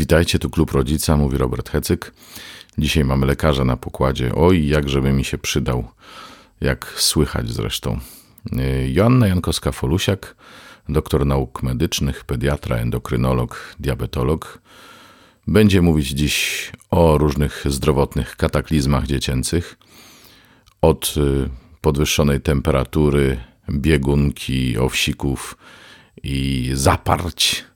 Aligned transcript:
Witajcie, 0.00 0.38
tu 0.38 0.50
Klub 0.50 0.70
Rodzica, 0.70 1.16
mówi 1.16 1.38
Robert 1.38 1.70
Hecyk. 1.70 2.12
Dzisiaj 2.78 3.04
mamy 3.04 3.26
lekarza 3.26 3.64
na 3.64 3.76
pokładzie. 3.76 4.34
Oj, 4.34 4.66
jak 4.66 4.88
żeby 4.88 5.12
mi 5.12 5.24
się 5.24 5.38
przydał, 5.38 5.88
jak 6.60 6.94
słychać 6.96 7.50
zresztą. 7.50 7.98
Joanna 8.88 9.26
Jankowska-Folusiak, 9.26 10.34
doktor 10.88 11.26
nauk 11.26 11.62
medycznych, 11.62 12.24
pediatra, 12.24 12.76
endokrynolog, 12.76 13.74
diabetolog. 13.80 14.58
Będzie 15.46 15.82
mówić 15.82 16.08
dziś 16.08 16.72
o 16.90 17.18
różnych 17.18 17.64
zdrowotnych 17.66 18.36
kataklizmach 18.36 19.06
dziecięcych. 19.06 19.78
Od 20.82 21.14
y, 21.16 21.48
podwyższonej 21.80 22.40
temperatury, 22.40 23.40
biegunki, 23.70 24.78
owsików 24.78 25.56
i 26.22 26.70
zaparć 26.74 27.69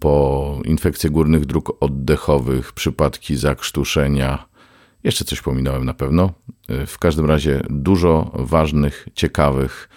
po 0.00 0.58
infekcje 0.64 1.10
górnych 1.10 1.46
dróg 1.46 1.76
oddechowych, 1.80 2.72
przypadki 2.72 3.36
zakrztuszenia. 3.36 4.46
Jeszcze 5.04 5.24
coś 5.24 5.40
pominąłem 5.40 5.84
na 5.84 5.94
pewno. 5.94 6.32
W 6.86 6.98
każdym 6.98 7.26
razie 7.26 7.62
dużo 7.70 8.30
ważnych, 8.34 9.08
ciekawych 9.14 9.88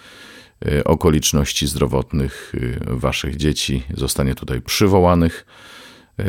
e, 0.66 0.84
okoliczności 0.84 1.66
zdrowotnych 1.66 2.52
e, 2.90 2.96
waszych 2.96 3.36
dzieci 3.36 3.82
zostanie 3.94 4.34
tutaj 4.34 4.60
przywołanych. 4.60 5.46
E, 6.18 6.24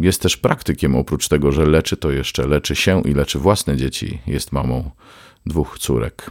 jest 0.00 0.22
też 0.22 0.36
praktykiem, 0.36 0.96
oprócz 0.96 1.28
tego, 1.28 1.52
że 1.52 1.66
leczy, 1.66 1.96
to 1.96 2.10
jeszcze 2.10 2.46
leczy 2.46 2.76
się 2.76 3.02
i 3.02 3.14
leczy 3.14 3.38
własne 3.38 3.76
dzieci. 3.76 4.18
Jest 4.26 4.52
mamą 4.52 4.90
dwóch 5.46 5.78
córek. 5.78 6.30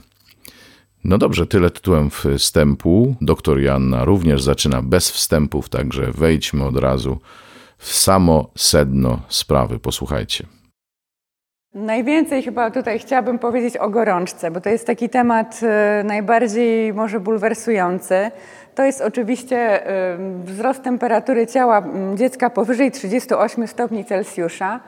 No 1.03 1.17
dobrze, 1.17 1.47
tyle 1.47 1.69
tytułem 1.69 2.09
wstępu. 2.37 3.15
Doktor 3.21 3.59
Joanna 3.59 4.05
również 4.05 4.41
zaczyna 4.41 4.81
bez 4.81 5.11
wstępów, 5.11 5.69
także 5.69 6.11
wejdźmy 6.11 6.65
od 6.65 6.77
razu 6.77 7.17
w 7.77 7.93
samo 7.93 8.51
sedno 8.57 9.19
sprawy. 9.29 9.79
Posłuchajcie. 9.79 10.45
Najwięcej 11.73 12.43
chyba 12.43 12.71
tutaj 12.71 12.99
chciałabym 12.99 13.39
powiedzieć 13.39 13.77
o 13.77 13.89
gorączce, 13.89 14.51
bo 14.51 14.61
to 14.61 14.69
jest 14.69 14.87
taki 14.87 15.09
temat 15.09 15.59
e, 15.63 16.03
najbardziej 16.05 16.93
może 16.93 17.19
bulwersujący. 17.19 18.31
To 18.75 18.83
jest 18.83 19.01
oczywiście 19.01 19.87
e, 19.87 20.17
wzrost 20.43 20.83
temperatury 20.83 21.47
ciała 21.47 21.83
dziecka 22.15 22.49
powyżej 22.49 22.91
38 22.91 23.67
stopni 23.67 24.05
Celsjusza. 24.05 24.79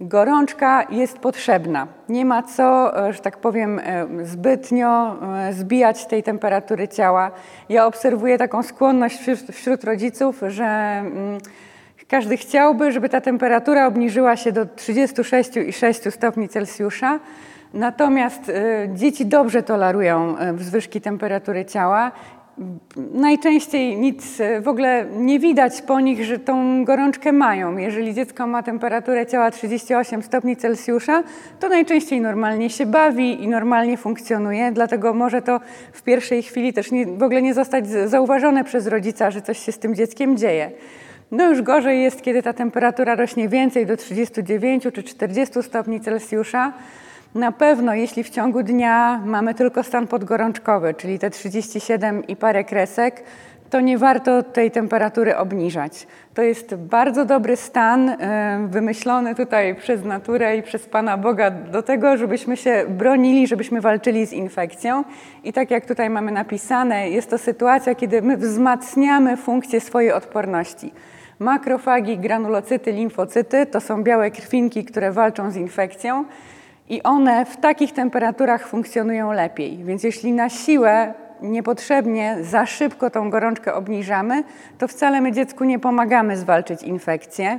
Gorączka 0.00 0.86
jest 0.90 1.18
potrzebna. 1.18 1.86
Nie 2.08 2.24
ma 2.24 2.42
co, 2.42 2.98
e, 3.08 3.12
że 3.12 3.20
tak 3.20 3.36
powiem, 3.36 3.78
e, 3.78 4.06
zbytnio 4.22 5.16
e, 5.36 5.52
zbijać 5.52 6.06
tej 6.06 6.22
temperatury 6.22 6.88
ciała. 6.88 7.30
Ja 7.68 7.86
obserwuję 7.86 8.38
taką 8.38 8.62
skłonność 8.62 9.18
wśród 9.52 9.84
rodziców, 9.84 10.40
że 10.48 10.64
mm, 10.64 11.38
każdy 12.08 12.36
chciałby, 12.36 12.92
żeby 12.92 13.08
ta 13.08 13.20
temperatura 13.20 13.86
obniżyła 13.86 14.36
się 14.36 14.52
do 14.52 14.64
36,6 14.64 16.10
stopni 16.10 16.48
Celsjusza. 16.48 17.20
Natomiast 17.74 18.52
dzieci 18.94 19.26
dobrze 19.26 19.62
tolerują 19.62 20.36
wzwyżki 20.54 21.00
temperatury 21.00 21.64
ciała 21.64 22.12
Najczęściej 22.96 23.96
nic 23.96 24.38
w 24.62 24.68
ogóle 24.68 25.06
nie 25.16 25.38
widać 25.38 25.82
po 25.82 26.00
nich, 26.00 26.24
że 26.24 26.38
tą 26.38 26.84
gorączkę 26.84 27.32
mają. 27.32 27.76
Jeżeli 27.76 28.14
dziecko 28.14 28.46
ma 28.46 28.62
temperaturę 28.62 29.26
ciała 29.26 29.50
38 29.50 30.22
stopni 30.22 30.56
Celsjusza, 30.56 31.22
to 31.60 31.68
najczęściej 31.68 32.20
normalnie 32.20 32.70
się 32.70 32.86
bawi 32.86 33.42
i 33.42 33.48
normalnie 33.48 33.96
funkcjonuje, 33.96 34.72
dlatego 34.72 35.14
może 35.14 35.42
to 35.42 35.60
w 35.92 36.02
pierwszej 36.02 36.42
chwili 36.42 36.72
też 36.72 36.90
nie, 36.90 37.06
w 37.06 37.22
ogóle 37.22 37.42
nie 37.42 37.54
zostać 37.54 37.88
zauważone 37.88 38.64
przez 38.64 38.86
rodzica, 38.86 39.30
że 39.30 39.42
coś 39.42 39.58
się 39.58 39.72
z 39.72 39.78
tym 39.78 39.94
dzieckiem 39.94 40.36
dzieje. 40.36 40.70
No 41.30 41.48
już 41.48 41.62
gorzej 41.62 42.02
jest, 42.02 42.22
kiedy 42.22 42.42
ta 42.42 42.52
temperatura 42.52 43.14
rośnie 43.14 43.48
więcej 43.48 43.86
do 43.86 43.96
39 43.96 44.84
czy 44.94 45.02
40 45.02 45.62
stopni 45.62 46.00
Celsjusza. 46.00 46.72
Na 47.34 47.52
pewno, 47.52 47.94
jeśli 47.94 48.24
w 48.24 48.30
ciągu 48.30 48.62
dnia 48.62 49.20
mamy 49.24 49.54
tylko 49.54 49.82
stan 49.82 50.06
podgorączkowy, 50.06 50.94
czyli 50.94 51.18
te 51.18 51.30
37 51.30 52.26
i 52.26 52.36
parę 52.36 52.64
kresek, 52.64 53.22
to 53.70 53.80
nie 53.80 53.98
warto 53.98 54.42
tej 54.42 54.70
temperatury 54.70 55.36
obniżać. 55.36 56.06
To 56.34 56.42
jest 56.42 56.74
bardzo 56.74 57.24
dobry 57.24 57.56
stan, 57.56 58.08
e, 58.08 58.66
wymyślony 58.70 59.34
tutaj 59.34 59.74
przez 59.74 60.04
naturę 60.04 60.56
i 60.56 60.62
przez 60.62 60.86
Pana 60.86 61.16
Boga 61.16 61.50
do 61.50 61.82
tego, 61.82 62.16
żebyśmy 62.16 62.56
się 62.56 62.84
bronili, 62.88 63.46
żebyśmy 63.46 63.80
walczyli 63.80 64.26
z 64.26 64.32
infekcją. 64.32 65.04
I 65.44 65.52
tak 65.52 65.70
jak 65.70 65.86
tutaj 65.86 66.10
mamy 66.10 66.32
napisane, 66.32 67.10
jest 67.10 67.30
to 67.30 67.38
sytuacja, 67.38 67.94
kiedy 67.94 68.22
my 68.22 68.36
wzmacniamy 68.36 69.36
funkcję 69.36 69.80
swojej 69.80 70.12
odporności. 70.12 70.92
Makrofagi, 71.38 72.18
granulocyty, 72.18 72.92
limfocyty 72.92 73.66
to 73.66 73.80
są 73.80 74.02
białe 74.02 74.30
krwinki, 74.30 74.84
które 74.84 75.12
walczą 75.12 75.50
z 75.50 75.56
infekcją 75.56 76.24
i 76.90 77.02
one 77.02 77.44
w 77.44 77.56
takich 77.56 77.92
temperaturach 77.92 78.68
funkcjonują 78.68 79.32
lepiej. 79.32 79.84
Więc 79.84 80.02
jeśli 80.02 80.32
na 80.32 80.48
siłę 80.48 81.14
niepotrzebnie 81.42 82.36
za 82.40 82.66
szybko 82.66 83.10
tą 83.10 83.30
gorączkę 83.30 83.74
obniżamy, 83.74 84.44
to 84.78 84.88
wcale 84.88 85.20
my 85.20 85.32
dziecku 85.32 85.64
nie 85.64 85.78
pomagamy 85.78 86.36
zwalczyć 86.36 86.82
infekcję. 86.82 87.58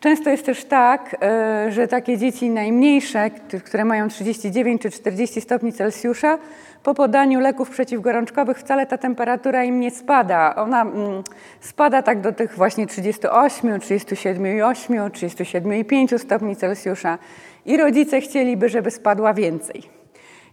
Często 0.00 0.30
jest 0.30 0.46
też 0.46 0.64
tak, 0.64 1.16
e, 1.22 1.72
że 1.72 1.88
takie 1.88 2.18
dzieci 2.18 2.50
najmniejsze, 2.50 3.30
które 3.64 3.84
mają 3.84 4.08
39 4.08 4.82
czy 4.82 4.90
40 4.90 5.40
stopni 5.40 5.72
Celsjusza, 5.72 6.38
po 6.82 6.94
podaniu 6.94 7.40
leków 7.40 7.70
przeciwgorączkowych 7.70 8.58
wcale 8.58 8.86
ta 8.86 8.98
temperatura 8.98 9.64
im 9.64 9.80
nie 9.80 9.90
spada. 9.90 10.54
Ona 10.54 10.82
mm, 10.82 11.22
spada 11.60 12.02
tak 12.02 12.20
do 12.20 12.32
tych 12.32 12.56
właśnie 12.56 12.86
38, 12.86 13.70
37,8, 13.70 15.10
37,5 15.10 16.18
stopni 16.18 16.56
Celsjusza 16.56 17.18
i 17.66 17.76
rodzice 17.76 18.20
chcieliby, 18.20 18.68
żeby 18.68 18.90
spadła 18.90 19.34
więcej. 19.34 19.82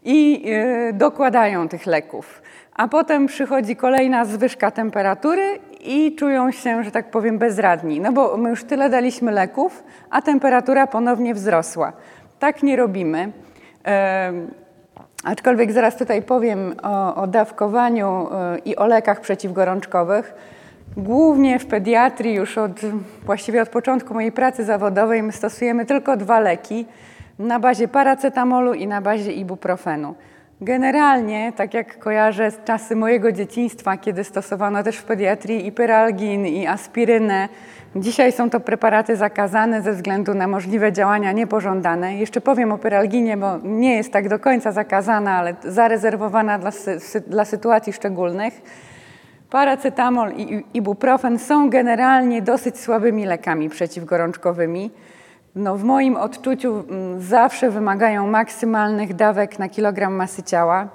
I 0.03 0.47
yy, 0.49 0.93
dokładają 0.93 1.67
tych 1.67 1.85
leków. 1.85 2.41
A 2.75 2.87
potem 2.87 3.27
przychodzi 3.27 3.75
kolejna 3.75 4.25
zwyżka 4.25 4.71
temperatury 4.71 5.59
i 5.81 6.15
czują 6.15 6.51
się, 6.51 6.83
że 6.83 6.91
tak 6.91 7.11
powiem, 7.11 7.37
bezradni. 7.37 7.99
No 7.99 8.11
bo 8.11 8.37
my 8.37 8.49
już 8.49 8.63
tyle 8.63 8.89
daliśmy 8.89 9.31
leków, 9.31 9.83
a 10.09 10.21
temperatura 10.21 10.87
ponownie 10.87 11.33
wzrosła. 11.33 11.93
Tak 12.39 12.63
nie 12.63 12.75
robimy. 12.75 13.31
Yy, 13.85 13.91
aczkolwiek 15.23 15.71
zaraz 15.71 15.97
tutaj 15.97 16.21
powiem 16.21 16.75
o, 16.83 17.15
o 17.15 17.27
dawkowaniu 17.27 18.27
yy, 18.53 18.59
i 18.59 18.75
o 18.75 18.87
lekach 18.87 19.21
przeciwgorączkowych. 19.21 20.33
Głównie 20.99 21.59
w 21.59 21.65
pediatrii 21.65 22.33
już 22.33 22.57
od, 22.57 22.71
właściwie 23.25 23.61
od 23.61 23.69
początku 23.69 24.13
mojej 24.13 24.31
pracy 24.31 24.65
zawodowej 24.65 25.23
my 25.23 25.31
stosujemy 25.31 25.85
tylko 25.85 26.17
dwa 26.17 26.39
leki 26.39 26.85
na 27.39 27.59
bazie 27.59 27.87
paracetamolu 27.87 28.73
i 28.73 28.87
na 28.87 29.01
bazie 29.01 29.31
ibuprofenu. 29.31 30.15
Generalnie, 30.61 31.53
tak 31.55 31.73
jak 31.73 31.99
kojarzę 31.99 32.51
z 32.51 32.63
czasy 32.63 32.95
mojego 32.95 33.31
dzieciństwa, 33.31 33.97
kiedy 33.97 34.23
stosowano 34.23 34.83
też 34.83 34.97
w 34.97 35.03
pediatrii 35.03 35.67
i 35.67 35.71
pyralgin, 35.71 36.45
i 36.45 36.67
aspirynę, 36.67 37.49
dzisiaj 37.95 38.31
są 38.31 38.49
to 38.49 38.59
preparaty 38.59 39.15
zakazane 39.15 39.81
ze 39.81 39.93
względu 39.93 40.33
na 40.33 40.47
możliwe 40.47 40.93
działania 40.93 41.31
niepożądane. 41.31 42.15
Jeszcze 42.15 42.41
powiem 42.41 42.71
o 42.71 42.77
pyralginie, 42.77 43.37
bo 43.37 43.57
nie 43.63 43.95
jest 43.95 44.13
tak 44.13 44.29
do 44.29 44.39
końca 44.39 44.71
zakazana, 44.71 45.31
ale 45.31 45.55
zarezerwowana 45.63 46.59
dla, 46.59 46.71
dla 47.27 47.45
sytuacji 47.45 47.93
szczególnych. 47.93 48.61
Paracetamol 49.49 50.33
i 50.33 50.63
ibuprofen 50.73 51.39
są 51.39 51.69
generalnie 51.69 52.41
dosyć 52.41 52.79
słabymi 52.79 53.25
lekami 53.25 53.69
przeciwgorączkowymi. 53.69 54.91
No, 55.55 55.77
w 55.77 55.83
moim 55.83 56.17
odczuciu 56.17 56.83
mm, 56.89 57.21
zawsze 57.21 57.69
wymagają 57.69 58.27
maksymalnych 58.27 59.13
dawek 59.13 59.59
na 59.59 59.69
kilogram 59.69 60.13
masy 60.13 60.43
ciała. 60.43 60.87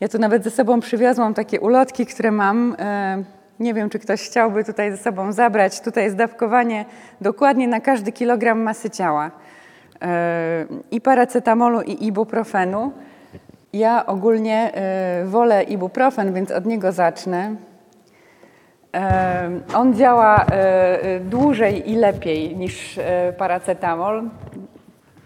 Ja 0.00 0.08
tu 0.08 0.18
nawet 0.18 0.44
ze 0.44 0.50
sobą 0.50 0.80
przywiozłam 0.80 1.34
takie 1.34 1.60
ulotki, 1.60 2.06
które 2.06 2.30
mam. 2.30 2.76
E, 2.78 3.22
nie 3.60 3.74
wiem, 3.74 3.90
czy 3.90 3.98
ktoś 3.98 4.22
chciałby 4.22 4.64
tutaj 4.64 4.90
ze 4.90 4.96
sobą 4.96 5.32
zabrać. 5.32 5.80
Tutaj 5.80 6.04
jest 6.04 6.16
dawkowanie 6.16 6.84
dokładnie 7.20 7.68
na 7.68 7.80
każdy 7.80 8.12
kilogram 8.12 8.62
masy 8.62 8.90
ciała. 8.90 9.30
E, 10.02 10.66
I 10.90 11.00
paracetamolu, 11.00 11.82
i 11.82 12.06
ibuprofenu. 12.06 12.92
Ja 13.72 14.06
ogólnie 14.06 14.74
e, 14.74 15.24
wolę 15.24 15.62
ibuprofen, 15.62 16.34
więc 16.34 16.50
od 16.50 16.66
niego 16.66 16.92
zacznę. 16.92 17.54
On 19.74 19.94
działa 19.94 20.44
e, 20.44 21.02
e, 21.02 21.20
dłużej 21.20 21.90
i 21.90 21.96
lepiej 21.96 22.56
niż 22.56 22.98
e, 22.98 23.32
paracetamol. 23.38 24.30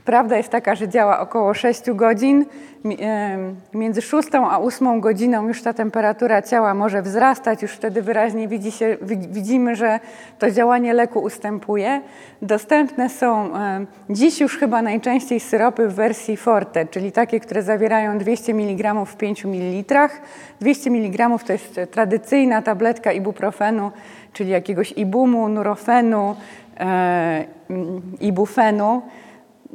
Prawda 0.05 0.37
jest 0.37 0.49
taka, 0.49 0.75
że 0.75 0.89
działa 0.89 1.21
około 1.21 1.55
6 1.55 1.91
godzin. 1.91 2.47
Między 3.75 4.03
6 4.03 4.29
a 4.35 4.61
8 4.61 5.01
godziną 5.01 5.49
już 5.49 5.63
ta 5.63 5.73
temperatura 5.73 6.43
ciała 6.43 6.75
może 6.75 7.03
wzrastać, 7.03 7.63
już 7.63 7.73
wtedy 7.73 8.03
wyraźnie 8.03 8.49
widzi 8.49 8.73
się, 8.73 8.97
widzimy, 9.31 9.77
że 9.77 10.01
to 10.39 10.51
działanie 10.51 10.95
leku 10.95 11.19
ustępuje. 11.19 12.01
Dostępne 12.43 13.09
są 13.09 13.51
dziś 14.11 14.41
już 14.41 14.59
chyba 14.59 14.83
najczęściej 14.83 15.41
syropy 15.41 15.89
w 15.89 15.95
wersji 15.95 16.37
forte, 16.37 16.87
czyli 16.87 17.13
takie, 17.13 17.41
które 17.41 17.63
zawierają 17.63 18.19
200 18.19 18.53
mg 18.53 19.05
w 19.07 19.17
5 19.17 19.45
ml. 19.45 20.09
200 20.61 20.91
mg 20.91 21.39
to 21.47 21.53
jest 21.53 21.81
tradycyjna 21.91 22.63
tabletka 22.63 23.13
ibuprofenu, 23.13 23.91
czyli 24.33 24.51
jakiegoś 24.51 24.93
ibumu, 24.93 25.49
nurofenu, 25.49 26.37
ibufenu. 28.21 29.03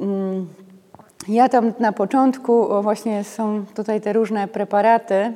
Mm, 0.00 0.46
ja 1.28 1.48
tam 1.48 1.72
na 1.78 1.92
początku 1.92 2.82
właśnie 2.82 3.24
są 3.24 3.64
tutaj 3.74 4.00
te 4.00 4.12
różne 4.12 4.48
preparaty. 4.48 5.32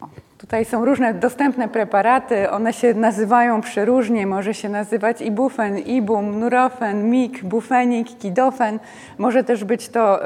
O, 0.00 0.08
tutaj 0.38 0.64
są 0.64 0.84
różne 0.84 1.14
dostępne 1.14 1.68
preparaty. 1.68 2.50
One 2.50 2.72
się 2.72 2.94
nazywają 2.94 3.60
przeróżnie. 3.60 4.26
Może 4.26 4.54
się 4.54 4.68
nazywać 4.68 5.20
ibufen, 5.20 5.78
ibum, 5.78 6.40
nurofen, 6.40 7.10
mik, 7.10 7.44
bufenik, 7.44 8.18
kidofen. 8.18 8.78
Może 9.18 9.44
też 9.44 9.64
być 9.64 9.88
to 9.88 10.20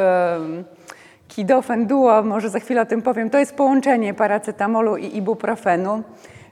kidofen 1.28 1.86
duo, 1.86 2.22
może 2.22 2.50
za 2.50 2.60
chwilę 2.60 2.80
o 2.82 2.86
tym 2.86 3.02
powiem. 3.02 3.30
To 3.30 3.38
jest 3.38 3.54
połączenie 3.54 4.14
paracetamolu 4.14 4.96
i 4.96 5.16
ibuprofenu. 5.16 6.02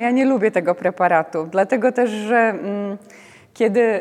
Ja 0.00 0.10
nie 0.10 0.24
lubię 0.24 0.50
tego 0.50 0.74
preparatu, 0.74 1.46
dlatego 1.50 1.92
też, 1.92 2.10
że... 2.10 2.36
Mm, 2.36 2.98
kiedy 3.54 4.00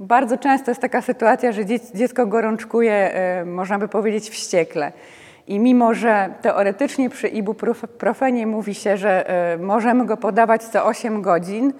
bardzo 0.00 0.38
często 0.38 0.70
jest 0.70 0.80
taka 0.80 1.02
sytuacja, 1.02 1.52
że 1.52 1.66
dziecko 1.94 2.26
gorączkuje, 2.26 3.14
można 3.46 3.78
by 3.78 3.88
powiedzieć, 3.88 4.30
wściekle. 4.30 4.92
I 5.46 5.58
mimo, 5.58 5.94
że 5.94 6.30
teoretycznie 6.42 7.10
przy 7.10 7.28
ibuprofenie 7.28 8.46
mówi 8.46 8.74
się, 8.74 8.96
że 8.96 9.26
możemy 9.60 10.06
go 10.06 10.16
podawać 10.16 10.62
co 10.62 10.84
8 10.84 11.22
godzin, 11.22 11.72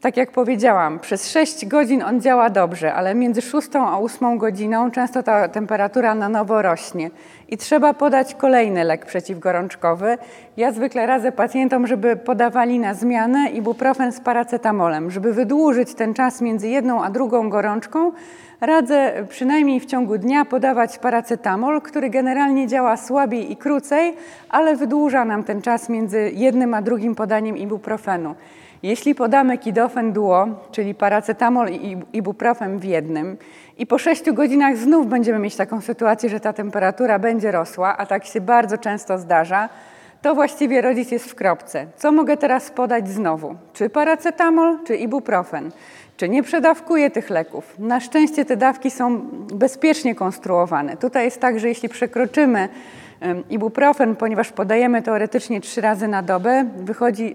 tak 0.00 0.16
jak 0.16 0.32
powiedziałam, 0.32 0.98
przez 0.98 1.30
6 1.30 1.66
godzin 1.66 2.02
on 2.02 2.20
działa 2.20 2.50
dobrze, 2.50 2.94
ale 2.94 3.14
między 3.14 3.42
6 3.42 3.68
a 3.76 3.98
8 3.98 4.38
godziną 4.38 4.90
często 4.90 5.22
ta 5.22 5.48
temperatura 5.48 6.14
na 6.14 6.28
nowo 6.28 6.62
rośnie 6.62 7.10
i 7.48 7.56
trzeba 7.56 7.94
podać 7.94 8.34
kolejny 8.34 8.84
lek 8.84 9.06
przeciwgorączkowy. 9.06 10.18
Ja 10.56 10.72
zwykle 10.72 11.06
radzę 11.06 11.32
pacjentom, 11.32 11.86
żeby 11.86 12.16
podawali 12.16 12.78
na 12.78 12.94
zmianę 12.94 13.50
ibuprofen 13.50 14.12
z 14.12 14.20
paracetamolem, 14.20 15.10
żeby 15.10 15.32
wydłużyć 15.32 15.94
ten 15.94 16.14
czas 16.14 16.40
między 16.40 16.68
jedną 16.68 17.04
a 17.04 17.10
drugą 17.10 17.50
gorączką. 17.50 18.12
Radzę 18.60 19.12
przynajmniej 19.28 19.80
w 19.80 19.86
ciągu 19.86 20.18
dnia 20.18 20.44
podawać 20.44 20.98
paracetamol, 20.98 21.80
który 21.80 22.10
generalnie 22.10 22.66
działa 22.66 22.96
słabiej 22.96 23.52
i 23.52 23.56
krócej, 23.56 24.16
ale 24.48 24.76
wydłuża 24.76 25.24
nam 25.24 25.44
ten 25.44 25.62
czas 25.62 25.88
między 25.88 26.30
jednym 26.34 26.74
a 26.74 26.82
drugim 26.82 27.14
podaniem 27.14 27.56
ibuprofenu. 27.58 28.34
Jeśli 28.82 29.14
podamy 29.14 29.58
kidofen 29.58 30.12
duo, 30.12 30.46
czyli 30.72 30.94
paracetamol 30.94 31.68
i 31.68 31.96
ibuprofen 32.12 32.78
w 32.78 32.84
jednym 32.84 33.36
i 33.78 33.86
po 33.86 33.98
6 33.98 34.30
godzinach 34.32 34.76
znów 34.76 35.06
będziemy 35.06 35.38
mieć 35.38 35.56
taką 35.56 35.80
sytuację, 35.80 36.30
że 36.30 36.40
ta 36.40 36.52
temperatura 36.52 37.18
będzie 37.18 37.50
rosła, 37.50 37.96
a 37.96 38.06
tak 38.06 38.24
się 38.24 38.40
bardzo 38.40 38.78
często 38.78 39.18
zdarza, 39.18 39.68
to 40.22 40.34
właściwie 40.34 40.80
rodzic 40.80 41.10
jest 41.10 41.30
w 41.30 41.34
kropce. 41.34 41.86
Co 41.96 42.12
mogę 42.12 42.36
teraz 42.36 42.70
podać 42.70 43.08
znowu? 43.08 43.54
Czy 43.72 43.90
paracetamol, 43.90 44.78
czy 44.84 44.96
ibuprofen? 44.96 45.70
Czy 46.16 46.28
nie 46.28 46.42
przedawkuję 46.42 47.10
tych 47.10 47.30
leków? 47.30 47.78
Na 47.78 48.00
szczęście 48.00 48.44
te 48.44 48.56
dawki 48.56 48.90
są 48.90 49.20
bezpiecznie 49.54 50.14
konstruowane. 50.14 50.96
Tutaj 50.96 51.24
jest 51.24 51.40
tak, 51.40 51.60
że 51.60 51.68
jeśli 51.68 51.88
przekroczymy 51.88 52.68
Ibuprofen, 53.50 54.16
ponieważ 54.16 54.52
podajemy 54.52 55.02
teoretycznie 55.02 55.60
trzy 55.60 55.80
razy 55.80 56.08
na 56.08 56.22
dobę, 56.22 56.64
wychodzi, 56.76 57.34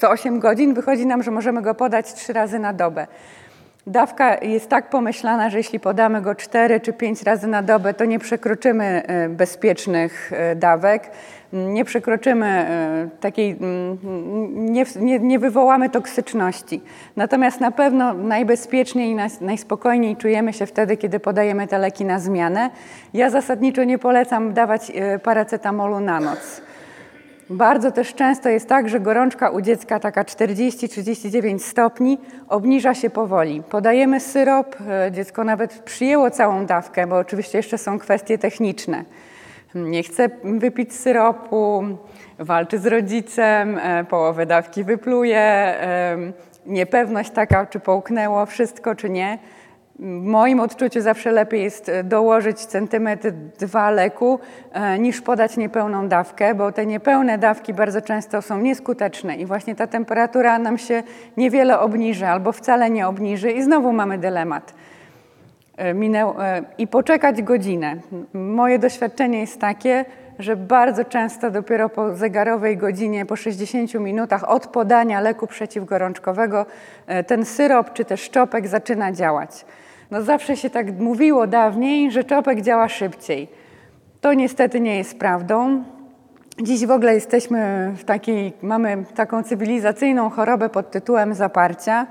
co 0.00 0.10
8 0.10 0.40
godzin, 0.40 0.74
wychodzi 0.74 1.06
nam, 1.06 1.22
że 1.22 1.30
możemy 1.30 1.62
go 1.62 1.74
podać 1.74 2.14
trzy 2.14 2.32
razy 2.32 2.58
na 2.58 2.72
dobę. 2.72 3.06
Dawka 3.86 4.36
jest 4.42 4.68
tak 4.68 4.90
pomyślana, 4.90 5.50
że 5.50 5.58
jeśli 5.58 5.80
podamy 5.80 6.22
go 6.22 6.34
4 6.34 6.80
czy 6.80 6.92
5 6.92 7.22
razy 7.22 7.46
na 7.46 7.62
dobę, 7.62 7.94
to 7.94 8.04
nie 8.04 8.18
przekroczymy 8.18 9.02
e, 9.06 9.28
bezpiecznych 9.28 10.32
e, 10.32 10.56
dawek, 10.56 11.10
nie 11.54 11.84
przekroczymy 11.84 12.46
e, 12.46 13.08
takiej, 13.20 13.56
nie, 14.54 14.84
nie, 15.00 15.18
nie 15.18 15.38
wywołamy 15.38 15.90
toksyczności. 15.90 16.80
Natomiast 17.16 17.60
na 17.60 17.70
pewno 17.70 18.14
najbezpieczniej 18.14 19.10
i 19.10 19.16
najspokojniej 19.40 20.16
czujemy 20.16 20.52
się 20.52 20.66
wtedy, 20.66 20.96
kiedy 20.96 21.20
podajemy 21.20 21.66
te 21.66 21.78
leki 21.78 22.04
na 22.04 22.18
zmianę. 22.18 22.70
Ja 23.14 23.30
zasadniczo 23.30 23.84
nie 23.84 23.98
polecam 23.98 24.52
dawać 24.52 24.92
paracetamolu 25.22 26.00
na 26.00 26.20
noc. 26.20 26.62
Bardzo 27.50 27.90
też 27.90 28.14
często 28.14 28.48
jest 28.48 28.68
tak, 28.68 28.88
że 28.88 29.00
gorączka 29.00 29.50
u 29.50 29.60
dziecka 29.60 30.00
taka 30.00 30.24
40-39 30.24 31.58
stopni 31.58 32.18
obniża 32.48 32.94
się 32.94 33.10
powoli. 33.10 33.62
Podajemy 33.70 34.20
syrop, 34.20 34.76
e, 34.88 35.12
dziecko 35.12 35.44
nawet 35.44 35.72
przyjęło 35.78 36.30
całą 36.30 36.66
dawkę, 36.66 37.06
bo 37.06 37.18
oczywiście 37.18 37.58
jeszcze 37.58 37.78
są 37.78 37.98
kwestie 37.98 38.38
techniczne. 38.38 39.04
Nie 39.74 40.02
chce 40.02 40.28
wypić 40.44 40.94
syropu, 40.94 41.84
walczy 42.38 42.78
z 42.78 42.86
rodzicem, 42.86 43.78
e, 43.78 44.04
połowę 44.04 44.46
dawki 44.46 44.84
wypluje, 44.84 45.74
niepewność 46.66 47.30
taka, 47.30 47.66
czy 47.66 47.80
połknęło 47.80 48.46
wszystko, 48.46 48.94
czy 48.94 49.10
nie. 49.10 49.38
W 49.98 50.24
moim 50.24 50.60
odczuciu 50.60 51.00
zawsze 51.00 51.32
lepiej 51.32 51.62
jest 51.62 51.88
e, 51.88 52.04
dołożyć 52.04 52.66
centymetr 52.66 53.30
dwa 53.58 53.90
leku 53.90 54.40
e, 54.72 54.98
niż 54.98 55.20
podać 55.20 55.56
niepełną 55.56 56.08
dawkę, 56.08 56.54
bo 56.54 56.72
te 56.72 56.86
niepełne 56.86 57.38
dawki 57.38 57.74
bardzo 57.74 58.00
często 58.00 58.42
są 58.42 58.58
nieskuteczne 58.58 59.36
i 59.36 59.46
właśnie 59.46 59.74
ta 59.74 59.86
temperatura 59.86 60.58
nam 60.58 60.78
się 60.78 61.02
niewiele 61.36 61.80
obniży 61.80 62.26
albo 62.26 62.52
wcale 62.52 62.90
nie 62.90 63.08
obniży 63.08 63.52
i 63.52 63.62
znowu 63.62 63.92
mamy 63.92 64.18
dylemat. 64.18 64.74
E, 65.76 65.94
minęł, 65.94 66.34
I 66.78 66.86
poczekać 66.86 67.42
godzinę. 67.42 67.96
Moje 68.34 68.78
doświadczenie 68.78 69.40
jest 69.40 69.60
takie, 69.60 70.04
że 70.38 70.56
bardzo 70.56 71.04
często 71.04 71.50
dopiero 71.50 71.88
po 71.88 72.14
zegarowej 72.14 72.76
godzinie, 72.76 73.26
po 73.26 73.36
60 73.36 73.94
minutach 73.94 74.50
od 74.50 74.66
podania 74.66 75.20
leku 75.20 75.46
przeciwgorączkowego 75.46 76.66
ten 77.26 77.44
syrop 77.44 77.92
czy 77.92 78.04
też 78.04 78.20
szczopek 78.20 78.68
zaczyna 78.68 79.12
działać. 79.12 79.64
No 80.10 80.22
zawsze 80.22 80.56
się 80.56 80.70
tak 80.70 80.92
mówiło 80.98 81.46
dawniej, 81.46 82.10
że 82.10 82.24
czopek 82.24 82.60
działa 82.60 82.88
szybciej. 82.88 83.48
To 84.20 84.34
niestety 84.34 84.80
nie 84.80 84.98
jest 84.98 85.18
prawdą. 85.18 85.84
Dziś 86.62 86.86
w 86.86 86.90
ogóle 86.90 87.14
jesteśmy 87.14 87.92
w 87.96 88.04
takiej, 88.04 88.52
mamy 88.62 89.04
taką 89.14 89.42
cywilizacyjną 89.42 90.30
chorobę 90.30 90.68
pod 90.68 90.90
tytułem 90.90 91.34
zaparcia 91.34 92.06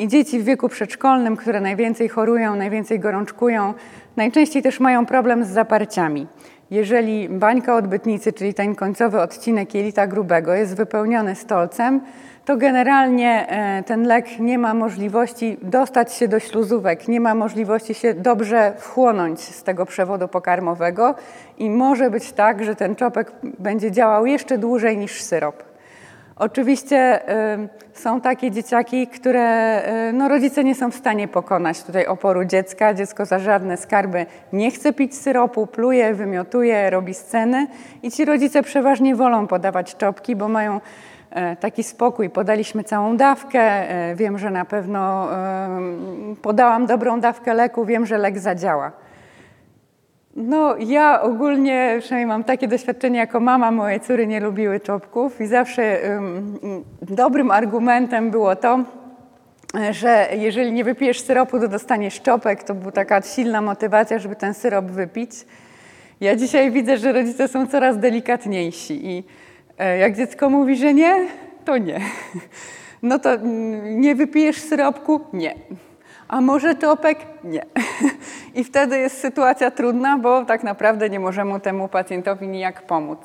i 0.00 0.08
dzieci 0.08 0.40
w 0.40 0.44
wieku 0.44 0.68
przedszkolnym, 0.68 1.36
które 1.36 1.60
najwięcej 1.60 2.08
chorują, 2.08 2.56
najwięcej 2.56 3.00
gorączkują, 3.00 3.74
najczęściej 4.16 4.62
też 4.62 4.80
mają 4.80 5.06
problem 5.06 5.44
z 5.44 5.48
zaparciami. 5.48 6.26
Jeżeli 6.70 7.28
bańka 7.28 7.76
odbytnicy, 7.76 8.32
czyli 8.32 8.54
ten 8.54 8.74
końcowy 8.74 9.20
odcinek 9.20 9.74
jelita 9.74 10.06
grubego 10.06 10.54
jest 10.54 10.76
wypełniony 10.76 11.34
stolcem, 11.34 12.00
to 12.44 12.56
generalnie 12.56 13.46
e, 13.48 13.82
ten 13.82 14.02
lek 14.06 14.38
nie 14.38 14.58
ma 14.58 14.74
możliwości 14.74 15.56
dostać 15.62 16.12
się 16.14 16.28
do 16.28 16.38
śluzówek, 16.38 17.08
nie 17.08 17.20
ma 17.20 17.34
możliwości 17.34 17.94
się 17.94 18.14
dobrze 18.14 18.72
wchłonąć 18.78 19.40
z 19.40 19.62
tego 19.62 19.86
przewodu 19.86 20.28
pokarmowego 20.28 21.14
i 21.58 21.70
może 21.70 22.10
być 22.10 22.32
tak, 22.32 22.64
że 22.64 22.76
ten 22.76 22.96
czopek 22.96 23.32
będzie 23.58 23.90
działał 23.90 24.26
jeszcze 24.26 24.58
dłużej 24.58 24.96
niż 24.98 25.22
syrop. 25.22 25.69
Oczywiście 26.40 27.30
y, 27.54 27.68
są 27.92 28.20
takie 28.20 28.50
dzieciaki, 28.50 29.06
które 29.06 29.82
y, 30.08 30.12
no, 30.12 30.28
rodzice 30.28 30.64
nie 30.64 30.74
są 30.74 30.90
w 30.90 30.94
stanie 30.94 31.28
pokonać 31.28 31.82
tutaj 31.82 32.06
oporu 32.06 32.44
dziecka. 32.44 32.94
Dziecko 32.94 33.26
za 33.26 33.38
żadne 33.38 33.76
skarby 33.76 34.26
nie 34.52 34.70
chce 34.70 34.92
pić 34.92 35.16
syropu, 35.16 35.66
pluje, 35.66 36.14
wymiotuje, 36.14 36.90
robi 36.90 37.14
sceny 37.14 37.66
i 38.02 38.10
ci 38.10 38.24
rodzice 38.24 38.62
przeważnie 38.62 39.16
wolą 39.16 39.46
podawać 39.46 39.96
czopki, 39.96 40.36
bo 40.36 40.48
mają 40.48 40.80
E, 41.30 41.56
taki 41.56 41.82
spokój. 41.82 42.30
Podaliśmy 42.30 42.84
całą 42.84 43.16
dawkę, 43.16 43.60
e, 43.60 44.14
wiem, 44.14 44.38
że 44.38 44.50
na 44.50 44.64
pewno 44.64 45.28
podałam 46.42 46.86
dobrą 46.86 47.20
dawkę 47.20 47.54
leku, 47.54 47.84
wiem, 47.84 48.06
że 48.06 48.18
lek 48.18 48.38
zadziała. 48.38 48.92
No, 50.40 50.76
ja 50.76 51.22
ogólnie, 51.22 51.96
przynajmniej 52.00 52.26
mam 52.26 52.44
takie 52.44 52.68
doświadczenie 52.68 53.18
jako 53.18 53.40
mama, 53.40 53.70
moje 53.70 54.00
córy 54.00 54.26
nie 54.26 54.40
lubiły 54.40 54.80
czopków 54.80 55.40
i 55.40 55.46
zawsze 55.46 55.98
um, 56.14 56.58
dobrym 57.02 57.50
argumentem 57.50 58.30
było 58.30 58.56
to, 58.56 58.84
że 59.90 60.28
jeżeli 60.36 60.72
nie 60.72 60.84
wypijesz 60.84 61.20
syropu, 61.20 61.60
to 61.60 61.68
dostaniesz 61.68 62.20
czopek. 62.20 62.62
To 62.62 62.74
była 62.74 62.92
taka 62.92 63.22
silna 63.22 63.60
motywacja, 63.60 64.18
żeby 64.18 64.36
ten 64.36 64.54
syrop 64.54 64.84
wypić. 64.84 65.30
Ja 66.20 66.36
dzisiaj 66.36 66.70
widzę, 66.70 66.96
że 66.98 67.12
rodzice 67.12 67.48
są 67.48 67.66
coraz 67.66 67.98
delikatniejsi 67.98 69.06
i 69.06 69.24
E, 69.80 69.98
jak 69.98 70.16
dziecko 70.16 70.50
mówi, 70.50 70.76
że 70.76 70.94
nie, 70.94 71.28
to 71.64 71.78
nie. 71.78 72.00
No 73.02 73.18
to 73.18 73.30
nie 73.82 74.14
wypijesz 74.14 74.56
syropku? 74.56 75.20
Nie. 75.32 75.54
A 76.30 76.40
może 76.40 76.74
czopek? 76.74 77.18
Nie. 77.44 77.62
I 78.54 78.64
wtedy 78.64 78.98
jest 78.98 79.20
sytuacja 79.20 79.70
trudna, 79.70 80.18
bo 80.18 80.44
tak 80.44 80.62
naprawdę 80.62 81.10
nie 81.10 81.20
możemy 81.20 81.60
temu 81.60 81.88
pacjentowi 81.88 82.48
nijak 82.48 82.82
pomóc. 82.82 83.18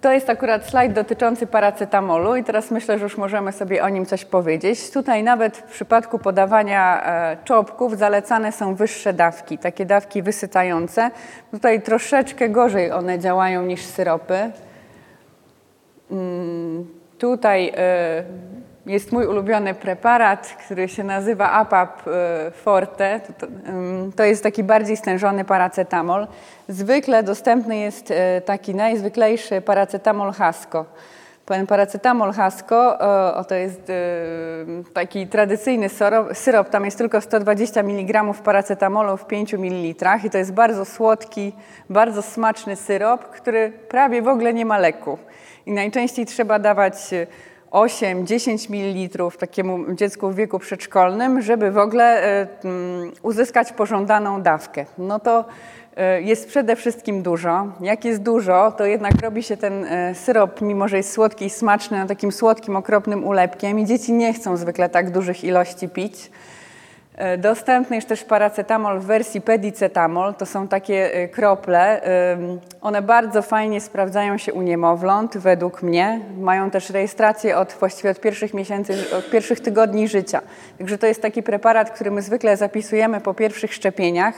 To 0.00 0.12
jest 0.12 0.30
akurat 0.30 0.66
slajd 0.66 0.92
dotyczący 0.92 1.46
paracetamolu 1.46 2.36
i 2.36 2.44
teraz 2.44 2.70
myślę, 2.70 2.98
że 2.98 3.04
już 3.04 3.18
możemy 3.18 3.52
sobie 3.52 3.84
o 3.84 3.88
nim 3.88 4.06
coś 4.06 4.24
powiedzieć. 4.24 4.90
Tutaj 4.90 5.22
nawet 5.22 5.56
w 5.56 5.62
przypadku 5.62 6.18
podawania 6.18 7.04
e, 7.04 7.36
czopków 7.44 7.98
zalecane 7.98 8.52
są 8.52 8.74
wyższe 8.74 9.12
dawki, 9.12 9.58
takie 9.58 9.86
dawki 9.86 10.22
wysycające. 10.22 11.10
Tutaj 11.50 11.82
troszeczkę 11.82 12.48
gorzej 12.48 12.92
one 12.92 13.18
działają 13.18 13.62
niż 13.62 13.84
syropy. 13.84 14.50
Mm, 16.10 16.86
tutaj 17.18 17.72
jest 18.86 19.12
mój 19.12 19.26
ulubiony 19.26 19.74
preparat, 19.74 20.56
który 20.66 20.88
się 20.88 21.04
nazywa 21.04 21.50
APAP 21.50 22.02
Forte. 22.52 23.20
To 24.16 24.24
jest 24.24 24.42
taki 24.42 24.64
bardziej 24.64 24.96
stężony 24.96 25.44
paracetamol. 25.44 26.26
Zwykle 26.68 27.22
dostępny 27.22 27.76
jest 27.76 28.12
taki 28.44 28.74
najzwyklejszy 28.74 29.60
paracetamol 29.60 30.32
Hasco. 30.32 30.84
Ten 31.46 31.66
paracetamol 31.66 32.32
Hasco 32.32 32.98
to 33.48 33.54
jest 33.54 33.92
taki 34.92 35.26
tradycyjny 35.26 35.88
syrop, 36.32 36.70
tam 36.70 36.84
jest 36.84 36.98
tylko 36.98 37.20
120 37.20 37.80
mg 37.80 38.24
paracetamolu 38.44 39.16
w 39.16 39.26
5 39.26 39.54
ml 39.54 40.16
i 40.24 40.30
to 40.30 40.38
jest 40.38 40.52
bardzo 40.52 40.84
słodki, 40.84 41.52
bardzo 41.90 42.22
smaczny 42.22 42.76
syrop, 42.76 43.30
który 43.30 43.72
prawie 43.88 44.22
w 44.22 44.28
ogóle 44.28 44.54
nie 44.54 44.66
ma 44.66 44.78
leku. 44.78 45.18
I 45.66 45.72
najczęściej 45.72 46.26
trzeba 46.26 46.58
dawać 46.58 46.94
8-10 47.72 48.70
ml 48.70 49.38
takiemu 49.38 49.94
dziecku 49.94 50.30
w 50.30 50.34
wieku 50.34 50.58
przedszkolnym, 50.58 51.42
żeby 51.42 51.70
w 51.70 51.78
ogóle 51.78 52.22
uzyskać 53.22 53.72
pożądaną 53.72 54.42
dawkę. 54.42 54.86
No 54.98 55.20
to 55.20 55.44
E, 55.96 56.22
jest 56.22 56.48
przede 56.48 56.76
wszystkim 56.76 57.22
dużo. 57.22 57.66
Jak 57.80 58.04
jest 58.04 58.22
dużo, 58.22 58.72
to 58.72 58.86
jednak 58.86 59.22
robi 59.22 59.42
się 59.42 59.56
ten 59.56 59.84
e, 59.84 60.14
syrop, 60.14 60.60
mimo 60.60 60.88
że 60.88 60.96
jest 60.96 61.12
słodki 61.12 61.44
i 61.44 61.50
smaczny, 61.50 61.98
na 61.98 62.06
takim 62.06 62.32
słodkim, 62.32 62.76
okropnym 62.76 63.24
ulepkiem 63.24 63.78
i 63.78 63.86
dzieci 63.86 64.12
nie 64.12 64.32
chcą 64.32 64.56
zwykle 64.56 64.88
tak 64.88 65.10
dużych 65.10 65.44
ilości 65.44 65.88
pić. 65.88 66.30
E, 67.16 67.38
dostępny 67.38 67.96
jest 67.96 68.08
też 68.08 68.24
paracetamol 68.24 69.00
w 69.00 69.04
wersji 69.04 69.40
pedicetamol. 69.40 70.34
To 70.34 70.46
są 70.46 70.68
takie 70.68 71.28
krople. 71.32 72.00
One 72.80 73.02
bardzo 73.02 73.42
fajnie 73.42 73.80
sprawdzają 73.80 74.38
się 74.38 74.52
u 74.52 74.62
niemowląt, 74.62 75.36
według 75.36 75.82
mnie. 75.82 76.20
Mają 76.38 76.70
też 76.70 76.90
rejestrację 76.90 77.56
od, 77.56 77.72
właściwie 77.72 78.10
od 78.10 78.20
pierwszych 78.20 78.54
miesięcy, 78.54 79.16
od 79.18 79.30
pierwszych 79.30 79.60
tygodni 79.60 80.08
życia. 80.08 80.40
Także 80.78 80.98
to 80.98 81.06
jest 81.06 81.22
taki 81.22 81.42
preparat, 81.42 81.90
który 81.90 82.10
my 82.10 82.22
zwykle 82.22 82.56
zapisujemy 82.56 83.20
po 83.20 83.34
pierwszych 83.34 83.74
szczepieniach. 83.74 84.34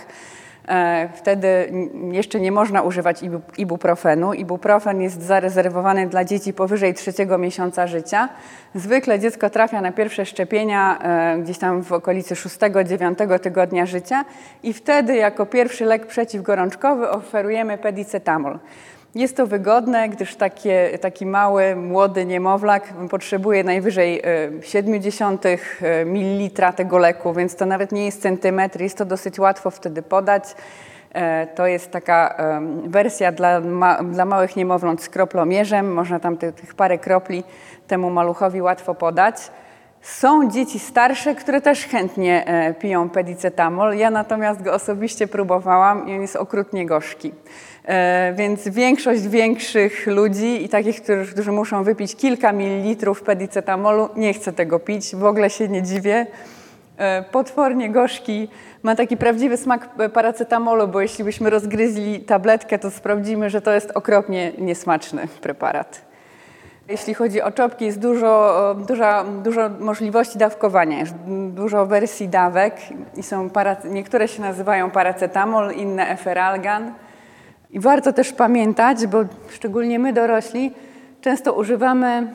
E, 0.68 1.08
wtedy 1.14 1.72
jeszcze 2.12 2.40
nie 2.40 2.52
można 2.52 2.82
używać 2.82 3.20
ibuprofenu. 3.58 4.34
Ibuprofen 4.34 5.00
jest 5.02 5.22
zarezerwowany 5.22 6.06
dla 6.06 6.24
dzieci 6.24 6.52
powyżej 6.52 6.94
trzeciego 6.94 7.38
miesiąca 7.38 7.86
życia. 7.86 8.28
Zwykle 8.74 9.20
dziecko 9.20 9.50
trafia 9.50 9.80
na 9.80 9.92
pierwsze 9.92 10.26
szczepienia 10.26 10.98
e, 10.98 11.38
gdzieś 11.38 11.58
tam 11.58 11.82
w 11.82 11.92
okolicy 11.92 12.34
6-9 12.34 13.38
tygodnia 13.40 13.86
życia 13.86 14.24
i 14.62 14.72
wtedy 14.72 15.16
jako 15.16 15.46
pierwszy 15.46 15.84
lek 15.84 16.06
przeciwgorączkowy 16.06 17.10
oferujemy 17.10 17.78
pedicetamol. 17.78 18.58
Jest 19.14 19.36
to 19.36 19.46
wygodne, 19.46 20.08
gdyż 20.08 20.36
takie, 20.36 20.98
taki 21.00 21.26
mały, 21.26 21.76
młody 21.76 22.26
niemowlak 22.26 22.94
potrzebuje 23.10 23.64
najwyżej 23.64 24.22
0,7 24.22 25.58
e, 25.82 25.90
e, 26.00 26.04
ml 26.04 26.72
tego 26.76 26.98
leku, 26.98 27.34
więc 27.34 27.56
to 27.56 27.66
nawet 27.66 27.92
nie 27.92 28.04
jest 28.04 28.22
centymetr, 28.22 28.80
jest 28.80 28.98
to 28.98 29.04
dosyć 29.04 29.38
łatwo 29.38 29.70
wtedy 29.70 30.02
podać. 30.02 30.44
E, 31.12 31.46
to 31.46 31.66
jest 31.66 31.90
taka 31.90 32.36
wersja 32.86 33.32
dla, 33.32 33.60
dla 34.04 34.24
małych 34.24 34.56
niemowląt 34.56 35.02
z 35.02 35.08
kroplomierzem. 35.08 35.92
Można 35.92 36.20
tam 36.20 36.36
tych, 36.36 36.54
tych 36.54 36.74
parę 36.74 36.98
kropli 36.98 37.44
temu 37.86 38.10
maluchowi 38.10 38.62
łatwo 38.62 38.94
podać. 38.94 39.36
Są 40.02 40.50
dzieci 40.50 40.78
starsze, 40.78 41.34
które 41.34 41.60
też 41.60 41.86
chętnie 41.86 42.44
piją 42.78 43.10
pedicetamol. 43.10 43.96
Ja 43.96 44.10
natomiast 44.10 44.62
go 44.62 44.72
osobiście 44.72 45.28
próbowałam 45.28 46.08
i 46.08 46.14
on 46.14 46.20
jest 46.20 46.36
okrutnie 46.36 46.86
gorzki. 46.86 47.32
E, 47.84 48.32
więc 48.36 48.68
większość 48.68 49.28
większych 49.28 50.06
ludzi 50.06 50.64
i 50.64 50.68
takich, 50.68 51.02
którzy, 51.32 51.52
muszą 51.52 51.84
wypić 51.84 52.16
kilka 52.16 52.52
mililitrów 52.52 53.22
pedicetamolu, 53.22 54.08
nie 54.16 54.32
chce 54.32 54.52
tego 54.52 54.78
pić. 54.78 55.16
W 55.16 55.24
ogóle 55.24 55.50
się 55.50 55.68
nie 55.68 55.82
dziwię. 55.82 56.26
E, 56.98 57.22
potwornie 57.22 57.90
gorzki, 57.90 58.48
ma 58.82 58.96
taki 58.96 59.16
prawdziwy 59.16 59.56
smak 59.56 59.88
paracetamolu, 60.12 60.88
bo 60.88 61.00
jeśli 61.00 61.24
byśmy 61.24 61.50
rozgryzli 61.50 62.20
tabletkę, 62.20 62.78
to 62.78 62.90
sprawdzimy, 62.90 63.50
że 63.50 63.60
to 63.60 63.72
jest 63.72 63.90
okropnie 63.90 64.52
niesmaczny 64.58 65.28
preparat. 65.42 66.02
Jeśli 66.88 67.14
chodzi 67.14 67.42
o 67.42 67.52
czopki, 67.52 67.84
jest 67.84 67.98
dużo, 67.98 68.74
dużo, 68.88 69.24
dużo 69.24 69.70
możliwości 69.80 70.38
dawkowania, 70.38 70.98
jest 70.98 71.14
dużo 71.48 71.86
wersji 71.86 72.28
dawek 72.28 72.76
i 73.16 73.22
są 73.22 73.50
para, 73.50 73.76
niektóre 73.84 74.28
się 74.28 74.42
nazywają 74.42 74.90
paracetamol, 74.90 75.72
inne 75.72 76.08
eferalgan. 76.08 76.92
I 77.74 77.80
warto 77.80 78.12
też 78.12 78.32
pamiętać, 78.32 79.06
bo 79.06 79.24
szczególnie 79.50 79.98
my 79.98 80.12
dorośli 80.12 80.72
często 81.20 81.52
używamy 81.52 82.26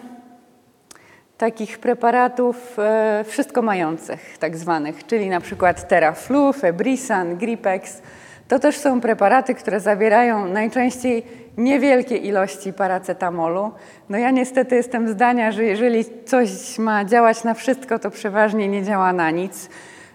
takich 1.37 1.79
preparatów 1.79 2.79
e, 2.79 3.23
wszystko 3.27 3.61
mających, 3.61 4.37
tak 4.37 4.57
zwanych, 4.57 5.05
czyli 5.05 5.29
na 5.29 5.41
przykład 5.41 5.87
Teraflu, 5.87 6.53
Febrisan, 6.53 7.37
Gripex. 7.37 8.01
To 8.47 8.59
też 8.59 8.77
są 8.77 9.01
preparaty, 9.01 9.55
które 9.55 9.79
zawierają 9.79 10.47
najczęściej 10.47 11.23
niewielkie 11.57 12.17
ilości 12.17 12.73
paracetamolu. 12.73 13.71
No 14.09 14.17
ja 14.17 14.31
niestety 14.31 14.75
jestem 14.75 15.09
zdania, 15.09 15.51
że 15.51 15.63
jeżeli 15.63 16.05
coś 16.25 16.79
ma 16.79 17.05
działać 17.05 17.43
na 17.43 17.53
wszystko, 17.53 17.99
to 17.99 18.11
przeważnie 18.11 18.67
nie 18.67 18.83
działa 18.83 19.13
na 19.13 19.31
nic. 19.31 19.69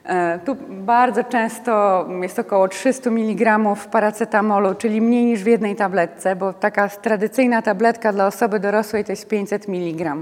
E, 0.05 0.39
tu 0.39 0.57
bardzo 0.71 1.25
często 1.25 2.07
jest 2.23 2.39
około 2.39 2.69
300 2.69 3.11
mg 3.11 3.59
paracetamolu, 3.93 4.75
czyli 4.75 5.01
mniej 5.01 5.25
niż 5.25 5.43
w 5.43 5.47
jednej 5.47 5.77
tabletce, 5.77 6.37
bo 6.37 6.53
taka 6.53 6.89
tradycyjna 6.89 7.63
tabletka 7.63 8.13
dla 8.13 8.27
osoby 8.27 8.61
dorosłej 8.61 9.05
to 9.05 9.13
jest 9.13 9.29
500 9.29 9.69
mg. 9.69 10.17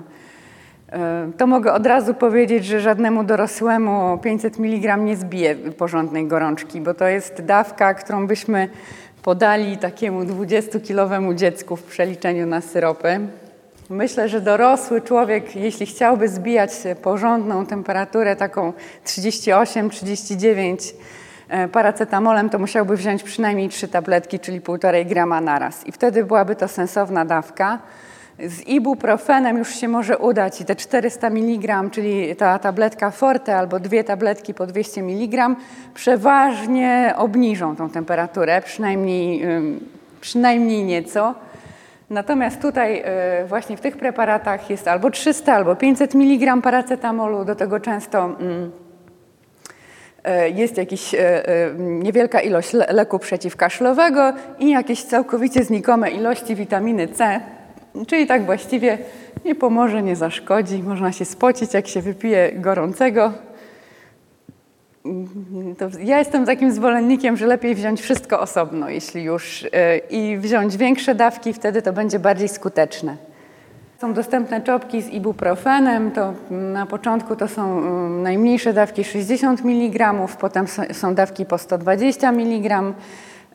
E, 0.92 1.30
to 1.38 1.46
mogę 1.46 1.72
od 1.72 1.86
razu 1.86 2.14
powiedzieć, 2.14 2.64
że 2.64 2.80
żadnemu 2.80 3.24
dorosłemu 3.24 4.18
500 4.18 4.58
mg 4.58 4.96
nie 4.96 5.16
zbije 5.16 5.56
porządnej 5.56 6.26
gorączki, 6.26 6.80
bo 6.80 6.94
to 6.94 7.08
jest 7.08 7.42
dawka, 7.44 7.94
którą 7.94 8.26
byśmy 8.26 8.68
podali 9.22 9.78
takiemu 9.78 10.20
20-kilowemu 10.20 11.34
dziecku 11.34 11.76
w 11.76 11.82
przeliczeniu 11.82 12.46
na 12.46 12.60
syropy. 12.60 13.20
Myślę, 13.92 14.28
że 14.28 14.40
dorosły 14.40 15.00
człowiek, 15.00 15.56
jeśli 15.56 15.86
chciałby 15.86 16.28
zbijać 16.28 16.70
porządną 17.02 17.66
temperaturę, 17.66 18.36
taką 18.36 18.72
38-39 19.06 20.94
e, 21.48 21.68
paracetamolem, 21.68 22.50
to 22.50 22.58
musiałby 22.58 22.96
wziąć 22.96 23.22
przynajmniej 23.22 23.68
3 23.68 23.88
tabletki, 23.88 24.40
czyli 24.40 24.60
1,5 24.60 25.06
grama 25.06 25.40
naraz. 25.40 25.86
I 25.86 25.92
wtedy 25.92 26.24
byłaby 26.24 26.56
to 26.56 26.68
sensowna 26.68 27.24
dawka. 27.24 27.78
Z 28.38 28.60
ibuprofenem 28.60 29.58
już 29.58 29.74
się 29.74 29.88
może 29.88 30.18
udać 30.18 30.60
i 30.60 30.64
te 30.64 30.76
400 30.76 31.26
mg, 31.26 31.90
czyli 31.90 32.36
ta 32.36 32.58
tabletka 32.58 33.10
forte 33.10 33.56
albo 33.56 33.80
dwie 33.80 34.04
tabletki 34.04 34.54
po 34.54 34.66
200 34.66 35.00
mg, 35.00 35.56
przeważnie 35.94 37.14
obniżą 37.16 37.76
tą 37.76 37.90
temperaturę, 37.90 38.62
przynajmniej, 38.62 39.46
przynajmniej 40.20 40.84
nieco. 40.84 41.34
Natomiast 42.10 42.60
tutaj 42.60 43.02
e, 43.04 43.44
właśnie 43.44 43.76
w 43.76 43.80
tych 43.80 43.96
preparatach 43.96 44.70
jest 44.70 44.88
albo 44.88 45.10
300, 45.10 45.54
albo 45.54 45.76
500 45.76 46.14
mg 46.14 46.56
paracetamolu, 46.62 47.44
do 47.44 47.54
tego 47.54 47.80
często 47.80 48.24
mm, 48.24 48.70
e, 50.24 50.50
jest 50.50 50.76
jakaś 50.76 51.14
e, 51.14 51.42
niewielka 51.78 52.40
ilość 52.40 52.72
leku 52.72 53.18
przeciwkaszlowego 53.18 54.32
i 54.58 54.70
jakieś 54.70 55.04
całkowicie 55.04 55.64
znikome 55.64 56.10
ilości 56.10 56.54
witaminy 56.54 57.08
C, 57.08 57.40
czyli 58.06 58.26
tak 58.26 58.44
właściwie 58.44 58.98
nie 59.44 59.54
pomoże, 59.54 60.02
nie 60.02 60.16
zaszkodzi, 60.16 60.82
można 60.82 61.12
się 61.12 61.24
spocić, 61.24 61.74
jak 61.74 61.88
się 61.88 62.02
wypije 62.02 62.52
gorącego, 62.52 63.32
to 65.78 65.88
ja 66.00 66.18
jestem 66.18 66.46
takim 66.46 66.72
zwolennikiem, 66.72 67.36
że 67.36 67.46
lepiej 67.46 67.74
wziąć 67.74 68.00
wszystko 68.00 68.40
osobno, 68.40 68.88
jeśli 68.88 69.22
już, 69.22 69.66
e, 69.72 69.98
i 69.98 70.38
wziąć 70.38 70.76
większe 70.76 71.14
dawki, 71.14 71.52
wtedy 71.52 71.82
to 71.82 71.92
będzie 71.92 72.18
bardziej 72.18 72.48
skuteczne. 72.48 73.16
Są 74.00 74.14
dostępne 74.14 74.60
czopki 74.60 75.02
z 75.02 75.08
ibuprofenem, 75.08 76.10
to 76.10 76.34
na 76.50 76.86
początku 76.86 77.36
to 77.36 77.48
są 77.48 77.78
mm, 77.78 78.22
najmniejsze 78.22 78.72
dawki 78.72 79.04
60 79.04 79.60
mg, 79.64 80.14
potem 80.40 80.66
są 80.92 81.14
dawki 81.14 81.46
po 81.46 81.58
120 81.58 82.28
mg 82.28 82.82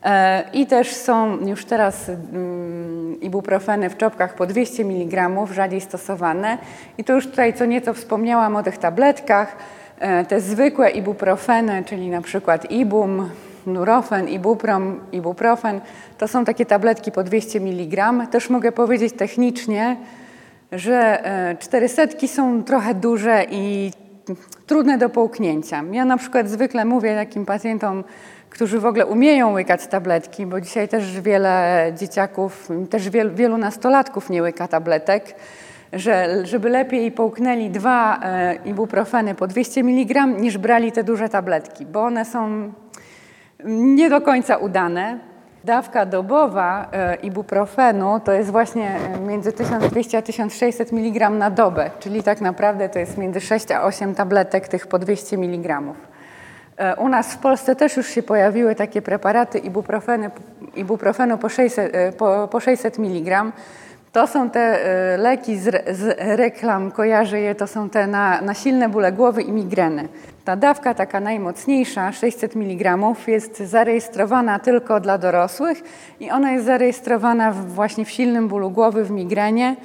e, 0.02 0.44
i 0.52 0.66
też 0.66 0.94
są 0.94 1.46
już 1.46 1.64
teraz 1.64 2.08
mm, 2.08 3.20
ibuprofeny 3.20 3.90
w 3.90 3.96
czopkach 3.96 4.34
po 4.34 4.46
200 4.46 4.82
mg, 4.82 5.46
rzadziej 5.52 5.80
stosowane. 5.80 6.58
I 6.98 7.04
to 7.04 7.12
już 7.12 7.26
tutaj 7.26 7.54
co 7.54 7.64
nieco 7.64 7.94
wspomniałam 7.94 8.56
o 8.56 8.62
tych 8.62 8.78
tabletkach. 8.78 9.56
E, 10.00 10.24
te 10.24 10.40
zwykłe 10.40 10.90
ibuprofeny, 10.90 11.84
czyli 11.86 12.08
na 12.08 12.20
przykład 12.20 12.70
ibum, 12.70 13.30
nurofen, 13.66 14.28
ibuprom, 14.28 15.00
ibuprofen, 15.12 15.80
to 16.18 16.28
są 16.28 16.44
takie 16.44 16.66
tabletki 16.66 17.12
po 17.12 17.24
200 17.24 17.58
mg. 17.58 18.12
Też 18.30 18.50
mogę 18.50 18.72
powiedzieć 18.72 19.14
technicznie, 19.14 19.96
że 20.72 21.22
400 21.58 22.02
e, 22.02 22.28
są 22.28 22.64
trochę 22.64 22.94
duże 22.94 23.44
i 23.50 23.92
trudne 24.66 24.98
do 24.98 25.08
połknięcia. 25.08 25.82
Ja 25.92 26.04
na 26.04 26.16
przykład 26.16 26.48
zwykle 26.48 26.84
mówię 26.84 27.14
takim 27.14 27.46
pacjentom, 27.46 28.04
którzy 28.50 28.80
w 28.80 28.86
ogóle 28.86 29.06
umieją 29.06 29.52
łykać 29.52 29.86
tabletki, 29.86 30.46
bo 30.46 30.60
dzisiaj 30.60 30.88
też 30.88 31.20
wiele 31.20 31.92
dzieciaków, 31.98 32.68
też 32.90 33.10
wielu, 33.10 33.34
wielu 33.34 33.58
nastolatków 33.58 34.30
nie 34.30 34.42
łyka 34.42 34.68
tabletek, 34.68 35.34
że 35.92 36.46
żeby 36.46 36.68
lepiej 36.68 37.12
połknęli 37.12 37.70
dwa 37.70 38.20
e, 38.22 38.54
ibuprofeny 38.64 39.34
po 39.34 39.46
200 39.46 39.80
mg 39.80 40.26
niż 40.26 40.58
brali 40.58 40.92
te 40.92 41.04
duże 41.04 41.28
tabletki, 41.28 41.86
bo 41.86 42.02
one 42.02 42.24
są 42.24 42.72
nie 43.64 44.10
do 44.10 44.20
końca 44.20 44.56
udane. 44.56 45.18
Dawka 45.64 46.06
dobowa 46.06 46.88
e, 46.92 47.14
ibuprofenu 47.14 48.20
to 48.24 48.32
jest 48.32 48.50
właśnie 48.50 48.96
e, 49.14 49.20
między 49.20 49.52
1200 49.52 50.18
a 50.18 50.22
1600 50.22 50.92
mg 50.92 51.30
na 51.30 51.50
dobę, 51.50 51.90
czyli 51.98 52.22
tak 52.22 52.40
naprawdę 52.40 52.88
to 52.88 52.98
jest 52.98 53.18
między 53.18 53.40
6 53.40 53.70
a 53.70 53.82
8 53.82 54.14
tabletek 54.14 54.68
tych 54.68 54.86
po 54.86 54.98
200 54.98 55.36
mg. 55.36 55.82
U 56.98 57.08
nas 57.08 57.34
w 57.34 57.38
Polsce 57.38 57.76
też 57.76 57.96
już 57.96 58.08
się 58.08 58.22
pojawiły 58.22 58.74
takie 58.74 59.02
preparaty 59.02 59.58
ibuprofeny, 59.58 60.30
ibuprofenu 60.74 61.38
po 61.38 61.48
600, 61.48 61.92
po, 62.18 62.48
po 62.50 62.60
600 62.60 62.98
mg. 62.98 63.52
To 64.18 64.26
są 64.26 64.50
te 64.50 64.78
leki 65.18 65.56
z, 65.58 65.96
z, 65.98 66.18
reklam, 66.18 66.90
kojarzę 66.90 67.40
je, 67.40 67.54
to 67.54 67.66
są 67.66 67.90
te 67.90 68.06
na, 68.06 68.40
na 68.40 68.54
silne 68.54 68.88
bóle 68.88 69.12
głowy 69.12 69.42
i 69.42 69.52
migreny. 69.52 70.08
Ta 70.44 70.56
dawka 70.56 70.94
taka 70.94 71.20
najmocniejsza, 71.20 72.12
600 72.12 72.56
mg, 72.56 72.98
jest 73.26 73.58
zarejestrowana 73.58 74.58
tylko 74.58 75.00
dla 75.00 75.18
dorosłych 75.18 75.82
i 76.20 76.30
ona 76.30 76.52
jest 76.52 76.66
zarejestrowana 76.66 77.52
właśnie 77.52 78.04
w 78.04 78.10
silnym 78.10 78.48
bólu 78.48 78.70
głowy, 78.70 79.04
w 79.04 79.10
migrenie. 79.10 79.76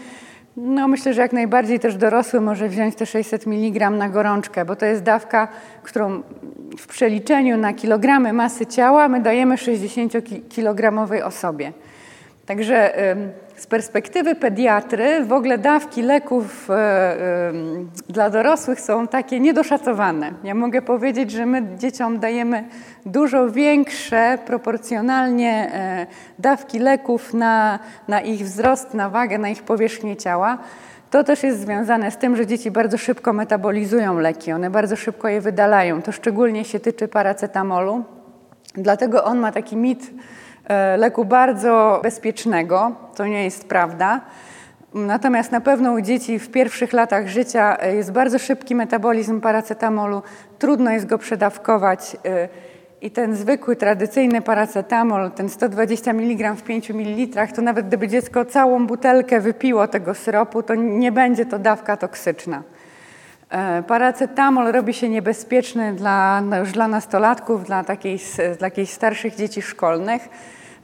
No 0.57 0.87
myślę, 0.87 1.13
że 1.13 1.21
jak 1.21 1.33
najbardziej 1.33 1.79
też 1.79 1.95
dorosły 1.95 2.41
może 2.41 2.69
wziąć 2.69 2.95
te 2.95 3.05
600 3.05 3.47
mg 3.47 3.89
na 3.89 4.09
gorączkę, 4.09 4.65
bo 4.65 4.75
to 4.75 4.85
jest 4.85 5.03
dawka, 5.03 5.47
którą 5.83 6.21
w 6.77 6.87
przeliczeniu 6.87 7.57
na 7.57 7.73
kilogramy 7.73 8.33
masy 8.33 8.65
ciała 8.65 9.07
my 9.07 9.19
dajemy 9.21 9.55
60-kilogramowej 9.55 11.23
osobie. 11.23 11.73
Także 12.45 12.93
z 13.55 13.67
perspektywy 13.67 14.35
pediatry 14.35 15.25
w 15.25 15.33
ogóle 15.33 15.57
dawki 15.57 16.01
leków 16.01 16.69
e, 16.69 17.53
dla 18.09 18.29
dorosłych 18.29 18.81
są 18.81 19.07
takie 19.07 19.39
niedoszacowane. 19.39 20.31
Ja 20.43 20.55
mogę 20.55 20.81
powiedzieć, 20.81 21.31
że 21.31 21.45
my 21.45 21.77
dzieciom 21.77 22.19
dajemy 22.19 22.63
dużo 23.05 23.51
większe 23.51 24.37
proporcjonalnie 24.45 25.71
e, 25.73 26.07
dawki 26.39 26.79
leków 26.79 27.33
na, 27.33 27.79
na 28.07 28.21
ich 28.21 28.45
wzrost, 28.45 28.93
na 28.93 29.09
wagę, 29.09 29.37
na 29.37 29.49
ich 29.49 29.63
powierzchnię 29.63 30.15
ciała. 30.15 30.57
To 31.11 31.23
też 31.23 31.43
jest 31.43 31.59
związane 31.59 32.11
z 32.11 32.17
tym, 32.17 32.35
że 32.35 32.47
dzieci 32.47 32.71
bardzo 32.71 32.97
szybko 32.97 33.33
metabolizują 33.33 34.19
leki, 34.19 34.51
one 34.51 34.69
bardzo 34.69 34.95
szybko 34.95 35.27
je 35.27 35.41
wydalają. 35.41 36.01
To 36.01 36.11
szczególnie 36.11 36.65
się 36.65 36.79
tyczy 36.79 37.07
paracetamolu. 37.07 38.03
Dlatego 38.75 39.23
on 39.23 39.39
ma 39.39 39.51
taki 39.51 39.77
mit 39.77 40.11
leku 40.97 41.25
bardzo 41.25 41.99
bezpiecznego. 42.03 42.91
To 43.15 43.25
nie 43.25 43.43
jest 43.43 43.67
prawda. 43.67 44.21
Natomiast 44.93 45.51
na 45.51 45.61
pewno 45.61 45.91
u 45.91 46.01
dzieci 46.01 46.39
w 46.39 46.51
pierwszych 46.51 46.93
latach 46.93 47.27
życia 47.27 47.77
e, 47.79 47.95
jest 47.95 48.11
bardzo 48.11 48.39
szybki 48.39 48.75
metabolizm 48.75 49.41
paracetamolu, 49.41 50.21
trudno 50.59 50.91
jest 50.91 51.05
go 51.05 51.17
przedawkować 51.17 52.17
e, 52.25 52.49
i 53.01 53.11
ten 53.11 53.35
zwykły, 53.35 53.75
tradycyjny 53.75 54.41
paracetamol, 54.41 55.31
ten 55.31 55.49
120 55.49 56.11
mg 56.11 56.55
w 56.55 56.63
5 56.63 56.89
ml, 56.89 57.47
to 57.55 57.61
nawet 57.61 57.87
gdyby 57.87 58.07
dziecko 58.07 58.45
całą 58.45 58.87
butelkę 58.87 59.39
wypiło 59.39 59.87
tego 59.87 60.13
syropu, 60.13 60.63
to 60.63 60.75
nie 60.75 61.11
będzie 61.11 61.45
to 61.45 61.59
dawka 61.59 61.97
toksyczna. 61.97 62.63
Paracetamol 63.87 64.71
robi 64.71 64.93
się 64.93 65.09
niebezpieczny 65.09 65.93
dla, 65.93 66.41
no 66.41 66.59
już 66.59 66.71
dla 66.71 66.87
nastolatków, 66.87 67.63
dla, 67.65 67.83
takiej, 67.83 68.19
dla 68.59 68.67
jakichś 68.67 68.91
starszych 68.91 69.35
dzieci 69.35 69.61
szkolnych. 69.61 70.29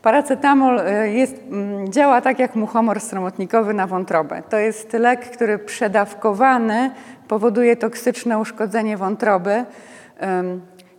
Paracetamol 0.01 0.79
y, 0.79 1.11
jest, 1.11 1.35
mm, 1.51 1.91
działa 1.91 2.21
tak 2.21 2.39
jak 2.39 2.55
muchomor 2.55 2.99
sromotnikowy 2.99 3.73
na 3.73 3.87
wątrobę. 3.87 4.41
To 4.49 4.57
jest 4.57 4.93
lek, 4.93 5.29
który 5.31 5.59
przedawkowany 5.59 6.91
powoduje 7.27 7.75
toksyczne 7.75 8.39
uszkodzenie 8.39 8.97
wątroby. 8.97 9.65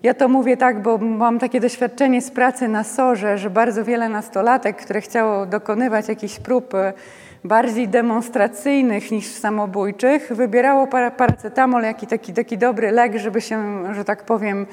Ja 0.02 0.14
to 0.14 0.28
mówię 0.28 0.56
tak, 0.56 0.82
bo 0.82 0.98
mam 0.98 1.38
takie 1.38 1.60
doświadczenie 1.60 2.22
z 2.22 2.30
pracy 2.30 2.68
na 2.68 2.84
SORze, 2.84 3.38
że 3.38 3.50
bardzo 3.50 3.84
wiele 3.84 4.08
nastolatek, 4.08 4.76
które 4.76 5.00
chciało 5.00 5.46
dokonywać 5.46 6.08
jakichś 6.08 6.38
prób 6.38 6.74
y, 6.74 6.92
bardziej 7.44 7.88
demonstracyjnych 7.88 9.10
niż 9.10 9.26
samobójczych, 9.26 10.32
wybierało 10.34 10.86
paracetamol 11.16 11.82
jako 11.82 12.06
taki, 12.06 12.32
taki 12.32 12.58
dobry 12.58 12.90
lek, 12.90 13.18
żeby 13.18 13.40
się, 13.40 13.84
że 13.94 14.04
tak 14.04 14.24
powiem, 14.24 14.66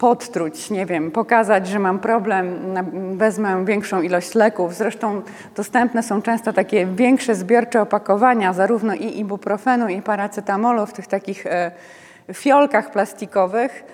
podtruć, 0.00 0.70
nie 0.70 0.86
wiem, 0.86 1.10
pokazać, 1.10 1.68
że 1.68 1.78
mam 1.78 1.98
problem, 1.98 2.74
wezmę 3.16 3.64
większą 3.64 4.02
ilość 4.02 4.34
leków. 4.34 4.74
Zresztą 4.74 5.22
dostępne 5.56 6.02
są 6.02 6.22
często 6.22 6.52
takie 6.52 6.86
większe 6.86 7.34
zbiorcze 7.34 7.82
opakowania, 7.82 8.52
zarówno 8.52 8.94
i 8.94 9.18
ibuprofenu, 9.18 9.88
i 9.88 10.02
paracetamolu 10.02 10.86
w 10.86 10.92
tych 10.92 11.06
takich 11.06 11.46
e, 11.46 11.70
fiolkach 12.32 12.90
plastikowych. 12.90 13.84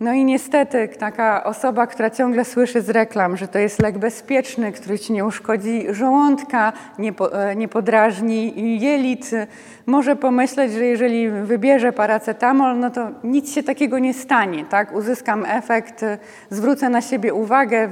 No 0.00 0.12
i 0.12 0.24
niestety 0.24 0.88
taka 0.88 1.44
osoba, 1.44 1.86
która 1.86 2.10
ciągle 2.10 2.44
słyszy 2.44 2.82
z 2.82 2.90
reklam, 2.90 3.36
że 3.36 3.48
to 3.48 3.58
jest 3.58 3.82
lek 3.82 3.98
bezpieczny, 3.98 4.72
który 4.72 4.98
ci 4.98 5.12
nie 5.12 5.24
uszkodzi 5.24 5.86
żołądka, 5.90 6.72
nie, 6.98 7.12
po, 7.12 7.42
e, 7.42 7.56
nie 7.56 7.68
podrażni 7.68 8.80
jelit, 8.80 9.30
może 9.86 10.16
pomyśleć, 10.16 10.72
że 10.72 10.84
jeżeli 10.84 11.30
wybierze 11.30 11.92
paracetamol, 11.92 12.78
no 12.78 12.90
to 12.90 13.08
nic 13.24 13.54
się 13.54 13.62
takiego 13.62 13.98
nie 13.98 14.14
stanie, 14.14 14.64
tak? 14.64 14.94
Uzyskam 14.94 15.44
efekt, 15.48 16.04
zwrócę 16.50 16.88
na 16.88 17.00
siebie 17.00 17.34
uwagę, 17.34 17.88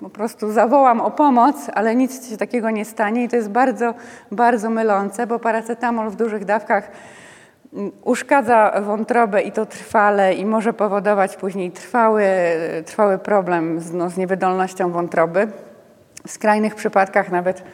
po 0.00 0.10
prostu 0.10 0.52
zawołam 0.52 1.00
o 1.00 1.10
pomoc, 1.10 1.56
ale 1.74 1.96
nic 1.96 2.30
się 2.30 2.36
takiego 2.36 2.70
nie 2.70 2.84
stanie 2.84 3.24
i 3.24 3.28
to 3.28 3.36
jest 3.36 3.50
bardzo, 3.50 3.94
bardzo 4.30 4.70
mylące, 4.70 5.26
bo 5.26 5.38
paracetamol 5.38 6.10
w 6.10 6.16
dużych 6.16 6.44
dawkach 6.44 6.90
uszkadza 8.04 8.80
wątrobę 8.80 9.42
i 9.42 9.52
to 9.52 9.66
trwale 9.66 10.34
i 10.34 10.46
może 10.46 10.72
powodować 10.72 11.36
później 11.36 11.70
trwały, 11.70 12.24
trwały 12.86 13.18
problem 13.18 13.80
z, 13.80 13.92
no, 13.92 14.10
z 14.10 14.16
niewydolnością 14.16 14.92
wątroby. 14.92 15.48
W 16.26 16.30
skrajnych 16.30 16.74
przypadkach 16.74 17.30
nawet 17.30 17.60
y, 17.60 17.64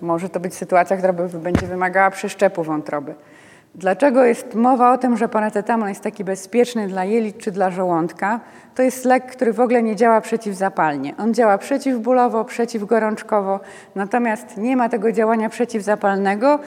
może 0.00 0.28
to 0.28 0.40
być 0.40 0.54
sytuacja, 0.54 0.96
która 0.96 1.12
będzie 1.12 1.66
wymagała 1.66 2.10
przeszczepu 2.10 2.62
wątroby. 2.62 3.14
Dlaczego 3.74 4.24
jest 4.24 4.54
mowa 4.54 4.92
o 4.92 4.98
tym, 4.98 5.16
że 5.16 5.28
paracetamol 5.28 5.88
jest 5.88 6.00
taki 6.00 6.24
bezpieczny 6.24 6.88
dla 6.88 7.04
jelit 7.04 7.38
czy 7.38 7.50
dla 7.50 7.70
żołądka? 7.70 8.40
To 8.74 8.82
jest 8.82 9.04
lek, 9.04 9.26
który 9.26 9.52
w 9.52 9.60
ogóle 9.60 9.82
nie 9.82 9.96
działa 9.96 10.20
przeciwzapalnie. 10.20 11.14
On 11.18 11.34
działa 11.34 11.58
przeciwbólowo, 11.58 12.44
przeciwgorączkowo, 12.44 13.60
natomiast 13.94 14.56
nie 14.56 14.76
ma 14.76 14.88
tego 14.88 15.12
działania 15.12 15.48
przeciwzapalnego, 15.48 16.58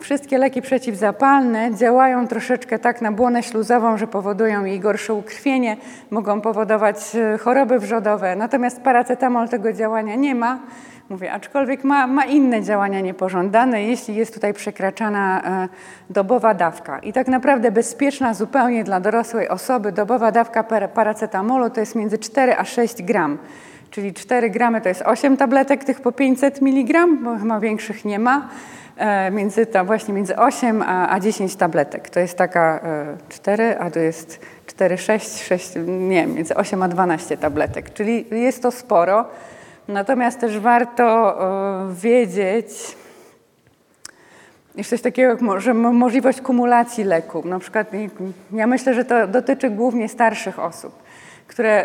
Wszystkie 0.00 0.38
leki 0.38 0.62
przeciwzapalne 0.62 1.74
działają 1.74 2.28
troszeczkę 2.28 2.78
tak 2.78 3.02
na 3.02 3.12
błonę 3.12 3.42
śluzową, 3.42 3.98
że 3.98 4.06
powodują 4.06 4.64
jej 4.64 4.80
gorsze 4.80 5.14
ukrwienie, 5.14 5.76
mogą 6.10 6.40
powodować 6.40 6.96
e, 7.16 7.38
choroby 7.38 7.78
wrzodowe. 7.78 8.36
Natomiast 8.36 8.80
paracetamol 8.80 9.48
tego 9.48 9.72
działania 9.72 10.14
nie 10.14 10.34
ma. 10.34 10.58
Mówię, 11.08 11.32
aczkolwiek 11.32 11.84
ma, 11.84 12.06
ma 12.06 12.24
inne 12.24 12.62
działania 12.62 13.00
niepożądane, 13.00 13.82
jeśli 13.82 14.14
jest 14.14 14.34
tutaj 14.34 14.54
przekraczana 14.54 15.42
e, 15.44 15.68
dobowa 16.10 16.54
dawka. 16.54 16.98
I 16.98 17.12
tak 17.12 17.28
naprawdę 17.28 17.72
bezpieczna 17.72 18.34
zupełnie 18.34 18.84
dla 18.84 19.00
dorosłej 19.00 19.48
osoby 19.48 19.92
dobowa 19.92 20.32
dawka 20.32 20.64
paracetamolu 20.94 21.70
to 21.70 21.80
jest 21.80 21.94
między 21.94 22.18
4 22.18 22.56
a 22.56 22.64
6 22.64 23.02
gram. 23.02 23.38
Czyli 23.94 24.14
4 24.14 24.50
gramy 24.50 24.80
to 24.80 24.88
jest 24.88 25.02
8 25.02 25.36
tabletek 25.36 25.84
tych 25.84 26.00
po 26.00 26.12
500 26.12 26.62
mg, 26.62 27.06
bo 27.22 27.38
chyba 27.38 27.60
większych 27.60 28.04
nie 28.04 28.18
ma. 28.18 28.48
E, 28.96 29.30
między, 29.30 29.66
tam 29.66 29.86
właśnie 29.86 30.14
między 30.14 30.36
8 30.36 30.82
a, 30.82 31.08
a 31.10 31.20
10 31.20 31.56
tabletek. 31.56 32.10
To 32.10 32.20
jest 32.20 32.38
taka 32.38 32.80
4, 33.28 33.64
e, 33.64 33.78
a 33.78 33.90
to 33.90 33.98
jest 33.98 34.40
4, 34.66 34.98
6, 34.98 35.44
6, 35.44 35.72
nie, 35.86 36.26
między 36.26 36.54
8 36.54 36.82
a 36.82 36.88
12 36.88 37.36
tabletek, 37.36 37.92
czyli 37.92 38.26
jest 38.30 38.62
to 38.62 38.70
sporo. 38.70 39.24
Natomiast 39.88 40.40
też 40.40 40.58
warto 40.58 41.04
e, 41.90 41.94
wiedzieć, 41.94 42.96
jest 44.76 44.90
coś 44.90 45.00
takiego 45.00 45.30
jak 45.30 45.60
że 45.60 45.74
możliwość 45.74 46.40
kumulacji 46.40 47.04
leku. 47.04 47.48
Na 47.48 47.58
przykład 47.58 47.90
ja 48.52 48.66
myślę, 48.66 48.94
że 48.94 49.04
to 49.04 49.26
dotyczy 49.26 49.70
głównie 49.70 50.08
starszych 50.08 50.58
osób, 50.58 51.02
które 51.46 51.84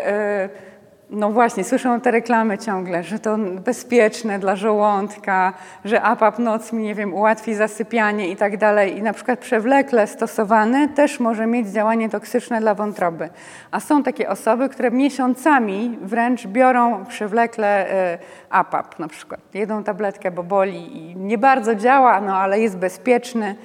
no 1.12 1.30
właśnie, 1.30 1.64
słyszę 1.64 2.00
te 2.02 2.10
reklamy 2.10 2.58
ciągle, 2.58 3.02
że 3.02 3.18
to 3.18 3.36
bezpieczne 3.38 4.38
dla 4.38 4.56
żołądka, 4.56 5.52
że 5.84 6.02
APAP 6.02 6.38
noc 6.38 6.72
mi, 6.72 6.84
nie 6.84 6.94
wiem, 6.94 7.14
ułatwi 7.14 7.54
zasypianie 7.54 8.28
i 8.28 8.36
tak 8.36 8.56
dalej. 8.56 8.98
I 8.98 9.02
na 9.02 9.12
przykład 9.12 9.38
przewlekle 9.38 10.06
stosowany 10.06 10.88
też 10.88 11.20
może 11.20 11.46
mieć 11.46 11.68
działanie 11.68 12.08
toksyczne 12.08 12.60
dla 12.60 12.74
wątroby. 12.74 13.28
A 13.70 13.80
są 13.80 14.02
takie 14.02 14.28
osoby, 14.28 14.68
które 14.68 14.90
miesiącami 14.90 15.98
wręcz 16.02 16.46
biorą 16.46 17.04
przewlekle 17.04 17.90
e, 17.90 18.18
APAP 18.50 18.98
na 18.98 19.08
przykład. 19.08 19.40
Jedzą 19.54 19.84
tabletkę, 19.84 20.30
bo 20.30 20.42
boli 20.42 20.96
i 20.96 21.16
nie 21.16 21.38
bardzo 21.38 21.74
działa, 21.74 22.20
no 22.20 22.36
ale 22.36 22.60
jest 22.60 22.76
bezpieczny 22.76 23.56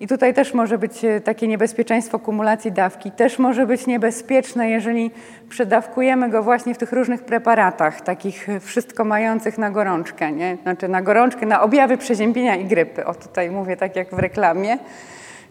I 0.00 0.06
tutaj 0.06 0.34
też 0.34 0.54
może 0.54 0.78
być 0.78 1.04
e, 1.04 1.20
takie 1.20 1.48
niebezpieczeństwo 1.48 2.18
kumulacji 2.18 2.72
dawki. 2.72 3.10
Też 3.10 3.38
może 3.38 3.66
być 3.66 3.86
niebezpieczne, 3.86 4.70
jeżeli 4.70 5.10
przedawkujemy 5.48 6.28
go 6.28 6.42
właśnie 6.42 6.74
w 6.74 6.78
tych 6.78 6.92
różnych 6.92 7.22
preparatach, 7.22 8.00
takich 8.00 8.48
wszystko 8.60 9.04
mających 9.04 9.58
na 9.58 9.70
gorączkę, 9.70 10.32
nie? 10.32 10.56
Znaczy 10.62 10.88
na 10.88 11.02
gorączkę, 11.02 11.46
na 11.46 11.62
objawy 11.62 11.98
przeziębienia 11.98 12.56
i 12.56 12.64
grypy. 12.64 13.06
O 13.06 13.14
tutaj 13.14 13.50
mówię 13.50 13.76
tak 13.76 13.96
jak 13.96 14.14
w 14.14 14.18
reklamie. 14.18 14.78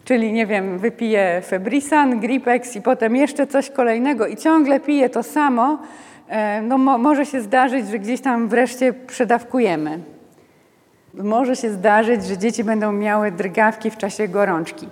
Czyli 0.04 0.32
nie 0.32 0.46
wiem, 0.46 0.78
wypiję 0.78 1.42
Febrisan, 1.46 2.20
Gripex 2.20 2.76
i 2.76 2.82
potem 2.82 3.16
jeszcze 3.16 3.46
coś 3.46 3.70
kolejnego 3.70 4.26
i 4.26 4.36
ciągle 4.36 4.80
piję 4.80 5.10
to 5.10 5.22
samo, 5.22 5.78
e, 6.28 6.62
no 6.62 6.78
mo 6.78 6.98
może 6.98 7.26
się 7.26 7.40
zdarzyć, 7.40 7.88
że 7.88 7.98
gdzieś 7.98 8.20
tam 8.20 8.48
wreszcie 8.48 8.92
przedawkujemy. 8.92 9.98
Może 11.14 11.56
się 11.56 11.70
zdarzyć, 11.70 12.24
że 12.24 12.38
dzieci 12.38 12.64
będą 12.64 12.92
miały 12.92 13.32
drgawki 13.32 13.90
w 13.90 13.96
czasie 13.96 14.28
gorączki. 14.28 14.88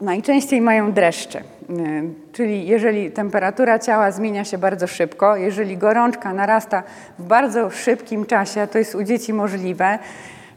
Najczęściej 0.00 0.60
mają 0.60 0.92
dreszcze, 0.92 1.38
e, 1.38 1.42
czyli 2.32 2.66
jeżeli 2.66 3.10
temperatura 3.10 3.78
ciała 3.78 4.10
zmienia 4.10 4.44
się 4.44 4.58
bardzo 4.58 4.86
szybko, 4.86 5.36
jeżeli 5.36 5.76
gorączka 5.76 6.32
narasta 6.32 6.82
w 7.18 7.22
bardzo 7.22 7.70
szybkim 7.70 8.26
czasie, 8.26 8.66
to 8.66 8.78
jest 8.78 8.94
u 8.94 9.02
dzieci 9.02 9.32
możliwe, 9.32 9.98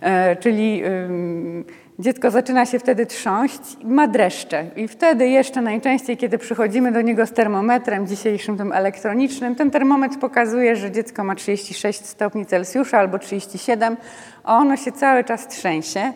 e, 0.02 0.36
czyli 0.36 0.84
Dziecko 2.00 2.32
zaczyna 2.32 2.65
się 2.65 2.80
wtedy 2.80 3.06
trząść, 3.06 3.62
ma 3.84 4.08
dreszcze. 4.08 4.65
I 4.76 4.88
wtedy 4.88 5.28
jeszcze 5.28 5.62
najczęściej, 5.62 6.17
kiedy 6.17 6.38
przychodzimy 6.38 6.91
do 6.91 7.02
niego 7.02 7.26
z 7.26 7.32
termometrem 7.32 8.08
dzisiejszym, 8.08 8.58
tym 8.58 8.72
elektronicznym, 8.72 9.56
ten 9.56 9.72
termometr 9.72 10.20
pokazuje, 10.20 10.76
że 10.76 10.91
dziecko 10.91 11.24
ma 11.24 11.36
36 11.36 12.06
stopni 12.06 12.46
Celsjusza 12.46 13.00
albo 13.00 13.20
37, 13.20 13.98
a 14.48 14.58
ono 14.58 14.78
się 14.78 14.92
cały 14.92 15.24
czas 15.24 15.48
trzęsie. 15.48 16.14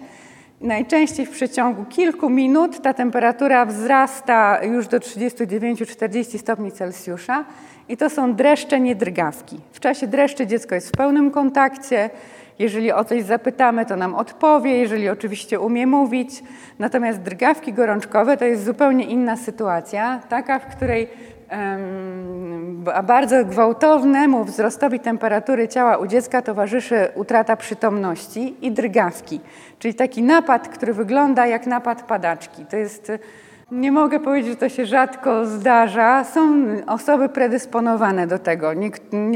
Najczęściej 0.61 1.25
w 1.25 1.29
przeciągu 1.29 1.85
kilku 1.85 2.29
minut 2.29 2.81
ta 2.81 2.93
temperatura 2.93 3.65
wzrasta 3.65 4.63
już 4.63 4.87
do 4.87 4.97
39-40 4.99 6.37
stopni 6.37 6.71
Celsjusza 6.71 7.45
i 7.89 7.97
to 7.97 8.09
są 8.09 8.35
dreszcze, 8.35 8.79
nie 8.79 8.95
drgawki. 8.95 9.59
W 9.71 9.79
czasie 9.79 10.07
dreszczy 10.07 10.47
dziecko 10.47 10.75
jest 10.75 10.89
w 10.89 10.91
pełnym 10.91 11.31
kontakcie, 11.31 12.09
jeżeli 12.59 12.91
o 12.91 13.03
coś 13.03 13.23
zapytamy, 13.23 13.85
to 13.85 13.95
nam 13.95 14.15
odpowie, 14.15 14.77
jeżeli 14.77 15.09
oczywiście 15.09 15.59
umie 15.59 15.87
mówić. 15.87 16.43
Natomiast 16.79 17.21
drgawki 17.21 17.73
gorączkowe 17.73 18.37
to 18.37 18.45
jest 18.45 18.65
zupełnie 18.65 19.05
inna 19.05 19.37
sytuacja, 19.37 20.21
taka, 20.29 20.59
w 20.59 20.75
której 20.75 21.07
a 22.93 23.03
bardzo 23.03 23.45
gwałtownemu 23.45 24.45
wzrostowi 24.45 24.99
temperatury 24.99 25.67
ciała 25.67 25.97
u 25.97 26.07
dziecka 26.07 26.41
towarzyszy 26.41 27.07
utrata 27.15 27.55
przytomności 27.55 28.55
i 28.61 28.71
drgawki, 28.71 29.41
czyli 29.79 29.93
taki 29.93 30.23
napad, 30.23 30.67
który 30.67 30.93
wygląda 30.93 31.45
jak 31.45 31.67
napad 31.67 32.03
padaczki. 32.03 32.65
To 32.65 32.77
jest 32.77 33.11
nie 33.71 33.91
mogę 33.91 34.19
powiedzieć, 34.19 34.51
że 34.51 34.57
to 34.57 34.69
się 34.69 34.85
rzadko 34.85 35.45
zdarza. 35.45 36.23
Są 36.23 36.65
osoby 36.87 37.29
predysponowane 37.29 38.27
do 38.27 38.39
tego. 38.39 38.71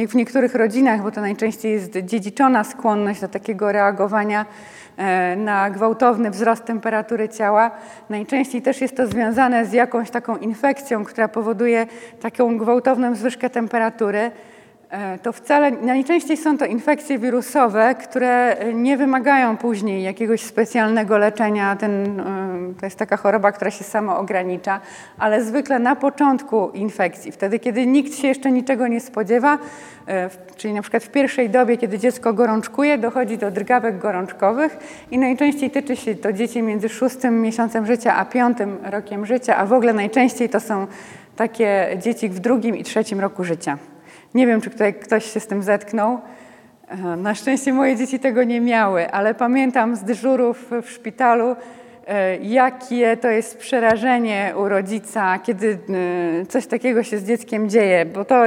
w 0.07 0.15
niektórych 0.15 0.55
rodzinach, 0.55 1.03
bo 1.03 1.11
to 1.11 1.21
najczęściej 1.21 1.71
jest 1.71 1.97
dziedziczona 1.97 2.63
skłonność 2.63 3.21
do 3.21 3.27
takiego 3.27 3.71
reagowania 3.71 4.45
na 5.37 5.69
gwałtowny 5.69 6.31
wzrost 6.31 6.65
temperatury 6.65 7.29
ciała. 7.29 7.71
Najczęściej 8.09 8.61
też 8.61 8.81
jest 8.81 8.97
to 8.97 9.07
związane 9.07 9.65
z 9.65 9.73
jakąś 9.73 10.09
taką 10.09 10.37
infekcją, 10.37 11.05
która 11.05 11.27
powoduje 11.27 11.87
taką 12.21 12.57
gwałtowną 12.57 13.15
zwyżkę 13.15 13.49
temperatury. 13.49 14.31
E, 14.89 15.17
to 15.17 15.31
wcale 15.31 15.71
najczęściej 15.71 16.37
są 16.37 16.57
to 16.57 16.65
infekcje 16.65 17.19
wirusowe, 17.19 17.95
które 17.95 18.57
nie 18.73 18.97
wymagają 18.97 19.57
później 19.57 20.03
jakiegoś 20.03 20.41
specjalnego 20.41 21.17
leczenia. 21.17 21.75
Ten, 21.75 22.19
e, 22.19 22.25
to 22.79 22.85
jest 22.85 22.99
taka 22.99 23.17
choroba, 23.17 23.51
która 23.51 23.71
się 23.71 23.83
samo 23.83 24.17
ogranicza, 24.17 24.79
ale 25.17 25.43
zwykle 25.43 25.79
na 25.79 25.95
początku 25.95 26.69
infekcji, 26.69 27.31
wtedy 27.31 27.59
kiedy 27.59 27.87
nikt 27.87 28.15
się 28.15 28.27
jeszcze 28.27 28.51
niczego 28.51 28.87
nie 28.87 29.01
spodziewa, 29.01 29.57
e, 30.07 30.29
czyli 30.55 30.73
na 30.73 30.81
przykład 30.81 31.03
w 31.03 31.09
pierwszej 31.09 31.49
dobie, 31.49 31.77
kiedy 31.77 31.99
dziecko 31.99 32.33
gorączkuje, 32.33 32.97
dochodzi 32.97 33.37
do 33.37 33.51
drgawek 33.51 33.97
gorączkowych 33.97 34.77
i 35.11 35.17
najczęściej 35.17 35.71
tyczy 35.71 35.95
się 35.95 36.15
to 36.15 36.33
dzieci 36.33 36.61
między 36.61 36.89
szóstym 36.89 37.41
miesiącem 37.41 37.85
życia 37.85 38.15
a 38.15 38.25
piątym 38.25 38.77
rokiem 38.83 39.25
życia, 39.25 39.57
a 39.57 39.65
w 39.65 39.73
ogóle 39.73 39.93
najczęściej 39.93 40.49
to 40.49 40.59
są 40.59 40.87
takie 41.35 41.97
dzieci 42.01 42.29
w 42.29 42.39
drugim 42.39 42.77
i 42.77 42.83
trzecim 42.83 43.19
roku 43.19 43.43
życia. 43.43 43.77
Nie 44.35 44.47
wiem, 44.47 44.61
czy 44.61 44.69
tutaj 44.69 44.93
ktoś 44.93 45.25
się 45.33 45.39
z 45.39 45.47
tym 45.47 45.63
zetknął. 45.63 46.19
E, 46.87 46.97
na 46.97 47.35
szczęście 47.35 47.73
moje 47.73 47.95
dzieci 47.95 48.19
tego 48.19 48.43
nie 48.43 48.61
miały, 48.61 49.11
ale 49.11 49.35
pamiętam 49.35 49.95
z 49.95 50.03
dyżurów 50.03 50.71
w 50.83 50.89
szpitalu, 50.89 51.55
e, 52.07 52.37
jakie 52.37 53.17
to 53.17 53.29
jest 53.29 53.57
przerażenie 53.57 54.53
u 54.57 54.69
rodzica, 54.69 55.39
kiedy 55.39 55.77
e, 56.41 56.45
coś 56.45 56.67
takiego 56.67 57.03
się 57.03 57.17
z 57.17 57.23
dzieckiem 57.23 57.69
dzieje, 57.69 58.05
bo 58.05 58.25
to 58.25 58.43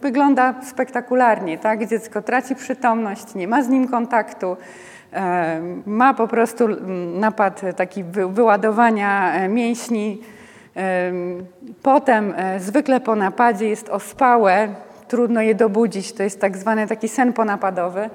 wygląda 0.00 0.54
spektakularnie, 0.62 1.58
tak? 1.58 1.86
Dziecko 1.86 2.22
traci 2.22 2.54
przytomność, 2.54 3.34
nie 3.34 3.48
ma 3.48 3.62
z 3.62 3.68
nim 3.68 3.88
kontaktu, 3.88 4.56
ma 5.86 6.14
po 6.14 6.28
prostu 6.28 6.68
napad 7.14 7.60
taki 7.76 8.04
wyładowania 8.04 9.32
mięśni. 9.48 10.20
Potem 11.82 12.34
zwykle 12.58 13.00
po 13.00 13.16
napadzie 13.16 13.68
jest 13.68 13.88
ospałe, 13.88 14.68
trudno 15.08 15.40
je 15.40 15.54
dobudzić. 15.54 16.12
To 16.12 16.22
jest 16.22 16.40
tak 16.40 16.56
zwany 16.56 16.86
taki 16.86 17.08
sen 17.08 17.32
ponapadowy. 17.32 18.10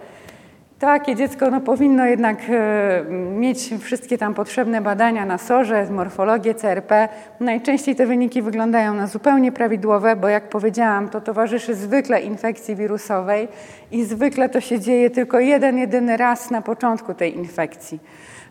Takie 0.81 1.15
dziecko 1.15 1.49
no, 1.51 1.61
powinno 1.61 2.05
jednak 2.05 2.37
e, 2.49 3.05
mieć 3.11 3.73
wszystkie 3.79 4.17
tam 4.17 4.33
potrzebne 4.33 4.81
badania 4.81 5.25
na 5.25 5.37
SORze, 5.37 5.87
morfologię, 5.91 6.55
CRP. 6.55 7.09
Najczęściej 7.39 7.95
te 7.95 8.05
wyniki 8.05 8.41
wyglądają 8.41 8.93
na 8.93 9.07
zupełnie 9.07 9.51
prawidłowe, 9.51 10.15
bo 10.15 10.27
jak 10.27 10.49
powiedziałam, 10.49 11.09
to 11.09 11.21
towarzyszy 11.21 11.75
zwykle 11.75 12.21
infekcji 12.21 12.75
wirusowej 12.75 13.47
i 13.91 14.03
zwykle 14.03 14.49
to 14.49 14.61
się 14.61 14.79
dzieje 14.79 15.09
tylko 15.09 15.39
jeden, 15.39 15.77
jedyny 15.77 16.17
raz 16.17 16.51
na 16.51 16.61
początku 16.61 17.13
tej 17.13 17.37
infekcji. 17.37 17.99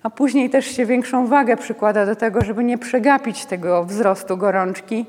A 0.02 0.10
później 0.10 0.50
też 0.50 0.66
się 0.66 0.86
większą 0.86 1.26
wagę 1.26 1.56
przykłada 1.56 2.06
do 2.06 2.16
tego, 2.16 2.44
żeby 2.44 2.64
nie 2.64 2.78
przegapić 2.78 3.46
tego 3.46 3.84
wzrostu 3.84 4.36
gorączki 4.36 5.06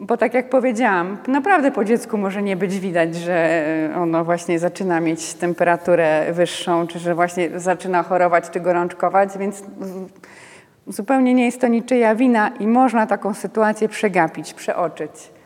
bo 0.00 0.16
tak 0.16 0.34
jak 0.34 0.50
powiedziałam, 0.50 1.16
naprawdę 1.28 1.70
po 1.70 1.84
dziecku 1.84 2.18
może 2.18 2.42
nie 2.42 2.56
być 2.56 2.78
widać, 2.80 3.16
że 3.16 3.60
ono 3.96 4.24
właśnie 4.24 4.58
zaczyna 4.58 5.00
mieć 5.00 5.34
temperaturę 5.34 6.32
wyższą, 6.32 6.86
czy 6.86 6.98
że 6.98 7.14
właśnie 7.14 7.60
zaczyna 7.60 8.02
chorować 8.02 8.50
czy 8.50 8.60
gorączkować, 8.60 9.38
więc 9.38 9.62
zupełnie 10.86 11.34
nie 11.34 11.44
jest 11.44 11.60
to 11.60 11.68
niczyja 11.68 12.14
wina 12.14 12.48
i 12.48 12.66
można 12.66 13.06
taką 13.06 13.34
sytuację 13.34 13.88
przegapić, 13.88 14.54
przeoczyć. 14.54 15.37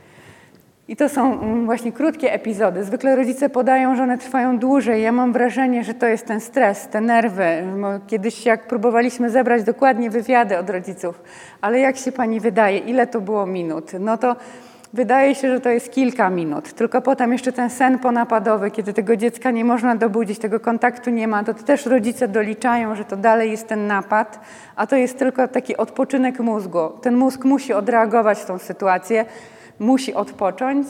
I 0.92 0.96
to 0.96 1.08
są 1.08 1.40
mm, 1.40 1.64
właśnie 1.66 1.92
krótkie 1.92 2.32
epizody. 2.32 2.84
Zwykle 2.84 3.16
rodzice 3.16 3.48
podają, 3.48 3.96
że 3.96 4.02
one 4.02 4.18
trwają 4.18 4.58
dłużej. 4.58 5.02
Ja 5.02 5.12
mam 5.12 5.32
wrażenie, 5.32 5.84
że 5.84 5.94
to 5.94 6.06
jest 6.06 6.26
ten 6.26 6.40
stres, 6.40 6.88
te 6.88 7.00
nerwy. 7.00 7.44
Kiedyś 8.06 8.46
jak 8.46 8.66
próbowaliśmy 8.66 9.30
zebrać 9.30 9.62
dokładnie 9.62 10.10
wywiady 10.10 10.58
od 10.58 10.70
rodziców, 10.70 11.20
ale 11.60 11.78
jak 11.78 11.96
się 11.96 12.12
pani 12.12 12.40
wydaje, 12.40 12.78
ile 12.78 13.06
to 13.06 13.20
było 13.20 13.46
minut? 13.46 13.92
No 14.00 14.18
to 14.18 14.36
wydaje 14.92 15.34
się, 15.34 15.54
że 15.54 15.60
to 15.60 15.68
jest 15.68 15.92
kilka 15.92 16.30
minut. 16.30 16.72
Tylko 16.72 17.02
potem 17.02 17.32
jeszcze 17.32 17.52
ten 17.52 17.70
sen 17.70 17.98
ponapadowy, 17.98 18.70
kiedy 18.70 18.92
tego 18.92 19.16
dziecka 19.16 19.50
nie 19.50 19.64
można 19.64 19.96
dobudzić, 19.96 20.38
tego 20.38 20.60
kontaktu 20.60 21.10
nie 21.10 21.28
ma, 21.28 21.44
to 21.44 21.54
też 21.54 21.86
rodzice 21.86 22.28
doliczają, 22.28 22.94
że 22.94 23.04
to 23.04 23.16
dalej 23.16 23.50
jest 23.50 23.68
ten 23.68 23.86
napad, 23.86 24.40
a 24.76 24.86
to 24.86 24.96
jest 24.96 25.18
tylko 25.18 25.48
taki 25.48 25.76
odpoczynek 25.76 26.40
mózgu. 26.40 26.90
Ten 27.02 27.16
mózg 27.16 27.44
musi 27.44 27.72
odreagować 27.72 28.44
tą 28.44 28.58
sytuację 28.58 29.24
musi 29.82 30.14
odpocząć. 30.14 30.86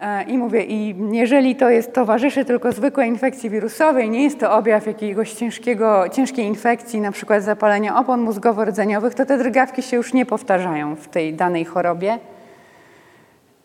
E, 0.00 0.22
I 0.22 0.38
mówię, 0.38 0.64
i 0.64 0.94
jeżeli 1.12 1.56
to 1.56 1.70
jest 1.70 1.92
towarzyszy 1.92 2.44
tylko 2.44 2.72
zwykłej 2.72 3.08
infekcji 3.08 3.50
wirusowej, 3.50 4.10
nie 4.10 4.24
jest 4.24 4.40
to 4.40 4.52
objaw 4.52 4.86
jakiegoś 4.86 5.32
ciężkiego, 5.32 6.08
ciężkiej 6.08 6.46
infekcji, 6.46 7.00
na 7.00 7.12
przykład 7.12 7.42
zapalenia 7.42 7.96
opon 7.96 8.20
mózgowo-rdzeniowych, 8.20 9.14
to 9.14 9.26
te 9.26 9.38
drgawki 9.38 9.82
się 9.82 9.96
już 9.96 10.12
nie 10.12 10.26
powtarzają 10.26 10.96
w 10.96 11.08
tej 11.08 11.34
danej 11.34 11.64
chorobie. 11.64 12.18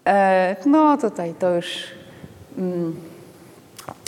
E, 0.08 0.56
no 0.66 0.98
tutaj 0.98 1.34
to 1.39 1.56
już 1.56 1.68
mm, 2.58 2.96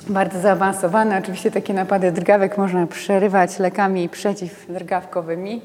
bardzo 0.08 0.40
zaawansowane. 0.40 1.18
Oczywiście 1.18 1.52
takie 1.52 1.74
napady 1.74 2.12
drgawek 2.12 2.58
można 2.58 2.88
przerywać 2.88 3.60
lekami 3.60 4.10
przeciwdrgawkowymi 4.10 5.62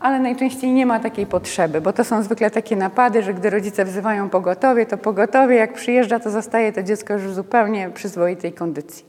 ale 0.00 0.18
najczęściej 0.18 0.72
nie 0.72 0.86
ma 0.86 1.00
takiej 1.00 1.26
potrzeby, 1.26 1.80
bo 1.80 1.92
to 1.92 2.04
są 2.04 2.22
zwykle 2.22 2.50
takie 2.50 2.76
napady, 2.76 3.22
że 3.22 3.34
gdy 3.34 3.50
rodzice 3.50 3.84
wzywają 3.84 4.28
pogotowie, 4.28 4.86
to 4.86 4.98
pogotowie 4.98 5.56
jak 5.56 5.72
przyjeżdża, 5.72 6.20
to 6.20 6.30
zostaje 6.30 6.72
to 6.72 6.82
dziecko 6.82 7.12
już 7.12 7.22
w 7.22 7.34
zupełnie 7.34 7.90
przyzwoitej 7.90 8.52
kondycji. 8.52 9.04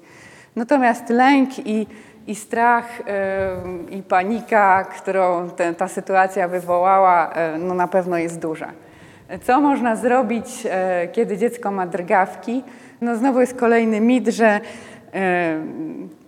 Natomiast 0.55 1.09
lęk 1.09 1.67
i, 1.67 1.87
i 2.27 2.35
strach 2.35 2.85
yy, 3.89 3.97
i 3.97 4.03
panika, 4.03 4.83
którą 4.83 5.49
te, 5.49 5.73
ta 5.73 5.87
sytuacja 5.87 6.47
wywołała, 6.47 7.33
yy, 7.53 7.59
no 7.59 7.73
na 7.73 7.87
pewno 7.87 8.17
jest 8.17 8.39
duża. 8.39 8.71
Co 9.41 9.61
można 9.61 9.95
zrobić, 9.95 10.63
yy, 10.63 10.71
kiedy 11.11 11.37
dziecko 11.37 11.71
ma 11.71 11.87
drgawki? 11.87 12.63
No 13.01 13.15
znowu 13.15 13.41
jest 13.41 13.59
kolejny 13.59 14.01
mit, 14.01 14.27
że 14.27 14.59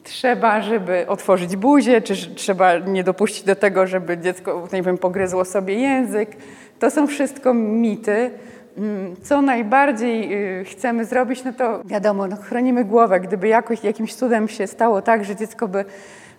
trzeba, 0.04 0.62
żeby 0.62 1.08
otworzyć 1.08 1.56
buzię, 1.56 2.02
czy 2.02 2.36
trzeba 2.36 2.78
nie 2.78 3.04
dopuścić 3.04 3.44
do 3.44 3.56
tego, 3.56 3.88
żeby 3.88 4.18
dziecko, 4.18 4.68
nie 4.74 4.84
wiem, 4.84 4.98
pogryzło 4.98 5.46
sobie 5.46 5.74
język. 5.74 6.38
To 6.80 6.92
są 6.92 7.08
wszystko 7.08 7.54
mity. 7.54 8.32
Mm, 8.78 9.16
co 9.24 9.42
najbardziej 9.42 10.34
y, 10.62 10.66
chcemy 10.66 11.06
zrobić, 11.06 11.44
no 11.44 11.54
to 11.54 11.82
wiadomo, 11.86 12.28
no 12.28 12.36
chronimy 12.36 12.86
głowę. 12.86 13.20
Gdyby 13.20 13.48
jakoś 13.48 13.84
jakimś 13.84 14.16
cudem 14.16 14.48
się 14.48 14.68
stało 14.68 15.02
tak, 15.02 15.26
że 15.26 15.36
dziecko 15.36 15.68
by 15.68 15.86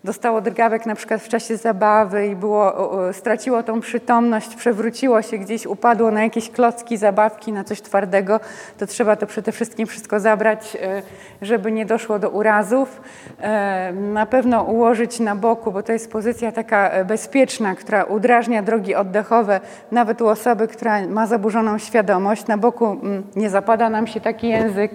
dostało 0.04 0.40
drgawek 0.40 0.86
na 0.86 0.94
przykład 0.94 1.22
w 1.22 1.28
czasie 1.28 1.56
zabawy 1.56 2.26
i 2.26 2.36
było, 2.36 2.72
straciło 3.12 3.62
tą 3.62 3.80
przytomność, 3.80 4.54
przewróciło 4.54 5.22
się 5.22 5.38
gdzieś, 5.38 5.66
upadło 5.66 6.10
na 6.10 6.22
jakieś 6.22 6.50
klocki, 6.50 6.96
zabawki, 6.96 7.52
na 7.52 7.64
coś 7.64 7.80
twardego, 7.80 8.40
to 8.78 8.86
trzeba 8.86 9.16
to 9.16 9.26
przede 9.26 9.52
wszystkim 9.52 9.86
wszystko 9.86 10.20
zabrać, 10.20 10.76
e, 10.82 11.02
żeby 11.42 11.72
nie 11.72 11.86
doszło 11.86 12.18
do 12.18 12.30
urazów. 12.30 13.00
E, 13.40 13.92
na 13.92 14.26
pewno 14.26 14.62
ułożyć 14.62 15.20
na 15.20 15.36
boku, 15.36 15.72
bo 15.72 15.82
to 15.82 15.92
jest 15.92 16.12
pozycja 16.12 16.52
taka 16.52 16.90
e, 16.90 17.04
bezpieczna, 17.04 17.74
która 17.74 18.04
udrażnia 18.04 18.62
drogi 18.62 18.94
oddechowe, 18.94 19.60
nawet 19.92 20.22
u 20.22 20.28
osoby, 20.28 20.68
która 20.68 21.06
ma 21.06 21.26
zaburzoną 21.26 21.78
świadomość. 21.78 22.46
Na 22.46 22.58
boku 22.58 22.86
mm, 22.86 23.22
nie 23.36 23.50
zapada 23.50 23.90
nam 23.90 24.06
się 24.06 24.20
taki 24.20 24.48
język 24.48 24.92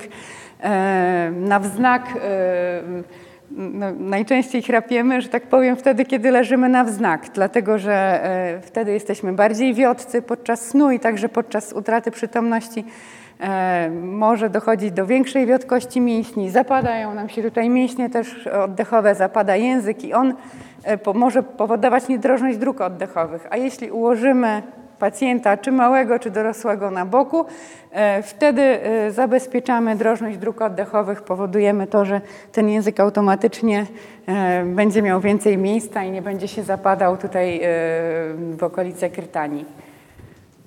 na 1.32 1.60
wznak 1.60 2.04
no, 3.52 3.92
najczęściej 4.00 4.62
chrapiemy, 4.62 5.22
że 5.22 5.30
tak 5.30 5.44
powiem, 5.44 5.76
wtedy, 5.76 6.06
kiedy 6.06 6.32
leżymy 6.32 6.70
na 6.70 6.84
wznak, 6.84 7.28
dlatego 7.34 7.78
że 7.78 8.24
e, 8.24 8.62
wtedy 8.62 8.92
jesteśmy 8.92 9.34
bardziej 9.34 9.74
wiotcy 9.74 10.22
podczas 10.22 10.62
snu 10.62 10.92
i 10.92 11.00
także 11.00 11.30
podczas 11.30 11.74
utraty 11.74 12.12
przytomności 12.12 12.86
e, 13.40 13.90
może 14.02 14.50
dochodzić 14.50 14.92
do 14.92 15.06
większej 15.06 15.46
wiotkości 15.46 16.02
mięśni, 16.02 16.50
zapadają 16.50 17.14
nam 17.14 17.30
się 17.30 17.44
tutaj 17.44 17.70
mięśnie 17.70 18.10
też 18.10 18.48
oddechowe, 18.48 19.16
zapada 19.16 19.56
język 19.56 20.04
i 20.04 20.14
on 20.14 20.34
e, 20.84 21.14
może 21.14 21.44
powodować 21.44 22.08
niedrożność 22.08 22.58
dróg 22.58 22.82
oddechowych. 22.82 23.48
A 23.50 23.58
jeśli 23.58 23.92
ułożymy 23.92 24.62
pacjenta, 25.00 25.58
czy 25.58 25.72
małego, 25.72 26.20
czy 26.20 26.32
dorosłego 26.32 26.92
na 26.92 27.06
boku. 27.06 27.46
E, 27.92 28.24
wtedy 28.24 28.62
e, 28.62 29.12
zabezpieczamy 29.12 29.96
drożność 29.96 30.38
dróg 30.38 30.62
oddechowych, 30.62 31.22
powodujemy 31.22 31.88
to, 31.88 32.06
że 32.06 32.22
ten 32.52 32.70
język 32.70 33.00
automatycznie 33.00 33.86
e, 34.28 34.66
będzie 34.66 35.02
miał 35.02 35.22
więcej 35.22 35.58
miejsca 35.58 36.04
i 36.04 36.12
nie 36.12 36.22
będzie 36.22 36.48
się 36.48 36.64
zapadał 36.64 37.18
tutaj 37.18 37.62
w 38.58 38.64
okolice 38.64 39.10
krytanii. 39.10 39.66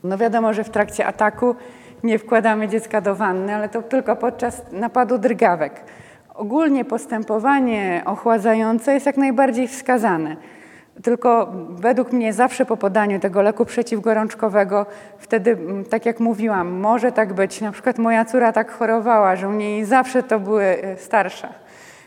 No 0.04 0.18
wiadomo, 0.18 0.52
że 0.52 0.64
w 0.64 0.70
trakcie 0.70 1.06
ataku 1.06 1.54
nie 2.02 2.18
wkładamy 2.18 2.68
dziecka 2.68 3.00
do 3.00 3.14
wanny, 3.14 3.54
ale 3.54 3.68
to 3.68 3.82
tylko 3.82 4.16
podczas 4.16 4.62
napadu 4.72 5.18
drgawek. 5.18 5.80
Ogólnie 6.34 6.84
postępowanie 6.84 8.02
ochładzające 8.04 8.94
jest 8.94 9.06
jak 9.06 9.16
najbardziej 9.16 9.68
wskazane. 9.68 10.36
Tylko 11.02 11.52
według 11.70 12.12
mnie 12.12 12.32
zawsze 12.32 12.66
po 12.66 12.76
podaniu 12.76 13.20
tego 13.20 13.42
leku 13.42 13.64
przeciwgorączkowego, 13.64 14.86
wtedy, 15.18 15.56
tak 15.90 16.06
jak 16.06 16.20
mówiłam, 16.20 16.68
może 16.68 17.12
tak 17.12 17.32
być. 17.32 17.60
Na 17.60 17.72
przykład 17.72 17.98
moja 17.98 18.24
córa 18.24 18.52
tak 18.52 18.70
chorowała, 18.70 19.36
że 19.36 19.48
u 19.48 19.52
niej 19.52 19.84
zawsze 19.84 20.22
to 20.22 20.40
były 20.40 20.64
e, 20.64 20.96
starsze. 20.96 21.48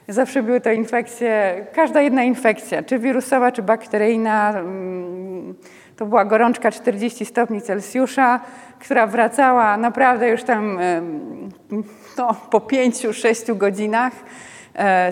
Zawsze 0.08 0.44
były 0.44 0.62
to 0.62 0.72
infekcje, 0.72 1.66
każda 1.74 2.02
jedna 2.02 2.24
infekcja, 2.24 2.84
czy 2.84 3.00
wirusowa, 3.00 3.52
czy 3.52 3.64
bakteryjna. 3.64 4.50
Mm, 4.50 5.56
to 5.98 6.06
była 6.06 6.26
gorączka 6.26 6.72
40 6.72 7.26
stopni 7.26 7.62
Celsjusza, 7.62 8.40
która 8.80 9.08
wracała 9.08 9.78
naprawdę 9.78 10.30
już 10.30 10.44
tam 10.44 10.80
no, 12.18 12.36
po 12.52 12.60
5-6 12.60 13.58
godzinach. 13.58 14.14
E, 14.78 15.12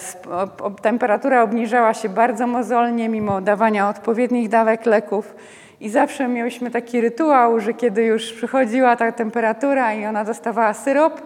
temperatura 0.81 1.43
obniżała 1.43 1.93
się 1.93 2.09
bardzo 2.09 2.47
mozolnie, 2.47 3.09
mimo 3.09 3.41
dawania 3.41 3.89
odpowiednich 3.89 4.49
dawek 4.49 4.85
leków. 4.85 5.35
I 5.81 5.89
zawsze 5.89 6.27
mieliśmy 6.27 6.71
taki 6.71 7.01
rytuał, 7.01 7.59
że 7.59 7.73
kiedy 7.73 8.03
już 8.03 8.33
przychodziła 8.33 8.95
ta 8.95 9.11
temperatura 9.11 9.93
i 9.93 10.05
ona 10.05 10.23
dostawała 10.23 10.73
syrop, 10.73 11.21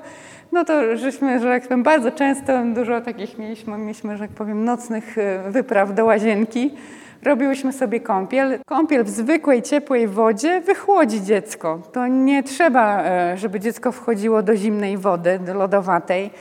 no 0.52 0.65
to 0.65 0.97
żeśmy, 0.97 1.39
że 1.39 1.50
tak 1.50 1.63
powiem, 1.63 1.84
bardzo 1.84 2.12
często 2.12 2.54
dużo 2.76 3.02
takich 3.02 3.38
mieliśmy, 3.38 3.78
mieliśmy, 3.78 4.17
że 4.17 4.28
tak 4.28 4.36
powiem, 4.36 4.65
nocnych 4.65 5.17
e, 5.17 5.52
wypraw 5.52 5.93
do 5.93 6.06
łazienki. 6.06 6.76
Robiłyśmy 7.23 7.73
sobie 7.73 8.00
kąpiel. 8.00 8.60
Kąpiel 8.65 9.04
w 9.04 9.10
zwykłej, 9.10 9.62
ciepłej 9.62 10.08
wodzie 10.08 10.62
wychłodzi 10.62 11.23
dziecko. 11.23 11.82
To 11.93 12.08
nie 12.08 12.43
trzeba, 12.43 13.04
e, 13.04 13.38
żeby 13.38 13.60
dziecko 13.60 13.91
wchodziło 13.91 14.43
do 14.43 14.56
zimnej 14.56 14.97
wody, 14.97 15.39
do 15.39 15.54
lodowatej. 15.54 16.32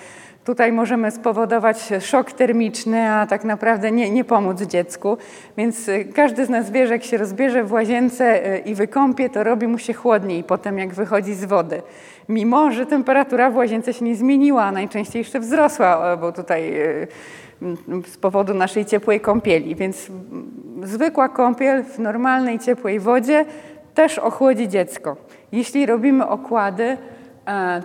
Tutaj 0.46 0.72
możemy 0.72 1.10
spowodować 1.10 1.88
szok 2.00 2.32
termiczny, 2.32 3.10
a 3.10 3.26
tak 3.26 3.44
naprawdę 3.44 3.90
nie, 3.90 4.10
nie 4.10 4.24
pomóc 4.24 4.62
dziecku. 4.62 5.18
Więc 5.56 5.88
y, 5.88 6.04
każdy 6.14 6.46
z 6.46 6.48
nas 6.48 6.70
wie, 6.70 6.86
że 6.86 6.92
jak 6.92 7.04
się 7.04 7.18
rozbierze 7.18 7.64
w 7.64 7.72
łazience 7.72 8.54
y, 8.54 8.58
i 8.58 8.74
wykąpie, 8.74 9.30
to 9.30 9.44
robi 9.44 9.66
mu 9.66 9.78
się 9.78 9.92
chłodniej 9.92 10.44
potem, 10.44 10.78
jak 10.78 10.94
wychodzi 10.94 11.34
z 11.34 11.44
wody. 11.44 11.82
Mimo, 12.28 12.70
że 12.70 12.86
temperatura 12.86 13.50
w 13.50 13.56
łazience 13.56 13.92
się 13.92 14.04
nie 14.04 14.16
zmieniła, 14.16 14.64
a 14.64 14.72
najczęściej 14.72 15.20
jeszcze 15.20 15.40
wzrosła, 15.40 16.16
bo 16.16 16.32
tutaj 16.32 16.80
y, 16.80 17.06
z 18.06 18.16
powodu 18.16 18.54
naszej 18.54 18.84
ciepłej 18.84 19.20
kąpieli. 19.20 19.74
Więc 19.74 20.10
zwykła 20.82 21.28
kąpiel 21.28 21.84
w 21.84 21.98
normalnej, 21.98 22.58
ciepłej 22.58 23.00
wodzie 23.00 23.44
też 23.94 24.18
ochłodzi 24.18 24.68
dziecko. 24.68 25.16
Jeśli 25.52 25.86
robimy 25.86 26.26
okłady, 26.26 26.96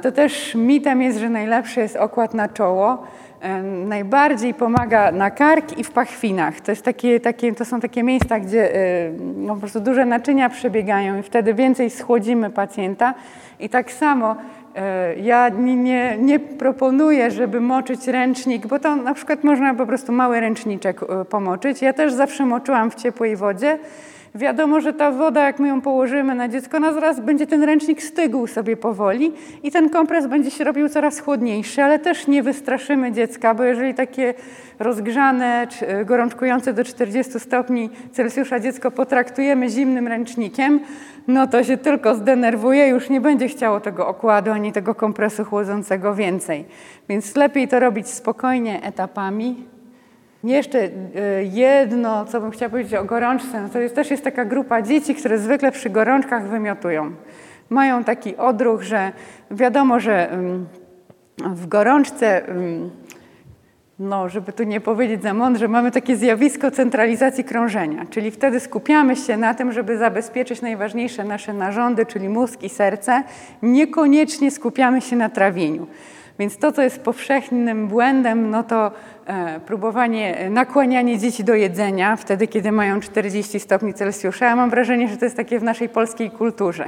to 0.01 0.11
też 0.11 0.55
mitem 0.55 1.01
jest, 1.01 1.19
że 1.19 1.29
najlepszy 1.29 1.79
jest 1.79 1.95
okład 1.95 2.33
na 2.33 2.49
czoło. 2.49 3.03
E, 3.41 3.63
najbardziej 3.63 4.53
pomaga 4.53 5.11
na 5.11 5.31
kark 5.31 5.77
i 5.77 5.83
w 5.83 5.91
pachwinach. 5.91 6.61
To, 6.61 6.71
jest 6.71 6.85
takie, 6.85 7.19
takie, 7.19 7.55
to 7.55 7.65
są 7.65 7.79
takie 7.79 8.03
miejsca, 8.03 8.39
gdzie 8.39 8.75
e, 8.75 9.11
no, 9.35 9.53
po 9.53 9.59
prostu 9.59 9.79
duże 9.79 10.05
naczynia 10.05 10.49
przebiegają 10.49 11.19
i 11.19 11.23
wtedy 11.23 11.53
więcej 11.53 11.89
schłodzimy 11.89 12.49
pacjenta. 12.49 13.13
I 13.59 13.69
tak 13.69 13.91
samo 13.91 14.35
ja 15.17 15.49
nie, 15.49 15.75
nie, 15.75 16.17
nie, 16.17 16.39
proponuję, 16.39 17.31
żeby 17.31 17.61
moczyć 17.61 18.07
ręcznik, 18.07 18.67
bo 18.67 18.79
to 18.79 18.95
na 18.95 19.13
przykład 19.13 19.43
można 19.43 19.73
po 19.73 19.85
prostu 19.85 20.11
mały 20.11 20.39
ręczniczek 20.39 21.01
pomoczyć. 21.29 21.81
Ja 21.81 21.93
też 21.93 22.13
zawsze 22.13 22.45
moczyłam 22.45 22.91
w 22.91 22.95
ciepłej 22.95 23.35
wodzie. 23.35 23.79
Wiadomo, 24.35 24.81
że 24.81 24.93
ta 24.93 25.11
woda, 25.11 25.45
jak 25.45 25.59
my 25.59 25.67
ją 25.67 25.81
położymy 25.81 26.35
na 26.35 26.47
dziecko, 26.47 26.79
no 26.79 26.93
zaraz 26.93 27.19
będzie 27.19 27.47
ten 27.47 27.63
ręcznik 27.63 28.03
stygł 28.03 28.47
sobie 28.47 28.77
powoli 28.77 29.31
i 29.63 29.71
ten 29.71 29.89
kompres 29.89 30.27
będzie 30.27 30.51
się 30.51 30.63
robił 30.63 30.89
coraz 30.89 31.19
chłodniejszy, 31.19 31.83
ale 31.83 31.99
też 31.99 32.27
nie 32.27 32.43
wystraszymy 32.43 33.11
dziecka, 33.11 33.53
bo 33.53 33.63
jeżeli 33.63 33.93
takie 33.93 34.33
rozgrzane, 34.79 35.67
e, 35.81 36.05
gorączkujące 36.05 36.73
do 36.73 36.83
40 36.83 37.39
stopni 37.39 37.89
Celsjusza 38.11 38.59
dziecko 38.59 38.91
potraktujemy 38.91 39.69
zimnym 39.69 40.07
ręcznikiem, 40.07 40.79
no 41.27 41.47
to 41.47 41.63
się 41.63 41.77
tylko 41.77 42.15
zdenerwuje, 42.15 42.87
już 42.87 43.09
nie 43.09 43.21
będzie 43.21 43.47
chciało 43.47 43.79
tego 43.79 44.07
okładu 44.07 44.51
ani 44.51 44.71
tego 44.71 44.95
kompresu 44.95 45.45
chłodzącego 45.45 46.15
więcej. 46.15 46.65
Więc 47.09 47.35
lepiej 47.35 47.67
to 47.67 47.79
robić 47.79 48.07
spokojnie 48.07 48.81
etapami, 48.83 49.65
jeszcze 50.43 50.79
e, 50.79 50.89
jedno, 51.43 52.25
co 52.25 52.41
bym 52.41 52.51
chciała 52.51 52.69
powiedzieć 52.69 52.93
o 52.93 53.03
gorączce, 53.03 53.61
no 53.61 53.69
to 53.69 53.79
jest, 53.79 53.95
też 53.95 54.11
jest 54.11 54.23
taka 54.23 54.45
grupa 54.45 54.81
dzieci, 54.81 55.15
które 55.15 55.37
zwykle 55.37 55.71
przy 55.71 55.89
gorączkach 55.89 56.47
wymiotują. 56.47 57.11
Mają 57.69 58.03
taki 58.03 58.37
odruch, 58.37 58.81
że 58.81 59.11
wiadomo, 59.51 59.99
że 59.99 60.29
w 61.37 61.67
gorączce, 61.67 62.41
no, 63.99 64.29
żeby 64.29 64.53
tu 64.53 64.63
nie 64.63 64.81
powiedzieć 64.81 65.21
za 65.21 65.33
mądrze, 65.33 65.67
mamy 65.67 65.91
takie 65.91 66.15
zjawisko 66.15 66.71
centralizacji 66.71 67.43
krążenia, 67.43 68.05
czyli 68.09 68.31
wtedy 68.31 68.59
skupiamy 68.59 69.15
się 69.15 69.37
na 69.37 69.53
tym, 69.53 69.71
żeby 69.71 69.97
zabezpieczyć 69.97 70.61
najważniejsze 70.61 71.23
nasze 71.23 71.53
narządy, 71.53 72.05
czyli 72.05 72.29
mózg 72.29 72.63
i 72.63 72.69
serce, 72.69 73.23
niekoniecznie 73.61 74.51
skupiamy 74.51 75.01
się 75.01 75.15
na 75.15 75.29
trawieniu. 75.29 75.87
Więc 76.41 76.57
to, 76.57 76.71
co 76.71 76.81
jest 76.81 77.01
powszechnym 77.01 77.87
błędem, 77.87 78.49
no 78.49 78.63
to 78.63 78.91
e, 79.25 79.59
próbowanie, 79.59 80.37
e, 80.37 80.49
nakłanianie 80.49 81.19
dzieci 81.19 81.43
do 81.43 81.55
jedzenia 81.55 82.15
wtedy, 82.15 82.47
kiedy 82.47 82.71
mają 82.71 82.99
40 82.99 83.59
stopni 83.59 83.93
Celsjusza. 83.93 84.45
Ja 84.45 84.55
mam 84.55 84.69
wrażenie, 84.69 85.07
że 85.07 85.17
to 85.17 85.25
jest 85.25 85.37
takie 85.37 85.59
w 85.59 85.63
naszej 85.63 85.89
polskiej 85.89 86.31
kulturze. 86.31 86.85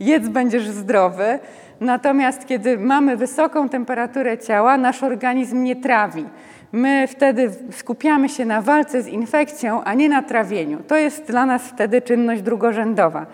Jedz, 0.00 0.28
będziesz 0.28 0.68
zdrowy, 0.68 1.38
natomiast 1.80 2.46
kiedy 2.46 2.78
mamy 2.78 3.16
wysoką 3.16 3.68
temperaturę 3.68 4.38
ciała, 4.38 4.76
nasz 4.76 5.02
organizm 5.02 5.62
nie 5.62 5.76
trawi. 5.76 6.24
My 6.72 7.06
wtedy 7.08 7.50
skupiamy 7.70 8.28
się 8.28 8.44
na 8.44 8.62
walce 8.62 9.02
z 9.02 9.08
infekcją, 9.08 9.84
a 9.84 9.94
nie 9.94 10.08
na 10.08 10.22
trawieniu. 10.22 10.78
To 10.88 10.96
jest 10.96 11.26
dla 11.26 11.46
nas 11.46 11.62
wtedy 11.62 12.02
czynność 12.02 12.42
drugorzędowa. 12.42 13.26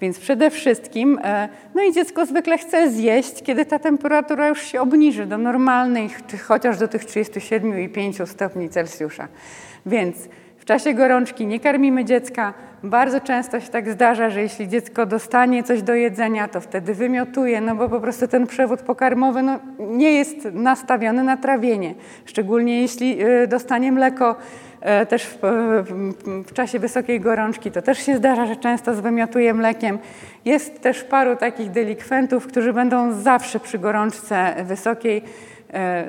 Więc 0.00 0.18
przede 0.18 0.50
wszystkim, 0.50 1.18
e, 1.24 1.48
no 1.74 1.82
i 1.82 1.92
dziecko 1.92 2.26
zwykle 2.26 2.58
chce 2.58 2.90
zjeść, 2.90 3.42
kiedy 3.42 3.64
ta 3.64 3.78
temperatura 3.78 4.48
już 4.48 4.62
się 4.62 4.80
obniży 4.80 5.26
do 5.26 5.38
normalnej, 5.38 6.10
czy 6.26 6.38
chociaż 6.38 6.78
do 6.78 6.88
tych 6.88 7.04
37,5 7.04 8.26
stopni 8.26 8.68
Celsjusza. 8.68 9.28
Więc 9.86 10.16
czasie 10.66 10.94
gorączki 10.94 11.46
nie 11.46 11.60
karmimy 11.60 12.04
dziecka. 12.04 12.54
Bardzo 12.82 13.20
często 13.20 13.60
się 13.60 13.68
tak 13.68 13.90
zdarza, 13.90 14.30
że 14.30 14.42
jeśli 14.42 14.68
dziecko 14.68 15.06
dostanie 15.06 15.62
coś 15.62 15.82
do 15.82 15.94
jedzenia, 15.94 16.48
to 16.48 16.60
wtedy 16.60 16.94
wymiotuje, 16.94 17.60
no 17.60 17.76
bo 17.76 17.88
po 17.88 18.00
prostu 18.00 18.28
ten 18.28 18.46
przewód 18.46 18.80
pokarmowy 18.82 19.42
no, 19.42 19.58
nie 19.78 20.12
jest 20.12 20.36
nastawiony 20.52 21.22
na 21.22 21.36
trawienie. 21.36 21.94
Szczególnie 22.24 22.80
jeśli 22.80 23.24
y, 23.24 23.46
dostanie 23.46 23.92
mleko 23.92 24.36
też 25.08 25.24
w, 25.26 25.38
w, 25.84 26.48
w, 26.48 26.52
czasie 26.52 26.78
wysokiej 26.78 27.20
gorączki, 27.20 27.70
to 27.70 27.82
też 27.82 27.98
się 27.98 28.16
zdarza, 28.16 28.46
że 28.46 28.56
często 28.56 28.94
zwymiotuje 28.94 29.54
mlekiem. 29.54 29.98
Jest 30.44 30.80
też 30.80 31.04
paru 31.04 31.36
takich 31.36 31.70
delikwentów, 31.70 32.46
którzy 32.46 32.72
będą 32.72 33.12
zawsze 33.12 33.60
przy 33.60 33.78
gorączce 33.78 34.54
wysokiej 34.64 35.22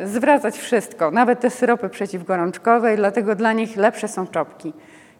y, 0.03 0.07
zwracać 0.07 0.57
wszystko, 0.57 1.11
nawet 1.11 1.39
te 1.39 1.49
syropy 1.49 1.89
przeciwgorączkowe 1.89 2.93
i 2.93 2.97
dlatego 2.97 3.35
dla 3.35 3.53
nich 3.53 3.77
lepsze 3.77 4.07
są 4.07 4.27
czopki. 4.27 4.73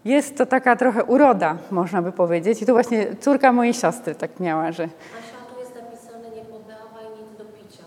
Jest 0.06 0.38
to 0.38 0.46
taka 0.46 0.76
trochę 0.76 1.04
uroda, 1.04 1.58
można 1.72 2.02
by 2.02 2.12
powiedzieć. 2.12 2.62
I 2.62 2.66
to 2.66 2.74
właśnie 2.74 3.16
córka 3.20 3.52
mojej 3.52 3.74
siostry 3.74 4.16
tak 4.16 4.40
miała, 4.40 4.72
że... 4.72 4.84
Asia, 4.84 5.54
tu 5.54 5.60
jest 5.60 5.76
napisane 5.76 6.36
nie 6.36 6.42
podawaj 6.46 7.06
nic 7.20 7.38
do 7.38 7.46
picia. 7.46 7.84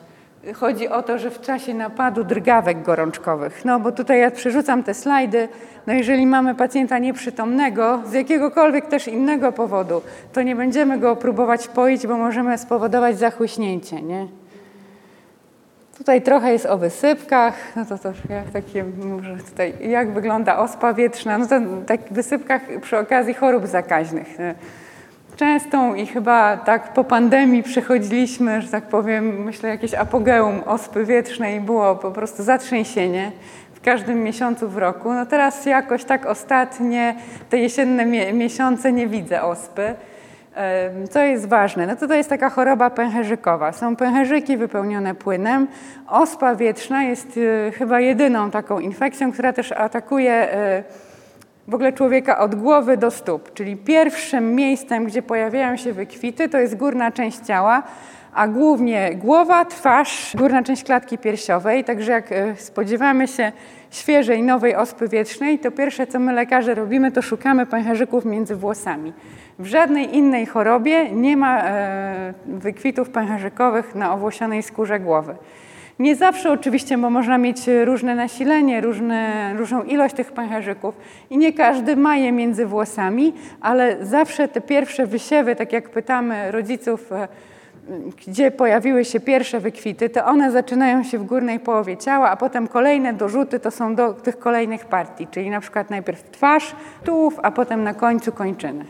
Chodzi 0.55 0.89
o 0.89 1.03
to, 1.03 1.19
że 1.19 1.31
w 1.31 1.41
czasie 1.41 1.75
napadu 1.75 2.25
drgawek 2.25 2.83
gorączkowych, 2.83 3.65
no 3.65 3.81
bo 3.81 3.93
tutaj 3.93 4.21
ja 4.21 4.31
przerzucam 4.31 4.83
te 4.83 4.95
slajdy, 4.95 5.49
no 5.87 5.93
jeżeli 5.93 6.27
mamy 6.27 6.55
pacjenta 6.55 6.99
nieprzytomnego 6.99 8.03
z 8.07 8.13
jakiegokolwiek 8.13 8.87
też 8.87 9.09
innego 9.09 9.53
powodu, 9.53 10.03
to 10.33 10.43
nie 10.43 10.57
będziemy 10.57 10.99
go 10.99 11.17
próbować 11.17 11.69
poić, 11.69 12.07
bo 12.07 12.17
możemy 12.17 12.59
spowodować 12.59 13.19
zachłyśnięcie, 13.19 14.03
nie? 14.03 14.27
Tutaj 15.99 16.23
trochę 16.23 16.53
jest 16.53 16.67
o 16.67 16.79
wysypkach, 16.79 17.55
no 17.77 17.85
to 17.85 17.99
też 17.99 18.17
jak 18.29 18.51
takie, 18.51 18.85
może 18.85 19.37
tutaj, 19.37 19.75
jak 19.89 20.13
wygląda 20.13 20.59
ospa 20.59 20.95
wietrzna, 20.95 21.39
no 21.39 21.47
to 21.47 21.61
tak 21.87 22.01
wysypkach 22.11 22.63
przy 22.83 22.99
okazji 22.99 23.35
chorób 23.35 23.67
zakaźnych. 23.67 24.37
Częstą 25.41 25.95
i 25.95 26.07
chyba 26.07 26.57
tak 26.57 26.93
po 26.93 27.05
pandemii 27.05 27.63
przechodziliśmy, 27.63 28.63
że 28.63 28.69
tak 28.69 28.85
powiem, 28.85 29.45
myślę 29.45 29.69
jakieś 29.69 29.95
apogeum 29.95 30.61
ospy 30.67 31.05
wietrznej 31.05 31.61
było 31.61 31.97
po 31.97 32.11
prostu 32.11 32.43
zatrzęsienie 32.43 33.33
w 33.75 33.81
każdym 33.81 34.23
miesiącu 34.23 34.69
w 34.69 34.77
roku. 34.77 35.13
No 35.13 35.27
teraz 35.27 35.67
jakoś 35.67 36.05
tak 36.05 36.27
ostatnie, 36.27 37.15
te 37.51 37.59
jesienne 37.59 38.07
miesiące 38.33 38.93
nie 38.93 39.07
widzę 39.07 39.43
ospy. 39.43 39.95
Co 41.11 41.23
jest 41.23 41.49
ważne? 41.49 41.87
No 41.87 41.97
to 41.97 42.09
to 42.09 42.15
jest 42.15 42.31
taka 42.31 42.51
choroba 42.51 42.91
pęcherzykowa. 42.91 43.73
Są 43.73 43.97
pęcherzyki 43.97 44.57
wypełnione 44.57 45.15
płynem. 45.15 45.69
Ospa 46.09 46.55
wietrzna 46.55 47.03
jest 47.03 47.37
y, 47.37 47.73
chyba 47.79 48.01
jedyną 48.01 48.51
taką 48.51 48.79
infekcją, 48.79 49.33
która 49.33 49.53
też 49.53 49.73
atakuje 49.73 50.55
y, 50.55 51.10
w 51.71 51.75
ogóle 51.75 51.93
człowieka 51.93 52.39
od 52.39 52.55
głowy 52.55 52.97
do 52.97 53.11
stóp. 53.11 53.55
Czyli 53.55 53.77
pierwszym 53.77 54.55
miejscem, 54.55 55.05
gdzie 55.05 55.23
pojawiają 55.23 55.77
się 55.77 55.93
wykwity, 55.93 56.49
to 56.49 56.59
jest 56.59 56.77
górna 56.77 57.13
część 57.13 57.39
ciała, 57.39 57.83
a 58.35 58.49
głównie 58.49 59.15
głowa, 59.15 59.65
twarz, 59.65 60.37
górna 60.37 60.63
część 60.63 60.85
klatki 60.85 61.19
piersiowej. 61.19 61.85
Także 61.85 62.13
jak 62.13 62.33
y, 62.33 62.55
spodziewamy 62.57 63.29
się 63.29 63.53
świeżej, 63.91 64.43
nowej 64.43 64.77
ospy 64.77 65.09
wietrznej, 65.09 65.59
to 65.59 65.71
pierwsze, 65.71 66.07
co 66.07 66.19
my 66.19 66.33
lekarze 66.33 66.75
robimy, 66.75 67.13
to 67.13 67.23
szukamy 67.23 67.67
pęcherzyków 67.67 68.25
między 68.25 68.57
włosami. 68.57 69.13
W 69.59 69.67
żadnej 69.67 70.17
innej 70.17 70.47
chorobie 70.47 71.11
nie 71.11 71.37
ma 71.37 71.63
e, 71.65 72.35
wykwitów 72.47 73.11
pęcherzykowych 73.11 73.95
na 73.95 74.15
owłosionej 74.15 74.63
skórze 74.63 75.01
głowy. 75.01 75.35
Nie 76.01 76.17
zawsze 76.17 76.53
oczywiście, 76.53 76.99
bo 76.99 77.11
można 77.11 77.39
mieć 77.39 77.59
różne 77.85 78.15
nasilenie, 78.15 78.81
różne, 78.81 79.53
różną 79.57 79.83
ilość 79.83 80.15
tych 80.15 80.33
pęcherzyków 80.33 80.95
i 81.31 81.39
nie 81.39 81.53
każdy 81.53 81.97
ma 81.97 82.17
je 82.17 82.33
między 82.33 82.67
włosami, 82.67 83.33
ale 83.61 84.07
zawsze 84.07 84.49
te 84.49 84.61
pierwsze 84.61 85.07
wysiewy, 85.07 85.57
tak 85.57 85.73
jak 85.73 85.91
pytamy 85.91 86.53
rodziców, 86.53 87.13
e, 87.13 87.29
gdzie 88.27 88.51
pojawiły 88.51 89.05
się 89.05 89.21
pierwsze 89.21 89.61
wykwity, 89.61 90.09
to 90.09 90.25
one 90.25 90.51
zaczynają 90.51 91.03
się 91.03 91.19
w 91.19 91.25
górnej 91.25 91.61
połowie 91.61 91.97
ciała, 91.97 92.31
a 92.31 92.37
potem 92.37 92.69
kolejne 92.69 93.13
dorzuty 93.13 93.61
to 93.61 93.71
są 93.71 93.95
do 93.95 94.13
tych 94.15 94.39
kolejnych 94.39 94.85
partii, 94.85 95.27
czyli 95.27 95.51
na 95.51 95.61
przykład 95.61 95.91
najpierw 95.91 96.31
twarz, 96.31 96.77
tułów, 97.05 97.41
a 97.43 97.51
potem 97.51 97.85
na 97.85 97.95
końcu 97.95 98.33
kończyny. 98.33 98.85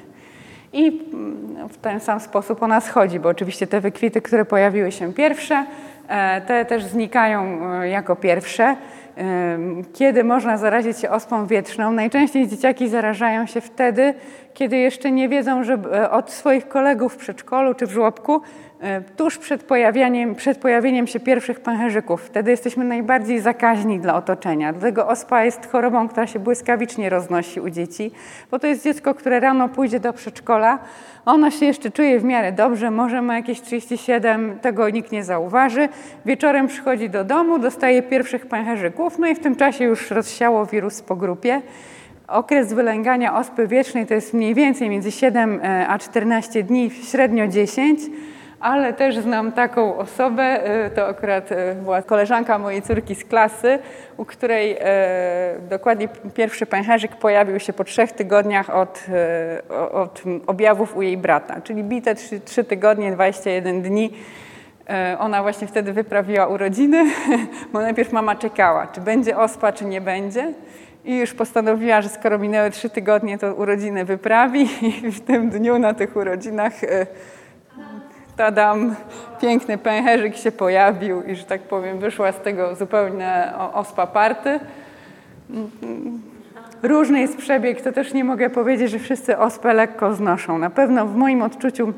I 0.72 0.86
mm, 0.86 1.68
w 1.68 1.76
ten 1.76 2.00
sam 2.00 2.20
sposób 2.20 2.62
ona 2.62 2.80
schodzi, 2.80 3.20
bo 3.20 3.28
oczywiście 3.28 3.66
te 3.66 3.80
wykwity, 3.80 4.22
które 4.22 4.44
pojawiły 4.44 4.92
się 4.92 5.12
pierwsze, 5.12 5.66
te 6.46 6.64
też 6.64 6.84
znikają 6.84 7.60
e, 7.72 7.88
jako 7.88 8.16
pierwsze. 8.16 8.64
E, 8.64 8.76
kiedy 9.92 10.24
można 10.24 10.56
zarazić 10.56 10.98
się 10.98 11.10
ospą 11.10 11.46
wietrzną? 11.46 11.92
Najczęściej 11.92 12.48
dzieciaki 12.48 12.88
zarażają 12.88 13.46
się 13.46 13.60
wtedy, 13.60 14.14
kiedy 14.54 14.76
jeszcze 14.76 15.10
nie 15.10 15.28
wiedzą, 15.28 15.64
że 15.64 15.78
od 16.10 16.30
swoich 16.30 16.68
kolegów 16.68 17.14
w 17.14 17.16
przedszkolu 17.16 17.74
czy 17.74 17.86
w 17.86 17.90
żłobku, 17.90 18.42
E, 18.42 18.69
tuż 19.16 19.38
przed 19.38 19.62
pojawieniem, 19.62 20.34
przed 20.34 20.58
pojawieniem 20.58 21.06
się 21.06 21.20
pierwszych 21.20 21.60
pęcherzyków. 21.60 22.22
Wtedy 22.22 22.50
jesteśmy 22.50 22.84
najbardziej 22.84 23.40
zakaźni 23.40 24.00
dla 24.00 24.14
otoczenia. 24.14 24.72
Dlatego 24.72 25.08
ospa 25.08 25.44
jest 25.44 25.66
chorobą, 25.66 26.08
która 26.08 26.26
się 26.26 26.38
błyskawicznie 26.38 27.10
roznosi 27.10 27.60
u 27.60 27.70
dzieci, 27.70 28.10
bo 28.50 28.58
to 28.58 28.66
jest 28.66 28.84
dziecko, 28.84 29.14
które 29.14 29.40
rano 29.40 29.68
pójdzie 29.68 30.00
do 30.00 30.12
przedszkola, 30.12 30.78
ono 31.26 31.50
się 31.50 31.66
jeszcze 31.66 31.90
czuje 31.90 32.20
w 32.20 32.24
miarę 32.24 32.52
dobrze, 32.52 32.90
może 32.90 33.22
ma 33.22 33.36
jakieś 33.36 33.60
37, 33.60 34.58
tego 34.58 34.90
nikt 34.90 35.12
nie 35.12 35.24
zauważy. 35.24 35.88
Wieczorem 36.26 36.66
przychodzi 36.66 37.10
do 37.10 37.24
domu, 37.24 37.58
dostaje 37.58 38.02
pierwszych 38.02 38.46
pęcherzyków, 38.46 39.18
no 39.18 39.26
i 39.26 39.34
w 39.34 39.38
tym 39.38 39.56
czasie 39.56 39.84
już 39.84 40.10
rozsiało 40.10 40.66
wirus 40.66 41.02
po 41.02 41.16
grupie. 41.16 41.62
Okres 42.28 42.72
wylęgania 42.72 43.38
ospy 43.38 43.66
wiecznej 43.66 44.06
to 44.06 44.14
jest 44.14 44.34
mniej 44.34 44.54
więcej 44.54 44.90
między 44.90 45.10
7 45.10 45.60
e, 45.62 45.88
a 45.88 45.98
14 45.98 46.62
dni, 46.62 46.90
średnio 46.90 47.48
10 47.48 48.00
ale 48.60 48.92
też 48.92 49.18
znam 49.18 49.52
taką 49.52 49.96
osobę, 49.96 50.70
y, 50.86 50.90
to 50.90 51.06
akurat 51.06 51.52
y, 51.52 51.74
była 51.74 52.02
koleżanka 52.02 52.58
mojej 52.58 52.82
córki 52.82 53.14
z 53.14 53.24
klasy, 53.24 53.78
u 54.16 54.24
której 54.24 54.72
y, 54.72 54.78
dokładnie 55.70 56.08
pierwszy 56.34 56.66
pęcherzyk 56.66 57.16
pojawił 57.16 57.60
się 57.60 57.72
po 57.72 57.84
trzech 57.84 58.12
tygodniach 58.12 58.70
od, 58.70 59.06
od 59.92 60.22
objawów 60.46 60.96
u 60.96 61.02
jej 61.02 61.16
brata, 61.16 61.60
czyli 61.60 61.84
bite 61.84 62.14
trzy, 62.14 62.40
trzy 62.40 62.64
tygodnie, 62.64 63.12
21 63.12 63.82
dni. 63.82 64.10
Ona 65.18 65.42
właśnie 65.42 65.66
wtedy 65.66 65.92
wyprawiła 65.92 66.46
urodziny, 66.46 67.04
bo 67.72 67.80
najpierw 67.80 68.12
mama 68.12 68.36
czekała, 68.36 68.86
czy 68.86 69.00
będzie 69.00 69.38
ospa, 69.38 69.72
czy 69.72 69.84
nie 69.84 70.00
będzie. 70.00 70.52
I 71.04 71.16
już 71.16 71.34
postanowiła, 71.34 72.02
że 72.02 72.08
skoro 72.08 72.38
minęły 72.38 72.70
trzy 72.70 72.90
tygodnie, 72.90 73.38
to 73.38 73.54
urodziny 73.54 74.04
wyprawi 74.04 74.68
i 75.06 75.10
w 75.12 75.20
tym 75.20 75.50
dniu 75.50 75.78
na 75.78 75.94
tych 75.94 76.16
urodzinach 76.16 76.72
tadam, 78.40 78.94
piękny 79.40 79.78
pęcherzyk 79.78 80.36
się 80.36 80.52
pojawił 80.52 81.22
i, 81.22 81.36
że 81.36 81.44
tak 81.44 81.60
powiem, 81.62 81.98
wyszła 81.98 82.32
z 82.32 82.40
tego 82.40 82.74
zupełnie 82.74 83.52
ospa 83.72 84.06
party. 84.06 84.60
Różny 86.82 87.20
jest 87.20 87.36
przebieg, 87.36 87.82
to 87.82 87.92
też 87.92 88.14
nie 88.14 88.24
mogę 88.24 88.50
powiedzieć, 88.50 88.90
że 88.90 88.98
wszyscy 88.98 89.38
ospę 89.38 89.74
lekko 89.74 90.14
znoszą. 90.14 90.58
Na 90.58 90.70
pewno 90.70 91.06
w 91.06 91.16
moim 91.16 91.42
odczuciu 91.42 91.92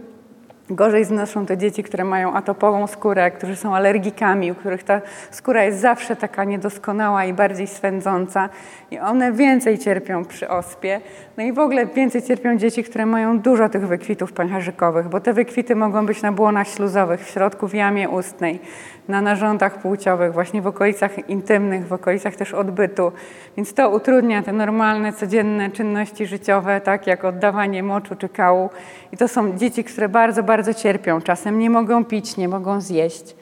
Gorzej 0.71 1.05
znoszą 1.05 1.47
te 1.47 1.59
dzieci, 1.59 1.83
które 1.83 2.05
mają 2.05 2.35
atopową 2.35 2.87
skórę, 2.87 3.31
którzy 3.31 3.57
są 3.57 3.77
alergikami, 3.77 4.53
u 4.53 4.55
których 4.55 4.83
ta 4.83 5.01
skóra 5.31 5.65
jest 5.65 5.81
zawsze 5.81 6.17
taka 6.17 6.45
niedoskonała 6.45 7.25
i 7.25 7.33
bardziej 7.33 7.67
swędząca 7.67 8.49
i 8.93 8.99
one 8.99 9.33
więcej 9.33 9.79
cierpią 9.79 10.25
przy 10.25 10.49
ospie. 10.49 11.01
No 11.37 11.45
i 11.45 11.53
w 11.53 11.59
ogóle 11.59 11.87
więcej 11.87 12.23
cierpią 12.23 12.57
dzieci, 12.57 12.85
które 12.85 13.07
mają 13.07 13.39
dużo 13.39 13.69
tych 13.69 13.87
wykwitów 13.87 14.33
pęcherzykowych, 14.33 15.09
bo 15.09 15.21
te 15.21 15.33
wykwity 15.33 15.77
mogą 15.77 16.07
być 16.07 16.23
na 16.23 16.33
błonach 16.33 16.69
śluzowych, 16.69 17.25
w 17.25 17.31
środku 17.31 17.69
w 17.69 17.75
jamie 17.75 18.09
ustnej, 18.09 18.61
na 19.09 19.21
narządach 19.21 19.83
płciowych, 19.83 20.33
właśnie 20.33 20.63
w 20.63 20.67
okolicach 20.67 21.29
intymnych, 21.29 21.87
w 21.87 21.93
okolicach 21.93 22.37
też 22.37 22.55
odbytu. 22.55 23.13
Więc 23.57 23.75
to 23.75 23.91
utrudnia 23.91 24.43
te 24.43 24.53
normalne, 24.53 25.13
codzienne 25.13 25.71
czynności 25.71 26.27
życiowe, 26.27 26.81
tak 26.81 27.07
jak 27.07 27.25
oddawanie 27.25 27.83
moczu 27.83 28.17
czy 28.17 28.29
kału. 28.29 28.71
I 29.13 29.17
to 29.17 29.29
są 29.29 29.59
dzieci, 29.59 29.85
które 29.85 30.09
bardzo, 30.09 30.43
bardzo 30.43 30.75
cierpią. 30.75 31.21
Czasem 31.21 31.59
nie 31.59 31.71
mogą 31.71 32.05
pić, 32.05 32.37
nie 32.37 32.49
mogą 32.49 32.81
zjeść. 32.81 33.42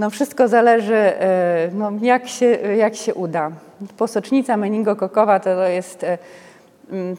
No 0.00 0.10
wszystko 0.10 0.48
zależy, 0.48 0.94
e, 0.94 1.68
no, 1.74 1.92
jak, 2.02 2.28
się, 2.28 2.46
jak 2.76 2.94
się 2.94 3.14
uda. 3.14 3.50
Posocznica 3.96 4.56
meningokokowa 4.56 5.40
to 5.40 5.68
jest 5.68 6.04
e, 6.04 6.18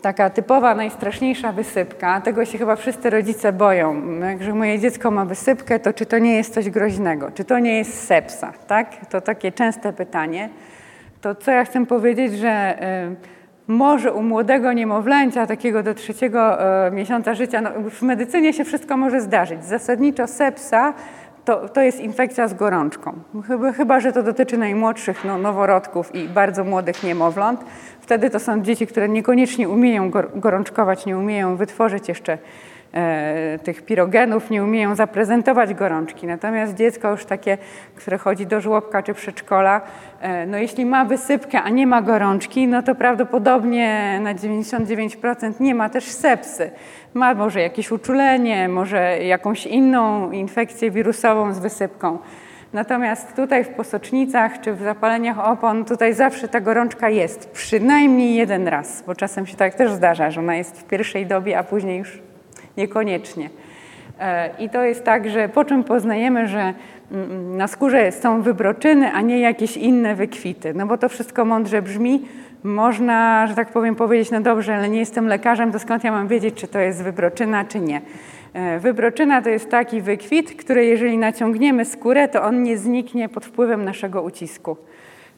taka 0.01 0.29
typowa, 0.29 0.75
najstraszniejsza 0.75 1.51
wysypka. 1.51 2.21
Tego 2.21 2.45
się 2.45 2.57
chyba 2.57 2.75
wszyscy 2.75 3.09
rodzice 3.09 3.53
boją. 3.53 4.19
Jak 4.19 4.53
moje 4.55 4.79
dziecko 4.79 5.11
ma 5.11 5.25
wysypkę, 5.25 5.79
to 5.79 5.93
czy 5.93 6.05
to 6.05 6.19
nie 6.19 6.35
jest 6.35 6.53
coś 6.53 6.69
groźnego? 6.69 7.31
Czy 7.31 7.43
to 7.43 7.59
nie 7.59 7.77
jest 7.77 8.03
sepsa? 8.07 8.53
Tak? 8.67 9.05
To 9.09 9.21
takie 9.21 9.51
częste 9.51 9.93
pytanie. 9.93 10.49
To 11.21 11.35
co 11.35 11.51
ja 11.51 11.65
chcę 11.65 11.85
powiedzieć, 11.85 12.37
że 12.37 12.77
y, 13.67 13.71
może 13.71 14.13
u 14.13 14.23
młodego 14.23 14.73
niemowlęcia, 14.73 15.47
takiego 15.47 15.84
do 15.84 15.93
trzeciego 15.93 16.57
miesiąca 16.91 17.34
życia, 17.34 17.61
no, 17.61 17.69
w 17.89 18.01
medycynie 18.01 18.53
się 18.53 18.63
wszystko 18.63 18.97
może 18.97 19.21
zdarzyć. 19.21 19.65
Zasadniczo 19.65 20.27
sepsa 20.27 20.93
to, 21.45 21.69
to 21.69 21.81
jest 21.81 21.99
infekcja 21.99 22.47
z 22.47 22.53
gorączką. 22.53 23.13
Chyba, 23.47 23.71
chyba 23.71 23.99
że 23.99 24.11
to 24.11 24.23
dotyczy 24.23 24.57
najmłodszych 24.57 25.25
no, 25.25 25.37
noworodków 25.37 26.15
i 26.15 26.27
bardzo 26.27 26.63
młodych 26.63 27.03
niemowląt. 27.03 27.65
Wtedy 28.01 28.29
to 28.29 28.39
są 28.39 28.61
dzieci, 28.61 28.87
które 28.87 29.09
niekoniecznie 29.09 29.69
umieją 29.69 30.11
gorączkować, 30.35 31.05
nie 31.05 31.17
umieją 31.17 31.55
wytworzyć 31.55 32.09
jeszcze 32.09 32.37
tych 33.63 33.81
pirogenów, 33.81 34.49
nie 34.49 34.63
umieją 34.63 34.95
zaprezentować 34.95 35.73
gorączki. 35.73 36.27
Natomiast 36.27 36.75
dziecko 36.75 37.11
już 37.11 37.25
takie, 37.25 37.57
które 37.95 38.17
chodzi 38.17 38.45
do 38.45 38.61
żłobka 38.61 39.03
czy 39.03 39.13
przedszkola, 39.13 39.81
e, 40.21 40.45
no 40.45 40.57
jeśli 40.57 40.85
ma 40.85 41.05
wysypkę, 41.05 41.61
a 41.61 41.69
nie 41.69 41.87
ma 41.87 42.01
gorączki, 42.01 42.67
no 42.67 42.83
to 42.83 42.95
prawdopodobnie 42.95 44.19
na 44.23 44.35
99% 44.35 45.59
nie 45.59 45.75
ma 45.75 45.89
też 45.89 46.03
sepsy. 46.03 46.71
Ma 47.13 47.33
może 47.33 47.61
jakieś 47.61 47.91
uczulenie, 47.91 48.69
może 48.69 49.23
jakąś 49.23 49.65
inną 49.65 50.31
infekcję 50.31 50.91
wirusową 50.91 51.53
z 51.53 51.59
wysypką. 51.59 52.17
Natomiast 52.73 53.35
tutaj 53.35 53.63
w 53.63 53.69
posocznicach 53.69 54.61
czy 54.61 54.73
w 54.73 54.81
zapaleniach 54.81 55.39
opon, 55.39 55.85
tutaj 55.85 56.13
zawsze 56.13 56.47
ta 56.47 56.61
gorączka 56.61 57.09
jest, 57.09 57.49
przynajmniej 57.49 58.35
jeden 58.35 58.67
raz, 58.67 59.03
bo 59.07 59.15
czasem 59.15 59.45
się 59.47 59.57
tak 59.57 59.73
też 59.75 59.91
zdarza, 59.91 60.31
że 60.31 60.39
ona 60.39 60.55
jest 60.55 60.79
w 60.79 60.83
pierwszej 60.83 61.25
dobie, 61.25 61.57
a 61.57 61.63
później 61.63 61.99
już 61.99 62.30
niekoniecznie. 62.78 63.49
E, 64.19 64.49
I 64.59 64.69
to 64.69 64.84
jest 64.84 65.03
tak, 65.03 65.30
że 65.30 65.49
po 65.49 65.65
czym 65.65 65.84
poznajemy, 65.84 66.47
że 66.47 66.59
mm, 66.59 67.32
mm, 67.32 67.57
na 67.57 67.67
skórze 67.67 68.11
są 68.11 68.41
wybroczyny, 68.41 69.11
a 69.11 69.22
nie 69.22 69.39
jakieś 69.39 69.78
inne 69.78 70.15
wykwity. 70.15 70.74
No 70.74 70.88
bo 70.88 70.97
to 70.97 71.09
wszystko 71.09 71.45
mądrze 71.45 71.82
brzmi. 71.82 72.22
Można, 72.63 73.47
że 73.47 73.55
tak 73.55 73.69
powiem, 73.69 73.95
powiedzieć, 73.95 74.32
no 74.32 74.41
dobrze, 74.41 74.76
ale 74.76 74.89
nie 74.89 74.99
jestem 74.99 75.28
lekarzem, 75.28 75.72
to 75.72 75.80
skąd 75.80 76.03
ja 76.03 76.11
mam 76.11 76.28
wiedzieć, 76.28 76.55
czy 76.55 76.67
to 76.67 76.80
jest 76.80 77.03
wybroczyna, 77.03 77.65
czy 77.65 77.80
nie. 77.80 78.01
E, 78.53 78.80
wybroczyna 78.80 79.41
to 79.41 79.49
jest 79.49 79.69
taki 79.69 80.01
wykwit, 80.01 80.55
który 80.55 80.86
jeżeli 80.86 81.17
naciągniemy 81.17 81.86
skórę, 81.86 82.28
to 82.28 82.43
on 82.43 82.63
nie 82.63 82.78
zniknie 82.78 83.30
pod 83.30 83.45
wpływem 83.45 83.86
naszego 83.86 84.22
ucisku. 84.22 84.78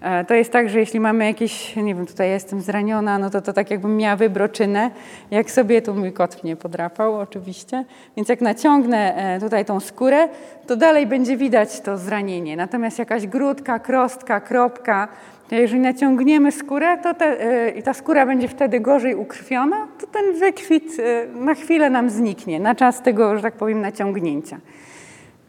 E, 0.04 0.26
to 0.26 0.34
jest 0.34 0.52
tak, 0.52 0.70
że 0.70 0.80
jeśli 0.80 1.00
mamy 1.00 1.26
jakieś, 1.26 1.76
nie 1.76 1.96
wiem, 1.96 2.06
tutaj 2.06 2.30
jestem 2.30 2.62
zraniona, 2.62 3.18
no 3.18 3.30
to 3.30 3.42
to 3.42 3.54
tak 3.54 3.72
jakbym 3.72 3.98
miała 3.98 4.16
wybroczynę. 4.16 4.92
Jak 5.32 5.52
sobie, 5.52 5.82
tu 5.82 5.96
mój 5.96 6.14
kot 6.14 6.44
mnie 6.44 6.56
podrapał 6.56 7.20
oczywiście, 7.20 7.86
więc 8.18 8.30
jak 8.30 8.42
naciągnę 8.42 9.16
e, 9.16 9.40
tutaj 9.40 9.66
tą 9.66 9.80
skórę, 9.80 10.28
to 10.68 10.76
dalej 10.76 11.08
będzie 11.08 11.38
widać 11.38 11.82
to 11.82 11.98
zranienie. 11.98 12.58
Natomiast 12.58 13.00
jakaś 13.00 13.28
grudka, 13.28 13.80
krostka, 13.80 14.40
kropka, 14.40 15.08
jeżeli 15.52 15.80
naciągniemy 15.80 16.52
skórę, 16.52 16.98
to 16.98 17.14
te, 17.14 17.26
e, 17.26 17.70
i 17.70 17.84
ta 17.84 17.94
skóra 17.94 18.26
będzie 18.26 18.48
wtedy 18.48 18.80
gorzej 18.80 19.16
ukrwiona, 19.16 19.88
to 20.00 20.08
ten 20.08 20.34
wykwit 20.40 20.98
na 21.36 21.54
chwilę 21.54 21.90
nam 21.90 22.10
zniknie, 22.10 22.60
na 22.60 22.76
czas 22.76 23.02
tego, 23.02 23.36
że 23.36 23.42
tak 23.42 23.54
powiem, 23.54 23.82
naciągnięcia. 23.82 24.58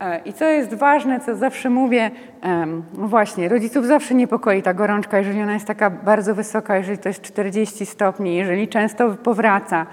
E, 0.01 0.20
I 0.24 0.32
co 0.32 0.45
jest 0.45 0.74
ważne, 0.74 1.20
co 1.20 1.36
zawsze 1.36 1.70
mówię, 1.70 2.11
no 2.99 3.09
właśnie, 3.09 3.49
rodziców 3.49 3.86
zawsze 3.86 4.14
niepokoi 4.14 4.62
ta 4.62 4.74
gorączka, 4.74 5.18
jeżeli 5.18 5.42
ona 5.42 5.55
jest 5.55 5.66
taka 5.66 5.90
bardzo 5.90 6.34
wysoka, 6.34 6.76
jeżeli 6.76 6.99
to 6.99 7.09
jest 7.09 7.22
40 7.22 7.86
stopni, 7.86 8.36
jeżeli 8.36 8.68
często 8.68 9.11
powraca. 9.11 9.86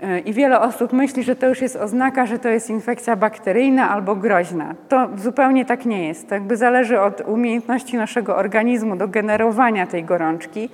E, 0.00 0.18
I 0.18 0.32
wiele 0.32 0.60
osób 0.60 0.92
myśli, 0.92 1.22
że 1.22 1.36
to 1.36 1.48
już 1.48 1.60
jest 1.60 1.76
oznaka, 1.76 2.26
że 2.26 2.38
to 2.38 2.48
jest 2.48 2.70
infekcja 2.70 3.16
bakteryjna 3.16 3.90
albo 3.90 4.16
groźna. 4.16 4.74
To 4.88 5.08
zupełnie 5.16 5.64
tak 5.64 5.84
nie 5.84 6.08
jest. 6.08 6.28
To 6.28 6.34
jakby 6.34 6.56
zależy 6.56 7.00
od 7.00 7.20
umiejętności 7.20 7.96
naszego 7.96 8.36
organizmu 8.36 8.96
do 8.96 9.08
generowania 9.08 9.86
tej 9.86 10.04
gorączki. 10.04 10.68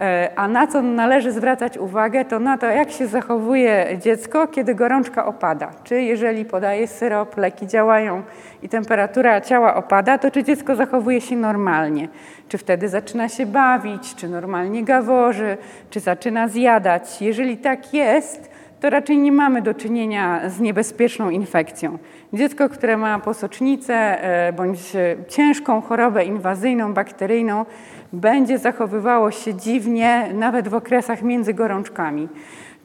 E, 0.00 0.30
a 0.36 0.48
na 0.48 0.66
co 0.66 0.82
należy 0.82 1.32
zwracać 1.32 1.78
uwagę, 1.78 2.24
to 2.24 2.38
na 2.38 2.58
to, 2.58 2.66
jak 2.66 2.90
się 2.90 3.06
zachowuje 3.06 3.98
dziecko, 4.02 4.46
kiedy 4.46 4.74
gorączka 4.74 5.26
opada. 5.26 5.70
Czy 5.84 6.02
jeżeli 6.02 6.44
podaje 6.44 6.86
syrop, 6.86 7.36
leki 7.36 7.66
działają 7.66 8.22
i 8.62 8.68
temperatura 8.68 9.40
ciała 9.40 9.74
opada, 9.74 10.18
to 10.18 10.30
czy 10.30 10.44
dziecko 10.44 10.76
zachowuje 10.76 11.20
się 11.20 11.36
normalnie? 11.36 12.08
Czy 12.48 12.58
wtedy 12.58 12.88
zaczyna 12.88 13.28
się 13.28 13.46
bawić, 13.46 14.14
czy 14.14 14.28
normalnie 14.28 14.84
gaworzy, 14.84 15.56
czy 15.90 16.00
zaczyna 16.00 16.48
zjadać? 16.48 17.22
Jeżeli 17.22 17.56
tak 17.56 17.94
jest, 17.94 18.50
to 18.80 18.90
raczej 18.90 19.18
nie 19.18 19.32
mamy 19.32 19.62
do 19.62 19.74
czynienia 19.74 20.40
z 20.50 20.60
niebezpieczną 20.60 21.30
infekcją. 21.30 21.98
Dziecko, 22.32 22.68
które 22.68 22.96
ma 22.96 23.18
posocznicę 23.18 23.94
e, 23.94 24.52
bądź 24.52 24.80
ciężką 25.28 25.80
chorobę 25.80 26.24
inwazyjną, 26.24 26.94
bakteryjną, 26.94 27.66
będzie 28.12 28.58
zachowywało 28.58 29.30
się 29.30 29.54
dziwnie 29.54 30.28
nawet 30.34 30.68
w 30.68 30.74
okresach 30.74 31.22
między 31.22 31.54
gorączkami. 31.54 32.28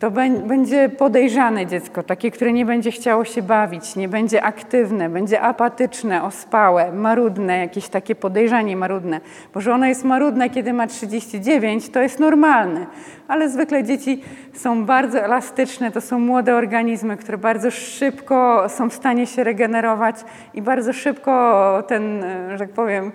To 0.03 0.11
będzie 0.47 0.89
podejrzane 0.89 1.65
dziecko, 1.65 2.03
takie, 2.03 2.31
które 2.31 2.53
nie 2.53 2.65
będzie 2.65 2.91
chciało 2.91 3.25
się 3.25 3.41
bawić, 3.41 3.95
nie 3.95 4.09
będzie 4.09 4.43
aktywne, 4.43 5.09
będzie 5.09 5.41
apatyczne, 5.41 6.23
ospałe, 6.23 6.91
marudne, 6.91 7.57
jakieś 7.57 7.87
takie 7.89 8.15
podejrzanie 8.15 8.77
marudne. 8.77 9.21
Bo 9.53 9.61
że 9.61 9.73
ono 9.73 9.85
jest 9.85 10.03
marudne, 10.03 10.49
kiedy 10.49 10.73
ma 10.73 10.87
39, 10.87 11.89
to 11.89 12.01
jest 12.01 12.19
normalne. 12.19 12.85
Ale 13.27 13.49
zwykle 13.49 13.83
dzieci 13.83 14.23
są 14.53 14.85
bardzo 14.85 15.19
elastyczne, 15.19 15.91
to 15.91 16.01
są 16.01 16.19
młode 16.19 16.55
organizmy, 16.55 17.17
które 17.17 17.37
bardzo 17.37 17.71
szybko 17.71 18.65
są 18.69 18.89
w 18.89 18.93
stanie 18.93 19.27
się 19.27 19.43
regenerować 19.43 20.15
i 20.53 20.61
bardzo 20.61 20.93
szybko 20.93 21.83
ten, 21.87 22.23
że 22.51 22.57
tak 22.57 22.69
powiem, 22.69 23.11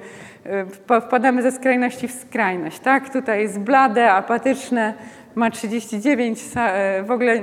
wpadamy 1.07 1.43
ze 1.43 1.53
skrajności 1.53 2.09
w 2.09 2.13
skrajność. 2.13 2.79
Tak? 2.79 3.13
Tutaj 3.13 3.41
jest 3.43 3.59
blade, 3.59 4.13
apatyczne, 4.13 4.95
ma 5.35 5.51
39, 5.51 6.41
e, 6.57 7.03
w 7.03 7.11
ogóle 7.11 7.41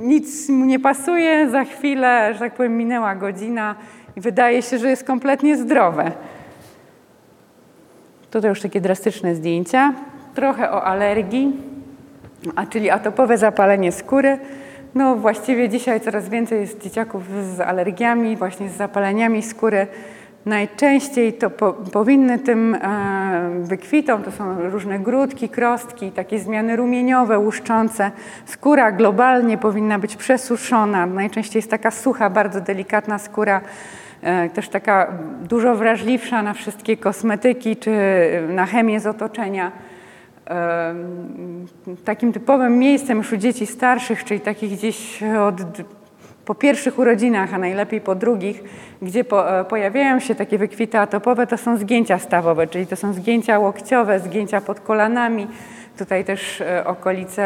nic 0.00 0.48
mu 0.48 0.64
nie 0.64 0.80
pasuje, 0.80 1.50
za 1.50 1.64
chwilę, 1.64 2.30
że 2.34 2.38
tak 2.38 2.54
powiem, 2.54 2.76
minęła 2.76 3.14
godzina 3.14 3.74
i 4.16 4.20
wydaje 4.20 4.62
się, 4.62 4.78
że 4.78 4.90
jest 4.90 5.04
kompletnie 5.04 5.56
zdrowe. 5.56 6.12
Tutaj 8.30 8.48
już 8.48 8.60
takie 8.60 8.80
drastyczne 8.80 9.34
zdjęcia. 9.34 9.92
Trochę 10.34 10.70
o 10.70 10.84
alergii, 10.84 11.52
a 12.56 12.66
czyli 12.66 12.90
atopowe 12.90 13.38
zapalenie 13.38 13.92
skóry. 13.92 14.38
No 14.94 15.16
właściwie 15.16 15.68
dzisiaj 15.68 16.00
coraz 16.00 16.28
więcej 16.28 16.60
jest 16.60 16.82
dzieciaków 16.82 17.22
z 17.56 17.60
alergiami, 17.60 18.36
właśnie 18.36 18.68
z 18.68 18.76
zapaleniami 18.76 19.42
skóry. 19.42 19.86
Najczęściej 20.46 21.32
to 21.32 21.50
po, 21.50 21.72
powinny 21.72 22.38
tym 22.38 22.74
e, 22.74 23.50
wykwitom, 23.60 24.22
to 24.22 24.30
są 24.30 24.70
różne 24.70 24.98
grudki, 24.98 25.48
krostki, 25.48 26.12
takie 26.12 26.38
zmiany 26.38 26.76
rumieniowe, 26.76 27.38
łuszczące. 27.38 28.10
Skóra 28.46 28.92
globalnie 28.92 29.58
powinna 29.58 29.98
być 29.98 30.16
przesuszona. 30.16 31.06
Najczęściej 31.06 31.58
jest 31.58 31.70
taka 31.70 31.90
sucha, 31.90 32.30
bardzo 32.30 32.60
delikatna 32.60 33.18
skóra, 33.18 33.60
e, 34.22 34.50
też 34.50 34.68
taka 34.68 35.12
dużo 35.42 35.74
wrażliwsza 35.74 36.42
na 36.42 36.54
wszystkie 36.54 36.96
kosmetyki 36.96 37.76
czy 37.76 37.90
na 38.48 38.66
chemię 38.66 39.00
z 39.00 39.06
otoczenia. 39.06 39.72
E, 40.50 40.94
takim 42.04 42.32
typowym 42.32 42.78
miejscem 42.78 43.18
już 43.18 43.32
u 43.32 43.36
dzieci 43.36 43.66
starszych, 43.66 44.24
czyli 44.24 44.40
takich 44.40 44.72
gdzieś 44.72 45.22
od 45.22 45.56
po 46.44 46.54
pierwszych 46.54 46.98
urodzinach, 46.98 47.54
a 47.54 47.58
najlepiej 47.58 48.00
po 48.00 48.14
drugich, 48.14 48.64
gdzie 49.02 49.24
po, 49.24 49.60
e, 49.60 49.64
pojawiają 49.64 50.20
się 50.20 50.34
takie 50.34 50.58
wykwity 50.58 50.98
atopowe, 50.98 51.46
to 51.46 51.56
są 51.56 51.76
zgięcia 51.76 52.18
stawowe, 52.18 52.66
czyli 52.66 52.86
to 52.86 52.96
są 52.96 53.12
zgięcia 53.12 53.58
łokciowe, 53.58 54.20
zgięcia 54.20 54.60
pod 54.60 54.80
kolanami, 54.80 55.46
tutaj 55.98 56.24
też 56.24 56.60
e, 56.60 56.86
okolice 56.86 57.42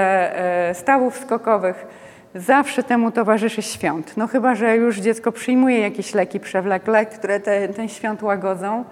e, 0.68 0.74
stawów 0.74 1.18
skokowych. 1.18 1.86
Zawsze 2.34 2.82
temu 2.82 3.10
towarzyszy 3.10 3.62
świąt. 3.62 4.16
No 4.16 4.26
chyba, 4.26 4.54
że 4.54 4.76
już 4.76 4.98
dziecko 4.98 5.32
przyjmuje 5.32 5.78
jakieś 5.80 6.14
leki 6.14 6.40
przewlekle, 6.40 7.06
które 7.06 7.40
te, 7.40 7.68
ten 7.68 7.88
świąt 7.88 8.22
łagodzą. 8.22 8.84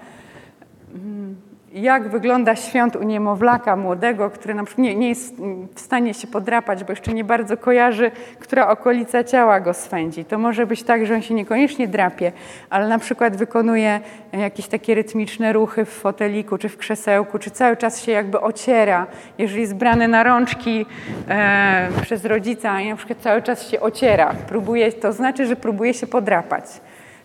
Jak 1.74 2.08
wygląda 2.08 2.56
świąt 2.56 2.96
u 2.96 3.02
niemowlaka 3.02 3.76
młodego, 3.76 4.30
który 4.30 4.54
na 4.54 4.64
przykład 4.64 4.84
nie, 4.84 4.94
nie, 4.94 5.08
jest 5.08 5.34
w 5.74 5.80
stanie 5.80 6.14
się 6.14 6.26
podrapać, 6.26 6.84
bo 6.84 6.92
jeszcze 6.92 7.12
nie 7.12 7.24
bardzo 7.24 7.56
kojarzy, 7.56 8.10
która 8.38 8.68
okolica 8.68 9.24
ciała 9.24 9.60
go 9.60 9.74
swędzi. 9.74 10.24
To 10.24 10.38
może 10.38 10.66
być 10.66 10.82
tak, 10.82 11.06
że 11.06 11.14
on 11.14 11.22
się 11.22 11.34
niekoniecznie 11.34 11.88
drapie, 11.88 12.32
ale 12.70 12.88
na 12.88 12.98
przykład 12.98 13.36
wykonuje 13.36 14.00
jakieś 14.32 14.66
takie 14.66 14.94
rytmiczne 14.94 15.52
ruchy 15.52 15.84
w 15.84 15.88
foteliku 15.88 16.58
czy 16.58 16.68
w 16.68 16.76
krzesełku, 16.76 17.38
czy 17.38 17.50
cały 17.50 17.76
czas 17.76 18.02
się 18.02 18.12
jakby 18.12 18.40
ociera. 18.40 19.06
Jeżeli 19.38 19.60
jest 19.60 19.74
brany 19.74 20.08
na 20.08 20.22
rączki 20.22 20.86
e, 21.28 21.88
przez 22.02 22.24
rodzica 22.24 22.80
i 22.80 22.88
na 22.88 22.96
przykład 22.96 23.18
cały 23.18 23.42
czas 23.42 23.68
się 23.70 23.80
ociera, 23.80 24.34
próbuje, 24.48 24.92
to 24.92 25.12
znaczy, 25.12 25.46
że 25.46 25.56
próbuje 25.56 25.94
się 25.94 26.06
podrapać. 26.06 26.64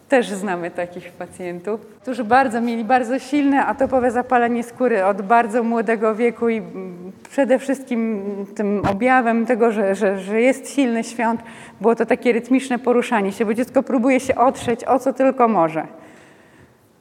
Też 0.10 0.30
znamy 0.30 0.72
takich 0.72 1.12
pacjentów, 1.12 1.82
którzy 2.02 2.24
bardzo 2.24 2.62
mieli 2.62 2.84
bardzo 2.84 3.20
silne 3.20 3.66
atopowe 3.66 4.12
zapalenie 4.12 4.64
skóry 4.64 5.06
od 5.06 5.22
bardzo 5.22 5.64
młodego 5.64 6.16
wieku 6.16 6.50
i 6.50 6.62
przede 7.30 7.60
wszystkim 7.60 8.22
tym 8.56 8.82
objawem 8.92 9.46
tego, 9.46 9.72
że, 9.72 9.96
że, 9.96 10.20
że 10.20 10.42
jest 10.42 10.76
silny 10.76 11.04
świąt, 11.04 11.42
było 11.82 11.96
to 11.96 12.06
takie 12.06 12.34
rytmiczne 12.34 12.80
poruszanie 12.80 13.32
się, 13.32 13.46
bo 13.46 13.54
dziecko 13.54 13.84
próbuje 13.84 14.20
się 14.20 14.36
otrzeć 14.36 14.84
o 14.84 15.00
co 15.00 15.14
tylko 15.14 15.48
może. 15.48 15.88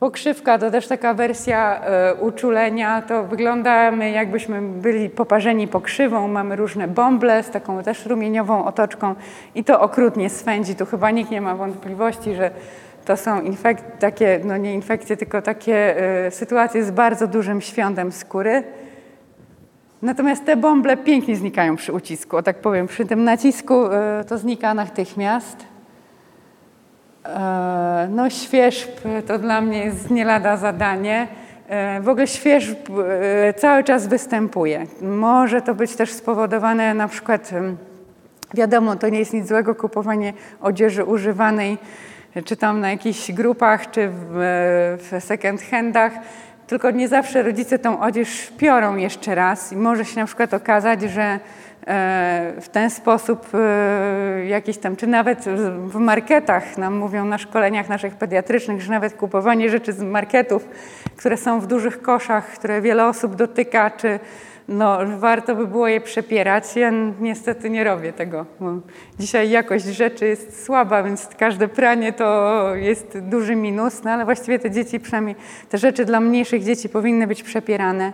Pokrzywka 0.01 0.59
to 0.59 0.71
też 0.71 0.87
taka 0.87 1.15
wersja 1.15 1.81
y, 2.13 2.15
uczulenia. 2.15 3.03
To 3.03 3.25
wyglądamy 3.25 4.11
jakbyśmy 4.11 4.63
byli 4.63 5.11
poparzeni 5.11 5.69
pokrzywą. 5.69 6.29
Mamy 6.29 6.57
różne 6.57 6.89
bąble 6.89 7.43
z 7.43 7.51
taką 7.51 7.83
też 7.83 8.07
rumieniową 8.07 8.65
otoczką 8.65 9.15
i 9.55 9.65
to 9.65 9.81
okrutnie 9.81 10.31
swędzi. 10.31 10.75
Tu 10.75 10.87
chyba 10.87 11.11
nikt 11.11 11.31
nie 11.31 11.41
ma 11.41 11.55
wątpliwości, 11.55 12.35
że 12.35 12.51
to 13.09 13.17
są 13.17 13.41
infek- 13.41 13.99
takie, 13.99 14.41
no 14.45 14.57
nie 14.57 14.75
infekcje, 14.75 15.17
tylko 15.17 15.43
takie 15.43 15.97
y, 16.27 16.31
sytuacje 16.31 16.85
z 16.85 16.91
bardzo 16.91 17.27
dużym 17.27 17.61
świątem 17.61 18.13
skóry. 18.13 18.63
Natomiast 20.03 20.45
te 20.45 20.57
bąble 20.57 20.97
pięknie 20.97 21.37
znikają 21.37 21.77
przy 21.77 21.93
ucisku, 21.93 22.37
o 22.37 22.43
tak 22.43 22.57
powiem. 22.57 22.87
Przy 22.87 23.07
tym 23.07 23.25
nacisku 23.25 23.87
y, 23.87 23.91
to 24.29 24.39
znika 24.39 24.75
natychmiast. 24.75 25.57
E, 27.25 28.09
no 28.11 28.31
świeżb 28.31 28.91
to 29.27 29.39
dla 29.39 29.61
mnie 29.61 29.85
jest 29.85 30.11
nie 30.11 30.25
lada 30.25 30.57
zadanie. 30.57 31.29
E, 31.69 32.01
w 32.01 32.09
ogóle 32.09 32.27
świeżb 32.27 32.79
e, 33.49 33.55
cały 33.55 33.85
czas 33.85 34.07
występuje. 34.07 34.87
Może 35.03 35.63
to 35.63 35.75
być 35.75 35.97
też 35.97 36.13
spowodowane 36.13 36.95
na 36.95 37.09
przykład, 37.09 37.51
wiadomo, 38.55 38.97
to 38.97 39.09
nie 39.09 39.19
jest 39.19 39.33
nic 39.33 39.49
złego 39.49 39.75
kupowanie 39.75 40.33
odzieży 40.61 41.05
używanej, 41.05 41.79
czy 42.45 42.57
tam 42.57 42.81
na 42.81 42.91
jakichś 42.91 43.33
grupach, 43.33 43.91
czy 43.91 44.09
w, 44.13 44.99
w 44.99 45.25
second 45.25 45.63
handach, 45.63 46.13
tylko 46.67 46.91
nie 46.91 47.09
zawsze 47.09 47.43
rodzice 47.43 47.79
tą 47.79 48.01
odzież 48.01 48.53
piorą 48.59 48.97
jeszcze 48.97 49.35
raz 49.35 49.73
i 49.73 49.77
może 49.77 50.05
się 50.05 50.21
na 50.21 50.27
przykład 50.27 50.55
okazać, 50.55 51.03
że 51.03 51.41
w 52.61 52.69
ten 52.73 52.91
sposób 52.91 53.51
jakiś 54.47 54.79
tam, 54.79 54.97
czy 54.97 55.07
nawet 55.07 55.45
w 55.87 55.95
marketach 55.95 56.79
nam 56.79 56.97
mówią 56.97 57.25
na 57.25 57.39
szkoleniach 57.39 57.89
naszych 57.89 58.15
pediatrycznych, 58.15 58.83
że 58.83 58.91
nawet 58.91 59.15
kupowanie 59.15 59.71
rzeczy 59.71 59.93
z 59.93 60.03
marketów, 60.03 60.69
które 61.17 61.37
są 61.37 61.61
w 61.61 61.67
dużych 61.67 62.03
koszach, 62.03 62.47
które 62.47 62.81
wiele 62.81 63.07
osób 63.07 63.37
dotyka, 63.37 63.91
czy 63.91 64.21
no, 64.69 64.99
warto 65.19 65.55
by 65.55 65.67
było 65.67 65.89
je 65.89 66.01
przepierać. 66.01 66.77
Ja 66.77 66.91
niestety 67.21 67.71
nie 67.71 67.85
robię 67.85 68.13
tego. 68.13 68.47
Dzisiaj 69.19 69.51
jakość 69.51 69.85
rzeczy 69.85 70.27
jest 70.27 70.65
słaba, 70.65 71.03
więc 71.03 71.29
każde 71.39 71.69
pranie 71.69 72.13
to 72.13 72.75
jest 72.75 73.19
duży 73.19 73.57
minus, 73.57 74.05
no 74.05 74.11
ale 74.11 74.25
właściwie 74.25 74.59
te 74.59 74.71
dzieci, 74.71 75.01
przynajmniej 75.01 75.37
te 75.69 75.79
rzeczy 75.79 76.05
dla 76.05 76.21
mniejszych 76.21 76.65
dzieci 76.65 76.89
powinny 76.89 77.27
być 77.27 77.43
przepierane. 77.43 78.13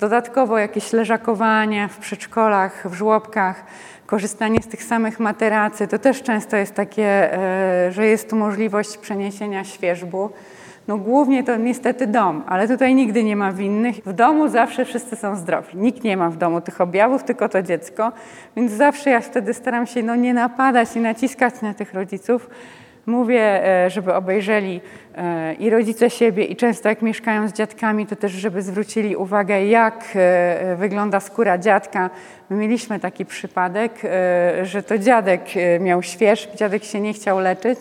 Dodatkowo 0.00 0.58
jakieś 0.58 0.92
leżakowanie 0.92 1.88
w 1.88 1.98
przedszkolach, 1.98 2.88
w 2.90 2.94
żłobkach, 2.94 3.64
korzystanie 4.06 4.62
z 4.62 4.66
tych 4.66 4.82
samych 4.82 5.20
materacy, 5.20 5.88
to 5.88 5.98
też 5.98 6.22
często 6.22 6.56
jest 6.56 6.74
takie, 6.74 7.38
e, 7.38 7.92
że 7.92 8.06
jest 8.06 8.30
tu 8.30 8.36
możliwość 8.36 8.98
przeniesienia 8.98 9.64
świeżbu. 9.64 10.30
No 10.88 10.98
głównie 10.98 11.44
to 11.44 11.56
niestety 11.56 12.06
dom, 12.06 12.42
ale 12.46 12.68
tutaj 12.68 12.94
nigdy 12.94 13.24
nie 13.24 13.36
ma 13.36 13.52
winnych. 13.52 13.96
W 13.96 14.12
domu 14.12 14.48
zawsze 14.48 14.84
wszyscy 14.84 15.16
są 15.16 15.36
zdrowi. 15.36 15.78
Nikt 15.78 16.04
nie 16.04 16.16
ma 16.16 16.30
w 16.30 16.36
domu 16.36 16.60
tych 16.60 16.80
objawów, 16.80 17.24
tylko 17.24 17.48
to 17.48 17.62
dziecko. 17.62 18.12
Więc 18.56 18.72
zawsze 18.72 19.10
ja 19.10 19.20
wtedy 19.20 19.54
staram 19.54 19.86
się 19.86 20.02
no, 20.02 20.16
nie 20.16 20.34
napadać, 20.34 20.94
nie 20.94 21.00
naciskać 21.00 21.62
na 21.62 21.74
tych 21.74 21.94
rodziców. 21.94 22.50
Mówię, 23.06 23.66
e, 23.66 23.90
żeby 23.90 24.14
obejrzeli 24.14 24.80
e, 25.14 25.54
i 25.54 25.70
rodzice 25.70 26.10
siebie, 26.10 26.44
i 26.44 26.56
często 26.56 26.88
jak 26.88 27.02
mieszkają 27.02 27.48
z 27.48 27.52
dziadkami, 27.52 28.06
to 28.06 28.16
też 28.16 28.32
żeby 28.32 28.62
zwrócili 28.62 29.16
uwagę, 29.16 29.66
jak 29.66 30.04
e, 30.14 30.76
wygląda 30.76 31.20
skóra 31.20 31.58
dziadka. 31.58 32.10
My 32.50 32.56
mieliśmy 32.56 33.00
taki 33.00 33.24
przypadek, 33.24 33.92
że 34.62 34.82
to 34.82 34.98
dziadek 34.98 35.44
miał 35.80 36.02
świeżb, 36.02 36.54
dziadek 36.56 36.84
się 36.84 37.00
nie 37.00 37.12
chciał 37.12 37.40
leczyć. 37.40 37.78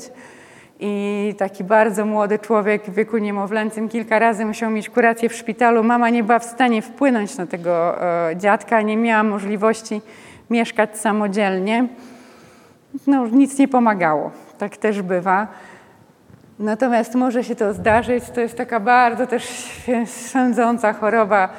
I 0.85 1.35
taki 1.37 1.63
bardzo 1.63 2.05
młody 2.05 2.39
człowiek 2.39 2.83
w 2.85 2.93
wieku 2.93 3.17
niemowlęcym 3.17 3.89
kilka 3.89 4.19
razy 4.19 4.45
musiał 4.45 4.71
mieć 4.71 4.89
kurację 4.89 5.29
w 5.29 5.35
szpitalu. 5.35 5.83
Mama 5.83 6.09
nie 6.09 6.23
była 6.23 6.39
w 6.39 6.45
stanie 6.45 6.81
wpłynąć 6.81 7.37
na 7.37 7.45
tego 7.45 7.95
dziadka, 8.35 8.81
nie 8.81 8.97
miała 8.97 9.23
możliwości 9.23 10.01
mieszkać 10.49 10.97
samodzielnie. 10.97 11.87
No, 13.07 13.27
nic 13.27 13.59
nie 13.59 13.67
pomagało 13.67 14.31
tak 14.63 14.77
też 14.77 15.01
bywa. 15.01 15.47
Natomiast 16.59 17.15
może 17.15 17.43
się 17.43 17.55
to 17.55 17.73
zdarzyć, 17.73 18.23
to 18.29 18.41
jest 18.41 18.57
taka 18.57 18.79
bardzo 18.79 19.27
też 19.27 19.43
swędząca 20.27 20.93
choroba, 20.93 21.43
e, 21.45 21.49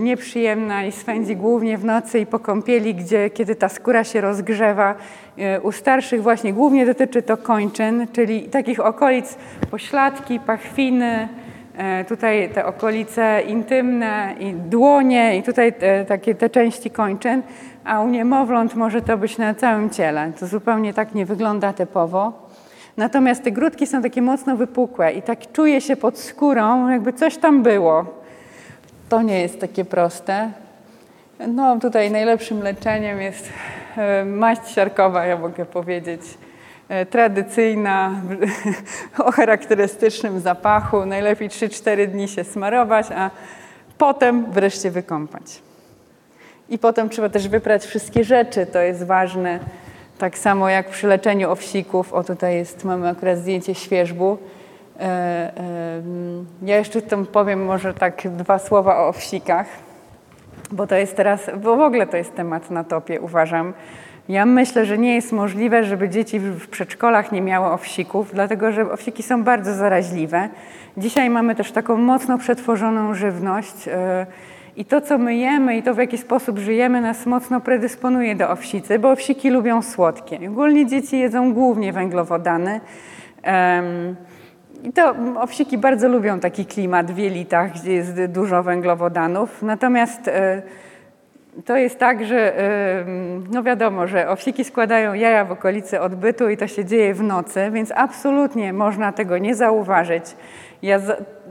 nieprzyjemna 0.00 0.84
i 0.84 0.92
swędzi 0.92 1.36
głównie 1.36 1.78
w 1.78 1.84
nocy 1.84 2.18
i 2.20 2.26
po 2.26 2.38
kąpieli, 2.38 2.94
gdzie, 2.94 3.30
kiedy 3.30 3.54
ta 3.54 3.68
skóra 3.68 4.04
się 4.04 4.20
rozgrzewa. 4.20 4.94
E, 5.38 5.60
u 5.60 5.72
starszych 5.72 6.22
właśnie 6.22 6.52
głównie 6.52 6.86
dotyczy 6.86 7.22
to 7.22 7.36
kończyn, 7.36 8.06
czyli 8.12 8.42
takich 8.42 8.80
okolic 8.80 9.36
pośladki, 9.70 10.40
pachwiny, 10.40 11.28
e, 11.76 12.04
tutaj 12.04 12.50
te 12.54 12.66
okolice 12.66 13.42
intymne 13.46 14.34
i 14.40 14.52
dłonie 14.52 15.36
i 15.36 15.42
tutaj 15.42 15.72
te, 15.72 16.04
takie 16.04 16.34
te 16.34 16.50
części 16.50 16.90
kończyn, 16.90 17.42
a 17.84 18.00
u 18.00 18.08
niemowląt 18.08 18.74
może 18.74 19.02
to 19.02 19.18
być 19.18 19.38
na 19.38 19.54
całym 19.54 19.90
ciele. 19.90 20.32
To 20.40 20.46
zupełnie 20.46 20.94
tak 20.94 21.14
nie 21.14 21.26
wygląda 21.26 21.72
typowo. 21.72 22.32
Natomiast 22.96 23.44
te 23.44 23.50
grudki 23.50 23.86
są 23.86 24.02
takie 24.02 24.22
mocno 24.22 24.56
wypukłe 24.56 25.12
i 25.12 25.22
tak 25.22 25.52
czuje 25.52 25.80
się 25.80 25.96
pod 25.96 26.18
skórą, 26.18 26.88
jakby 26.88 27.12
coś 27.12 27.36
tam 27.36 27.62
było. 27.62 28.25
To 29.08 29.22
nie 29.22 29.40
jest 29.40 29.60
takie 29.60 29.84
proste. 29.84 30.50
No 31.48 31.80
tutaj 31.80 32.10
najlepszym 32.10 32.62
leczeniem 32.62 33.20
jest 33.20 33.48
e, 33.96 34.24
maść 34.24 34.68
siarkowa, 34.68 35.26
ja 35.26 35.38
mogę 35.38 35.66
powiedzieć, 35.66 36.20
e, 36.88 37.06
tradycyjna, 37.06 38.10
o 39.24 39.32
charakterystycznym 39.32 40.40
zapachu. 40.40 41.06
Najlepiej 41.06 41.48
3-4 41.48 42.06
dni 42.06 42.28
się 42.28 42.44
smarować, 42.44 43.06
a 43.16 43.30
potem 43.98 44.52
wreszcie 44.52 44.90
wykąpać. 44.90 45.62
I 46.68 46.78
potem 46.78 47.08
trzeba 47.08 47.28
też 47.28 47.48
wyprać 47.48 47.84
wszystkie 47.84 48.24
rzeczy, 48.24 48.66
to 48.66 48.78
jest 48.78 49.04
ważne. 49.04 49.58
Tak 50.18 50.38
samo 50.38 50.68
jak 50.68 50.88
przy 50.88 51.06
leczeniu 51.06 51.50
owsików, 51.50 52.12
o 52.12 52.24
tutaj 52.24 52.54
jest, 52.54 52.84
mamy 52.84 53.08
akurat 53.08 53.38
zdjęcie 53.38 53.74
świeżbu. 53.74 54.38
E, 55.00 55.02
e, 55.02 56.02
ja 56.62 56.76
jeszcze 56.76 57.02
tam 57.02 57.26
powiem 57.26 57.64
może 57.64 57.94
tak 57.94 58.22
dwa 58.28 58.58
słowa 58.58 58.98
o 58.98 59.08
owsikach, 59.08 59.66
bo 60.70 60.86
to 60.86 60.94
jest 60.94 61.16
teraz, 61.16 61.50
bo 61.62 61.76
w 61.76 61.80
ogóle 61.80 62.06
to 62.06 62.16
jest 62.16 62.34
temat 62.34 62.70
na 62.70 62.84
topie, 62.84 63.20
uważam. 63.20 63.72
Ja 64.28 64.46
myślę, 64.46 64.86
że 64.86 64.98
nie 64.98 65.14
jest 65.14 65.32
możliwe, 65.32 65.84
żeby 65.84 66.08
dzieci 66.08 66.40
w 66.40 66.68
przedszkolach 66.68 67.32
nie 67.32 67.42
miały 67.42 67.66
owsików, 67.66 68.30
dlatego 68.34 68.72
że 68.72 68.92
owsiki 68.92 69.22
są 69.22 69.44
bardzo 69.44 69.74
zaraźliwe. 69.74 70.48
Dzisiaj 70.96 71.30
mamy 71.30 71.54
też 71.54 71.72
taką 71.72 71.96
mocno 71.96 72.38
przetworzoną 72.38 73.14
żywność. 73.14 73.88
E, 73.88 74.26
i 74.76 74.84
to, 74.84 75.00
co 75.00 75.18
my 75.18 75.36
jemy 75.36 75.76
i 75.76 75.82
to, 75.82 75.94
w 75.94 75.98
jaki 75.98 76.18
sposób 76.18 76.58
żyjemy, 76.58 77.00
nas 77.00 77.26
mocno 77.26 77.60
predysponuje 77.60 78.36
do 78.36 78.50
owsicy, 78.50 78.98
bo 78.98 79.10
owsiki 79.10 79.50
lubią 79.50 79.82
słodkie. 79.82 80.38
Ogólnie 80.48 80.86
dzieci 80.86 81.18
jedzą 81.18 81.54
głównie 81.54 81.92
węglowodany. 81.92 82.80
I 84.82 84.92
to 84.92 85.14
owsiki 85.40 85.78
bardzo 85.78 86.08
lubią 86.08 86.40
taki 86.40 86.66
klimat 86.66 87.12
w 87.12 87.18
jelitach, 87.18 87.72
gdzie 87.72 87.92
jest 87.92 88.24
dużo 88.24 88.62
węglowodanów. 88.62 89.62
Natomiast 89.62 90.28
e, 90.28 90.62
to 91.64 91.76
jest 91.76 91.98
tak, 91.98 92.24
że 92.24 92.56
no 93.50 93.62
wiadomo, 93.62 94.06
że 94.06 94.28
owsiki 94.28 94.64
składają 94.64 95.14
jaja 95.14 95.44
w 95.44 95.52
okolicy 95.52 96.00
odbytu 96.00 96.48
i 96.48 96.56
to 96.56 96.66
się 96.66 96.84
dzieje 96.84 97.14
w 97.14 97.22
nocy, 97.22 97.70
więc 97.72 97.92
absolutnie 97.94 98.72
można 98.72 99.12
tego 99.12 99.38
nie 99.38 99.54
zauważyć. 99.54 100.24
Ja 100.82 101.00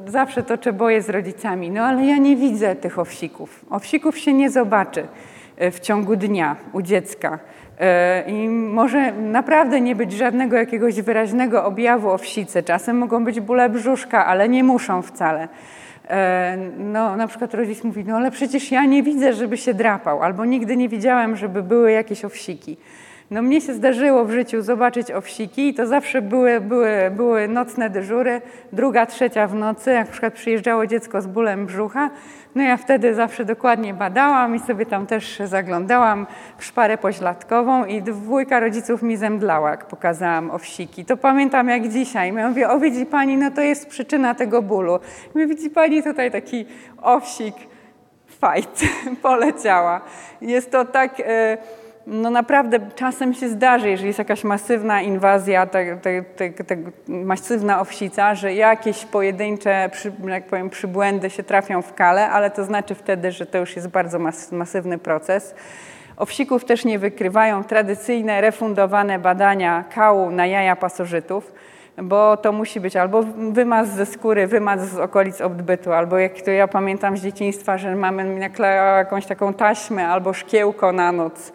zawsze 0.08 0.44
toczę 0.44 0.74
boje 0.74 1.02
z 1.02 1.10
rodzicami, 1.10 1.72
no 1.72 1.84
ale 1.84 2.06
ja 2.06 2.18
nie 2.18 2.36
widzę 2.36 2.76
tych 2.76 3.00
owsików. 3.00 3.66
Owsików 3.70 4.18
się 4.18 4.34
nie 4.34 4.50
zobaczy 4.50 5.08
e, 5.58 5.72
w 5.72 5.80
ciągu 5.80 6.16
dnia 6.16 6.56
u 6.74 6.82
dziecka. 6.82 7.40
E, 7.80 8.24
I 8.28 8.50
może 8.50 9.12
naprawdę 9.12 9.82
nie 9.82 9.96
być 9.96 10.12
żadnego 10.12 10.58
jakiegoś 10.58 11.02
wyraźnego 11.02 11.66
objawu 11.66 12.12
owsicy. 12.12 12.64
Czasem 12.64 12.98
mogą 12.98 13.24
być 13.24 13.40
bóle 13.40 13.70
brzuszka, 13.70 14.26
ale 14.26 14.50
nie 14.50 14.64
muszą 14.64 15.02
wcale. 15.02 15.48
E, 16.10 16.58
no, 16.78 17.16
na 17.16 17.28
przykład 17.28 17.54
rodzic 17.54 17.84
mówi, 17.84 18.04
no 18.08 18.16
ale 18.18 18.32
przecież 18.32 18.72
ja 18.72 18.86
nie 18.86 19.04
widzę, 19.04 19.34
żeby 19.34 19.58
się 19.58 19.74
drapał, 19.74 20.24
albo 20.24 20.46
nigdy 20.46 20.78
nie 20.78 20.90
widziałem, 20.90 21.36
żeby 21.36 21.64
były 21.64 21.92
jakieś 21.92 22.26
owsiki. 22.26 22.78
No 23.32 23.42
mnie 23.42 23.62
się 23.62 23.74
zdarzyło 23.74 24.26
w 24.26 24.32
życiu 24.32 24.62
zobaczyć 24.62 25.12
owsiki 25.12 25.68
i 25.68 25.74
to 25.74 25.88
zawsze 25.88 26.22
były, 26.22 26.62
były, 26.62 27.12
były 27.12 27.48
nocne 27.48 27.90
dyżury, 27.90 28.42
druga, 28.74 29.06
trzecia 29.06 29.48
w 29.48 29.56
nocy, 29.56 29.92
jak 29.92 30.06
na 30.06 30.12
przykład 30.12 30.34
przyjeżdżało 30.34 30.88
dziecko 30.88 31.22
z 31.22 31.28
bólem 31.28 31.66
brzucha, 31.66 32.10
no 32.56 32.64
ja 32.64 32.78
wtedy 32.78 33.16
zawsze 33.16 33.46
dokładnie 33.46 33.94
badałam 33.94 34.56
i 34.56 34.60
sobie 34.60 34.86
tam 34.86 35.08
też 35.08 35.42
zaglądałam 35.46 36.28
w 36.58 36.66
szparę 36.66 36.98
pośladkową 36.98 37.86
i 37.86 38.02
dwójka 38.02 38.60
rodziców 38.60 39.04
mi 39.04 39.18
zemdlała, 39.18 39.72
jak 39.72 39.86
pokazałam 39.86 40.52
owsiki. 40.52 41.06
To 41.06 41.18
pamiętam 41.18 41.70
jak 41.70 41.88
dzisiaj. 41.88 42.34
Ja 42.36 42.50
mówię, 42.50 42.70
o 42.70 42.80
widzi 42.80 43.06
pani, 43.06 43.38
no 43.38 43.52
to 43.52 43.62
jest 43.62 43.88
przyczyna 43.88 44.36
tego 44.36 44.62
bólu. 44.62 45.00
Mówię, 45.36 45.48
widzi 45.48 45.70
pani 45.70 46.04
tutaj 46.04 46.32
taki 46.32 46.66
owsik, 47.02 47.56
fajt, 48.28 48.82
poleciała. 49.22 50.02
Jest 50.42 50.72
to 50.72 50.86
tak... 50.86 51.20
E, 51.20 51.58
no 52.08 52.30
naprawdę 52.30 52.80
czasem 52.96 53.34
się 53.34 53.50
zdarzy, 53.50 53.90
jeżeli 53.90 54.08
jest 54.08 54.20
jakaś 54.20 54.44
masywna 54.44 55.02
inwazja, 55.02 55.66
te, 55.66 55.96
masywna 57.08 57.82
owsica, 57.82 58.36
że 58.36 58.54
jakieś 58.54 59.06
pojedyncze, 59.06 59.90
jak 60.28 60.46
powiem, 60.46 60.70
przybłędy 60.70 61.30
się 61.30 61.44
trafią 61.44 61.82
w 61.82 61.94
kale, 61.94 62.30
ale 62.30 62.52
to 62.52 62.64
znaczy 62.64 62.96
wtedy, 62.96 63.32
że 63.32 63.46
to 63.46 63.58
już 63.58 63.76
jest 63.76 63.88
bardzo 63.88 64.20
mas, 64.20 64.52
masywny 64.52 64.98
proces. 64.98 65.56
Owsików 66.18 66.66
też 66.66 66.86
nie 66.86 67.00
wykrywają 67.00 67.64
tradycyjne, 67.64 68.42
refundowane 68.42 69.20
badania 69.20 69.84
kału 69.96 70.32
na 70.32 70.46
jaja 70.46 70.76
pasożytów. 70.76 71.54
bo 72.04 72.38
to 72.38 72.52
musi 72.52 72.80
być 72.80 72.96
albo 72.96 73.24
wymaz 73.52 73.90
ze 73.90 74.06
skóry, 74.06 74.48
wymaz 74.48 74.90
z 74.90 74.98
okolic 74.98 75.42
odbytu, 75.42 75.94
albo 75.94 76.18
jak 76.18 76.42
to 76.42 76.52
ja 76.52 76.68
pamiętam 76.68 77.18
z 77.18 77.22
dzieciństwa, 77.22 77.78
że 77.78 77.96
mamy 77.96 78.50
jakąś 78.98 79.26
taką 79.26 79.54
taśmę 79.54 80.08
albo 80.08 80.34
szkiełko 80.34 80.92
na 80.92 81.12
noc, 81.12 81.54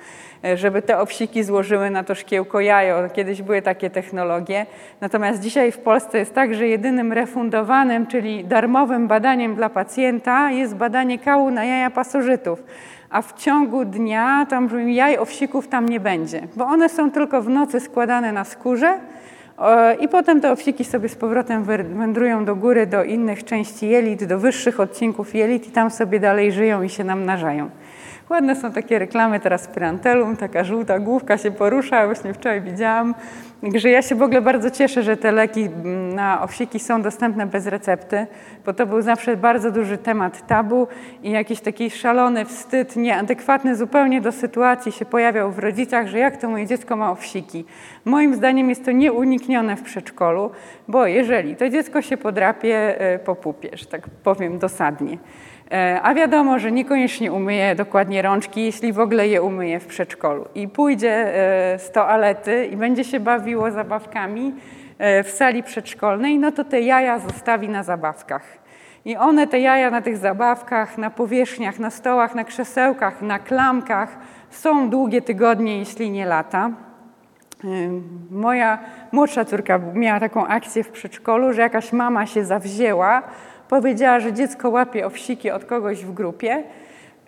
żeby 0.55 0.82
te 0.82 0.99
owsiki 0.99 1.45
złożyły 1.45 1.91
na 1.91 2.05
to 2.05 2.14
szkiełko 2.14 2.61
jajo. 2.61 3.09
Kiedyś 3.12 3.43
były 3.43 3.62
takie 3.62 3.91
technologie. 3.91 4.66
Natomiast 5.01 5.41
dzisiaj 5.41 5.72
w 5.72 5.78
Polsce 5.78 6.18
jest 6.18 6.34
tak, 6.34 6.55
że 6.55 6.68
jedynym 6.68 7.12
refundowanym, 7.12 8.07
czyli 8.07 8.45
darmowym 8.45 9.09
badaniem 9.09 9.55
dla 9.55 9.68
pacjenta 9.68 10.51
jest 10.51 10.74
badanie 10.74 11.18
kału 11.18 11.51
na 11.51 11.64
jaja 11.64 11.91
pasożytów 11.91 12.62
a 13.11 13.22
w 13.22 13.32
ciągu 13.32 13.84
dnia 13.84 14.47
tam 14.51 14.88
jaj 14.88 15.18
owsików 15.18 15.68
tam 15.68 15.88
nie 15.88 16.01
będzie, 16.01 16.41
bo 16.57 16.66
one 16.66 16.88
są 16.88 17.11
tylko 17.11 17.43
w 17.43 17.49
nocy 17.49 17.80
składane 17.80 18.32
na 18.32 18.45
skórze 18.45 18.99
i 20.01 20.09
potem 20.09 20.41
te 20.41 20.53
owsiki 20.53 20.84
sobie 20.84 21.09
z 21.09 21.16
powrotem 21.16 21.64
wędrują 21.99 22.45
do 22.45 22.57
góry, 22.57 22.86
do 22.86 23.05
innych 23.05 23.45
części 23.45 23.88
jelit, 23.88 24.24
do 24.24 24.38
wyższych 24.38 24.80
odcinków 24.80 25.34
jelit 25.34 25.68
i 25.68 25.70
tam 25.70 25.91
sobie 25.91 26.20
dalej 26.20 26.53
żyją 26.53 26.82
i 26.82 26.88
się 26.88 27.05
namnażają. 27.05 27.70
Ładne 28.31 28.57
są 28.57 28.72
takie 28.72 28.99
reklamy 28.99 29.41
teraz 29.41 29.68
Pyrantelum, 29.68 30.37
taka 30.37 30.64
żółta 30.64 30.99
główka 30.99 31.39
się 31.39 31.51
porusza, 31.51 32.07
właśnie 32.07 32.35
wczoraj 32.35 32.61
widziałam. 32.61 33.14
Także 33.61 33.91
ja 33.91 34.03
się 34.03 34.14
w 34.14 34.22
ogóle 34.22 34.43
bardzo 34.43 34.70
cieszę, 34.70 35.03
że 35.03 35.16
te 35.16 35.33
leki 35.33 35.62
mm, 35.62 36.14
na 36.14 36.43
owsiki 36.43 36.78
są 36.78 37.03
dostępne 37.03 37.47
bez 37.47 37.66
recepty, 37.66 38.26
bo 38.66 38.72
to 38.72 38.87
był 38.87 39.03
zawsze 39.03 39.37
bardzo 39.37 39.70
duży 39.70 39.99
temat 39.99 40.47
tabu 40.47 40.87
i 41.22 41.31
jakiś 41.31 41.61
taki 41.61 41.91
szalony 41.91 42.45
wstyd, 42.45 42.97
nieadekwatny 42.97 43.76
zupełnie 43.76 44.20
do 44.20 44.33
sytuacji 44.33 44.93
się 44.93 45.05
pojawiał 45.05 45.53
w 45.53 45.59
rodzicach, 45.59 46.07
że 46.07 46.18
jak 46.18 46.37
to 46.37 46.49
moje 46.49 46.66
dziecko 46.66 46.97
ma 46.97 47.11
owsiki. 47.11 47.64
Moim 48.05 48.35
zdaniem 48.35 48.68
jest 48.68 48.85
to 48.85 48.93
nieuniknione 48.93 49.76
w 49.76 49.83
przedszkolu, 49.83 50.51
bo 50.89 51.07
jeżeli 51.07 51.57
to 51.57 51.68
dziecko 51.68 52.03
się 52.03 52.16
podrapie 52.16 53.01
e, 53.01 53.18
po 53.18 53.35
pupie, 53.35 53.70
że 53.72 53.87
tak 53.87 54.09
powiem 54.09 54.59
dosadnie, 54.59 55.18
a 56.03 56.14
wiadomo, 56.14 56.59
że 56.59 56.73
niekoniecznie 56.73 57.33
umyje 57.33 57.75
dokładnie 57.75 58.23
rączki, 58.23 58.64
jeśli 58.64 58.93
w 58.93 59.01
ogóle 59.01 59.29
je 59.29 59.43
umyje 59.43 59.81
w 59.81 59.87
przedszkolu. 59.87 60.45
I 60.55 60.68
pójdzie 60.68 61.12
e, 61.12 61.79
z 61.79 61.91
toalety 61.91 62.66
i 62.66 62.77
będzie 62.77 63.05
się 63.05 63.21
bawiło 63.21 63.71
zabawkami 63.71 64.55
e, 64.99 65.25
w 65.25 65.31
sali 65.31 65.62
przedszkolnej, 65.62 66.39
no 66.39 66.53
to 66.53 66.64
te 66.64 66.81
jaja 66.81 67.18
zostawi 67.18 67.68
na 67.68 67.83
zabawkach. 67.83 68.43
I 69.05 69.16
one, 69.16 69.47
te 69.47 69.61
jaja 69.61 69.91
na 69.91 70.03
tych 70.03 70.16
zabawkach, 70.16 70.99
na 70.99 71.11
powierzchniach, 71.11 71.79
na 71.79 71.91
stołach, 71.91 72.35
na 72.35 72.45
krzesełkach, 72.45 73.23
na 73.23 73.39
klamkach 73.39 74.18
są 74.51 74.91
długie 74.91 75.23
tygodnie, 75.23 75.79
jeśli 75.79 76.11
nie 76.11 76.27
lata. 76.27 76.71
Moja 78.31 78.79
młodsza 79.12 79.45
córka 79.45 79.81
miała 79.95 80.21
taką 80.21 80.47
akcję 80.47 80.85
w 80.85 80.91
przedszkolu, 80.91 81.53
że 81.53 81.62
jakaś 81.62 81.93
mama 81.93 82.27
się 82.27 82.45
zawzięła, 82.45 83.23
powiedziała, 83.71 84.21
że 84.21 84.33
dziecko 84.33 84.71
łapie 84.71 85.07
owsiki 85.07 85.51
od 85.51 85.64
kogoś 85.64 86.05
w 86.05 86.12
grupie 86.12 86.62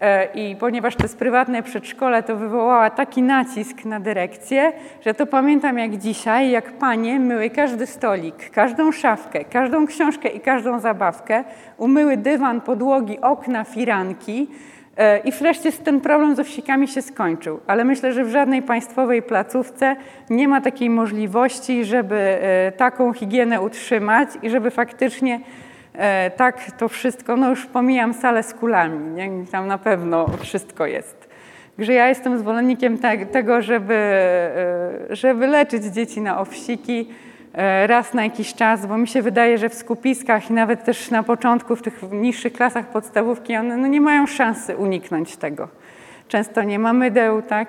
e, 0.00 0.24
i 0.34 0.56
ponieważ 0.56 0.96
to 0.96 1.02
jest 1.02 1.18
prywatne 1.18 1.62
przedszkole, 1.62 2.22
to 2.22 2.36
wywołała 2.36 2.90
taki 2.90 3.22
nacisk 3.22 3.84
na 3.84 4.00
dyrekcję, 4.00 4.72
że 5.04 5.14
to 5.14 5.26
pamiętam 5.26 5.78
jak 5.78 5.96
dzisiaj, 5.96 6.50
jak 6.50 6.72
panie 6.72 7.20
myły 7.20 7.50
każdy 7.50 7.86
stolik, 7.86 8.50
każdą 8.50 8.92
szafkę, 8.92 9.44
każdą 9.44 9.86
książkę 9.86 10.28
i 10.28 10.40
każdą 10.40 10.80
zabawkę, 10.80 11.44
umyły 11.78 12.16
dywan, 12.16 12.60
podłogi, 12.60 13.20
okna, 13.20 13.64
firanki, 13.64 14.48
e, 14.96 15.18
i 15.18 15.32
wreszcie 15.32 15.72
ten 15.72 16.00
problem 16.00 16.36
z 16.36 16.40
owsikami 16.40 16.88
się 16.88 17.02
skończył. 17.02 17.60
Ale 17.66 17.84
myślę, 17.84 18.12
że 18.12 18.24
w 18.24 18.30
żadnej 18.30 18.62
państwowej 18.62 19.22
placówce 19.22 19.96
nie 20.30 20.48
ma 20.48 20.60
takiej 20.60 20.90
możliwości, 20.90 21.84
żeby 21.84 22.16
e, 22.16 22.72
taką 22.72 23.12
higienę 23.12 23.60
utrzymać 23.60 24.28
i 24.42 24.50
żeby 24.50 24.70
faktycznie 24.70 25.40
tak 26.36 26.70
to 26.78 26.88
wszystko, 26.88 27.36
no 27.36 27.50
już 27.50 27.66
pomijam 27.66 28.14
salę 28.14 28.42
z 28.42 28.54
kulami, 28.54 29.14
nie? 29.14 29.46
tam 29.46 29.66
na 29.66 29.78
pewno 29.78 30.26
wszystko 30.40 30.86
jest. 30.86 31.32
Także 31.76 31.92
ja 31.92 32.08
jestem 32.08 32.38
zwolennikiem 32.38 32.98
te, 32.98 33.26
tego, 33.26 33.62
żeby, 33.62 33.94
e, 33.94 35.16
żeby 35.16 35.46
leczyć 35.46 35.84
dzieci 35.84 36.20
na 36.20 36.40
owsiki 36.40 37.08
e, 37.54 37.86
raz 37.86 38.14
na 38.14 38.24
jakiś 38.24 38.54
czas, 38.54 38.86
bo 38.86 38.98
mi 38.98 39.08
się 39.08 39.22
wydaje, 39.22 39.58
że 39.58 39.68
w 39.68 39.74
skupiskach 39.74 40.50
i 40.50 40.52
nawet 40.52 40.84
też 40.84 41.10
na 41.10 41.22
początku 41.22 41.76
w 41.76 41.82
tych 41.82 42.02
niższych 42.12 42.52
klasach 42.52 42.86
podstawówki 42.86 43.56
one 43.56 43.76
no 43.76 43.86
nie 43.86 44.00
mają 44.00 44.26
szansy 44.26 44.76
uniknąć 44.76 45.36
tego. 45.36 45.68
Często 46.28 46.62
nie 46.62 46.78
ma 46.78 46.92
mydeł, 46.92 47.42
tak? 47.42 47.68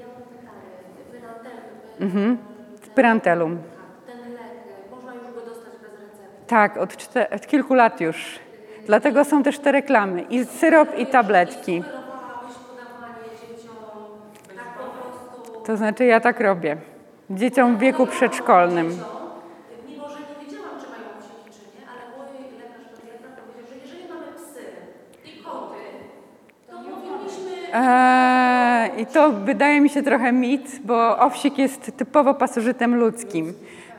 Ja 0.00 0.06
mam 0.06 0.22
pytanie. 0.22 1.60
Mhm. 2.00 2.38
Pyrantelum. 2.94 3.73
Tak, 6.46 6.76
od, 6.76 6.96
czter- 6.96 7.34
od 7.34 7.46
kilku 7.46 7.74
lat 7.74 8.00
już. 8.00 8.38
Dlatego 8.86 9.24
są 9.24 9.42
też 9.42 9.58
te 9.58 9.72
reklamy. 9.72 10.22
I 10.22 10.44
syrop, 10.44 10.98
i 10.98 11.06
tabletki. 11.06 11.82
To 15.66 15.76
znaczy 15.76 16.04
ja 16.04 16.20
tak 16.20 16.40
robię. 16.40 16.76
Dzieciom 17.30 17.76
w 17.76 17.80
wieku 17.80 18.06
przedszkolnym. 18.06 18.86
Mimo, 19.88 20.08
że 20.08 20.16
nie 20.18 20.46
wiedziałam, 20.46 20.70
czy 20.80 20.86
mają 20.90 21.08
psiki, 21.20 21.58
czy 21.58 21.80
nie, 21.80 21.86
ale 21.88 22.00
mój 22.16 22.26
lekarz 22.58 23.00
pediatra 23.00 23.28
powiedział, 23.42 23.64
że 23.70 23.76
jeżeli 23.82 24.08
mamy 24.08 24.26
psy 24.36 24.60
i 25.24 25.42
koty, 25.42 25.84
to. 26.70 26.76
Eee, 27.78 29.02
I 29.02 29.06
to 29.06 29.30
wydaje 29.32 29.80
mi 29.80 29.88
się 29.90 30.02
trochę 30.02 30.32
mit, 30.32 30.80
bo 30.84 31.18
owsik 31.18 31.58
jest 31.58 31.96
typowo 31.96 32.34
pasożytem 32.34 32.94
ludzkim. 32.94 33.54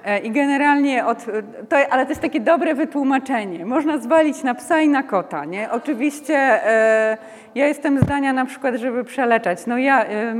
E, 0.06 0.20
I 0.20 0.32
generalnie, 0.32 1.06
od, 1.06 1.26
to, 1.70 1.78
ale 1.90 2.06
to 2.06 2.12
jest 2.12 2.22
takie 2.22 2.40
dobre 2.40 2.76
wytłumaczenie. 2.76 3.66
Można 3.66 3.98
zwalić 3.98 4.44
na 4.44 4.56
psa 4.56 4.82
i 4.82 4.90
na 4.90 5.04
kota, 5.04 5.46
nie? 5.46 5.72
Oczywiście 5.72 6.36
e, 6.36 7.18
ja 7.56 7.68
jestem 7.68 8.00
zdania 8.00 8.34
na 8.34 8.46
przykład, 8.46 8.76
żeby 8.76 9.04
przeleczać. 9.04 9.66
No 9.68 9.78
ja 9.78 10.06
e, 10.06 10.36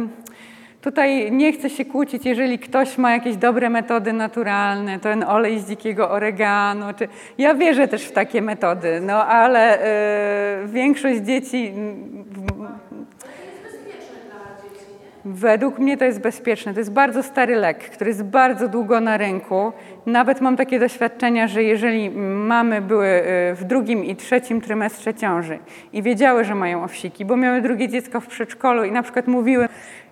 tutaj 0.82 1.32
nie 1.32 1.54
chcę 1.54 1.70
się 1.70 1.86
kłócić, 1.86 2.26
jeżeli 2.26 2.60
ktoś 2.60 2.98
ma 2.98 3.12
jakieś 3.12 3.38
dobre 3.38 3.70
metody 3.70 4.14
naturalne, 4.14 5.00
ten 5.00 5.24
olej 5.24 5.60
z 5.60 5.70
dzikiego 5.70 6.10
oregano, 6.10 6.94
czy... 6.94 7.08
Ja 7.38 7.56
wierzę 7.56 7.88
też 7.88 8.06
w 8.06 8.12
takie 8.12 8.42
metody, 8.42 9.02
no 9.02 9.26
ale 9.26 9.80
e, 9.80 10.68
większość 10.68 11.20
dzieci 11.20 11.74
Według 15.28 15.80
mnie 15.80 15.98
to 15.98 16.06
jest 16.06 16.20
bezpieczne. 16.20 16.74
To 16.74 16.80
jest 16.80 16.92
bardzo 16.92 17.24
stary 17.24 17.56
lek, 17.56 17.90
który 17.90 18.10
jest 18.10 18.24
bardzo 18.24 18.68
długo 18.68 19.00
na 19.00 19.18
rynku. 19.18 19.74
Nawet 20.06 20.42
mam 20.42 20.58
takie 20.58 20.80
doświadczenia, 20.80 21.48
że 21.48 21.64
jeżeli 21.64 22.10
mamy 22.10 22.82
były 22.82 23.08
y, 23.08 23.56
w 23.56 23.64
drugim 23.64 24.06
i 24.06 24.16
trzecim 24.16 24.62
trymestrze 24.62 25.14
ciąży 25.14 25.60
i 25.94 26.02
wiedziały, 26.02 26.44
że 26.44 26.56
mają 26.56 26.84
owsiki, 26.84 27.26
bo 27.26 27.38
miały 27.38 27.62
drugie 27.62 27.90
dziecko 27.90 28.22
w 28.22 28.28
przedszkolu 28.28 28.84
i 28.84 28.92
na 28.92 29.04
przykład 29.04 29.28
mówiły, 29.28 29.68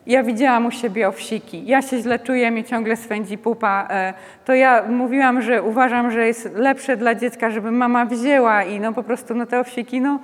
ja 0.08 0.24
widziałam 0.24 0.66
u 0.66 0.72
siebie 0.72 1.08
owsiki, 1.08 1.66
ja 1.66 1.82
się 1.82 1.98
źle 1.98 2.20
czuję, 2.20 2.52
mnie 2.52 2.64
ciągle 2.64 2.96
swędzi 2.96 3.38
pupa, 3.38 3.88
e, 3.90 4.14
to 4.46 4.54
ja 4.54 4.84
mówiłam, 4.90 5.42
że 5.42 5.64
uważam, 5.64 6.12
że 6.12 6.28
jest 6.28 6.56
lepsze 6.56 6.98
dla 6.98 7.16
dziecka, 7.16 7.50
żeby 7.50 7.72
mama 7.72 8.06
wzięła 8.06 8.64
i 8.64 8.80
no 8.80 8.94
po 8.94 9.04
prostu 9.04 9.36
no 9.36 9.46
te 9.46 9.60
owsiki 9.60 10.02
no, 10.02 10.20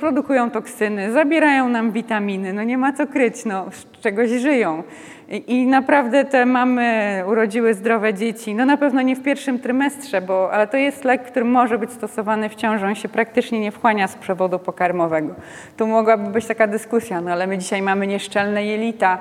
produkują 0.00 0.50
toksyny, 0.50 1.12
zabierają 1.12 1.68
nam 1.68 1.92
witaminy, 1.92 2.52
no 2.52 2.62
nie 2.62 2.78
ma 2.78 2.92
co 2.92 3.06
kryć, 3.06 3.44
no 3.44 3.66
z 3.70 4.00
czegoś 4.00 4.30
żyją. 4.30 4.82
I 5.30 5.66
naprawdę 5.66 6.24
te 6.24 6.46
mamy 6.46 7.22
urodziły 7.26 7.74
zdrowe 7.74 8.14
dzieci. 8.14 8.54
No 8.54 8.66
na 8.66 8.76
pewno 8.76 9.02
nie 9.02 9.16
w 9.16 9.22
pierwszym 9.22 9.58
trymestrze, 9.58 10.20
bo, 10.20 10.52
ale 10.52 10.66
to 10.66 10.76
jest 10.76 11.04
lek, 11.04 11.22
który 11.22 11.44
może 11.44 11.78
być 11.78 11.92
stosowany 11.92 12.48
w 12.48 12.54
ciąży. 12.54 12.86
On 12.86 12.94
się 12.94 13.08
praktycznie 13.08 13.60
nie 13.60 13.72
wchłania 13.72 14.08
z 14.08 14.14
przewodu 14.14 14.58
pokarmowego. 14.58 15.34
Tu 15.76 15.86
mogłaby 15.86 16.30
być 16.30 16.46
taka 16.46 16.66
dyskusja, 16.66 17.20
no 17.20 17.32
ale 17.32 17.46
my 17.46 17.58
dzisiaj 17.58 17.82
mamy 17.82 18.06
nieszczelne 18.06 18.66
jelita. 18.66 19.18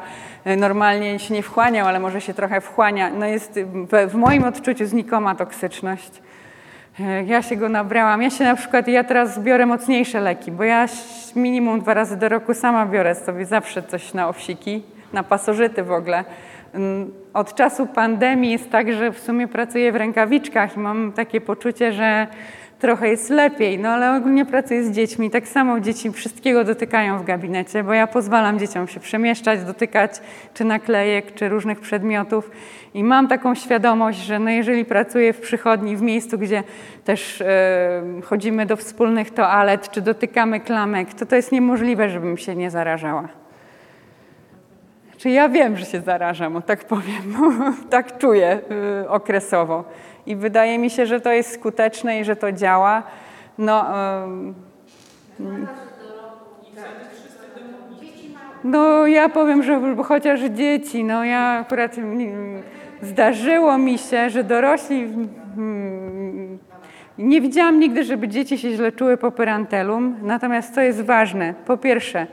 Normalnie 0.57 1.19
się 1.19 1.33
nie 1.33 1.43
wchłaniał, 1.43 1.87
ale 1.87 1.99
może 1.99 2.21
się 2.21 2.33
trochę 2.33 2.61
wchłania. 2.61 3.09
No 3.09 3.25
jest 3.25 3.59
w, 3.63 4.11
w 4.11 4.15
moim 4.15 4.43
odczuciu 4.43 4.85
znikoma 4.85 5.35
toksyczność. 5.35 6.21
Ja 7.25 7.41
się 7.41 7.55
go 7.55 7.69
nabrałam. 7.69 8.21
Ja 8.21 8.29
się 8.29 8.43
na 8.43 8.55
przykład, 8.55 8.87
ja 8.87 9.03
teraz 9.03 9.39
biorę 9.39 9.65
mocniejsze 9.65 10.19
leki, 10.19 10.51
bo 10.51 10.63
ja 10.63 10.85
minimum 11.35 11.81
dwa 11.81 11.93
razy 11.93 12.17
do 12.17 12.29
roku 12.29 12.53
sama 12.53 12.85
biorę 12.85 13.15
sobie 13.15 13.45
zawsze 13.45 13.83
coś 13.83 14.13
na 14.13 14.29
owsiki 14.29 14.96
na 15.13 15.23
pasożyty 15.23 15.83
w 15.83 15.91
ogóle. 15.91 16.25
Mm, 16.73 17.11
od 17.33 17.55
czasu 17.55 17.87
pandemii 17.87 18.51
jest 18.51 18.69
tak, 18.69 18.93
że 18.93 19.11
w 19.11 19.19
sumie 19.19 19.47
pracuję 19.47 19.91
w 19.91 19.95
rękawiczkach 19.95 20.77
i 20.77 20.79
mam 20.79 21.11
takie 21.11 21.41
poczucie, 21.41 21.93
że 21.93 22.27
trochę 22.79 23.09
jest 23.09 23.29
lepiej, 23.29 23.79
no 23.79 23.89
ale 23.89 24.17
ogólnie 24.17 24.45
pracuję 24.45 24.83
z 24.83 24.91
dziećmi. 24.91 25.29
Tak 25.29 25.47
samo 25.47 25.79
dzieci 25.79 26.11
wszystkiego 26.11 26.63
dotykają 26.63 27.19
w 27.19 27.23
gabinecie, 27.23 27.83
bo 27.83 27.93
ja 27.93 28.07
pozwalam 28.07 28.59
dzieciom 28.59 28.87
się 28.87 28.99
przemieszczać, 28.99 29.63
dotykać 29.63 30.11
czy 30.53 30.63
naklejek, 30.65 31.33
czy 31.33 31.49
różnych 31.49 31.79
przedmiotów. 31.79 32.51
I 32.93 33.03
mam 33.03 33.27
taką 33.27 33.55
świadomość, 33.55 34.19
że 34.19 34.39
no 34.39 34.49
jeżeli 34.49 34.85
pracuję 34.85 35.33
w 35.33 35.41
przychodni, 35.41 35.97
w 35.97 36.01
miejscu, 36.01 36.37
gdzie 36.37 36.63
też 37.03 37.43
yy, 38.15 38.21
chodzimy 38.21 38.65
do 38.65 38.75
wspólnych 38.75 39.31
toalet, 39.31 39.89
czy 39.89 40.01
dotykamy 40.01 40.59
klamek, 40.59 41.13
to 41.13 41.25
to 41.25 41.35
jest 41.35 41.51
niemożliwe, 41.51 42.09
żebym 42.09 42.37
się 42.37 42.55
nie 42.55 42.71
zarażała. 42.71 43.46
Czy 45.17 45.29
ja 45.29 45.49
wiem, 45.49 45.77
że 45.77 45.85
się 45.85 46.01
zarażam, 46.01 46.55
o 46.55 46.61
tak 46.61 46.85
powiem, 46.85 47.35
tak 47.89 48.17
czuję 48.17 48.59
y, 49.03 49.09
okresowo. 49.09 49.83
I 50.25 50.35
wydaje 50.35 50.79
mi 50.79 50.89
się, 50.89 51.05
że 51.05 51.21
to 51.21 51.31
jest 51.31 51.53
skuteczne 51.53 52.19
i 52.19 52.23
że 52.23 52.35
to 52.35 52.51
działa. 52.51 53.03
No, 53.57 53.85
no 58.63 59.07
ja 59.07 59.29
powiem, 59.29 59.63
że 59.63 59.95
chociaż 60.03 60.41
dzieci, 60.41 61.03
no 61.03 61.23
ja 61.23 61.39
akurat 61.39 61.95
zdarzyło 63.01 63.77
mi 63.77 63.97
się, 63.97 64.29
że 64.29 64.43
dorośli 64.43 65.07
nie 67.17 67.41
widziałam 67.41 67.79
nigdy, 67.79 68.03
żeby 68.03 68.27
dzieci 68.27 68.57
się 68.57 68.71
źle 68.71 68.91
czuły 68.91 69.17
po 69.17 69.31
pyrantelum. 69.31 70.15
Natomiast 70.21 70.75
co 70.75 70.81
jest 70.81 71.01
ważne? 71.01 71.53
Po 71.65 71.77
pierwsze, 71.77 72.27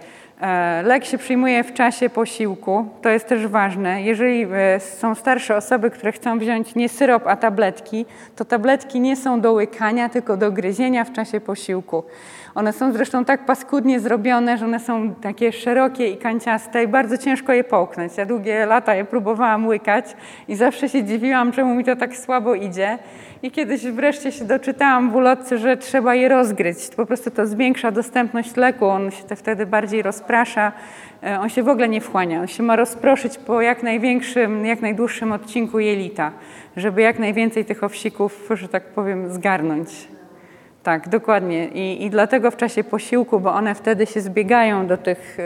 lek 0.84 1.04
się 1.04 1.18
przyjmuje 1.18 1.64
w 1.64 1.72
czasie 1.72 2.10
posiłku. 2.10 2.88
To 3.02 3.08
jest 3.08 3.26
też 3.26 3.46
ważne. 3.46 4.02
Jeżeli 4.02 4.46
e, 4.52 4.80
są 4.80 5.14
starsze 5.14 5.56
osoby, 5.56 5.90
które 5.90 6.12
chcą 6.12 6.38
wziąć 6.38 6.74
nie 6.74 6.88
syrop, 6.88 7.26
a 7.26 7.36
tabletki, 7.36 8.06
to 8.36 8.44
tabletki 8.44 9.00
nie 9.00 9.16
są 9.16 9.40
do 9.40 9.52
łykania, 9.52 10.08
tylko 10.08 10.36
do 10.36 10.52
gryzienia 10.52 11.04
w 11.04 11.12
czasie 11.12 11.40
posiłku. 11.40 12.04
One 12.54 12.72
są 12.72 12.92
zresztą 12.92 13.24
tak 13.24 13.46
paskudnie 13.46 14.00
zrobione, 14.00 14.58
że 14.58 14.64
one 14.64 14.80
są 14.80 15.14
takie 15.14 15.52
szerokie 15.52 16.08
i 16.08 16.16
kanciaste 16.16 16.84
i 16.84 16.88
bardzo 16.88 17.18
ciężko 17.18 17.52
je 17.52 17.64
połknąć. 17.64 18.16
Ja 18.16 18.26
długie 18.26 18.66
lata 18.66 18.94
je 18.94 19.04
próbowałam 19.04 19.66
łykać 19.66 20.16
i 20.48 20.56
zawsze 20.56 20.88
się 20.88 21.04
dziwiłam, 21.04 21.52
czemu 21.52 21.74
mi 21.74 21.84
to 21.84 21.96
tak 21.96 22.16
słabo 22.16 22.54
idzie. 22.54 22.98
I 23.42 23.50
kiedyś 23.50 23.82
wreszcie 23.86 24.32
się 24.32 24.44
doczytałam 24.44 25.10
w 25.10 25.16
ulotce, 25.16 25.58
że 25.58 25.76
trzeba 25.76 26.14
je 26.14 26.28
rozgryźć. 26.28 26.94
Po 26.94 27.06
prostu 27.06 27.30
to 27.30 27.46
zwiększa 27.46 27.90
dostępność 27.90 28.56
leku, 28.56 28.86
on 28.86 29.10
się 29.10 29.36
wtedy 29.36 29.66
bardziej 29.66 30.02
rozprasza, 30.02 30.72
e, 31.22 31.40
on 31.40 31.48
się 31.48 31.62
w 31.62 31.68
ogóle 31.68 31.88
nie 31.88 32.00
wchłania. 32.00 32.40
On 32.40 32.46
się 32.46 32.62
ma 32.62 32.76
rozproszyć 32.76 33.38
po 33.38 33.60
jak 33.60 33.82
największym, 33.82 34.66
jak 34.66 34.80
najdłuższym 34.80 35.32
odcinku 35.32 35.78
jelita, 35.78 36.32
żeby 36.76 37.02
jak 37.02 37.18
najwięcej 37.18 37.64
tych 37.64 37.84
owsików, 37.84 38.48
że 38.54 38.68
tak 38.68 38.84
powiem, 38.84 39.32
zgarnąć. 39.32 40.13
Tak, 40.84 41.08
dokładnie. 41.08 41.68
I, 41.68 42.04
I 42.04 42.10
dlatego 42.10 42.50
w 42.50 42.56
czasie 42.56 42.84
posiłku, 42.84 43.40
bo 43.40 43.54
one 43.54 43.74
wtedy 43.74 44.06
się 44.06 44.20
zbiegają 44.20 44.86
do 44.86 44.96
tych 44.96 45.38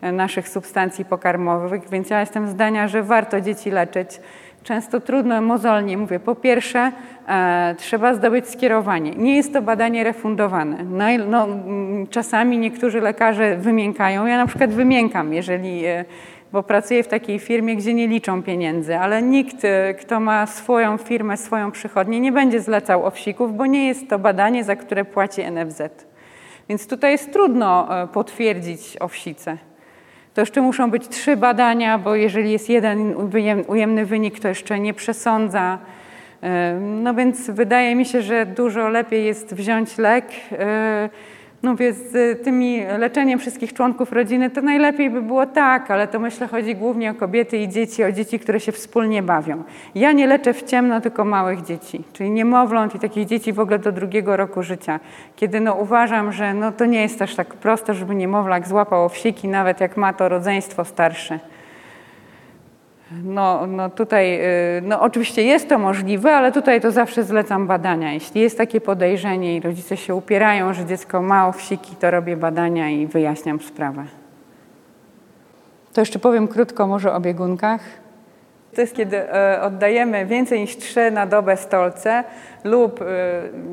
e, 0.00 0.12
naszych 0.12 0.48
substancji 0.48 1.04
pokarmowych, 1.04 1.90
więc 1.90 2.10
ja 2.10 2.20
jestem 2.20 2.48
zdania, 2.48 2.88
że 2.88 3.02
warto 3.02 3.40
dzieci 3.40 3.70
leczyć. 3.70 4.20
Często 4.62 5.00
trudno, 5.00 5.40
mozolnie 5.40 5.98
mówię. 5.98 6.20
Po 6.20 6.34
pierwsze, 6.34 6.92
e, 7.28 7.74
trzeba 7.78 8.14
zdobyć 8.14 8.48
skierowanie. 8.48 9.10
Nie 9.10 9.36
jest 9.36 9.52
to 9.52 9.62
badanie 9.62 10.04
refundowane. 10.04 10.84
No, 10.84 11.06
no, 11.28 11.46
czasami 12.10 12.58
niektórzy 12.58 13.00
lekarze 13.00 13.56
wymiękają. 13.56 14.26
Ja 14.26 14.36
na 14.36 14.46
przykład 14.46 14.70
wymiękam, 14.70 15.34
jeżeli 15.34 15.84
e, 15.84 16.04
bo 16.52 16.62
pracuję 16.62 17.02
w 17.02 17.08
takiej 17.08 17.38
firmie, 17.38 17.76
gdzie 17.76 17.94
nie 17.94 18.08
liczą 18.08 18.42
pieniędzy, 18.42 18.98
ale 18.98 19.22
nikt, 19.22 19.64
e, 19.64 19.94
kto 19.94 20.20
ma 20.20 20.46
swoją 20.46 20.98
firmę, 20.98 21.36
swoją 21.36 21.70
przychodnię, 21.70 22.20
nie 22.20 22.32
będzie 22.32 22.60
zlecał 22.60 23.06
owsików, 23.06 23.56
bo 23.56 23.66
nie 23.66 23.86
jest 23.86 24.08
to 24.08 24.18
badanie, 24.18 24.64
za 24.64 24.76
które 24.76 25.04
płaci 25.04 25.42
NFZ. 25.42 25.82
Więc 26.68 26.86
tutaj 26.86 27.12
jest 27.12 27.32
trudno 27.32 28.02
e, 28.02 28.06
potwierdzić 28.06 28.96
owsice. 29.00 29.56
To 30.34 30.40
jeszcze 30.40 30.62
muszą 30.62 30.90
być 30.90 31.08
trzy 31.08 31.36
badania, 31.36 31.98
bo 31.98 32.14
jeżeli 32.14 32.52
jest 32.52 32.68
jeden 32.68 33.14
ujemny 33.66 34.06
wynik, 34.06 34.40
to 34.40 34.48
jeszcze 34.48 34.80
nie 34.80 34.94
przesądza. 34.94 35.78
E, 36.42 36.74
no 36.80 37.14
więc 37.14 37.50
wydaje 37.50 37.94
mi 37.94 38.04
się, 38.04 38.22
że 38.22 38.46
dużo 38.46 38.88
lepiej 38.88 39.24
jest 39.24 39.54
wziąć 39.54 39.98
lek 39.98 40.26
no 41.62 41.76
więc 41.76 41.96
z 41.96 42.44
tymi 42.44 42.82
leczeniem 42.98 43.38
wszystkich 43.38 43.72
członków 43.72 44.12
rodziny 44.12 44.50
to 44.50 44.62
najlepiej 44.62 45.10
by 45.10 45.22
było 45.22 45.46
tak, 45.46 45.90
ale 45.90 46.08
to 46.08 46.18
myślę 46.20 46.48
chodzi 46.48 46.76
głównie 46.76 47.10
o 47.10 47.14
kobiety 47.14 47.58
i 47.58 47.68
dzieci, 47.68 48.04
o 48.04 48.12
dzieci, 48.12 48.38
które 48.38 48.60
się 48.60 48.72
wspólnie 48.72 49.22
bawią. 49.22 49.62
Ja 49.94 50.12
nie 50.12 50.26
leczę 50.26 50.54
w 50.54 50.62
ciemno, 50.62 51.00
tylko 51.00 51.24
małych 51.24 51.62
dzieci, 51.62 52.04
czyli 52.12 52.30
niemowląt 52.30 52.94
i 52.94 52.98
takich 52.98 53.26
dzieci 53.26 53.52
w 53.52 53.60
ogóle 53.60 53.78
do 53.78 53.92
drugiego 53.92 54.36
roku 54.36 54.62
życia, 54.62 55.00
kiedy 55.36 55.60
no 55.60 55.74
uważam, 55.74 56.32
że 56.32 56.54
no 56.54 56.72
to 56.72 56.84
nie 56.84 57.02
jest 57.02 57.18
też 57.18 57.34
tak 57.34 57.54
prosto, 57.54 57.94
żeby 57.94 58.14
niemowlak 58.14 58.68
złapał 58.68 59.04
owsiki, 59.04 59.48
nawet 59.48 59.80
jak 59.80 59.96
ma 59.96 60.12
to 60.12 60.28
rodzeństwo 60.28 60.84
starsze. 60.84 61.51
No, 63.24 63.66
no 63.66 63.90
tutaj, 63.90 64.40
y, 64.78 64.82
no 64.82 65.00
oczywiście 65.00 65.42
jest 65.42 65.68
to 65.68 65.78
możliwe, 65.78 66.32
ale 66.32 66.52
tutaj 66.52 66.80
to 66.80 66.90
zawsze 66.90 67.24
zlecam 67.24 67.66
badania. 67.66 68.12
Jeśli 68.12 68.40
jest 68.40 68.58
takie 68.58 68.80
podejrzenie 68.80 69.56
i 69.56 69.60
rodzice 69.60 69.96
się 69.96 70.14
upierają, 70.14 70.74
że 70.74 70.86
dziecko 70.86 71.22
ma 71.22 71.48
owsiki, 71.48 71.96
to 71.96 72.10
robię 72.10 72.36
badania 72.36 72.90
i 72.90 73.06
wyjaśniam 73.06 73.60
sprawę. 73.60 74.04
To 75.92 76.00
jeszcze 76.00 76.18
powiem 76.18 76.48
krótko 76.48 76.86
może 76.86 77.14
o 77.14 77.20
biegunkach. 77.20 78.01
To 78.74 78.80
jest, 78.80 78.96
kiedy 78.96 79.32
e, 79.32 79.62
oddajemy 79.62 80.26
więcej 80.26 80.60
niż 80.60 80.76
trzy 80.76 81.10
na 81.10 81.26
dobę 81.26 81.56
stolce 81.56 82.24
lub 82.64 83.02
e, 83.02 83.04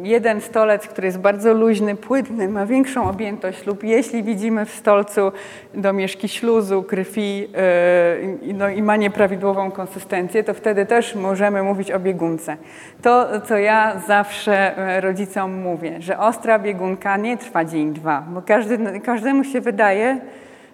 jeden 0.03 0.41
stolec, 0.41 0.87
który 0.87 1.07
jest 1.07 1.19
bardzo 1.19 1.53
luźny, 1.53 1.95
płynny, 1.95 2.49
ma 2.49 2.65
większą 2.65 3.09
objętość 3.09 3.65
lub 3.65 3.83
jeśli 3.83 4.23
widzimy 4.23 4.65
w 4.65 4.69
stolcu 4.69 5.31
domieszki 5.73 6.27
śluzu, 6.27 6.83
krwi 6.83 7.47
e, 8.47 8.53
no 8.53 8.69
i 8.69 8.81
ma 8.81 8.95
nieprawidłową 8.95 9.71
konsystencję, 9.71 10.43
to 10.43 10.53
wtedy 10.53 10.85
też 10.85 11.15
możemy 11.15 11.63
mówić 11.63 11.91
o 11.91 11.99
biegunce. 11.99 12.57
To, 13.01 13.41
co 13.41 13.57
ja 13.57 13.99
zawsze 14.07 14.73
rodzicom 15.01 15.53
mówię, 15.53 15.95
że 15.99 16.19
ostra 16.19 16.59
biegunka 16.59 17.17
nie 17.17 17.37
trwa 17.37 17.65
dzień, 17.65 17.93
dwa, 17.93 18.23
bo 18.29 18.41
każdy, 18.41 18.99
każdemu 18.99 19.43
się 19.43 19.61
wydaje, 19.61 20.19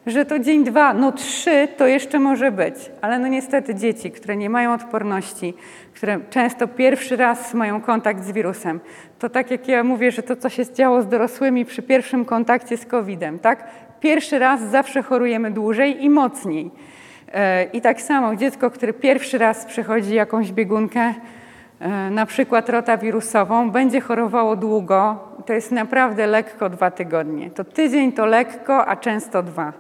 że 0.05 0.25
to 0.25 0.39
dzień 0.39 0.63
dwa, 0.63 0.93
no 0.93 1.11
trzy 1.11 1.67
to 1.77 1.87
jeszcze 1.87 2.19
może 2.19 2.51
być, 2.51 2.75
ale 3.01 3.19
no 3.19 3.27
niestety 3.27 3.75
dzieci, 3.75 4.11
które 4.11 4.37
nie 4.37 4.49
mają 4.49 4.73
odporności, 4.73 5.53
które 5.93 6.19
często 6.29 6.67
pierwszy 6.67 7.15
raz 7.15 7.53
mają 7.53 7.81
kontakt 7.81 8.23
z 8.23 8.31
wirusem, 8.31 8.79
to 9.19 9.29
tak 9.29 9.51
jak 9.51 9.67
ja 9.67 9.83
mówię, 9.83 10.11
że 10.11 10.23
to 10.23 10.35
co 10.35 10.49
się 10.49 10.73
działo 10.73 11.01
z 11.01 11.07
dorosłymi 11.07 11.65
przy 11.65 11.81
pierwszym 11.81 12.25
kontakcie 12.25 12.77
z 12.77 12.85
COVID-em, 12.85 13.39
tak? 13.39 13.67
Pierwszy 13.99 14.39
raz 14.39 14.61
zawsze 14.61 15.03
chorujemy 15.03 15.51
dłużej 15.51 16.03
i 16.03 16.09
mocniej. 16.09 16.71
E, 17.33 17.63
I 17.63 17.81
tak 17.81 18.01
samo 18.01 18.35
dziecko, 18.35 18.71
które 18.71 18.93
pierwszy 18.93 19.37
raz 19.37 19.65
przechodzi 19.65 20.15
jakąś 20.15 20.51
biegunkę, 20.51 21.13
e, 21.79 22.09
na 22.09 22.25
przykład 22.25 22.69
rotawirusową, 22.69 23.71
będzie 23.71 24.01
chorowało 24.01 24.55
długo, 24.55 25.19
to 25.45 25.53
jest 25.53 25.71
naprawdę 25.71 26.27
lekko 26.27 26.69
dwa 26.69 26.91
tygodnie. 26.91 27.51
To 27.51 27.63
tydzień 27.63 28.11
to 28.11 28.25
lekko, 28.25 28.85
a 28.87 28.95
często 28.95 29.43
dwa. 29.43 29.73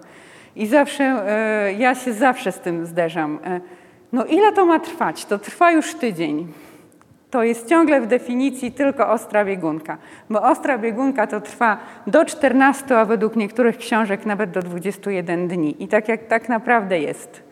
I 0.55 0.67
zawsze, 0.67 1.03
e, 1.03 1.73
ja 1.73 1.95
się 1.95 2.13
zawsze 2.13 2.51
z 2.51 2.59
tym 2.59 2.85
zderzam. 2.85 3.39
E, 3.45 3.61
no 4.13 4.25
ile 4.25 4.51
to 4.51 4.65
ma 4.65 4.79
trwać? 4.79 5.25
To 5.25 5.39
trwa 5.39 5.71
już 5.71 5.95
tydzień. 5.95 6.47
To 7.31 7.43
jest 7.43 7.69
ciągle 7.69 8.01
w 8.01 8.07
definicji 8.07 8.71
tylko 8.71 9.09
ostra 9.09 9.45
biegunka, 9.45 9.97
bo 10.29 10.41
ostra 10.41 10.77
biegunka 10.77 11.27
to 11.27 11.41
trwa 11.41 11.77
do 12.07 12.25
14, 12.25 12.97
a 12.97 13.05
według 13.05 13.35
niektórych 13.35 13.77
książek 13.77 14.25
nawet 14.25 14.51
do 14.51 14.61
21 14.61 15.47
dni. 15.47 15.83
I 15.83 15.87
tak 15.87 16.07
jak 16.07 16.27
tak 16.27 16.49
naprawdę 16.49 16.99
jest. 16.99 17.44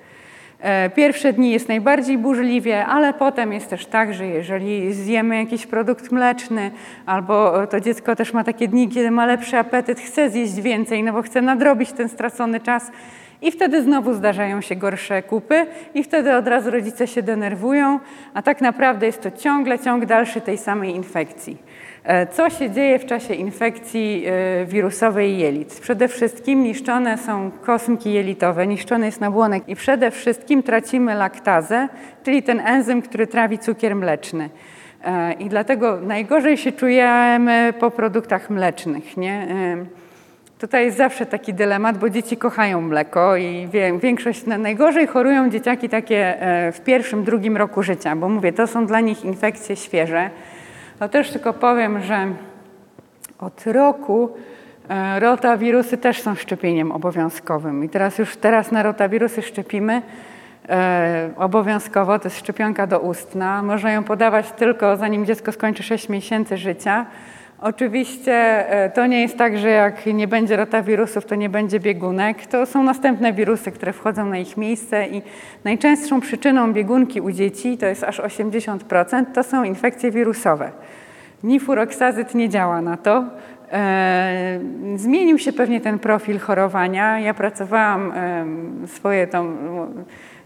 E, 0.63 0.89
pierwsze 0.89 1.33
dni 1.33 1.51
jest 1.51 1.67
najbardziej 1.67 2.17
burzliwie, 2.17 2.85
ale 2.85 3.13
potem 3.13 3.53
jest 3.53 3.69
też 3.69 3.85
tak, 3.85 4.13
że 4.13 4.27
jeżeli 4.27 4.93
zjemy 4.93 5.37
jakiś 5.37 5.67
produkt 5.67 6.11
mleczny, 6.11 6.71
albo 7.05 7.67
to 7.67 7.79
dziecko 7.79 8.15
też 8.15 8.33
ma 8.33 8.43
takie 8.43 8.67
dni, 8.67 8.89
kiedy 8.89 9.11
ma 9.11 9.25
lepszy 9.25 9.57
apetyt, 9.57 9.99
chce 9.99 10.29
zjeść 10.29 10.61
więcej, 10.61 11.03
no 11.03 11.13
bo 11.13 11.21
chce 11.21 11.41
nadrobić 11.41 11.91
ten 11.91 12.09
stracony 12.09 12.59
czas, 12.59 12.91
i 13.41 13.51
wtedy 13.51 13.83
znowu 13.83 14.13
zdarzają 14.13 14.61
się 14.61 14.75
gorsze 14.75 15.23
kupy, 15.23 15.65
i 15.93 16.03
wtedy 16.03 16.35
od 16.35 16.47
razu 16.47 16.71
rodzice 16.71 17.07
się 17.07 17.21
denerwują, 17.21 17.99
a 18.33 18.41
tak 18.41 18.61
naprawdę 18.61 19.05
jest 19.05 19.21
to 19.21 19.31
ciągle 19.31 19.79
ciąg 19.79 20.05
dalszy 20.05 20.41
tej 20.41 20.57
samej 20.57 20.95
infekcji. 20.95 21.57
E, 22.03 22.27
co 22.27 22.49
się 22.49 22.69
dzieje 22.69 22.99
w 22.99 23.05
czasie 23.05 23.33
infekcji 23.33 24.25
e, 24.27 24.65
wirusowej 24.65 25.37
jelit? 25.37 25.79
Przede 25.79 26.07
wszystkim 26.07 26.63
niszczone 26.63 27.17
są 27.17 27.51
kosmki 27.51 28.13
jelitowe, 28.13 28.67
niszczony 28.67 29.05
jest 29.05 29.21
nabłonek 29.21 29.63
i 29.69 29.75
przede 29.75 30.11
wszystkim 30.11 30.63
tracimy 30.63 31.15
laktazę, 31.15 31.87
czyli 32.23 32.43
ten 32.43 32.59
enzym, 32.59 33.01
który 33.01 33.27
trawi 33.27 33.59
cukier 33.59 33.95
mleczny. 33.95 34.49
E, 35.05 35.33
I 35.33 35.49
dlatego 35.49 36.01
najgorzej 36.01 36.57
się 36.57 36.71
czujemy 36.71 37.73
po 37.79 37.91
produktach 37.91 38.49
mlecznych. 38.49 39.17
Nie? 39.17 39.47
Tutaj 40.63 40.85
jest 40.85 40.97
zawsze 40.97 41.25
taki 41.25 41.53
dylemat, 41.53 41.97
bo 41.97 42.09
dzieci 42.09 42.37
kochają 42.37 42.81
mleko 42.81 43.37
i 43.37 43.69
większość, 44.01 44.45
najgorzej 44.45 45.07
chorują 45.07 45.49
dzieciaki 45.49 45.89
takie 45.89 46.37
w 46.73 46.81
pierwszym, 46.85 47.23
drugim 47.23 47.57
roku 47.57 47.83
życia, 47.83 48.15
bo 48.15 48.29
mówię, 48.29 48.53
to 48.53 48.67
są 48.67 48.85
dla 48.85 48.99
nich 48.99 49.25
infekcje 49.25 49.75
świeże. 49.75 50.29
To 50.99 51.09
też 51.09 51.31
tylko 51.31 51.53
powiem, 51.53 52.01
że 52.01 52.27
od 53.39 53.63
roku 53.65 54.29
e, 54.89 55.19
rotawirusy 55.19 55.97
też 55.97 56.21
są 56.21 56.35
szczepieniem 56.35 56.91
obowiązkowym. 56.91 57.83
I 57.83 57.89
teraz 57.89 58.17
już 58.17 58.37
teraz 58.37 58.71
na 58.71 58.83
rotawirusy 58.83 59.41
szczepimy 59.41 60.01
e, 60.69 61.29
obowiązkowo. 61.37 62.19
To 62.19 62.27
jest 62.27 62.39
szczepionka 62.39 62.87
doustna. 62.87 63.63
Można 63.63 63.91
ją 63.91 64.03
podawać 64.03 64.51
tylko 64.51 64.97
zanim 64.97 65.25
dziecko 65.25 65.51
skończy 65.51 65.83
6 65.83 66.09
miesięcy 66.09 66.57
życia. 66.57 67.05
Oczywiście 67.63 68.33
e, 68.69 68.89
to 68.89 69.07
nie 69.07 69.21
jest 69.21 69.37
tak, 69.37 69.57
że 69.57 69.69
jak 69.69 70.05
nie 70.05 70.27
będzie 70.27 70.55
rotawirusów, 70.55 71.25
to 71.25 71.35
nie 71.35 71.49
będzie 71.49 71.79
biegunek. 71.79 72.45
To 72.45 72.65
są 72.65 72.83
następne 72.83 73.33
wirusy, 73.33 73.71
które 73.71 73.93
wchodzą 73.93 74.25
na 74.25 74.37
ich 74.37 74.57
miejsce 74.57 75.07
i 75.07 75.21
najczęstszą 75.63 76.21
przyczyną 76.21 76.73
biegunki 76.73 77.21
u 77.21 77.31
dzieci, 77.31 77.77
to 77.77 77.85
jest 77.85 78.03
aż 78.03 78.19
80%, 78.19 79.25
to 79.33 79.43
są 79.43 79.63
infekcje 79.63 80.11
wirusowe. 80.11 80.71
Nifuroksazyt 81.43 82.35
nie 82.35 82.49
działa 82.49 82.81
na 82.81 82.97
to. 82.97 83.25
E, 83.71 84.59
zmienił 84.95 85.39
się 85.39 85.53
pewnie 85.53 85.81
ten 85.81 85.99
profil 85.99 86.39
chorowania. 86.39 87.19
Ja 87.19 87.33
pracowałam 87.33 88.13
swoje 88.87 89.27
tam 89.27 89.57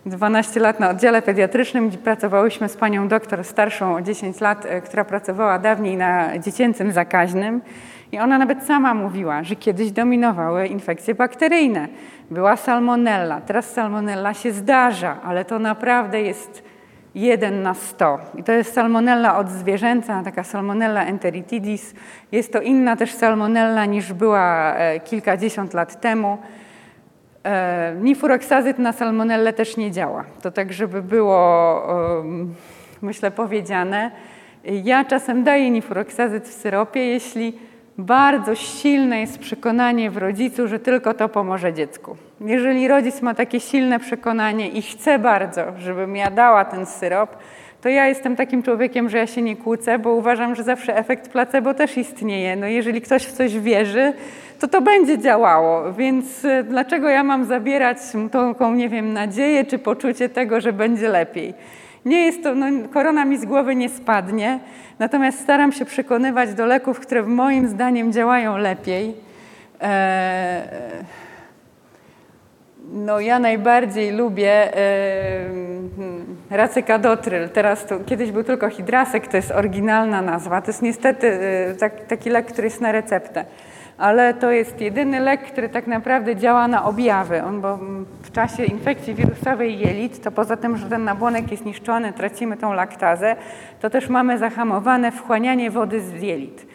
12 0.10 0.60
lat 0.60 0.80
na 0.80 0.90
oddziale 0.90 1.22
pediatrycznym, 1.22 1.90
gdzie 1.90 1.98
pracowałyśmy 1.98 2.70
z 2.70 2.78
panią 2.78 3.08
doktor 3.08 3.44
starszą 3.44 3.96
o 3.96 4.02
10 4.02 4.42
lat, 4.42 4.66
e, 4.66 4.82
która 4.82 5.06
pracowała 5.06 5.60
dawniej 5.60 5.98
na 5.98 6.40
dziecięcym 6.40 6.92
zakaźnym. 6.92 7.62
I 8.12 8.20
ona 8.20 8.38
nawet 8.38 8.64
sama 8.64 8.94
mówiła, 8.94 9.44
że 9.44 9.56
kiedyś 9.56 9.92
dominowały 9.92 10.68
infekcje 10.68 11.16
bakteryjne. 11.16 11.88
Była 12.32 12.56
salmonella. 12.56 13.42
Teraz 13.42 13.74
salmonella 13.74 14.34
się 14.34 14.52
zdarza, 14.52 15.18
ale 15.24 15.46
to 15.46 15.60
naprawdę 15.60 16.22
jest 16.22 16.64
jeden 17.16 17.62
na 17.62 17.74
sto. 17.74 18.20
I 18.38 18.44
to 18.44 18.52
jest 18.52 18.74
salmonella 18.74 19.38
odzwierzęca, 19.38 20.24
taka 20.24 20.44
salmonella 20.44 21.06
enteritidis. 21.06 21.94
Jest 22.32 22.54
to 22.54 22.62
inna 22.62 22.96
też 22.96 23.12
salmonella 23.14 23.86
niż 23.86 24.14
była 24.14 24.76
e, 24.76 25.00
kilkadziesiąt 25.00 25.74
lat 25.74 26.02
temu. 26.02 26.38
E, 27.48 27.96
nifuroksazyt 28.02 28.80
na 28.80 28.94
salmonellę 28.94 29.54
też 29.54 29.78
nie 29.78 29.92
działa. 29.92 30.24
To 30.42 30.52
tak, 30.52 30.74
żeby 30.74 31.02
było, 31.02 31.82
myślę, 33.02 33.32
powiedziane. 33.32 34.12
Ja 34.64 35.06
czasem 35.06 35.44
daję 35.44 35.70
nifuroksazyt 35.70 36.48
w 36.48 36.54
syropie, 36.54 37.06
jeśli 37.06 37.60
bardzo 37.98 38.56
silne 38.56 39.20
jest 39.20 39.40
przekonanie 39.40 40.12
w 40.12 40.18
rodzicu, 40.18 40.68
że 40.68 40.80
tylko 40.80 41.14
to 41.14 41.30
pomoże 41.30 41.74
dziecku. 41.74 42.18
Jeżeli 42.42 42.88
rodzic 42.88 43.22
ma 43.22 43.34
takie 43.34 43.60
silne 43.60 44.00
przekonanie 44.00 44.70
i 44.70 44.82
chce 44.82 45.20
bardzo, 45.20 45.62
żebym 45.78 46.16
ja 46.16 46.32
dała 46.32 46.66
ten 46.66 46.86
syrop, 46.86 47.38
to 47.82 47.90
ja 47.90 48.08
jestem 48.08 48.36
takim 48.36 48.64
człowiekiem, 48.64 49.10
że 49.10 49.18
ja 49.18 49.28
się 49.28 49.42
nie 49.42 49.56
kłócę, 49.56 50.00
bo 50.00 50.14
uważam, 50.14 50.56
że 50.56 50.64
zawsze 50.64 50.98
efekt 50.98 51.30
placebo 51.30 51.74
też 51.74 51.98
istnieje. 51.98 52.56
No 52.56 52.68
jeżeli 52.68 53.02
ktoś 53.02 53.24
w 53.24 53.32
coś 53.32 53.60
wierzy, 53.60 54.14
to 54.60 54.68
to 54.68 54.82
będzie 54.82 55.18
działało. 55.18 55.94
Więc 55.94 56.46
e, 56.46 56.64
dlaczego 56.64 57.10
ja 57.10 57.24
mam 57.24 57.46
zabierać 57.46 57.98
taką, 58.32 58.74
nie 58.74 58.90
wiem, 58.90 59.14
nadzieję 59.14 59.66
czy 59.66 59.80
poczucie 59.80 60.30
tego, 60.30 60.62
że 60.62 60.74
będzie 60.74 61.10
lepiej? 61.10 61.54
Nie 62.06 62.26
jest 62.26 62.44
to, 62.44 62.56
no, 62.56 62.66
korona 62.94 63.26
mi 63.26 63.38
z 63.38 63.46
głowy 63.46 63.76
nie 63.76 63.90
spadnie, 63.90 64.60
natomiast 65.00 65.40
staram 65.40 65.72
się 65.72 65.86
przekonywać 65.86 66.54
do 66.54 66.66
leków, 66.66 67.00
które 67.00 67.24
moim 67.24 67.68
zdaniem 67.68 68.14
działają 68.14 68.58
lepiej. 68.58 69.16
Eee, 69.82 70.62
no 72.94 73.20
ja 73.20 73.40
najbardziej 73.40 74.12
lubię 74.12 74.78
e, 74.78 74.78
racykadotryl. 76.50 77.50
Teraz 77.50 77.86
to, 77.86 78.00
kiedyś 78.06 78.32
był 78.32 78.44
tylko 78.44 78.70
hidrasek, 78.70 79.28
to 79.28 79.38
jest 79.38 79.52
oryginalna 79.52 80.22
nazwa. 80.22 80.62
To 80.62 80.68
jest 80.68 80.82
niestety 80.82 81.28
e, 81.28 81.76
tak, 81.76 82.06
taki 82.06 82.30
lek, 82.30 82.46
który 82.46 82.68
jest 82.68 82.82
na 82.82 82.92
receptę. 82.92 83.46
Ale 83.98 84.34
to 84.34 84.52
jest 84.52 84.82
jedyny 84.82 85.20
lek, 85.20 85.42
który 85.42 85.70
tak 85.70 85.88
naprawdę 85.88 86.36
działa 86.36 86.68
na 86.68 86.86
objawy. 86.86 87.44
On, 87.44 87.62
bo 87.62 87.80
w 88.24 88.32
czasie 88.32 88.64
infekcji 88.64 89.16
wirusowej 89.16 89.80
jelit, 89.80 90.22
to 90.24 90.32
poza 90.32 90.58
tym, 90.58 90.78
że 90.78 90.90
ten 90.90 91.04
nabłonek 91.04 91.52
jest 91.52 91.66
niszczony, 91.66 92.14
tracimy 92.14 92.58
tą 92.58 92.74
laktazę, 92.74 93.36
to 93.82 93.90
też 93.90 94.10
mamy 94.10 94.38
zahamowane 94.38 95.12
wchłanianie 95.12 95.72
wody 95.72 96.02
z 96.02 96.22
jelit. 96.22 96.68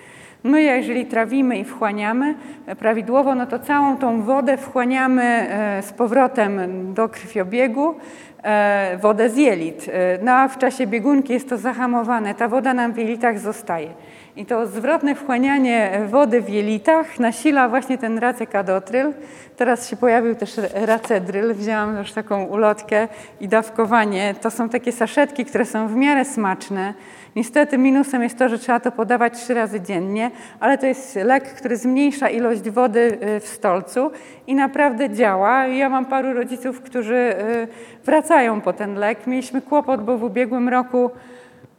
My, 0.44 0.62
jeżeli 0.62 1.06
trawimy 1.06 1.58
i 1.58 1.64
wchłaniamy 1.64 2.34
prawidłowo, 2.78 3.34
no 3.34 3.46
to 3.46 3.58
całą 3.58 3.96
tą 3.96 4.22
wodę 4.22 4.56
wchłaniamy 4.56 5.22
e, 5.22 5.82
z 5.82 5.92
powrotem 5.92 6.60
do 6.94 7.08
krwiobiegu, 7.08 7.94
e, 8.42 8.98
wodę 9.02 9.30
z 9.30 9.36
jelit. 9.36 9.86
E, 9.88 10.18
no 10.22 10.32
a 10.32 10.48
w 10.48 10.58
czasie 10.58 10.86
biegunki 10.86 11.32
jest 11.32 11.48
to 11.48 11.58
zahamowane, 11.58 12.34
ta 12.34 12.48
woda 12.48 12.74
nam 12.74 12.92
w 12.92 12.98
jelitach 12.98 13.38
zostaje. 13.38 13.88
I 14.36 14.46
to 14.46 14.66
zwrotne 14.66 15.14
wchłanianie 15.14 16.00
wody 16.06 16.42
w 16.42 16.48
jelitach 16.48 17.18
nasila 17.18 17.68
właśnie 17.68 17.98
ten 17.98 18.18
racekadotryl. 18.18 19.12
Teraz 19.56 19.88
się 19.88 19.96
pojawił 19.96 20.34
też 20.34 20.60
racedryl. 20.74 21.54
Wzięłam 21.54 21.96
już 21.96 22.12
taką 22.12 22.44
ulotkę 22.44 23.08
i 23.40 23.48
dawkowanie. 23.48 24.34
To 24.40 24.50
są 24.50 24.68
takie 24.68 24.92
saszetki, 24.92 25.44
które 25.44 25.64
są 25.64 25.88
w 25.88 25.96
miarę 25.96 26.24
smaczne. 26.24 26.94
Niestety 27.36 27.78
minusem 27.78 28.22
jest 28.22 28.38
to, 28.38 28.48
że 28.48 28.58
trzeba 28.58 28.80
to 28.80 28.92
podawać 28.92 29.42
trzy 29.42 29.54
razy 29.54 29.80
dziennie, 29.80 30.30
ale 30.60 30.78
to 30.78 30.86
jest 30.86 31.16
lek, 31.16 31.44
który 31.44 31.76
zmniejsza 31.76 32.28
ilość 32.28 32.70
wody 32.70 33.18
y, 33.36 33.40
w 33.40 33.46
stolcu 33.46 34.10
i 34.46 34.54
naprawdę 34.54 35.10
działa. 35.10 35.66
Ja 35.66 35.88
mam 35.88 36.06
paru 36.06 36.32
rodziców, 36.32 36.80
którzy 36.80 37.14
y, 37.14 37.68
wracają 38.04 38.60
po 38.60 38.72
ten 38.72 38.94
lek. 38.94 39.26
Mieliśmy 39.26 39.62
kłopot, 39.62 40.04
bo 40.04 40.18
w 40.18 40.24
ubiegłym 40.24 40.68
roku 40.68 41.10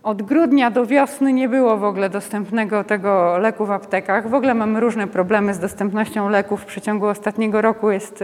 od 0.03 0.21
grudnia 0.21 0.71
do 0.71 0.85
wiosny 0.85 1.33
nie 1.33 1.49
było 1.49 1.77
w 1.77 1.83
ogóle 1.83 2.09
dostępnego 2.09 2.83
tego 2.83 3.37
leku 3.37 3.65
w 3.65 3.71
aptekach. 3.71 4.29
W 4.29 4.33
ogóle 4.33 4.53
mamy 4.53 4.79
różne 4.79 5.07
problemy 5.07 5.53
z 5.53 5.59
dostępnością 5.59 6.29
leków. 6.29 6.61
W 6.61 6.65
przeciągu 6.65 7.07
ostatniego 7.07 7.61
roku 7.61 7.91
jest 7.91 8.23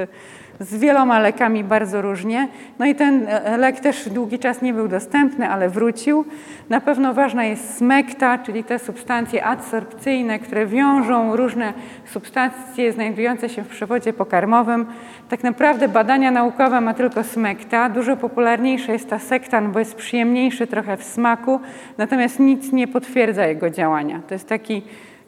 z 0.60 0.76
wieloma 0.76 1.20
lekami 1.20 1.64
bardzo 1.64 2.02
różnie. 2.02 2.48
No 2.80 2.86
i 2.86 2.96
ten 2.96 3.28
e, 3.28 3.58
lek 3.58 3.80
też 3.80 4.10
długi 4.10 4.40
czas 4.40 4.62
nie 4.62 4.74
był 4.74 4.88
dostępny, 4.88 5.50
ale 5.50 5.70
wrócił. 5.70 6.26
Na 6.70 6.82
pewno 6.82 7.14
ważna 7.14 7.46
jest 7.46 7.78
smekta, 7.78 8.38
czyli 8.38 8.64
te 8.64 8.80
substancje 8.80 9.46
adsorpcyjne, 9.46 10.40
które 10.40 10.66
wiążą 10.66 11.36
różne 11.36 11.74
substancje 12.06 12.94
znajdujące 12.94 13.50
się 13.50 13.64
w 13.64 13.68
przewodzie 13.68 14.14
pokarmowym. 14.14 14.86
Tak 15.30 15.44
naprawdę 15.44 15.88
badania 15.88 16.32
naukowe 16.32 16.82
ma 16.82 16.94
tylko 16.94 17.24
smekta. 17.24 17.90
Dużo 17.90 18.18
popularniejsza 18.18 18.94
jest 18.94 19.10
ta 19.10 19.20
sektan, 19.20 19.72
bo 19.72 19.80
jest 19.80 19.96
przyjemniejszy 19.96 20.68
trochę 20.68 20.98
w 20.98 21.04
smaku, 21.04 21.60
natomiast 21.98 22.40
nic 22.40 22.72
nie 22.72 22.88
potwierdza 22.88 23.46
jego 23.46 23.70
działania. 23.70 24.22
To 24.28 24.34
jest 24.36 24.48
taki 24.48 24.82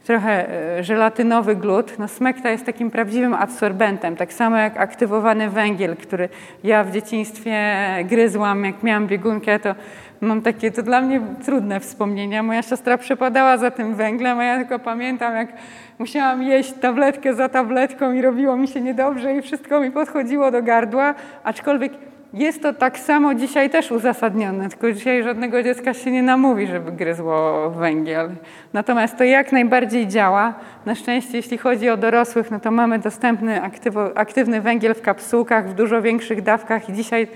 trochę 0.03 0.49
e, 0.49 0.83
żelatynowy 0.83 1.55
glut. 1.55 1.99
No 1.99 2.07
smekta 2.07 2.49
jest 2.49 2.65
takim 2.65 2.91
prawdziwym 2.91 3.33
adsorbentem, 3.33 4.15
tak 4.15 4.33
samo 4.33 4.57
jak 4.57 4.77
aktywowany 4.77 5.49
węgiel, 5.49 5.95
który 5.95 6.29
ja 6.63 6.83
w 6.83 6.91
dzieciństwie 6.91 7.75
gryzłam, 8.05 8.65
jak 8.65 8.83
miałam 8.83 9.07
biegunkę, 9.07 9.59
to 9.59 9.75
mam 10.21 10.41
takie, 10.41 10.71
to 10.71 10.83
dla 10.83 11.01
mnie 11.01 11.21
trudne 11.45 11.79
wspomnienia. 11.79 12.43
Moja 12.43 12.61
siostra 12.61 12.97
przepadała 12.97 13.57
za 13.57 13.71
tym 13.71 13.95
węglem, 13.95 14.39
a 14.39 14.43
ja 14.43 14.57
tylko 14.57 14.79
pamiętam, 14.79 15.35
jak 15.35 15.53
musiałam 15.99 16.43
jeść 16.43 16.73
tabletkę 16.73 17.33
za 17.33 17.49
tabletką 17.49 18.13
i 18.13 18.21
robiło 18.21 18.57
mi 18.57 18.67
się 18.67 18.81
niedobrze 18.81 19.35
i 19.35 19.41
wszystko 19.41 19.79
mi 19.79 19.91
podchodziło 19.91 20.51
do 20.51 20.63
gardła, 20.63 21.13
aczkolwiek 21.43 22.10
jest 22.33 22.61
to 22.61 22.73
tak 22.73 22.99
samo 22.99 23.35
dzisiaj 23.35 23.69
też 23.69 23.91
uzasadnione, 23.91 24.69
tylko 24.69 24.91
dzisiaj 24.91 25.23
żadnego 25.23 25.63
dziecka 25.63 25.93
się 25.93 26.11
nie 26.11 26.23
namówi, 26.23 26.67
żeby 26.67 26.91
gryzło 26.91 27.69
węgiel. 27.69 28.29
Natomiast 28.73 29.17
to 29.17 29.23
jak 29.23 29.51
najbardziej 29.51 30.07
działa. 30.07 30.53
Na 30.85 30.95
szczęście, 30.95 31.37
jeśli 31.37 31.57
chodzi 31.57 31.89
o 31.89 31.97
dorosłych, 31.97 32.51
no 32.51 32.59
to 32.59 32.71
mamy 32.71 32.99
dostępny 32.99 33.61
aktywo, 33.61 34.17
aktywny 34.17 34.61
węgiel 34.61 34.93
w 34.93 35.01
kapsułkach 35.01 35.69
w 35.69 35.73
dużo 35.73 36.01
większych 36.01 36.41
dawkach 36.41 36.89
i 36.89 36.93
dzisiaj 36.93 37.27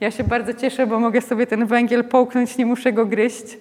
ja 0.00 0.10
się 0.10 0.24
bardzo 0.24 0.54
cieszę, 0.54 0.86
bo 0.86 1.00
mogę 1.00 1.20
sobie 1.20 1.46
ten 1.46 1.66
węgiel 1.66 2.04
połknąć, 2.04 2.58
nie 2.58 2.66
muszę 2.66 2.92
go 2.92 3.06
gryźć. 3.06 3.58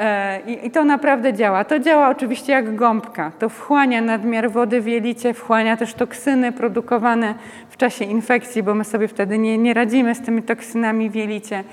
E, 0.00 0.40
I, 0.46 0.70
to 0.70 0.84
naprawdę 0.84 1.32
działa. 1.32 1.64
To 1.64 1.78
działa 1.78 2.08
oczywiście 2.08 2.52
jak 2.52 2.74
gąbka. 2.74 3.32
To 3.38 3.48
wchłania 3.48 4.00
nadmiar 4.00 4.50
wody 4.50 4.80
w 4.80 4.86
jelicie, 4.86 5.34
wchłania 5.34 5.76
też 5.76 5.94
toksyny 5.94 6.52
produkowane 6.52 7.34
w 7.70 7.76
czasie 7.76 8.04
infekcji, 8.04 8.62
bo 8.62 8.74
my 8.74 8.84
sobie 8.84 9.08
wtedy 9.08 9.38
nie, 9.38 9.58
nie 9.58 9.74
radzimy 9.74 10.14
z 10.14 10.20
tymi 10.20 10.42
toksynami 10.42 11.10
w 11.10 11.14
jelicie. 11.14 11.64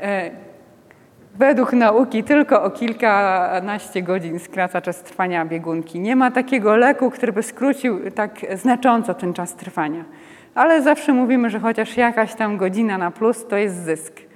E, 0.00 0.30
według 1.38 1.72
nauki 1.72 2.24
tylko 2.24 2.62
o 2.62 2.70
kilkanaście 2.70 4.02
godzin 4.02 4.38
skraca 4.38 4.80
czas 4.80 5.02
trwania 5.02 5.44
biegunki. 5.44 6.00
Nie 6.00 6.16
ma 6.16 6.30
takiego 6.30 6.76
leku, 6.76 7.10
który 7.10 7.32
by 7.32 7.42
skrócił 7.42 8.10
tak 8.10 8.40
znacząco 8.54 9.14
ten 9.14 9.32
czas 9.32 9.54
trwania. 9.54 10.04
Ale 10.54 10.82
zawsze 10.82 11.12
mówimy, 11.12 11.50
że 11.50 11.60
chociaż 11.60 11.96
jakaś 11.96 12.34
tam 12.34 12.56
godzina 12.56 12.98
na 12.98 13.10
plus 13.10 13.46
to 13.46 13.56
jest 13.56 13.84
zysk. 13.84 14.29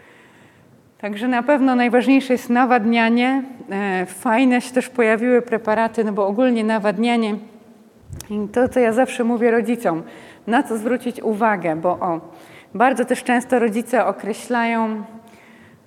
Także 1.04 1.28
na 1.28 1.42
pewno 1.42 1.74
najważniejsze 1.74 2.32
jest 2.32 2.50
nawadnianie. 2.50 3.42
E, 3.70 4.06
fajne 4.06 4.60
się 4.60 4.74
też 4.74 4.88
pojawiły 4.88 5.42
preparaty, 5.42 6.04
no 6.04 6.12
bo 6.12 6.26
ogólnie 6.26 6.64
nawadnianie, 6.64 7.34
to 8.52 8.68
co 8.68 8.80
ja 8.80 8.92
zawsze 8.92 9.24
mówię 9.24 9.50
rodzicom, 9.50 10.02
na 10.46 10.62
co 10.62 10.78
zwrócić 10.78 11.22
uwagę, 11.22 11.76
bo 11.76 11.90
o, 11.90 12.20
bardzo 12.74 13.04
też 13.04 13.24
często 13.24 13.58
rodzice 13.58 14.06
określają 14.06 15.04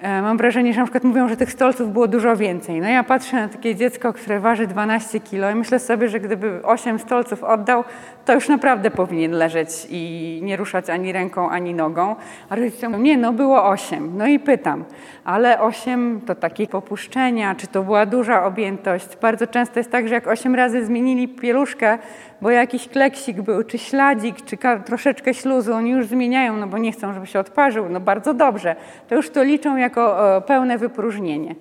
mam 0.03 0.37
wrażenie, 0.37 0.73
że 0.73 0.79
na 0.79 0.85
przykład 0.85 1.03
mówią, 1.03 1.27
że 1.27 1.37
tych 1.37 1.51
stolców 1.51 1.93
było 1.93 2.07
dużo 2.07 2.35
więcej. 2.35 2.81
No 2.81 2.87
ja 2.87 3.03
patrzę 3.03 3.37
na 3.37 3.47
takie 3.47 3.75
dziecko, 3.75 4.13
które 4.13 4.39
waży 4.39 4.67
12 4.67 5.19
kilo 5.19 5.51
i 5.51 5.55
myślę 5.55 5.79
sobie, 5.79 6.09
że 6.09 6.19
gdyby 6.19 6.59
8 6.63 6.99
stolców 6.99 7.43
oddał, 7.43 7.83
to 8.25 8.33
już 8.33 8.49
naprawdę 8.49 8.91
powinien 8.91 9.31
leżeć 9.31 9.69
i 9.89 10.39
nie 10.43 10.57
ruszać 10.57 10.89
ani 10.89 11.11
ręką, 11.11 11.49
ani 11.49 11.73
nogą. 11.73 12.15
A 12.49 12.55
rodzice 12.55 12.89
mówią, 12.89 13.01
nie, 13.01 13.17
no 13.17 13.33
było 13.33 13.69
8. 13.69 14.17
No 14.17 14.27
i 14.27 14.39
pytam, 14.39 14.85
ale 15.25 15.61
8 15.61 16.21
to 16.25 16.35
takie 16.35 16.67
popuszczenia, 16.67 17.55
czy 17.55 17.67
to 17.67 17.83
była 17.83 18.05
duża 18.05 18.45
objętość? 18.45 19.17
Bardzo 19.21 19.47
często 19.47 19.79
jest 19.79 19.91
tak, 19.91 20.07
że 20.07 20.15
jak 20.15 20.27
8 20.27 20.55
razy 20.55 20.85
zmienili 20.85 21.27
pieluszkę, 21.27 21.97
bo 22.41 22.51
jakiś 22.51 22.87
kleksik 22.87 23.41
był, 23.41 23.63
czy 23.63 23.77
śladzik, 23.77 24.35
czy 24.45 24.57
troszeczkę 24.85 25.33
śluzu, 25.33 25.73
oni 25.73 25.89
już 25.89 26.07
zmieniają, 26.07 26.57
no 26.57 26.67
bo 26.67 26.77
nie 26.77 26.91
chcą, 26.91 27.13
żeby 27.13 27.27
się 27.27 27.39
odparzył, 27.39 27.89
no 27.89 27.99
bardzo 27.99 28.33
dobrze. 28.33 28.75
To 29.09 29.15
już 29.15 29.29
to 29.29 29.43
liczą 29.43 29.77
jako 29.77 30.35
e, 30.37 30.41
pełne 30.41 30.77
wypróżnienie. 30.77 31.55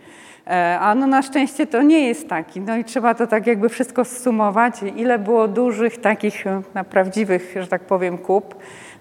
E, 0.46 0.78
a 0.80 0.94
no 0.94 1.06
na 1.06 1.22
szczęście 1.22 1.66
to 1.66 1.82
nie 1.82 2.08
jest 2.08 2.28
taki. 2.28 2.60
No 2.60 2.76
i 2.76 2.84
trzeba 2.84 3.14
to 3.14 3.26
tak 3.26 3.46
jakby 3.46 3.68
wszystko 3.68 4.04
zsumować, 4.04 4.74
ile 4.96 5.18
było 5.18 5.48
dużych 5.48 6.00
takich 6.00 6.46
e, 6.46 6.62
na 6.74 6.84
prawdziwych, 6.84 7.54
że 7.60 7.66
tak 7.66 7.82
powiem, 7.82 8.18
kup. 8.18 8.54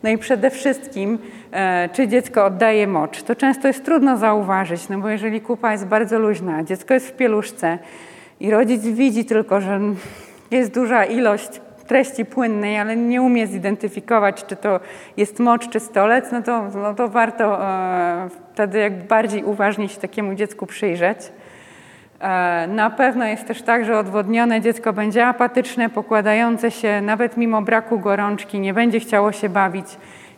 No 0.04 0.10
i 0.10 0.18
przede 0.18 0.50
wszystkim, 0.50 1.18
czy 1.94 2.08
dziecko 2.08 2.46
oddaje 2.46 2.88
mocz. 2.88 3.24
To 3.24 3.36
często 3.36 3.68
jest 3.68 3.86
trudno 3.86 4.18
zauważyć, 4.18 4.90
no 4.90 5.00
bo 5.00 5.10
jeżeli 5.10 5.42
kupa 5.42 5.72
jest 5.72 5.86
bardzo 5.86 6.20
luźna, 6.20 6.64
dziecko 6.64 6.94
jest 6.94 7.08
w 7.08 7.14
pieluszce 7.14 7.78
i 8.40 8.52
rodzic 8.52 8.82
widzi 8.82 9.26
tylko, 9.26 9.62
że 9.62 9.80
jest 10.52 10.74
duża 10.74 11.06
ilość 11.06 11.62
treści 11.88 12.26
płynnej, 12.26 12.80
ale 12.80 12.96
nie 12.96 13.22
umie 13.22 13.48
zidentyfikować, 13.48 14.46
czy 14.46 14.56
to 14.56 14.80
jest 15.18 15.40
mocz, 15.40 15.70
czy 15.70 15.80
stolec, 15.80 16.32
no 16.32 16.42
to, 16.42 16.64
no 16.64 16.94
to 16.94 17.08
warto 17.08 17.66
e, 17.66 18.30
wtedy 18.54 18.80
jak 18.80 19.08
bardziej 19.08 19.44
uważnie 19.44 19.90
się 19.90 20.02
takiemu 20.02 20.36
dziecku 20.36 20.66
przyjrzeć. 20.66 21.18
E, 22.20 22.68
na 22.68 22.90
pewno 22.90 23.26
jest 23.26 23.48
też 23.48 23.62
tak, 23.62 23.86
że 23.86 24.00
odwodnione 24.00 24.62
dziecko 24.62 24.94
będzie 24.94 25.28
apatyczne, 25.28 25.90
pokładające 25.90 26.72
się 26.72 27.02
nawet 27.02 27.38
mimo 27.38 27.62
braku 27.62 28.00
gorączki, 28.00 28.60
nie 28.60 28.74
będzie 28.74 29.00
chciało 29.00 29.32
się 29.32 29.50
bawić. 29.50 29.88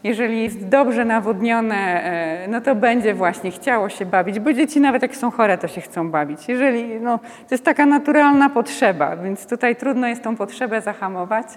Jeżeli 0.08 0.44
jest 0.44 0.68
dobrze 0.68 1.06
nawodnione, 1.06 1.76
e, 1.76 2.48
no 2.48 2.62
to 2.62 2.76
będzie 2.76 3.14
właśnie 3.14 3.52
chciało 3.52 3.90
się 3.90 4.06
bawić, 4.06 4.40
bo 4.40 4.54
dzieci 4.54 4.80
nawet 4.80 5.02
jak 5.02 5.16
są 5.16 5.32
chore, 5.32 5.58
to 5.58 5.68
się 5.68 5.82
chcą 5.82 6.12
bawić. 6.12 6.50
Jeżeli, 6.50 7.00
no, 7.00 7.18
to 7.20 7.56
jest 7.56 7.64
taka 7.64 7.86
naturalna 7.86 8.50
potrzeba, 8.50 9.16
więc 9.18 9.48
tutaj 9.48 9.76
trudno 9.76 10.08
jest 10.08 10.24
tą 10.24 10.36
potrzebę 10.36 10.82
zahamować. 10.82 11.48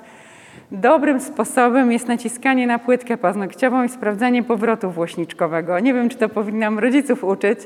Dobrym 0.73 1.21
sposobem 1.21 1.93
jest 1.93 2.09
naciskanie 2.09 2.67
na 2.67 2.79
płytkę 2.79 3.17
paznokciową 3.17 3.85
i 3.85 3.89
sprawdzanie 3.89 4.43
powrotu 4.43 4.91
włośniczkowego. 4.91 5.81
Nie 5.81 5.95
wiem, 5.95 6.09
czy 6.09 6.19
to 6.19 6.29
powinnam 6.29 6.79
rodziców 6.79 7.25
uczyć. 7.25 7.59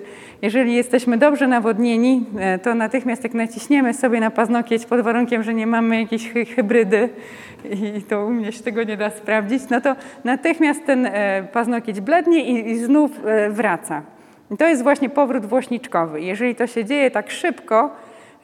Jeżeli 0.43 0.75
jesteśmy 0.75 1.19
dobrze 1.19 1.47
nawodnieni, 1.49 2.27
e, 2.39 2.59
to 2.59 2.75
natychmiast 2.75 3.25
jak 3.25 3.35
naciśniemy 3.35 3.95
sobie 3.95 4.21
na 4.21 4.31
paznokieć 4.31 4.87
pod 4.87 5.01
warunkiem, 5.01 5.43
że 5.43 5.55
nie 5.55 5.67
mamy 5.67 6.01
jakiejś 6.01 6.33
hybrydy 6.57 7.09
i 7.99 8.03
to 8.03 8.27
u 8.27 8.31
mnie 8.31 8.53
się 8.53 8.63
tego 8.63 8.83
nie 8.83 8.97
da 8.97 9.11
sprawdzić, 9.11 9.63
no 9.71 9.81
to 9.81 9.97
natychmiast 10.25 10.87
ten 10.87 11.07
e, 11.07 11.43
paznokieć 11.53 12.01
blednie 12.01 12.61
i 12.61 12.79
znów 12.79 13.11
e, 13.25 13.51
wraca. 13.51 14.03
I 14.51 14.57
to 14.57 14.69
jest 14.69 14.83
właśnie 14.83 15.09
powrót 15.11 15.47
włośniczkowy. 15.47 16.21
Jeżeli 16.21 16.55
to 16.55 16.67
się 16.67 16.85
dzieje 16.85 17.11
tak 17.11 17.31
szybko, 17.31 17.91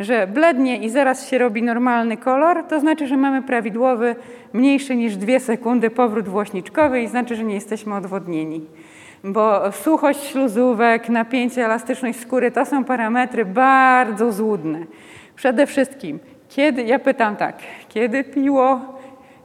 że 0.01 0.27
blednie 0.27 0.77
i 0.77 0.91
zaraz 0.91 1.29
się 1.29 1.39
robi 1.39 1.63
normalny 1.63 2.17
kolor, 2.17 2.65
to 2.69 2.81
znaczy, 2.81 3.07
że 3.07 3.17
mamy 3.17 3.43
prawidłowy, 3.43 4.17
mniejszy 4.53 4.97
niż 4.97 5.17
dwie 5.17 5.41
sekundy 5.41 5.91
powrót 5.91 6.29
włośniczkowy 6.29 7.03
i 7.03 7.09
znaczy, 7.09 7.37
że 7.37 7.45
nie 7.45 7.55
jesteśmy 7.55 7.95
odwodnieni. 7.95 8.67
Bo 9.25 9.73
suchość 9.73 10.25
śluzówek, 10.25 11.09
napięcie, 11.09 11.65
elastyczność 11.65 12.21
skóry 12.21 12.51
to 12.51 12.67
są 12.67 12.85
parametry 12.85 13.45
bardzo 13.45 14.33
złudne. 14.33 14.79
Przede 15.37 15.67
wszystkim, 15.67 16.19
kiedy, 16.49 16.83
ja 16.83 16.99
pytam 16.99 17.37
tak, 17.37 17.57
kiedy 17.89 18.25
piło 18.25 19.00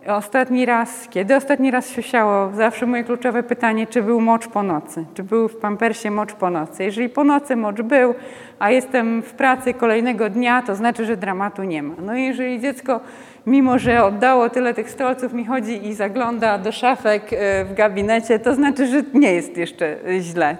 ostatni 0.08 0.66
raz, 0.66 1.08
kiedy 1.10 1.36
ostatni 1.36 1.72
raz 1.72 1.90
siusiało? 1.90 2.52
Zawsze 2.54 2.86
moje 2.86 3.04
kluczowe 3.04 3.44
pytanie, 3.44 3.88
czy 3.88 4.02
był 4.04 4.22
mocz 4.22 4.48
po 4.48 4.64
nocy? 4.64 5.06
Czy 5.14 5.24
był 5.24 5.48
w 5.48 5.58
pampersie 5.58 6.12
mocz 6.12 6.34
po 6.34 6.50
nocy? 6.50 6.84
Jeżeli 6.84 7.10
po 7.10 7.24
nocy 7.24 7.56
mocz 7.56 7.82
był, 7.82 8.16
a 8.60 8.72
jestem 8.72 9.22
w 9.22 9.34
pracy 9.34 9.74
kolejnego 9.74 10.30
dnia, 10.30 10.62
to 10.62 10.76
znaczy, 10.76 11.06
że 11.06 11.18
dramatu 11.18 11.64
nie 11.64 11.84
ma. 11.84 11.96
No 12.02 12.16
i 12.16 12.24
jeżeli 12.24 12.60
dziecko, 12.60 13.00
mimo 13.46 13.80
że 13.80 14.04
oddało 14.04 14.50
tyle 14.50 14.74
tych 14.74 14.90
stolców, 14.90 15.34
mi 15.34 15.46
chodzi 15.46 15.88
i 15.88 15.94
zagląda 15.94 16.58
do 16.58 16.72
szafek 16.72 17.34
e, 17.34 17.66
w 17.66 17.74
gabinecie, 17.74 18.40
to 18.40 18.56
znaczy, 18.56 18.88
że 18.88 19.04
nie 19.14 19.34
jest 19.34 19.58
jeszcze 19.58 19.98
źle. 20.20 20.58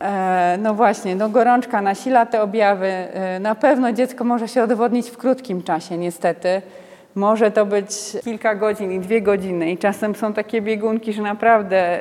E, 0.00 0.58
no 0.62 0.74
właśnie, 0.74 1.16
no 1.16 1.28
gorączka 1.28 1.82
nasila 1.82 2.26
te 2.26 2.42
objawy. 2.42 2.86
E, 2.86 3.40
na 3.40 3.54
pewno 3.54 3.92
dziecko 3.92 4.24
może 4.24 4.48
się 4.48 4.62
odwodnić 4.62 5.10
w 5.10 5.16
krótkim 5.16 5.62
czasie, 5.62 5.98
niestety. 5.98 6.62
Może 7.14 7.50
to 7.50 7.66
być 7.66 7.90
kilka 8.24 8.54
godzin 8.54 8.92
i 8.92 9.00
dwie 9.00 9.22
godziny 9.22 9.70
i 9.70 9.78
czasem 9.78 10.14
są 10.14 10.32
takie 10.32 10.62
biegunki, 10.62 11.12
że 11.12 11.22
naprawdę 11.22 11.98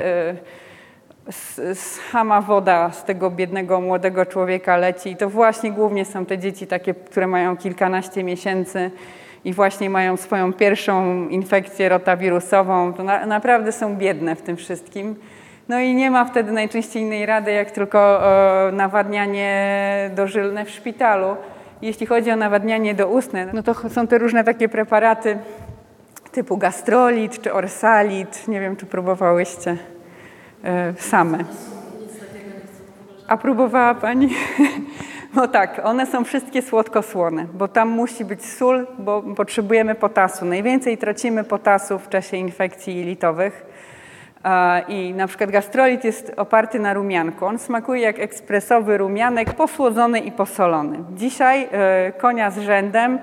sama 2.12 2.42
woda 2.42 2.92
z 2.92 3.04
tego 3.04 3.30
biednego 3.30 3.82
młodego 3.82 4.26
człowieka 4.26 4.78
leci. 4.78 5.10
I 5.10 5.16
to 5.16 5.30
właśnie 5.30 5.72
głównie 5.72 6.06
są 6.06 6.26
te 6.26 6.38
dzieci 6.38 6.68
takie, 6.68 6.94
które 6.94 7.28
mają 7.28 7.58
kilkanaście 7.58 8.24
miesięcy 8.24 8.92
i 9.46 9.54
właśnie 9.54 9.90
mają 9.90 10.18
swoją 10.18 10.54
pierwszą 10.54 11.28
infekcję 11.28 11.90
rotawirusową. 11.90 12.94
To 12.94 13.04
na, 13.04 13.26
naprawdę 13.26 13.72
są 13.72 13.96
biedne 13.96 14.36
w 14.36 14.42
tym 14.42 14.58
wszystkim. 14.58 15.16
No 15.70 15.80
i 15.80 15.96
nie 15.96 16.12
ma 16.12 16.26
wtedy 16.26 16.52
najczęściej 16.52 17.02
innej 17.04 17.26
rady, 17.26 17.52
jak 17.52 17.72
tylko 17.72 18.00
e, 18.68 18.72
nawadnianie 18.72 20.12
dożylne 20.16 20.66
w 20.66 20.70
szpitalu. 20.70 21.36
Jeśli 21.82 22.06
chodzi 22.06 22.32
o 22.32 22.36
nawadnianie 22.36 22.96
doustne, 22.96 23.48
no 23.54 23.64
to 23.64 23.90
są 23.90 24.08
te 24.08 24.18
różne 24.18 24.44
takie 24.44 24.70
preparaty 24.70 25.38
typu 26.32 26.58
gastrolit 26.58 27.42
czy 27.42 27.54
orsalit. 27.54 28.48
Nie 28.48 28.60
wiem, 28.60 28.76
czy 28.76 28.86
próbowałyście. 28.86 29.78
E, 30.64 30.94
same. 30.98 31.38
A 33.28 33.38
próbowała 33.38 33.96
Pani? 33.96 34.30
No 35.36 35.48
tak, 35.48 35.82
one 35.84 36.06
są 36.06 36.24
wszystkie 36.24 36.62
słodko-słone, 36.62 37.46
bo 37.54 37.68
tam 37.68 37.90
musi 37.90 38.26
być 38.26 38.46
sól, 38.46 38.88
bo 39.00 39.22
potrzebujemy 39.22 39.96
potasu. 39.96 40.46
Najwięcej 40.46 40.98
tracimy 40.98 41.44
potasu 41.44 42.00
w 42.00 42.10
czasie 42.10 42.38
infekcji 42.38 42.98
jelitowych. 42.98 43.66
I 44.88 45.14
na 45.14 45.28
przykład 45.28 45.52
gastrolit 45.52 46.04
jest 46.04 46.34
oparty 46.38 46.80
na 46.80 46.94
rumianku. 46.94 47.46
On 47.46 47.60
smakuje 47.60 48.02
jak 48.02 48.20
ekspresowy 48.20 48.98
rumianek, 48.98 49.54
posłodzony 49.54 50.20
i 50.20 50.32
posolony. 50.32 51.00
Dzisiaj 51.16 51.68
e, 51.72 52.12
konia 52.12 52.52
z 52.52 52.60
rzędem 52.60 53.20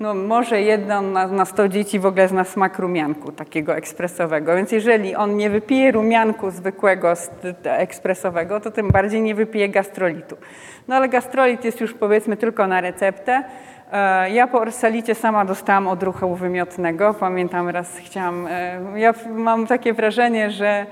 no 0.00 0.14
może 0.14 0.62
jedno 0.62 1.02
na, 1.02 1.26
na 1.26 1.44
100 1.44 1.68
dzieci 1.68 1.98
w 1.98 2.06
ogóle 2.06 2.28
zna 2.28 2.44
smak 2.44 2.78
rumianku 2.78 3.32
takiego 3.32 3.76
ekspresowego. 3.76 4.56
Więc 4.56 4.72
jeżeli 4.72 5.14
on 5.14 5.36
nie 5.36 5.50
wypije 5.50 5.92
rumianku 5.92 6.50
zwykłego, 6.50 7.12
ekspresowego, 7.64 8.60
to 8.60 8.70
tym 8.70 8.88
bardziej 8.88 9.22
nie 9.22 9.34
wypije 9.34 9.68
gastrolitu. 9.68 10.36
No 10.88 10.96
ale 10.96 11.08
gastrolit 11.08 11.64
jest 11.64 11.80
już 11.80 11.94
powiedzmy 11.94 12.36
tylko 12.36 12.66
na 12.66 12.80
receptę. 12.80 13.44
E, 13.92 14.30
ja 14.30 14.46
po 14.46 14.60
orsalicie 14.60 15.14
sama 15.14 15.44
dostałam 15.44 15.88
odruchu 15.88 16.34
wymiotnego. 16.34 17.14
Pamiętam 17.14 17.68
raz 17.68 17.98
chciałam, 17.98 18.46
e, 18.46 18.80
ja 18.96 19.14
mam 19.34 19.66
takie 19.66 19.92
wrażenie, 19.92 20.50
że 20.50 20.86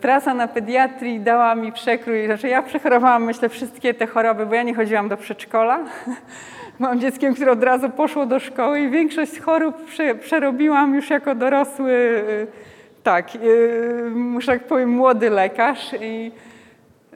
praca 0.00 0.34
na 0.34 0.48
pediatrii 0.48 1.20
dała 1.20 1.54
mi 1.54 1.72
przekrój, 1.72 2.28
że 2.34 2.48
ja 2.48 2.62
przechorowałam 2.62 3.24
myślę 3.24 3.48
wszystkie 3.48 3.94
te 3.94 4.06
choroby, 4.06 4.46
bo 4.46 4.54
ja 4.54 4.62
nie 4.62 4.74
chodziłam 4.74 5.08
do 5.08 5.16
przedszkola. 5.16 5.78
Mam 6.78 7.00
dzieckiem, 7.00 7.34
które 7.34 7.52
od 7.52 7.64
razu 7.64 7.90
poszło 7.90 8.26
do 8.26 8.38
szkoły 8.38 8.80
i 8.80 8.90
większość 8.90 9.40
chorób 9.40 9.76
przerobiłam 10.20 10.94
już 10.94 11.10
jako 11.10 11.34
dorosły, 11.34 11.92
y, 11.92 12.46
tak, 13.02 13.28
muszę 14.14 14.52
tak 14.52 14.64
powiem, 14.64 14.90
młody 14.90 15.30
lekarz. 15.30 15.94
I 16.00 16.32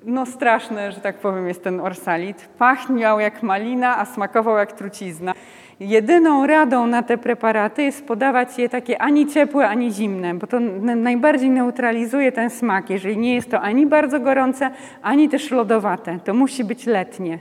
no 0.07 0.27
straszne, 0.27 0.93
że 0.93 1.01
tak 1.01 1.17
powiem, 1.17 1.49
jest 1.49 1.65
ten 1.65 1.81
orsalit. 1.81 2.49
Pachniał 2.59 3.21
jak 3.21 3.43
malina, 3.43 3.99
a 3.99 4.05
smakował 4.05 4.59
jak 4.59 4.73
trucizna. 4.73 5.33
Jedyną 5.81 6.47
radą 6.47 6.87
na 6.87 7.03
te 7.03 7.19
preparaty 7.19 7.83
jest 7.83 8.07
podawać 8.07 8.59
je 8.59 8.69
takie 8.69 9.03
ani 9.03 9.27
ciepłe, 9.27 9.69
ani 9.69 9.93
zimne, 9.93 10.35
bo 10.35 10.47
to 10.47 10.61
najbardziej 10.97 11.51
neutralizuje 11.51 12.33
ten 12.33 12.51
smak. 12.51 12.91
Jeżeli 12.91 13.17
nie 13.17 13.35
jest 13.35 13.51
to 13.51 13.61
ani 13.61 13.87
bardzo 13.87 14.21
gorące, 14.21 14.71
ani 15.03 15.29
też 15.29 15.51
lodowate, 15.51 16.19
to 16.25 16.35
musi 16.35 16.65
być 16.65 16.87
letnie. 16.87 17.39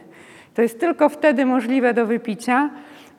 To 0.53 0.61
jest 0.61 0.79
tylko 0.79 1.09
wtedy 1.09 1.45
możliwe 1.45 1.93
do 1.93 2.05
wypicia 2.05 2.69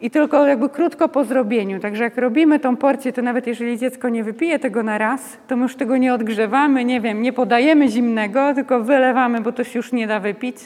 i 0.05 0.11
tylko 0.11 0.47
jakby 0.47 0.69
krótko 0.69 1.09
po 1.09 1.25
zrobieniu. 1.25 1.81
Także 1.81 2.05
jak 2.05 2.19
robimy 2.19 2.61
tą 2.61 2.77
porcję, 2.77 3.13
to 3.13 3.23
nawet 3.23 3.47
jeżeli 3.47 3.79
dziecko 3.79 4.09
nie 4.09 4.25
wypije 4.25 4.59
tego 4.59 4.83
na 4.83 4.99
raz, 4.99 5.37
to 5.49 5.57
my 5.57 5.63
już 5.63 5.77
tego 5.77 5.97
nie 5.97 6.15
odgrzewamy, 6.15 6.85
nie 6.85 7.01
wiem, 7.01 7.23
nie 7.23 7.33
podajemy 7.33 7.89
zimnego, 7.89 8.55
tylko 8.55 8.81
wylewamy, 8.81 9.41
bo 9.41 9.53
to 9.53 9.65
się 9.65 9.79
już 9.79 9.93
nie 9.93 10.07
da 10.07 10.21
wypić. 10.21 10.57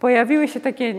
Pojawiły 0.00 0.48
się 0.48 0.60
takie 0.60 0.94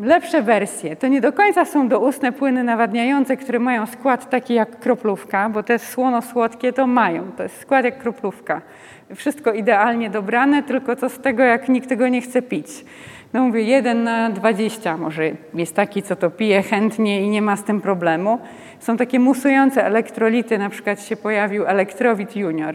lepsze 0.00 0.42
wersje. 0.42 0.96
To 0.96 1.08
nie 1.08 1.20
do 1.20 1.32
końca 1.32 1.64
są 1.64 1.88
doustne 1.88 2.32
płyny 2.32 2.64
nawadniające, 2.64 3.36
które 3.36 3.58
mają 3.58 3.86
skład 3.86 4.30
taki 4.30 4.54
jak 4.54 4.78
kroplówka, 4.80 5.48
bo 5.48 5.62
te 5.62 5.78
słono-słodkie 5.78 6.72
to 6.72 6.86
mają. 6.86 7.32
To 7.36 7.42
jest 7.42 7.60
skład 7.60 7.84
jak 7.84 7.98
kroplówka. 7.98 8.62
Wszystko 9.14 9.52
idealnie 9.52 10.10
dobrane, 10.10 10.62
tylko 10.62 10.96
co 10.96 11.08
z 11.08 11.18
tego, 11.18 11.42
jak 11.42 11.68
nikt 11.68 11.88
tego 11.88 12.08
nie 12.08 12.20
chce 12.20 12.42
pić. 12.42 12.84
No 13.32 13.42
mówię, 13.42 13.62
jeden 13.62 14.02
na 14.04 14.30
20 14.30 14.96
może 14.96 15.30
jest 15.54 15.76
taki, 15.76 16.02
co 16.02 16.16
to 16.16 16.30
pije 16.30 16.62
chętnie 16.62 17.22
i 17.22 17.28
nie 17.28 17.42
ma 17.42 17.56
z 17.56 17.64
tym 17.64 17.80
problemu. 17.80 18.38
Są 18.78 18.96
takie 18.96 19.20
musujące 19.20 19.84
elektrolity, 19.84 20.58
na 20.58 20.68
przykład 20.68 21.02
się 21.02 21.16
pojawił 21.16 21.66
Elektrowit 21.66 22.36
Junior. 22.36 22.74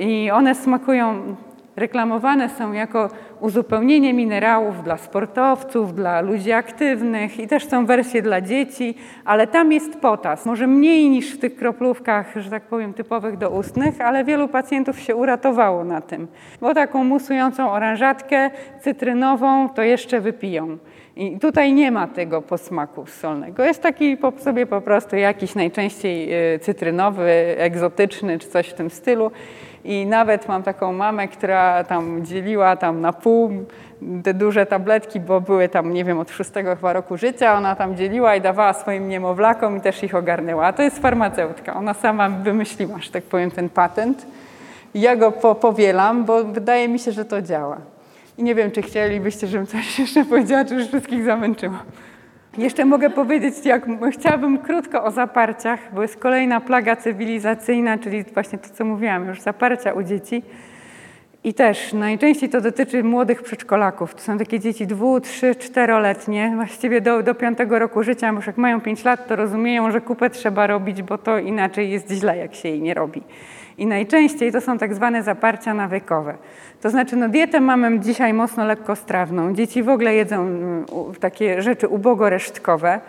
I 0.00 0.30
one 0.30 0.54
smakują 0.54 1.36
reklamowane 1.76 2.48
są 2.48 2.72
jako 2.72 3.08
uzupełnienie 3.40 4.14
minerałów 4.14 4.84
dla 4.84 4.96
sportowców, 4.96 5.94
dla 5.94 6.20
ludzi 6.20 6.52
aktywnych 6.52 7.40
i 7.40 7.48
też 7.48 7.68
są 7.68 7.86
wersje 7.86 8.22
dla 8.22 8.40
dzieci, 8.40 8.94
ale 9.24 9.46
tam 9.46 9.72
jest 9.72 9.96
potas. 9.96 10.46
Może 10.46 10.66
mniej 10.66 11.10
niż 11.10 11.34
w 11.34 11.38
tych 11.38 11.56
kroplówkach, 11.56 12.34
że 12.36 12.50
tak 12.50 12.62
powiem, 12.62 12.94
typowych 12.94 13.36
doustnych, 13.36 14.00
ale 14.00 14.24
wielu 14.24 14.48
pacjentów 14.48 15.00
się 15.00 15.16
uratowało 15.16 15.84
na 15.84 16.00
tym, 16.00 16.28
bo 16.60 16.74
taką 16.74 17.04
musującą 17.04 17.70
oranżatkę 17.70 18.50
cytrynową 18.80 19.68
to 19.68 19.82
jeszcze 19.82 20.20
wypiją. 20.20 20.78
I 21.16 21.38
tutaj 21.38 21.72
nie 21.72 21.90
ma 21.90 22.06
tego 22.06 22.42
posmaku 22.42 23.06
solnego. 23.06 23.64
Jest 23.64 23.82
taki 23.82 24.16
po 24.16 24.32
sobie 24.38 24.66
po 24.66 24.80
prostu 24.80 25.16
jakiś 25.16 25.54
najczęściej 25.54 26.32
e, 26.32 26.58
cytrynowy, 26.58 27.30
egzotyczny 27.58 28.38
czy 28.38 28.48
coś 28.48 28.68
w 28.68 28.74
tym 28.74 28.90
stylu. 28.90 29.30
I 29.84 30.06
nawet 30.06 30.48
mam 30.48 30.62
taką 30.62 30.92
mamę, 30.92 31.28
która 31.28 31.84
tam 31.84 32.26
dzieliła 32.26 32.76
tam 32.76 33.00
na 33.00 33.12
pół 33.12 33.50
te 34.24 34.34
duże 34.34 34.66
tabletki, 34.66 35.20
bo 35.20 35.40
były 35.40 35.68
tam, 35.68 35.92
nie 35.92 36.04
wiem, 36.04 36.18
od 36.18 36.30
szóstego 36.30 36.76
chyba 36.76 36.92
roku 36.92 37.16
życia. 37.16 37.54
Ona 37.54 37.76
tam 37.76 37.96
dzieliła 37.96 38.36
i 38.36 38.40
dawała 38.40 38.72
swoim 38.72 39.08
niemowlakom 39.08 39.76
i 39.76 39.80
też 39.80 40.02
ich 40.02 40.14
ogarnęła. 40.14 40.66
A 40.66 40.72
to 40.72 40.82
jest 40.82 40.98
farmaceutka. 40.98 41.74
Ona 41.74 41.94
sama 41.94 42.28
wymyśliła, 42.28 42.98
że 42.98 43.10
tak 43.10 43.22
powiem, 43.22 43.50
ten 43.50 43.68
patent. 43.68 44.26
Ja 44.94 45.16
go 45.16 45.32
po 45.32 45.54
powielam, 45.54 46.24
bo 46.24 46.44
wydaje 46.44 46.88
mi 46.88 46.98
się, 46.98 47.12
że 47.12 47.24
to 47.24 47.42
działa. 47.42 47.76
I 48.38 48.42
nie 48.42 48.54
wiem, 48.54 48.70
czy 48.70 48.82
chcielibyście, 48.82 49.46
żebym 49.46 49.66
coś 49.66 49.98
jeszcze 49.98 50.24
powiedziała, 50.24 50.64
czy 50.64 50.74
już 50.74 50.86
wszystkich 50.86 51.24
zamęczyłam. 51.24 51.78
Jeszcze 52.58 52.84
mogę 52.84 53.10
powiedzieć, 53.10 53.54
jak 53.64 53.86
chciałabym 54.12 54.58
krótko 54.58 55.04
o 55.04 55.10
zaparciach, 55.10 55.94
bo 55.94 56.02
jest 56.02 56.16
kolejna 56.16 56.60
plaga 56.60 56.96
cywilizacyjna, 56.96 57.98
czyli 57.98 58.24
właśnie 58.34 58.58
to, 58.58 58.68
co 58.68 58.84
mówiłam, 58.84 59.26
już 59.26 59.40
zaparcia 59.40 59.92
u 59.92 60.02
dzieci. 60.02 60.42
I 61.44 61.54
też 61.54 61.92
najczęściej 61.92 62.48
to 62.48 62.60
dotyczy 62.60 63.04
młodych 63.04 63.42
przedszkolaków. 63.42 64.14
To 64.14 64.20
są 64.20 64.38
takie 64.38 64.60
dzieci 64.60 64.86
dwu, 64.86 65.20
trzy, 65.20 65.54
czteroletnie, 65.54 66.52
właściwie 66.56 67.00
do, 67.00 67.22
do 67.22 67.34
piątego 67.34 67.78
roku 67.78 68.02
życia, 68.02 68.28
już 68.28 68.46
jak 68.46 68.56
mają 68.56 68.80
pięć 68.80 69.04
lat, 69.04 69.28
to 69.28 69.36
rozumieją, 69.36 69.90
że 69.90 70.00
kupę 70.00 70.30
trzeba 70.30 70.66
robić, 70.66 71.02
bo 71.02 71.18
to 71.18 71.38
inaczej 71.38 71.90
jest 71.90 72.10
źle, 72.10 72.36
jak 72.36 72.54
się 72.54 72.68
jej 72.68 72.80
nie 72.82 72.94
robi. 72.94 73.22
I 73.80 73.86
najczęściej 73.86 74.52
to 74.52 74.60
są 74.60 74.78
tak 74.78 74.94
zwane 74.94 75.22
zaparcia 75.22 75.74
nawykowe. 75.74 76.34
To 76.80 76.90
znaczy, 76.90 77.16
no 77.16 77.28
dietę 77.28 77.60
mamy 77.60 78.00
dzisiaj 78.00 78.32
mocno 78.32 78.64
lekkostrawną. 78.64 79.54
Dzieci 79.54 79.82
w 79.82 79.88
ogóle 79.88 80.14
jedzą 80.14 80.36
mm, 80.36 80.84
takie 81.20 81.62
rzeczy 81.62 81.88
ubogoresztkowe, 81.88 83.00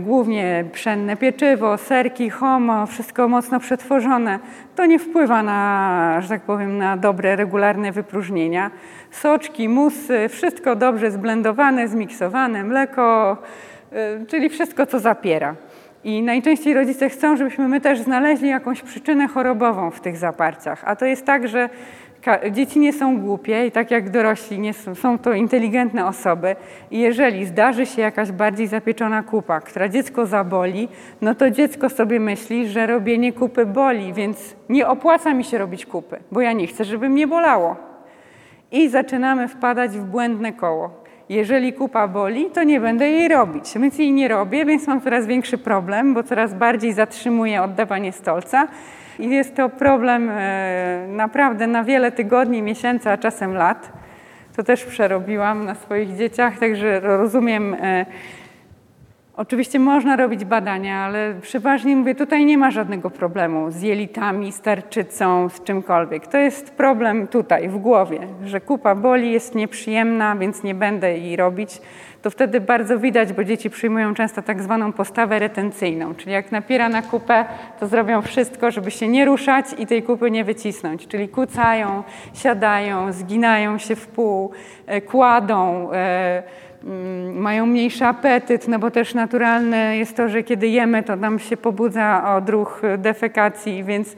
głównie 0.00 0.64
pszenne 0.72 1.16
pieczywo, 1.16 1.78
serki, 1.78 2.30
homo, 2.30 2.86
wszystko 2.86 3.28
mocno 3.28 3.60
przetworzone. 3.60 4.38
To 4.76 4.86
nie 4.86 4.98
wpływa 4.98 5.42
na, 5.42 6.18
że 6.20 6.28
tak 6.28 6.42
powiem, 6.42 6.78
na 6.78 6.96
dobre, 6.96 7.36
regularne 7.36 7.92
wypróżnienia. 7.92 8.70
Soczki, 9.10 9.68
musy, 9.68 10.28
wszystko 10.28 10.76
dobrze 10.76 11.10
zblendowane, 11.10 11.88
zmiksowane, 11.88 12.64
mleko, 12.64 13.36
y, 14.22 14.26
czyli 14.26 14.48
wszystko, 14.48 14.86
co 14.86 15.00
zapiera. 15.00 15.54
I 16.04 16.22
najczęściej 16.22 16.74
rodzice 16.74 17.08
chcą, 17.08 17.36
żebyśmy 17.36 17.68
my 17.68 17.80
też 17.80 18.00
znaleźli 18.00 18.48
jakąś 18.48 18.82
przyczynę 18.82 19.28
chorobową 19.28 19.90
w 19.90 20.00
tych 20.00 20.16
zaparciach. 20.16 20.82
A 20.86 20.96
to 20.96 21.04
jest 21.04 21.24
tak, 21.24 21.48
że 21.48 21.68
dzieci 22.50 22.78
nie 22.78 22.92
są 22.92 23.20
głupie 23.20 23.66
i 23.66 23.70
tak 23.70 23.90
jak 23.90 24.10
dorośli 24.10 24.58
nie 24.58 24.74
są, 24.74 24.94
są 24.94 25.18
to 25.18 25.32
inteligentne 25.32 26.06
osoby 26.06 26.56
i 26.90 26.98
jeżeli 26.98 27.46
zdarzy 27.46 27.86
się 27.86 28.02
jakaś 28.02 28.32
bardziej 28.32 28.66
zapieczona 28.66 29.22
kupa, 29.22 29.60
która 29.60 29.88
dziecko 29.88 30.26
zaboli, 30.26 30.88
no 31.20 31.34
to 31.34 31.50
dziecko 31.50 31.88
sobie 31.88 32.20
myśli, 32.20 32.68
że 32.68 32.86
robienie 32.86 33.32
kupy 33.32 33.66
boli, 33.66 34.12
więc 34.12 34.56
nie 34.68 34.86
opłaca 34.86 35.34
mi 35.34 35.44
się 35.44 35.58
robić 35.58 35.86
kupy, 35.86 36.16
bo 36.32 36.40
ja 36.40 36.52
nie 36.52 36.66
chcę, 36.66 36.84
żeby 36.84 37.08
mnie 37.08 37.26
bolało. 37.26 37.76
I 38.72 38.88
zaczynamy 38.88 39.48
wpadać 39.48 39.90
w 39.90 40.04
błędne 40.04 40.52
koło. 40.52 41.03
Jeżeli 41.28 41.72
kupa 41.72 42.08
boli, 42.08 42.50
to 42.50 42.62
nie 42.62 42.80
będę 42.80 43.08
jej 43.08 43.28
robić. 43.28 43.72
Więc 43.76 43.98
jej 43.98 44.12
nie 44.12 44.28
robię, 44.28 44.64
więc 44.64 44.86
mam 44.86 45.00
coraz 45.00 45.26
większy 45.26 45.58
problem, 45.58 46.14
bo 46.14 46.22
coraz 46.22 46.54
bardziej 46.54 46.92
zatrzymuję 46.92 47.62
oddawanie 47.62 48.12
stolca. 48.12 48.68
I 49.18 49.30
jest 49.30 49.56
to 49.56 49.68
problem 49.68 50.30
e, 50.30 51.06
naprawdę 51.08 51.66
na 51.66 51.84
wiele 51.84 52.12
tygodni, 52.12 52.62
miesięcy, 52.62 53.10
a 53.10 53.16
czasem 53.16 53.54
lat. 53.54 53.92
To 54.56 54.62
też 54.62 54.84
przerobiłam 54.84 55.64
na 55.64 55.74
swoich 55.74 56.16
dzieciach, 56.16 56.58
także 56.58 57.00
rozumiem 57.00 57.76
e, 57.80 58.06
Oczywiście 59.36 59.78
można 59.78 60.16
robić 60.16 60.44
badania, 60.44 60.96
ale 60.96 61.34
przeważnie 61.40 61.96
mówię, 61.96 62.14
tutaj 62.14 62.44
nie 62.44 62.58
ma 62.58 62.70
żadnego 62.70 63.10
problemu 63.10 63.70
z 63.70 63.82
jelitami, 63.82 64.52
z 64.52 64.60
tarczycą, 64.60 65.48
z 65.48 65.62
czymkolwiek. 65.62 66.26
To 66.26 66.38
jest 66.38 66.70
problem 66.70 67.26
tutaj, 67.26 67.68
w 67.68 67.78
głowie, 67.78 68.18
że 68.44 68.60
kupa 68.60 68.94
boli, 68.94 69.32
jest 69.32 69.54
nieprzyjemna, 69.54 70.36
więc 70.36 70.62
nie 70.62 70.74
będę 70.74 71.18
jej 71.18 71.36
robić. 71.36 71.80
To 72.22 72.30
wtedy 72.30 72.60
bardzo 72.60 72.98
widać, 72.98 73.32
bo 73.32 73.44
dzieci 73.44 73.70
przyjmują 73.70 74.14
często 74.14 74.42
tak 74.42 74.62
zwaną 74.62 74.92
postawę 74.92 75.38
retencyjną, 75.38 76.14
czyli 76.14 76.32
jak 76.32 76.52
napiera 76.52 76.88
na 76.88 77.02
kupę, 77.02 77.44
to 77.80 77.86
zrobią 77.86 78.22
wszystko, 78.22 78.70
żeby 78.70 78.90
się 78.90 79.08
nie 79.08 79.24
ruszać 79.24 79.66
i 79.78 79.86
tej 79.86 80.02
kupy 80.02 80.30
nie 80.30 80.44
wycisnąć. 80.44 81.06
Czyli 81.06 81.28
kucają, 81.28 82.02
siadają, 82.34 83.12
zginają 83.12 83.78
się 83.78 83.96
w 83.96 84.06
pół, 84.06 84.50
e, 84.86 85.00
kładą, 85.00 85.88
Mm, 85.92 86.42
mają 87.34 87.66
mniejszy 87.66 88.04
apetyt, 88.04 88.68
no 88.68 88.78
bo 88.78 88.90
też 88.90 89.14
naturalne 89.14 89.96
jest 89.96 90.16
to, 90.16 90.28
że 90.28 90.42
kiedy 90.42 90.68
jemy, 90.68 91.02
to 91.02 91.16
nam 91.16 91.38
się 91.38 91.56
pobudza 91.56 92.34
odruch 92.36 92.82
defekacji, 92.98 93.84
więc 93.84 94.16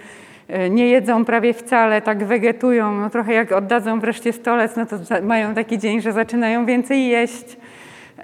e, 0.48 0.70
nie 0.70 0.88
jedzą 0.88 1.24
prawie 1.24 1.54
wcale, 1.54 2.02
tak 2.02 2.24
wegetują, 2.24 2.94
no 2.94 3.10
trochę 3.10 3.32
jak 3.32 3.52
oddadzą 3.52 4.00
wreszcie 4.00 4.32
stolec, 4.32 4.76
no 4.76 4.86
to 4.86 4.96
mają 5.22 5.54
taki 5.54 5.78
dzień, 5.78 6.00
że 6.00 6.12
zaczynają 6.12 6.66
więcej 6.66 7.08
jeść. 7.08 7.56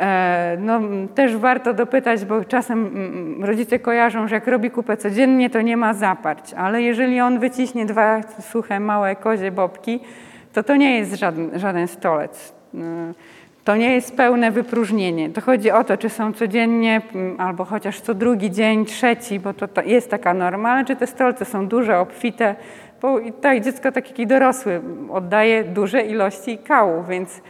E, 0.01 0.57
no, 0.61 0.81
też 1.15 1.37
warto 1.37 1.75
dopytać, 1.75 2.25
bo 2.25 2.45
czasem 2.45 2.87
mm, 2.87 3.45
rodzice 3.45 3.79
kojarzą, 3.79 4.29
że 4.29 4.35
jak 4.35 4.47
robi 4.47 4.71
kupę 4.71 4.97
codziennie, 4.97 5.51
to 5.51 5.61
nie 5.61 5.77
ma 5.77 5.95
zaparć, 5.95 6.55
ale 6.55 6.83
jeżeli 6.83 7.21
on 7.21 7.39
wyciśnie 7.39 7.87
dwa 7.87 8.21
suche, 8.41 8.81
małe 8.81 9.17
kozie 9.17 9.53
bobki, 9.53 10.01
to 10.53 10.63
to 10.63 10.77
nie 10.77 10.99
jest 10.99 11.15
żaden, 11.15 11.51
żaden 11.59 11.89
stolec. 11.89 12.53
To 13.65 13.77
nie 13.77 13.95
jest 13.95 14.17
pełne 14.17 14.51
wypróżnienie. 14.51 15.31
To 15.31 15.41
chodzi 15.41 15.71
o 15.71 15.85
to, 15.85 15.97
czy 15.97 16.09
są 16.09 16.33
codziennie, 16.33 17.03
mm, 17.15 17.41
albo 17.41 17.65
chociaż 17.65 18.01
co 18.01 18.15
drugi 18.15 18.51
dzień, 18.51 18.85
trzeci, 18.85 19.41
bo 19.41 19.55
to, 19.55 19.69
to 19.69 19.83
jest 19.83 20.11
taka 20.11 20.35
norma, 20.35 20.71
ale 20.71 20.85
czy 20.85 20.97
te 20.97 21.07
stolce 21.07 21.45
są 21.45 21.69
duże, 21.69 21.99
obfite, 21.99 22.55
bo 23.03 23.19
tak 23.41 23.65
dziecko, 23.65 23.93
tak 23.93 24.09
jak 24.09 24.19
i 24.19 24.27
dorosły, 24.27 24.81
oddaje 25.11 25.65
duże 25.65 26.03
ilości 26.03 26.59
kału, 26.59 27.05
więc 27.05 27.43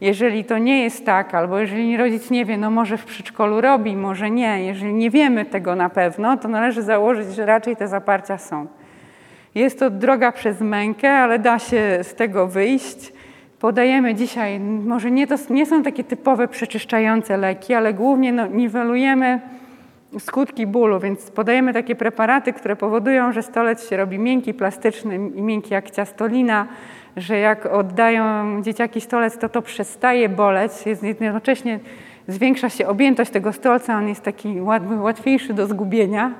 jeżeli 0.00 0.44
to 0.44 0.58
nie 0.58 0.82
jest 0.82 1.06
tak, 1.06 1.34
albo 1.34 1.58
jeżeli 1.58 1.96
rodzic 1.96 2.30
nie 2.30 2.44
wie, 2.44 2.56
no 2.58 2.70
może 2.70 2.96
w 2.96 3.04
przedszkolu 3.04 3.60
robi, 3.60 3.96
może 3.96 4.30
nie, 4.30 4.64
jeżeli 4.64 4.94
nie 4.94 5.10
wiemy 5.10 5.44
tego 5.44 5.74
na 5.74 5.88
pewno, 5.88 6.36
to 6.36 6.48
należy 6.48 6.82
założyć, 6.82 7.34
że 7.34 7.46
raczej 7.46 7.76
te 7.76 7.88
zaparcia 7.88 8.38
są. 8.38 8.66
Jest 9.54 9.78
to 9.78 9.90
droga 9.90 10.32
przez 10.32 10.60
mękę, 10.60 11.12
ale 11.12 11.38
da 11.38 11.58
się 11.58 11.98
z 12.02 12.14
tego 12.14 12.46
wyjść 12.46 13.12
podajemy 13.60 14.14
dzisiaj, 14.14 14.60
może 14.60 15.10
nie, 15.10 15.26
to 15.26 15.34
nie 15.50 15.66
są 15.66 15.82
takie 15.82 16.04
typowe 16.04 16.48
przeczyszczające 16.48 17.36
leki, 17.36 17.74
ale 17.74 17.94
głównie 17.94 18.32
no, 18.32 18.46
niwelujemy 18.46 19.40
skutki 20.18 20.66
bólu, 20.66 21.00
więc 21.00 21.30
podajemy 21.30 21.72
takie 21.72 21.94
preparaty, 21.94 22.52
które 22.52 22.76
powodują, 22.76 23.32
że 23.32 23.42
stolec 23.42 23.88
się 23.88 23.96
robi 23.96 24.18
miękki, 24.18 24.54
plastyczny 24.54 25.14
i 25.14 25.42
miękki 25.42 25.74
jak 25.74 25.90
ciastolina, 25.90 26.66
że 27.16 27.38
jak 27.38 27.66
oddają 27.66 28.62
dzieciaki 28.62 29.00
stolec, 29.00 29.38
to 29.38 29.48
to 29.48 29.62
przestaje 29.62 30.28
boleć, 30.28 30.72
jest 30.86 31.02
jednocześnie 31.02 31.80
zwiększa 32.28 32.68
się 32.68 32.86
objętość 32.86 33.30
tego 33.30 33.52
stolca, 33.52 33.96
on 33.96 34.08
jest 34.08 34.22
taki 34.22 34.60
łatwiejszy 35.00 35.54
do 35.54 35.66
zgubienia. 35.66 36.32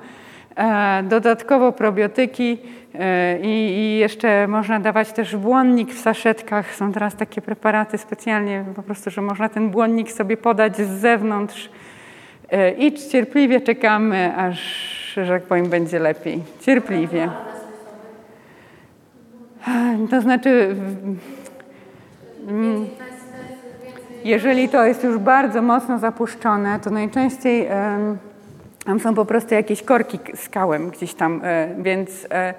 E, 0.61 1.03
dodatkowo 1.03 1.73
probiotyki 1.73 2.59
e, 2.95 3.39
i, 3.43 3.99
jeszcze 3.99 4.49
można 4.49 4.81
dawać 4.81 5.13
też 5.13 5.37
błonnik 5.37 5.95
w 5.95 6.01
saszetkach. 6.01 6.75
Są 6.75 6.93
teraz 6.93 7.15
takie 7.15 7.43
preparaty 7.43 7.99
specjalnie 7.99 8.65
po 8.77 8.83
prostu, 8.83 9.11
że 9.11 9.23
można 9.23 9.49
ten 9.49 9.71
błonnik 9.71 10.13
sobie 10.13 10.37
podać 10.37 10.77
z 10.77 11.01
zewnątrz 11.01 11.71
e, 12.51 12.73
i 12.73 12.93
cierpliwie 12.93 13.61
czekamy, 13.61 14.37
aż, 14.37 14.59
że 15.15 15.27
tak 15.27 15.43
powiem, 15.43 15.69
będzie 15.69 15.99
lepiej. 15.99 16.43
Cierpliwie. 16.61 17.31
To 20.11 20.21
znaczy... 20.21 20.77
Jeżeli 24.25 24.69
to 24.69 24.85
jest 24.85 25.05
już 25.05 25.19
bardzo 25.19 25.63
mocno 25.63 25.99
zapuszczone, 25.99 26.81
to 26.81 26.91
najczęściej 26.91 27.69
tam 28.85 29.01
są 29.01 29.15
po 29.15 29.25
prostu 29.25 29.55
jakieś 29.55 29.83
korki 29.83 30.19
k- 30.19 30.33
skałem 30.37 30.91
gdzieś 30.91 31.15
tam, 31.15 31.41
e, 31.45 31.69
więc 31.79 32.27
e, 32.31 32.55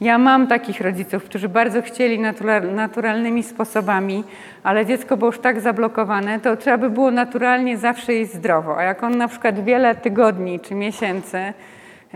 ja 0.00 0.18
mam 0.18 0.46
takich 0.46 0.80
rodziców, 0.80 1.24
którzy 1.24 1.48
bardzo 1.48 1.82
chcieli 1.82 2.18
natura- 2.18 2.60
naturalnymi 2.74 3.42
sposobami, 3.42 4.24
ale 4.62 4.86
dziecko 4.86 5.16
było 5.16 5.28
już 5.30 5.38
tak 5.40 5.60
zablokowane, 5.60 6.40
to 6.40 6.56
trzeba 6.56 6.78
by 6.78 6.90
było 6.90 7.10
naturalnie 7.10 7.78
zawsze 7.78 8.14
jeść 8.14 8.32
zdrowo. 8.32 8.78
A 8.78 8.82
jak 8.82 9.02
on 9.02 9.16
na 9.18 9.28
przykład 9.28 9.64
wiele 9.64 9.94
tygodni 9.94 10.60
czy 10.60 10.74
miesięcy 10.74 11.52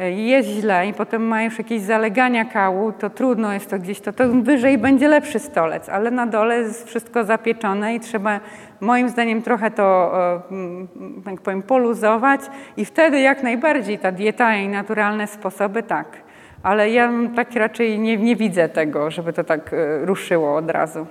jest 0.07 0.49
źle 0.49 0.87
i 0.87 0.95
potem 0.95 1.23
ma 1.23 1.43
już 1.43 1.59
jakieś 1.59 1.83
zalegania 1.83 2.45
kału, 2.45 2.93
to 2.93 3.11
trudno 3.11 3.53
jest 3.53 3.71
to 3.71 3.79
gdzieś, 3.79 4.01
to, 4.01 4.13
to 4.13 4.29
wyżej 4.29 4.79
będzie 4.79 5.09
lepszy 5.09 5.39
stolec, 5.39 5.89
ale 5.89 6.11
na 6.11 6.27
dole 6.27 6.59
jest 6.59 6.87
wszystko 6.89 7.25
zapieczone 7.25 7.95
i 7.95 8.01
trzeba 8.01 8.41
moim 8.81 9.09
zdaniem 9.09 9.43
trochę 9.43 9.71
to, 9.71 10.13
e, 11.27 11.31
jak 11.31 11.41
powiem, 11.41 11.63
poluzować 11.63 12.41
i 12.77 12.85
wtedy 12.85 13.21
jak 13.21 13.43
najbardziej 13.43 13.99
ta 13.99 14.13
dieta 14.13 14.57
i 14.57 14.69
naturalne 14.69 15.27
sposoby 15.27 15.83
tak. 15.83 16.07
Ale 16.63 16.91
ja 16.91 17.13
tak 17.37 17.53
raczej 17.55 17.99
nie, 17.99 18.17
nie 18.17 18.37
widzę 18.37 18.69
tego, 18.69 19.11
żeby 19.11 19.33
to 19.33 19.45
tak 19.45 19.73
e, 19.73 20.07
ruszyło 20.07 20.57
od 20.57 20.71
razu 20.71 21.07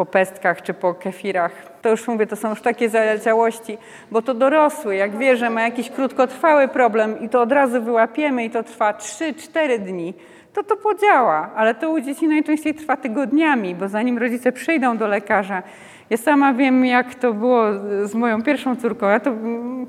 po 0.00 0.06
pestkach 0.06 0.62
czy 0.62 0.74
po 0.74 0.94
kefirach. 0.94 1.52
To 1.82 1.88
już 1.88 2.08
mówię, 2.08 2.26
to 2.26 2.36
są 2.36 2.50
już 2.50 2.62
takie 2.62 2.88
zaleciałości, 2.88 3.78
bo 4.10 4.22
to 4.22 4.34
dorosły, 4.34 4.96
jak 4.96 5.18
wie, 5.18 5.36
że 5.36 5.50
ma 5.50 5.62
jakiś 5.62 5.90
krótkotrwały 5.90 6.68
problem 6.68 7.20
i 7.20 7.28
to 7.28 7.42
od 7.42 7.52
razu 7.52 7.82
wyłapiemy 7.82 8.44
i 8.44 8.50
to 8.50 8.62
trwa 8.62 8.92
3-4 8.92 9.78
dni, 9.78 10.14
to 10.52 10.64
to 10.64 10.76
podziała, 10.76 11.50
ale 11.56 11.74
to 11.74 11.90
u 11.90 12.00
dzieci 12.00 12.28
najczęściej 12.28 12.74
trwa 12.74 12.96
tygodniami, 12.96 13.74
bo 13.74 13.88
zanim 13.88 14.18
rodzice 14.18 14.52
przyjdą 14.52 14.96
do 14.96 15.06
lekarza, 15.06 15.62
ja 16.10 16.16
sama 16.16 16.54
wiem, 16.54 16.84
jak 16.84 17.14
to 17.14 17.34
było 17.34 17.64
z 18.04 18.14
moją 18.14 18.42
pierwszą 18.42 18.76
córką, 18.76 19.08
ja 19.08 19.20
to 19.20 19.30
mm, 19.30 19.86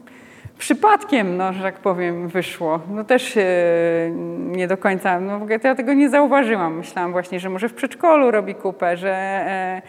przypadkiem, 0.61 1.37
no, 1.37 1.53
że 1.53 1.63
tak 1.63 1.75
powiem, 1.75 2.27
wyszło. 2.27 2.79
No 2.89 3.03
też 3.03 3.37
e, 3.37 3.43
nie 4.37 4.67
do 4.67 4.77
końca, 4.77 5.19
no 5.19 5.39
w 5.39 5.41
ogóle 5.41 5.59
ja 5.63 5.75
tego 5.75 5.93
nie 5.93 6.09
zauważyłam. 6.09 6.77
Myślałam 6.77 7.11
właśnie, 7.11 7.39
że 7.39 7.49
może 7.49 7.69
w 7.69 7.73
przedszkolu 7.73 8.31
robi 8.31 8.55
kupę, 8.55 8.97
że 8.97 9.11
e, 9.11 9.81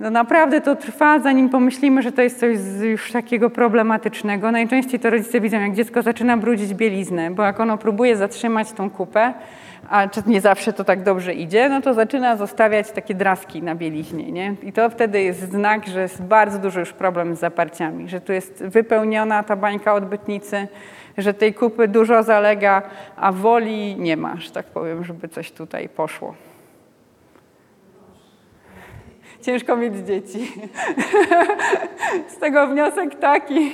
no 0.00 0.10
naprawdę 0.10 0.60
to 0.60 0.76
trwa, 0.76 1.18
zanim 1.20 1.48
pomyślimy, 1.48 2.02
że 2.02 2.12
to 2.12 2.22
jest 2.22 2.40
coś 2.40 2.56
już 2.82 3.12
takiego 3.12 3.50
problematycznego. 3.50 4.50
Najczęściej 4.50 5.00
to 5.00 5.10
rodzice 5.10 5.40
widzą, 5.40 5.60
jak 5.60 5.74
dziecko 5.74 6.02
zaczyna 6.02 6.36
brudzić 6.36 6.74
bieliznę, 6.74 7.30
bo 7.30 7.42
jak 7.42 7.60
ono 7.60 7.78
próbuje 7.78 8.16
zatrzymać 8.16 8.72
tą 8.72 8.90
kupę, 8.90 9.34
a 9.90 10.08
nie 10.26 10.40
zawsze 10.40 10.72
to 10.72 10.84
tak 10.84 11.02
dobrze 11.02 11.34
idzie, 11.34 11.68
no 11.68 11.80
to 11.80 11.94
zaczyna 11.94 12.36
zostawiać 12.36 12.90
takie 12.90 13.14
draski 13.14 13.62
na 13.62 13.74
bieliźnie, 13.74 14.32
nie? 14.32 14.54
I 14.62 14.72
to 14.72 14.90
wtedy 14.90 15.22
jest 15.22 15.50
znak, 15.50 15.86
że 15.86 16.02
jest 16.02 16.22
bardzo 16.22 16.58
duży 16.58 16.80
już 16.80 16.92
problem 16.92 17.36
z 17.36 17.38
zaparciami, 17.38 18.08
że 18.08 18.20
tu 18.20 18.32
jest 18.32 18.64
wypełniona 18.64 19.42
ta 19.42 19.56
bańka 19.56 19.94
odbytnicy, 19.94 20.68
że 21.18 21.34
tej 21.34 21.54
kupy 21.54 21.88
dużo 21.88 22.22
zalega, 22.22 22.82
a 23.16 23.32
woli 23.32 23.96
nie 23.96 24.16
ma, 24.16 24.36
że 24.36 24.50
tak 24.50 24.66
powiem, 24.66 25.04
żeby 25.04 25.28
coś 25.28 25.52
tutaj 25.52 25.88
poszło. 25.88 26.34
Ciężko 29.46 29.76
mieć 29.76 29.94
dzieci. 29.94 30.52
Z 32.36 32.38
tego 32.38 32.66
wniosek 32.66 33.14
taki. 33.14 33.72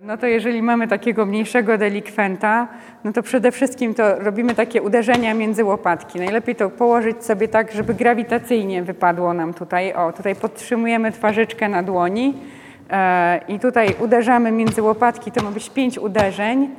No 0.00 0.18
to 0.18 0.26
jeżeli 0.26 0.62
mamy 0.62 0.88
takiego 0.88 1.26
mniejszego 1.26 1.78
delikwenta, 1.78 2.68
no 3.04 3.12
to 3.12 3.22
przede 3.22 3.52
wszystkim 3.52 3.94
to 3.94 4.18
robimy 4.18 4.54
takie 4.54 4.82
uderzenia 4.82 5.34
między 5.34 5.64
łopatki. 5.64 6.18
Najlepiej 6.18 6.56
to 6.56 6.70
położyć 6.70 7.24
sobie 7.24 7.48
tak, 7.48 7.72
żeby 7.72 7.94
grawitacyjnie 7.94 8.82
wypadło 8.82 9.34
nam 9.34 9.54
tutaj. 9.54 9.92
O, 9.92 10.12
tutaj 10.12 10.36
podtrzymujemy 10.36 11.12
twarzyczkę 11.12 11.68
na 11.68 11.82
dłoni 11.82 12.34
i 13.48 13.58
tutaj 13.58 13.94
uderzamy 14.00 14.52
między 14.52 14.82
łopatki, 14.82 15.32
to 15.32 15.44
ma 15.44 15.50
być 15.50 15.70
pięć 15.70 15.98
uderzeń. 15.98 16.70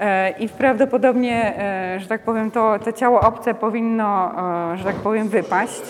E, 0.00 0.30
I 0.30 0.48
prawdopodobnie, 0.48 1.58
e, 1.58 2.00
że 2.00 2.06
tak 2.06 2.22
powiem, 2.22 2.50
to, 2.50 2.78
to 2.78 2.92
ciało 2.92 3.20
obce 3.20 3.54
powinno, 3.54 4.30
e, 4.72 4.76
że 4.76 4.84
tak 4.84 4.96
powiem, 4.96 5.28
wypaść. 5.28 5.82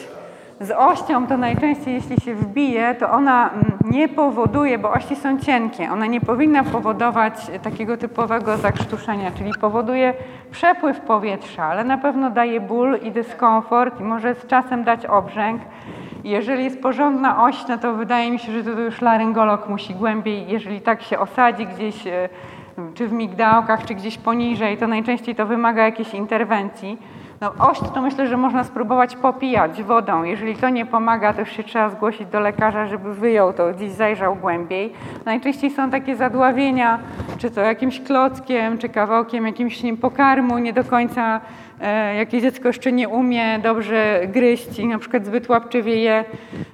Z 0.61 0.71
ością 0.71 1.27
to 1.27 1.37
najczęściej, 1.37 1.95
jeśli 1.95 2.21
się 2.21 2.35
wbije, 2.35 2.95
to 2.95 3.11
ona 3.11 3.51
mm, 3.51 3.65
nie 3.91 4.09
powoduje, 4.09 4.79
bo 4.79 4.93
ości 4.93 5.17
są 5.17 5.39
cienkie, 5.39 5.91
ona 5.91 6.07
nie 6.07 6.21
powinna 6.21 6.65
powodować 6.65 7.35
takiego 7.63 7.97
typowego 7.97 8.57
zakrztuszenia, 8.57 9.31
czyli 9.31 9.53
powoduje 9.61 10.15
przepływ 10.51 11.01
powietrza, 11.01 11.65
ale 11.65 11.85
na 11.85 11.99
pewno 11.99 12.31
daje 12.31 12.61
ból 12.61 12.99
i 13.03 13.11
dyskomfort 13.11 14.01
i 14.01 14.05
może 14.05 14.35
z 14.35 14.47
czasem 14.47 14.85
dać 14.85 15.07
obrzęk. 15.07 15.63
Jeżeli 16.25 16.65
jest 16.65 16.83
porządna 16.83 17.45
oś, 17.45 17.69
no 17.69 17.79
to 17.79 17.95
wydaje 17.95 18.31
mi 18.31 18.39
się, 18.39 18.53
że 18.53 18.65
to 18.65 18.71
już 18.71 19.01
laryngolog 19.01 19.69
musi 19.69 19.95
głębiej, 19.95 20.49
jeżeli 20.49 20.81
tak 20.81 21.03
się 21.03 21.19
osadzi 21.19 21.67
gdzieś 21.67 22.07
e, 22.07 22.29
czy 22.95 23.09
w 23.09 23.13
migdałkach, 23.13 23.85
czy 23.85 23.95
gdzieś 23.95 24.19
poniżej, 24.19 24.77
to 24.77 24.87
najczęściej 24.87 25.35
to 25.35 25.47
wymaga 25.47 25.85
jakiejś 25.85 26.15
interwencji. 26.15 26.99
No, 27.41 27.53
ość 27.59 27.81
to 27.95 28.03
myślę, 28.03 28.27
że 28.27 28.37
można 28.37 28.65
spróbować 28.65 29.17
popijać 29.17 29.83
wodą. 29.83 30.23
Jeżeli 30.23 30.57
to 30.57 30.69
nie 30.69 30.87
pomaga, 30.87 31.33
to 31.33 31.41
już 31.41 31.51
się 31.51 31.65
trzeba 31.65 31.91
zgłosić 31.91 32.29
do 32.29 32.41
lekarza, 32.41 32.87
żeby 32.87 33.15
wyjął 33.15 33.53
to, 33.53 33.73
gdzieś 33.73 33.91
zajrzał 33.91 34.37
głębiej. 34.37 34.93
Najczęściej 35.25 35.71
są 35.71 35.91
takie 35.91 36.17
zadławienia, 36.17 36.99
czy 37.39 37.51
to 37.51 37.61
jakimś 37.61 38.01
klockiem, 38.01 38.79
czy 38.79 38.89
kawałkiem 38.89 39.47
jakimś 39.47 39.83
pokarmu, 40.01 40.59
nie 40.59 40.73
do 40.73 40.85
końca 40.85 41.41
e, 41.81 42.15
jakie 42.15 42.41
dziecko 42.41 42.69
jeszcze 42.69 42.93
nie 42.93 43.09
umie 43.09 43.59
dobrze 43.59 44.21
gryźć 44.33 44.79
i 44.79 44.87
na 44.87 44.99
przykład 44.99 45.27
zbyt 45.27 45.49
łapczywie 45.49 45.97
je. 45.97 46.25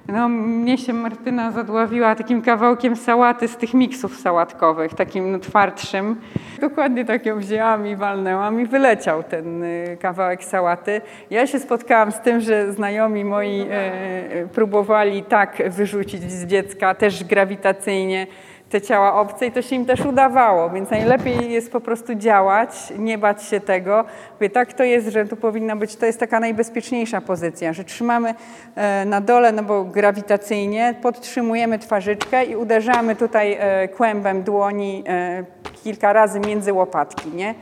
No, 0.07 0.29
mnie 0.29 0.77
się 0.77 0.93
Martyna 0.93 1.51
zadławiła 1.51 2.15
takim 2.15 2.41
kawałkiem 2.41 2.95
sałaty 2.95 3.47
z 3.47 3.57
tych 3.57 3.73
miksów 3.73 4.19
sałatkowych, 4.19 4.93
takim 4.93 5.31
no, 5.31 5.39
twardszym. 5.39 6.15
Dokładnie 6.61 7.05
tak 7.05 7.25
ją 7.25 7.39
wzięłam 7.39 7.87
i 7.87 7.95
walnęłam 7.95 8.61
i 8.61 8.65
wyleciał 8.65 9.23
ten 9.23 9.63
y, 9.63 9.97
kawałek 10.01 10.43
sałaty. 10.43 11.01
Ja 11.29 11.47
się 11.47 11.59
spotkałam 11.59 12.11
z 12.11 12.19
tym, 12.19 12.41
że 12.41 12.73
znajomi 12.73 13.25
moi 13.25 13.61
e, 13.61 13.71
e, 13.71 14.47
próbowali 14.47 15.23
tak 15.23 15.63
wyrzucić 15.69 16.31
z 16.31 16.45
dziecka, 16.45 16.95
też 16.95 17.23
grawitacyjnie, 17.23 18.27
te 18.75 18.81
ciała 18.81 19.13
obce 19.13 19.45
i 19.47 19.51
to 19.51 19.61
się 19.61 19.75
im 19.75 19.85
też 19.85 20.05
udawało, 20.05 20.69
więc 20.69 20.89
najlepiej 20.89 21.51
jest 21.51 21.71
po 21.71 21.81
prostu 21.81 22.15
działać, 22.15 22.93
nie 22.97 23.17
bać 23.17 23.43
się 23.43 23.59
tego. 23.59 24.05
Mówię, 24.33 24.49
tak 24.49 24.73
to 24.73 24.83
jest, 24.83 25.07
że 25.07 25.25
tu 25.25 25.35
powinna 25.35 25.75
być, 25.75 25.95
to 25.95 26.05
jest 26.05 26.19
taka 26.19 26.39
najbezpieczniejsza 26.39 27.21
pozycja, 27.21 27.73
że 27.73 27.83
trzymamy 27.83 28.35
e, 28.75 29.05
na 29.05 29.21
dole, 29.21 29.51
no 29.51 29.63
bo 29.63 29.83
grawitacyjnie, 29.83 30.95
podtrzymujemy 31.01 31.79
twarzyczkę 31.79 32.45
i 32.45 32.55
uderzamy 32.55 33.15
tutaj 33.15 33.57
e, 33.59 33.87
kłębem 33.87 34.43
dłoni 34.43 35.03
e, 35.07 35.43
kilka 35.83 36.13
razy 36.13 36.39
między 36.39 36.73
łopatki, 36.73 37.29
nie? 37.29 37.55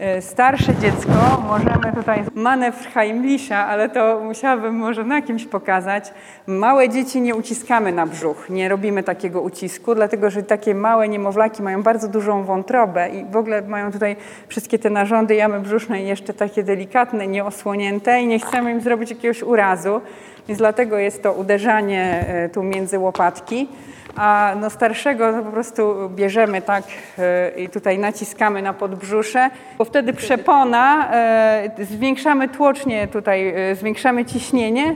E, 0.00 0.22
Starsze 0.22 0.74
dziecko, 0.74 1.42
możemy 1.48 1.92
tutaj 1.96 2.24
manewr 2.34 2.86
Heimlicha, 2.94 3.66
ale 3.66 3.88
to 3.88 4.20
musiałabym 4.24 4.74
może 4.74 5.04
na 5.04 5.22
kimś 5.22 5.44
pokazać. 5.44 6.12
Małe 6.46 6.88
dzieci 6.88 7.20
nie 7.20 7.34
uciskamy 7.34 7.92
na 7.92 8.06
brzuch, 8.06 8.50
nie 8.50 8.68
robimy 8.68 9.02
takiego 9.02 9.40
ucisku, 9.40 9.94
dlatego 9.94 10.30
że 10.30 10.42
takie 10.42 10.74
małe 10.74 11.08
niemowlaki 11.08 11.62
mają 11.62 11.82
bardzo 11.82 12.08
dużą 12.08 12.44
wątrobę 12.44 13.08
i 13.08 13.24
w 13.24 13.36
ogóle 13.36 13.62
mają 13.62 13.92
tutaj 13.92 14.16
wszystkie 14.48 14.78
te 14.78 14.90
narządy 14.90 15.34
jamy 15.34 15.60
brzusznej 15.60 16.06
jeszcze 16.06 16.34
takie 16.34 16.62
delikatne, 16.62 17.26
nieosłonięte 17.26 18.22
i 18.22 18.26
nie 18.26 18.38
chcemy 18.38 18.70
im 18.70 18.80
zrobić 18.80 19.10
jakiegoś 19.10 19.42
urazu, 19.42 20.00
więc 20.48 20.58
dlatego 20.58 20.98
jest 20.98 21.22
to 21.22 21.32
uderzanie 21.32 22.24
e, 22.28 22.48
tu 22.48 22.62
między 22.62 22.98
łopatki. 22.98 23.68
A 24.16 24.54
no 24.60 24.70
starszego 24.70 25.32
to 25.32 25.42
po 25.42 25.50
prostu 25.50 26.10
bierzemy 26.14 26.62
tak 26.62 26.84
e, 27.18 27.50
i 27.60 27.68
tutaj 27.68 27.98
naciskamy 27.98 28.62
na 28.62 28.72
podbrzusze, 28.72 29.50
bo 29.78 29.84
wtedy 29.84 30.12
przepona, 30.12 31.12
e, 31.12 31.70
zwiększamy 31.80 32.48
tłocznie 32.48 33.08
tutaj, 33.08 33.48
e, 33.70 33.74
zwiększamy 33.74 34.24
ciśnienie 34.24 34.94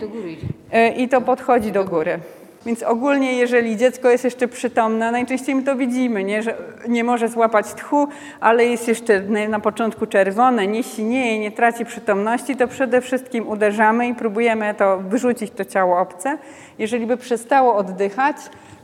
i 0.97 1.09
to 1.09 1.21
podchodzi 1.21 1.73
do 1.73 1.85
góry. 1.85 2.19
Więc 2.67 2.83
ogólnie, 2.83 3.33
jeżeli 3.33 3.77
dziecko 3.77 4.11
jest 4.11 4.25
jeszcze 4.25 4.49
przytomne, 4.49 5.11
najczęściej 5.13 5.55
my 5.55 5.63
to 5.63 5.77
widzimy, 5.77 6.25
nie? 6.25 6.43
że 6.43 6.55
nie 6.89 7.05
może 7.05 7.29
złapać 7.29 7.75
tchu, 7.75 8.09
ale 8.41 8.67
jest 8.67 8.89
jeszcze 8.89 9.21
na- 9.21 9.49
na 9.49 9.61
początku 9.61 10.07
czerwone, 10.07 10.67
nie 10.67 10.83
sinieje, 10.83 11.39
nie 11.39 11.51
traci 11.53 11.85
przytomności, 11.85 12.57
to 12.57 12.69
przede 12.69 13.01
wszystkim 13.01 13.49
uderzamy 13.49 14.09
i 14.09 14.15
próbujemy 14.15 14.75
to 14.75 14.99
wyrzucić 14.99 15.51
to 15.51 15.65
ciało 15.65 15.99
obce. 16.01 16.39
Jeżeli 16.79 17.07
by 17.07 17.17
przestało 17.17 17.75
oddychać, 17.77 18.37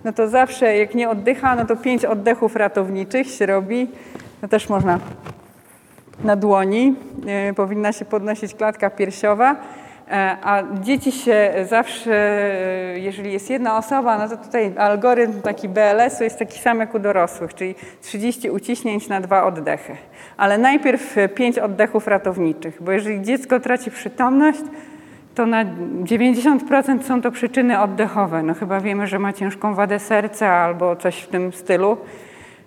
no 0.04 0.12
to 0.12 0.28
zawsze 0.28 0.76
jak 0.76 0.94
nie 0.94 1.10
oddycha, 1.10 1.54
no 1.54 1.64
to 1.64 1.76
pięć 1.76 2.04
oddechów 2.04 2.56
ratowniczych 2.56 3.26
się 3.30 3.46
robi. 3.46 3.88
No 4.42 4.48
też 4.48 4.68
można 4.68 4.98
na 6.24 6.36
dłoni, 6.36 6.94
e, 7.26 7.54
powinna 7.54 7.92
się 7.92 8.04
podnosić 8.04 8.54
klatka 8.54 8.90
piersiowa. 8.90 9.56
E, 10.10 10.36
a 10.42 10.62
dzieci 10.80 11.12
się 11.12 11.52
zawsze, 11.68 12.12
e, 12.14 12.98
jeżeli 12.98 13.32
jest 13.32 13.50
jedna 13.50 13.78
osoba, 13.78 14.18
no 14.18 14.28
to 14.28 14.44
tutaj 14.44 14.72
algorytm 14.78 15.42
taki 15.42 15.68
BLS-u 15.68 16.24
jest 16.24 16.38
taki 16.38 16.58
sam 16.58 16.80
jak 16.80 16.94
u 16.94 16.98
dorosłych, 16.98 17.54
czyli 17.54 17.74
30 18.02 18.50
uciśnięć 18.50 19.08
na 19.08 19.20
dwa 19.20 19.44
oddechy. 19.44 19.96
Ale 20.36 20.58
najpierw 20.58 21.16
5 21.34 21.58
oddechów 21.58 22.06
ratowniczych, 22.06 22.82
bo 22.82 22.92
jeżeli 22.92 23.22
dziecko 23.22 23.60
traci 23.60 23.90
przytomność, 23.90 24.60
to 25.40 25.46
na 25.46 25.64
90% 25.64 27.02
są 27.02 27.22
to 27.22 27.30
przyczyny 27.30 27.80
oddechowe. 27.80 28.42
No 28.42 28.54
chyba 28.54 28.80
wiemy, 28.80 29.06
że 29.06 29.18
ma 29.18 29.32
ciężką 29.32 29.74
wadę 29.74 29.98
serca 29.98 30.48
albo 30.48 30.96
coś 30.96 31.20
w 31.20 31.28
tym 31.28 31.52
stylu 31.52 31.96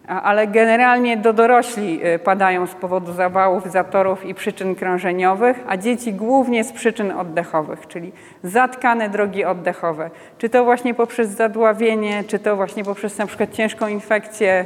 ale 0.08 0.48
generalnie 0.48 1.18
do 1.18 1.34
dorośli 1.34 2.06
y, 2.06 2.20
padają 2.20 2.68
z 2.68 2.76
powodu 2.76 3.14
zawałów, 3.14 3.72
zatorów 3.72 4.26
i 4.26 4.34
przyczyn 4.34 4.76
krążeniowych, 4.76 5.64
a 5.68 5.78
dzieci 5.78 6.14
głównie 6.14 6.64
z 6.64 6.72
przyczyn 6.72 7.12
oddechowych, 7.12 7.88
czyli 7.88 8.12
zatkane 8.44 9.10
drogi 9.10 9.46
oddechowe. 9.46 10.10
Czy 10.38 10.50
to 10.50 10.64
właśnie 10.64 10.94
poprzez 10.94 11.30
zadławienie, 11.30 12.24
czy 12.28 12.40
to 12.40 12.56
właśnie 12.56 12.84
poprzez 12.84 13.18
na 13.18 13.26
przykład 13.26 13.52
ciężką 13.52 13.88
infekcję 13.88 14.66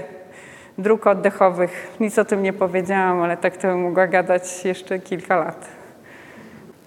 dróg 0.78 1.08
oddechowych. 1.08 1.98
Nic 2.00 2.20
o 2.20 2.26
tym 2.26 2.44
nie 2.44 2.54
powiedziałam, 2.54 3.22
ale 3.22 3.38
tak 3.38 3.58
to 3.58 3.68
bym 3.68 3.82
mogła 3.82 4.08
gadać 4.08 4.66
jeszcze 4.66 5.00
kilka 5.00 5.36
lat. 5.36 5.77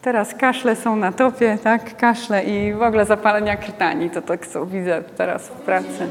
Teraz 0.02 0.34
kaszle 0.34 0.76
są 0.76 0.96
na 0.96 1.12
topie, 1.12 1.58
tak? 1.62 1.96
Kaszle 1.96 2.44
i 2.44 2.72
w 2.72 2.82
ogóle 2.82 3.04
zapalenia 3.04 3.56
krtani, 3.56 4.10
to 4.10 4.22
tak 4.22 4.46
co 4.46 4.66
widzę 4.66 5.02
teraz 5.16 5.48
w 5.48 5.52
pracy. 5.52 6.08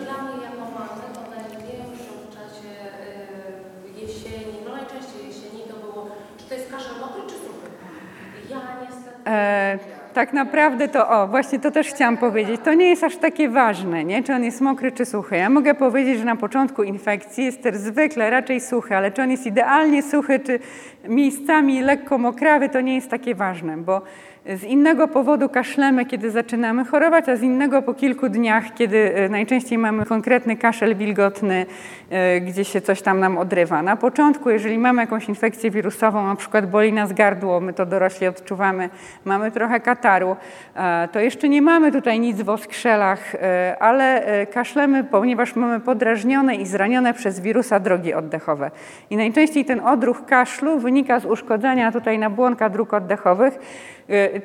E, 9.27 9.98
tak 10.13 10.33
naprawdę 10.33 10.87
to, 10.87 11.09
o, 11.09 11.27
właśnie 11.27 11.59
to 11.59 11.71
też 11.71 11.87
chciałam 11.87 12.17
powiedzieć, 12.17 12.61
to 12.63 12.73
nie 12.73 12.89
jest 12.89 13.03
aż 13.03 13.17
takie 13.17 13.49
ważne, 13.49 14.05
nie? 14.05 14.23
czy 14.23 14.33
on 14.33 14.43
jest 14.43 14.61
mokry 14.61 14.91
czy 14.91 15.05
suchy. 15.05 15.37
Ja 15.37 15.49
mogę 15.49 15.73
powiedzieć, 15.73 16.19
że 16.19 16.25
na 16.25 16.35
początku 16.35 16.83
infekcji 16.83 17.45
jest 17.45 17.63
też 17.63 17.75
zwykle 17.75 18.29
raczej 18.29 18.61
suchy, 18.61 18.95
ale 18.95 19.11
czy 19.11 19.21
on 19.21 19.31
jest 19.31 19.45
idealnie 19.45 20.03
suchy, 20.03 20.39
czy 20.39 20.59
miejscami 21.07 21.81
lekko 21.81 22.17
mokrawy, 22.17 22.69
to 22.69 22.81
nie 22.81 22.95
jest 22.95 23.09
takie 23.09 23.35
ważne, 23.35 23.77
bo 23.77 24.01
z 24.45 24.63
innego 24.63 25.07
powodu 25.07 25.49
kaszlemy, 25.49 26.05
kiedy 26.05 26.31
zaczynamy 26.31 26.85
chorować, 26.85 27.29
a 27.29 27.35
z 27.35 27.41
innego 27.41 27.81
po 27.81 27.93
kilku 27.93 28.29
dniach, 28.29 28.73
kiedy 28.73 29.15
e, 29.15 29.29
najczęściej 29.29 29.77
mamy 29.77 30.05
konkretny 30.05 30.57
kaszel 30.57 30.95
wilgotny, 30.95 31.65
e, 32.09 32.41
gdzie 32.41 32.65
się 32.65 32.81
coś 32.81 33.01
tam 33.01 33.19
nam 33.19 33.37
odrywa. 33.37 33.81
Na 33.81 33.95
początku, 33.95 34.49
jeżeli 34.49 34.77
mamy 34.77 35.01
jakąś 35.01 35.29
infekcję 35.29 35.71
wirusową, 35.71 36.27
na 36.27 36.35
przykład 36.35 36.69
boli 36.69 36.93
nas 36.93 37.13
gardło, 37.13 37.59
my 37.59 37.73
to 37.73 37.85
dorośli 37.85 38.27
odczuwamy, 38.27 38.89
mamy 39.25 39.51
trochę 39.51 39.79
kataru, 39.79 40.35
e, 40.75 41.07
to 41.11 41.19
jeszcze 41.19 41.49
nie 41.49 41.61
mamy 41.61 41.91
tutaj 41.91 42.19
nic 42.19 42.41
w 42.41 42.49
oskrzelach, 42.49 43.35
ale 43.79 44.23
kaszlemy, 44.53 45.03
ponieważ 45.03 45.55
mamy 45.55 45.79
podrażnione 45.79 46.55
i 46.55 46.65
zranione 46.65 47.13
przez 47.13 47.39
wirusa 47.39 47.79
drogi 47.79 48.13
oddechowe. 48.13 48.71
I 49.09 49.17
najczęściej 49.17 49.65
ten 49.65 49.79
odruch 49.79 50.25
kaszlu 50.25 50.79
wynika 50.79 51.19
z 51.19 51.25
uszkodzenia 51.25 51.91
tutaj 51.91 52.19
nabłonka 52.19 52.69
dróg 52.69 52.93
oddechowych, 52.93 53.59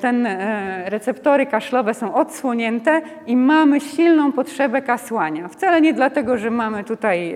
ten 0.01 0.27
y, 0.27 0.91
receptory 0.91 1.47
kaszlowe 1.47 1.95
są 1.95 2.15
odsłonięte 2.15 3.03
i 3.27 3.37
mamy 3.37 3.81
silną 3.81 4.33
potrzebę 4.33 4.83
kasłania. 4.83 5.49
Wcale 5.49 5.81
nie 5.81 5.95
dlatego, 5.95 6.39
że 6.39 6.51
mamy 6.51 6.85
tutaj 6.85 7.35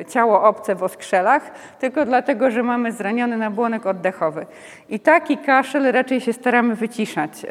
y, 0.00 0.04
ciało 0.04 0.42
obce 0.42 0.74
w 0.74 0.82
oskrzelach, 0.82 1.50
tylko 1.78 2.04
dlatego, 2.04 2.50
że 2.50 2.62
mamy 2.62 2.92
zraniony 2.92 3.36
nabłonek 3.36 3.86
oddechowy. 3.86 4.46
I 4.88 5.00
taki 5.00 5.38
kaszel 5.38 5.92
raczej 5.92 6.20
się 6.20 6.32
staramy 6.32 6.74
wyciszać, 6.74 7.46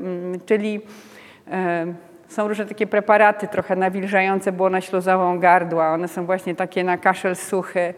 mm, 0.00 0.40
czyli 0.46 0.80
są 2.28 2.48
różne 2.48 2.66
takie 2.66 2.86
preparaty 2.86 3.48
trochę 3.48 3.76
nawilżające 3.76 4.52
błonę 4.52 4.82
śluzową 4.82 5.38
gardła. 5.38 5.94
One 5.94 6.08
są 6.08 6.26
właśnie 6.26 6.54
takie 6.54 6.84
na 6.84 6.98
kaszel 6.98 7.36
suchy. 7.36 7.94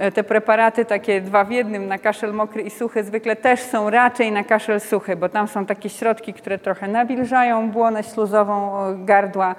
E, 0.00 0.12
te 0.12 0.24
preparaty 0.24 0.84
takie 0.84 1.20
dwa 1.20 1.44
w 1.44 1.50
jednym 1.50 1.86
na 1.86 1.98
kaszel 1.98 2.32
mokry 2.34 2.62
i 2.62 2.70
suchy 2.70 3.04
zwykle 3.04 3.36
też 3.36 3.60
są 3.60 3.90
raczej 3.90 4.32
na 4.32 4.44
kaszel 4.44 4.80
suchy, 4.80 5.16
bo 5.16 5.28
tam 5.28 5.48
są 5.48 5.66
takie 5.66 5.88
środki, 5.88 6.34
które 6.34 6.58
trochę 6.58 6.88
nawilżają 6.88 7.70
błonę 7.70 8.02
śluzową 8.02 8.72
gardła 9.04 9.54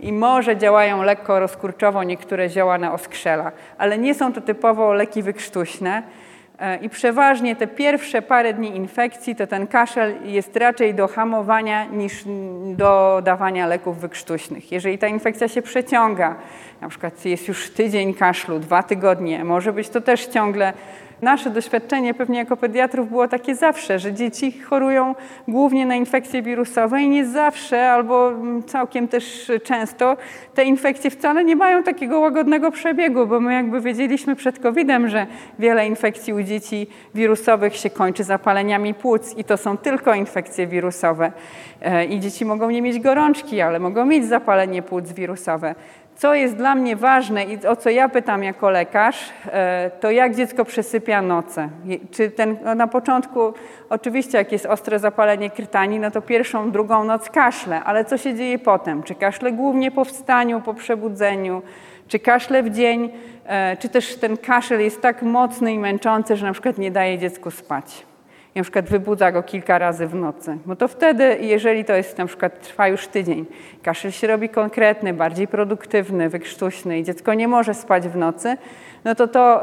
i 0.00 0.12
może 0.12 0.56
działają 0.56 1.02
lekko 1.02 1.40
rozkurczowo 1.40 2.04
niektóre 2.04 2.48
zioła 2.48 2.78
na 2.78 2.92
oskrzela, 2.92 3.52
ale 3.78 3.98
nie 3.98 4.14
są 4.14 4.32
to 4.32 4.40
typowo 4.40 4.92
leki 4.92 5.22
wykrztuśne. 5.22 6.02
E, 6.60 6.76
I 6.76 6.88
przeważnie 6.88 7.56
te 7.56 7.66
pierwsze 7.66 8.22
parę 8.22 8.54
dni 8.54 8.76
infekcji 8.76 9.36
to 9.36 9.46
ten 9.46 9.66
kaszel 9.66 10.14
jest 10.24 10.56
raczej 10.56 10.94
do 10.94 11.08
hamowania 11.08 11.84
niż 11.84 12.24
do 12.76 13.22
dawania 13.24 13.66
leków 13.66 14.00
wykrztuśnych. 14.00 14.72
Jeżeli 14.72 14.98
ta 14.98 15.06
infekcja 15.06 15.48
się 15.48 15.62
przeciąga, 15.62 16.36
na 16.80 16.88
przykład 16.88 17.24
jest 17.24 17.48
już 17.48 17.70
tydzień 17.70 18.14
kaszlu, 18.14 18.58
dwa 18.58 18.82
tygodnie, 18.82 19.44
może 19.44 19.72
być 19.72 19.88
to 19.88 20.00
też 20.00 20.26
ciągle 20.26 20.72
Nasze 21.22 21.50
doświadczenie 21.50 22.14
pewnie 22.14 22.38
jako 22.38 22.56
pediatrów 22.56 23.08
było 23.08 23.28
takie 23.28 23.54
zawsze, 23.54 23.98
że 23.98 24.12
dzieci 24.12 24.60
chorują 24.60 25.14
głównie 25.48 25.86
na 25.86 25.94
infekcje 25.94 26.42
wirusowe 26.42 27.02
i 27.02 27.08
nie 27.08 27.26
zawsze 27.26 27.92
albo 27.92 28.32
całkiem 28.66 29.08
też 29.08 29.52
często 29.64 30.16
te 30.54 30.64
infekcje 30.64 31.10
wcale 31.10 31.44
nie 31.44 31.56
mają 31.56 31.82
takiego 31.82 32.20
łagodnego 32.20 32.70
przebiegu, 32.70 33.26
bo 33.26 33.40
my 33.40 33.54
jakby 33.54 33.80
wiedzieliśmy 33.80 34.36
przed 34.36 34.58
COVID-em, 34.58 35.08
że 35.08 35.26
wiele 35.58 35.86
infekcji 35.86 36.32
u 36.32 36.42
dzieci 36.42 36.86
wirusowych 37.14 37.76
się 37.76 37.90
kończy 37.90 38.24
zapaleniami 38.24 38.94
płuc 38.94 39.34
i 39.36 39.44
to 39.44 39.56
są 39.56 39.76
tylko 39.76 40.14
infekcje 40.14 40.66
wirusowe. 40.66 41.32
E, 41.82 42.04
I 42.04 42.20
dzieci 42.20 42.44
mogą 42.44 42.70
nie 42.70 42.82
mieć 42.82 43.00
gorączki, 43.00 43.60
ale 43.60 43.80
mogą 43.80 44.06
mieć 44.06 44.26
zapalenie 44.26 44.82
płuc 44.82 45.12
wirusowe. 45.12 45.74
Co 46.20 46.34
jest 46.34 46.56
dla 46.56 46.74
mnie 46.74 46.96
ważne 46.96 47.44
i 47.44 47.66
o 47.66 47.76
co 47.76 47.90
ja 47.90 48.08
pytam 48.08 48.44
jako 48.44 48.70
lekarz, 48.70 49.32
e, 49.46 49.90
to 50.00 50.10
jak 50.10 50.36
dziecko 50.36 50.64
przesypia 50.64 51.22
noce. 51.22 51.68
Czy 52.10 52.30
ten, 52.30 52.56
no 52.64 52.74
na 52.74 52.86
początku, 52.86 53.54
oczywiście 53.90 54.38
jak 54.38 54.52
jest 54.52 54.66
ostre 54.66 54.98
zapalenie 54.98 55.50
krtani, 55.50 56.00
no 56.00 56.10
to 56.10 56.22
pierwszą, 56.22 56.70
drugą 56.70 57.04
noc 57.04 57.30
kaszle, 57.30 57.84
ale 57.84 58.04
co 58.04 58.18
się 58.18 58.34
dzieje 58.34 58.58
potem? 58.58 59.02
Czy 59.02 59.14
kaszle 59.14 59.52
głównie 59.52 59.90
po 59.90 60.04
wstaniu, 60.04 60.60
po 60.60 60.74
przebudzeniu, 60.74 61.62
czy 62.08 62.18
kaszle 62.18 62.62
w 62.62 62.70
dzień, 62.70 63.10
e, 63.46 63.76
czy 63.76 63.88
też 63.88 64.16
ten 64.16 64.36
kaszel 64.36 64.80
jest 64.80 65.00
tak 65.02 65.22
mocny 65.22 65.72
i 65.72 65.78
męczący, 65.78 66.36
że 66.36 66.46
na 66.46 66.52
przykład 66.52 66.78
nie 66.78 66.90
daje 66.90 67.18
dziecku 67.18 67.50
spać 67.50 68.09
na 68.54 68.62
przykład 68.62 68.88
wybudza 68.88 69.32
go 69.32 69.42
kilka 69.42 69.78
razy 69.78 70.06
w 70.06 70.14
nocy. 70.14 70.58
Bo 70.66 70.76
to 70.76 70.88
wtedy, 70.88 71.38
jeżeli 71.40 71.84
to 71.84 71.94
jest 71.94 72.18
na 72.18 72.26
przykład 72.26 72.60
trwa 72.60 72.88
już 72.88 73.08
tydzień, 73.08 73.46
kaszel 73.82 74.10
się 74.10 74.26
robi 74.26 74.48
konkretny, 74.48 75.14
bardziej 75.14 75.48
produktywny, 75.48 76.28
wykrztuśny 76.28 76.98
i 76.98 77.04
dziecko 77.04 77.34
nie 77.34 77.48
może 77.48 77.74
spać 77.74 78.08
w 78.08 78.16
nocy, 78.16 78.56
no 79.04 79.14
to 79.14 79.28
to 79.28 79.62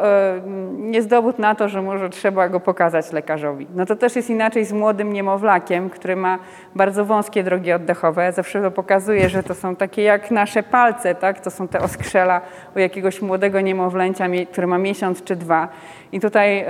jest 0.92 1.10
dowód 1.10 1.40
na 1.40 1.56
to, 1.56 1.70
że 1.70 1.82
może 1.82 2.10
trzeba 2.10 2.50
go 2.50 2.60
pokazać 2.60 3.12
lekarzowi. 3.12 3.68
No 3.76 3.86
to 3.86 3.96
też 3.96 4.16
jest 4.16 4.30
inaczej 4.30 4.66
z 4.66 4.74
młodym 4.74 5.14
niemowlakiem, 5.14 5.90
który 5.90 6.16
ma 6.16 6.40
bardzo 6.76 7.06
wąskie 7.06 7.44
drogi 7.44 7.72
oddechowe. 7.74 8.24
Ja 8.24 8.32
zawsze 8.32 8.62
to 8.62 8.72
pokazuję, 8.72 9.30
że 9.30 9.44
to 9.44 9.56
są 9.56 9.76
takie 9.76 10.02
jak 10.02 10.32
nasze 10.32 10.64
palce, 10.64 11.16
tak? 11.16 11.40
To 11.40 11.52
są 11.52 11.68
te 11.68 11.80
oskrzela 11.80 12.42
u 12.76 12.80
jakiegoś 12.80 13.22
młodego 13.22 13.62
niemowlęcia, 13.62 14.26
który 14.52 14.68
ma 14.68 14.78
miesiąc 14.78 15.24
czy 15.24 15.36
dwa. 15.36 15.68
I 16.12 16.20
tutaj... 16.20 16.66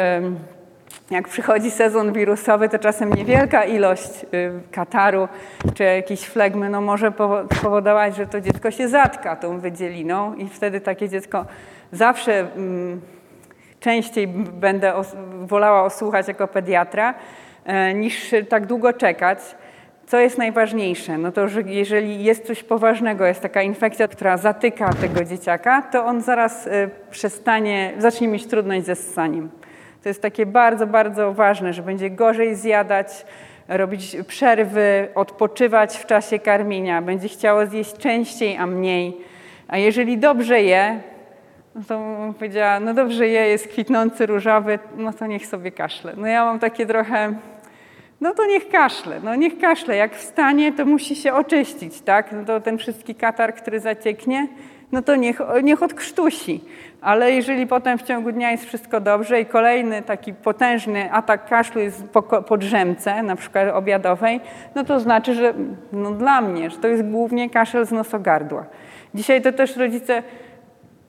jak 1.11 1.27
przychodzi 1.27 1.71
sezon 1.71 2.13
wirusowy, 2.13 2.69
to 2.69 2.79
czasem 2.79 3.13
niewielka 3.13 3.65
ilość 3.65 4.11
y, 4.33 4.51
kataru 4.71 5.27
czy 5.73 5.83
jakiejś 5.83 6.21
flegmy 6.21 6.69
no 6.69 6.81
może 6.81 7.11
powodować, 7.61 8.15
że 8.15 8.27
to 8.27 8.41
dziecko 8.41 8.71
się 8.71 8.87
zatka 8.87 9.35
tą 9.35 9.59
wydzieliną 9.59 10.33
i 10.33 10.49
wtedy 10.49 10.81
takie 10.81 11.09
dziecko 11.09 11.45
zawsze 11.91 12.39
mm, 12.39 13.01
częściej 13.79 14.27
będę 14.53 14.93
wolała 15.41 15.83
osłuchać 15.83 16.27
jako 16.27 16.47
pediatra, 16.47 17.13
e, 17.65 17.93
niż 17.93 18.35
tak 18.49 18.65
długo 18.65 18.93
czekać. 18.93 19.39
Co 20.07 20.19
jest 20.19 20.37
najważniejsze? 20.37 21.17
No 21.17 21.31
to, 21.31 21.47
że 21.47 21.61
jeżeli 21.61 22.23
jest 22.23 22.45
coś 22.45 22.63
poważnego, 22.63 23.25
jest 23.25 23.41
taka 23.41 23.61
infekcja, 23.61 24.07
która 24.07 24.37
zatyka 24.37 24.93
tego 24.93 25.23
dzieciaka, 25.23 25.81
to 25.81 26.05
on 26.05 26.21
zaraz 26.21 26.67
y, 26.67 26.89
przestanie, 27.11 27.93
zacznie 27.97 28.27
mieć 28.27 28.47
trudność 28.47 28.85
ze 28.85 28.95
ssaniem. 28.95 29.49
To 30.07 30.09
jest 30.09 30.21
takie 30.21 30.45
bardzo, 30.45 30.87
bardzo 30.87 31.33
ważne, 31.33 31.73
że 31.73 31.83
będzie 31.83 32.09
gorzej 32.09 32.55
zjadać, 32.55 33.25
robić 33.67 34.17
przerwy, 34.27 35.07
odpoczywać 35.15 35.97
w 35.97 36.05
czasie 36.05 36.39
karmienia, 36.39 37.01
będzie 37.01 37.27
chciało 37.27 37.65
zjeść 37.65 37.97
częściej, 37.97 38.57
a 38.57 38.65
mniej. 38.65 39.17
A 39.67 39.77
jeżeli 39.77 40.17
dobrze 40.17 40.61
je, 40.61 40.99
no 41.75 41.81
to 41.87 42.17
powiedziała, 42.39 42.79
no 42.79 42.93
dobrze 42.93 43.27
je, 43.27 43.47
jest 43.47 43.67
kwitnący 43.67 44.25
różowy, 44.25 44.79
no 44.97 45.13
to 45.13 45.27
niech 45.27 45.45
sobie 45.45 45.71
kaszle. 45.71 46.13
No 46.17 46.27
ja 46.27 46.45
mam 46.45 46.59
takie 46.59 46.85
trochę, 46.85 47.33
no 48.21 48.33
to 48.33 48.45
niech 48.45 48.69
kaszle, 48.69 49.19
no 49.23 49.35
niech 49.35 49.59
kaszle. 49.59 49.95
Jak 49.95 50.15
wstanie, 50.15 50.71
to 50.71 50.85
musi 50.85 51.15
się 51.15 51.33
oczyścić, 51.33 52.01
tak? 52.01 52.31
No 52.31 52.45
to 52.45 52.61
ten 52.61 52.77
wszystki 52.77 53.15
katar, 53.15 53.55
który 53.55 53.79
zacieknie, 53.79 54.47
no 54.91 55.01
to 55.01 55.15
niech, 55.15 55.41
niech 55.63 55.83
odkrztusi. 55.83 56.63
Ale 57.01 57.31
jeżeli 57.31 57.67
potem 57.67 57.97
w 57.97 58.03
ciągu 58.03 58.31
dnia 58.31 58.51
jest 58.51 58.65
wszystko 58.65 58.99
dobrze 58.99 59.41
i 59.41 59.45
kolejny 59.45 60.01
taki 60.01 60.33
potężny 60.33 61.11
atak 61.11 61.49
kaszlu 61.49 61.81
jest 61.81 62.09
po, 62.09 62.21
po 62.21 62.57
drzemce, 62.57 63.23
na 63.23 63.35
przykład 63.35 63.67
obiadowej, 63.73 64.39
no 64.75 64.83
to 64.83 64.99
znaczy, 64.99 65.33
że 65.33 65.53
no 65.91 66.11
dla 66.11 66.41
mnie, 66.41 66.69
że 66.69 66.77
to 66.77 66.87
jest 66.87 67.03
głównie 67.03 67.49
kaszel 67.49 67.85
z 67.85 67.91
nosogardła. 67.91 68.65
Dzisiaj 69.13 69.41
to 69.41 69.51
też 69.51 69.77
rodzice 69.77 70.23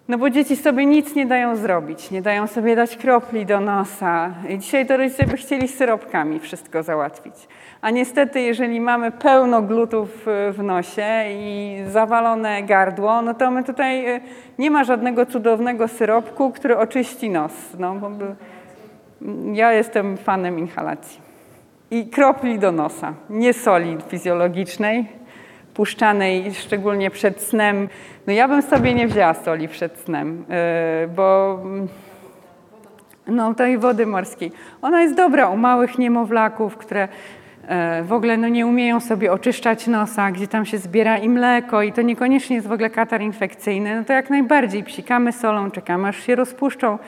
no 0.09 0.18
bo 0.18 0.30
dzieci 0.30 0.56
sobie 0.56 0.86
nic 0.86 1.14
nie 1.14 1.26
dają 1.26 1.56
zrobić, 1.56 2.10
nie 2.10 2.22
dają 2.22 2.46
sobie 2.46 2.76
dać 2.76 2.96
kropli 2.96 3.46
do 3.46 3.60
nosa. 3.60 4.34
I 4.48 4.59
dzisiaj 4.59 4.86
to 4.86 4.96
rodzice 4.96 5.26
by 5.26 5.36
chcieli 5.36 5.68
syropkami 5.68 6.40
wszystko 6.40 6.82
załatwić. 6.82 7.34
A 7.80 7.90
niestety, 7.90 8.40
jeżeli 8.40 8.80
mamy 8.80 9.10
pełno 9.10 9.62
glutów 9.62 10.26
w 10.52 10.59
nosie 10.62 11.24
i 11.28 11.76
zawalone 11.90 12.62
gardło, 12.62 13.22
no 13.22 13.34
to 13.34 13.50
my 13.50 13.64
tutaj 13.64 14.16
y, 14.16 14.20
nie 14.59 14.70
ma 14.70 14.84
żadnego 14.84 15.26
cudownego 15.26 15.88
syropku, 15.88 16.50
który 16.50 16.78
oczyści 16.78 17.30
nos. 17.30 17.52
No, 17.78 17.94
ja 19.52 19.72
jestem 19.72 20.16
fanem 20.16 20.59
inhalacji. 20.59 21.20
I 21.90 22.06
kropli 22.06 22.59
do 22.59 22.72
nosa, 22.72 23.14
nie 23.30 23.52
soli 23.52 23.96
fizjologicznej, 24.09 25.06
puszczanej 25.74 26.55
szczególnie 26.55 27.10
przed 27.10 27.40
snem. 27.40 27.88
No 28.26 28.32
ja 28.32 28.48
bym 28.48 28.62
sobie 28.62 28.94
nie 28.94 29.09
wzięła 29.09 29.34
soli 29.34 29.68
przed 29.68 29.98
snem, 29.98 30.44
y, 31.05 31.09
bo 31.09 31.59
no 33.26 33.55
tej 33.55 33.78
wody 33.78 34.06
morskiej. 34.06 34.52
Ona 34.82 35.02
jest 35.02 35.14
dobra 35.14 35.48
u 35.48 35.56
małych 35.56 35.98
niemowlaków, 35.98 36.76
które 36.76 37.09
w 38.02 38.12
ogóle 38.12 38.36
no, 38.36 38.48
nie 38.48 38.66
umieją 38.66 39.00
sobie 39.00 39.32
oczyszczać 39.32 39.86
nosa, 39.86 40.30
gdzie 40.30 40.48
tam 40.48 40.66
się 40.66 40.78
zbiera 40.78 41.18
im 41.18 41.32
mleko 41.32 41.82
i 41.82 41.92
to 41.92 42.02
niekoniecznie 42.02 42.56
jest 42.56 42.68
w 42.68 42.72
ogóle 42.72 42.90
katar 42.90 43.22
infekcyjny, 43.22 43.96
no 43.96 44.04
to 44.04 44.12
jak 44.12 44.30
najbardziej 44.30 44.84
psikamy 44.84 45.32
solą, 45.32 45.70
czekamy 45.70 46.08
aż 46.08 46.26
się 46.26 46.34
rozpuszczą. 46.34 46.94
E, 46.94 46.98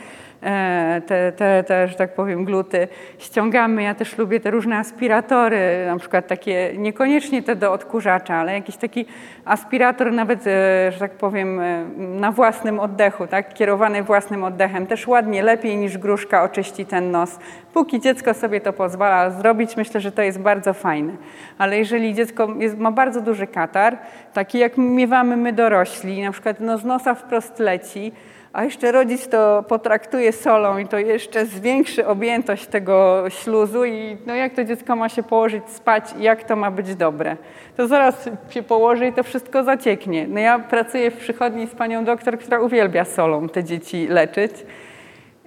te, 1.06 1.32
te, 1.36 1.64
te, 1.66 1.88
że 1.88 1.94
tak 1.94 2.14
powiem, 2.14 2.44
gluty 2.44 2.88
ściągamy. 3.18 3.82
Ja 3.82 3.94
też 3.94 4.18
lubię 4.18 4.40
te 4.40 4.50
różne 4.50 4.78
aspiratory, 4.78 5.84
na 5.86 5.98
przykład 5.98 6.26
takie, 6.26 6.72
niekoniecznie 6.76 7.42
te 7.42 7.56
do 7.56 7.72
odkurzacza, 7.72 8.34
ale 8.34 8.52
jakiś 8.52 8.76
taki 8.76 9.06
aspirator 9.44 10.12
nawet, 10.12 10.46
e, 10.46 10.92
że 10.92 10.98
tak 10.98 11.10
powiem, 11.10 11.60
e, 11.60 11.84
na 11.98 12.32
własnym 12.32 12.80
oddechu, 12.80 13.26
tak, 13.26 13.54
kierowany 13.54 14.02
własnym 14.02 14.44
oddechem. 14.44 14.86
Też 14.86 15.08
ładnie, 15.08 15.42
lepiej 15.42 15.76
niż 15.76 15.98
gruszka 15.98 16.42
oczyści 16.42 16.86
ten 16.86 17.10
nos. 17.10 17.38
Póki 17.74 18.00
dziecko 18.00 18.34
sobie 18.34 18.60
to 18.60 18.72
pozwala 18.72 19.30
zrobić, 19.30 19.76
myślę, 19.76 20.00
że 20.00 20.12
to 20.12 20.22
jest 20.22 20.40
bardzo 20.40 20.74
fajne. 20.74 21.12
Ale 21.58 21.78
jeżeli 21.78 22.14
dziecko 22.14 22.48
jest, 22.58 22.78
ma 22.78 22.90
bardzo 22.90 23.20
duży 23.20 23.46
katar, 23.46 23.98
taki 24.32 24.58
jak 24.58 24.78
miewamy 24.78 25.36
my 25.36 25.52
dorośli, 25.52 26.22
na 26.22 26.32
przykład 26.32 26.60
no, 26.60 26.78
z 26.78 26.84
nosa 26.84 27.14
wprost 27.14 27.58
leci, 27.58 28.12
a 28.52 28.64
jeszcze 28.64 28.92
rodzic 28.92 29.28
to 29.28 29.64
potraktuje 29.68 30.32
solą 30.32 30.78
i 30.78 30.86
to 30.86 30.98
jeszcze 30.98 31.46
zwiększy 31.46 32.06
objętość 32.06 32.66
tego 32.66 33.24
śluzu 33.28 33.84
i 33.84 34.16
no 34.26 34.34
jak 34.34 34.54
to 34.54 34.64
dziecko 34.64 34.96
ma 34.96 35.08
się 35.08 35.22
położyć 35.22 35.68
spać 35.68 36.04
i 36.18 36.22
jak 36.22 36.44
to 36.44 36.56
ma 36.56 36.70
być 36.70 36.94
dobre. 36.94 37.36
To 37.76 37.86
zaraz 37.86 38.28
się 38.50 38.62
położy 38.62 39.06
i 39.06 39.12
to 39.12 39.22
wszystko 39.22 39.64
zacieknie. 39.64 40.26
No 40.28 40.40
ja 40.40 40.58
pracuję 40.58 41.10
w 41.10 41.16
przychodni 41.16 41.66
z 41.66 41.74
panią 41.74 42.04
doktor, 42.04 42.38
która 42.38 42.60
uwielbia 42.60 43.04
solą 43.04 43.48
te 43.48 43.64
dzieci 43.64 44.06
leczyć. 44.08 44.52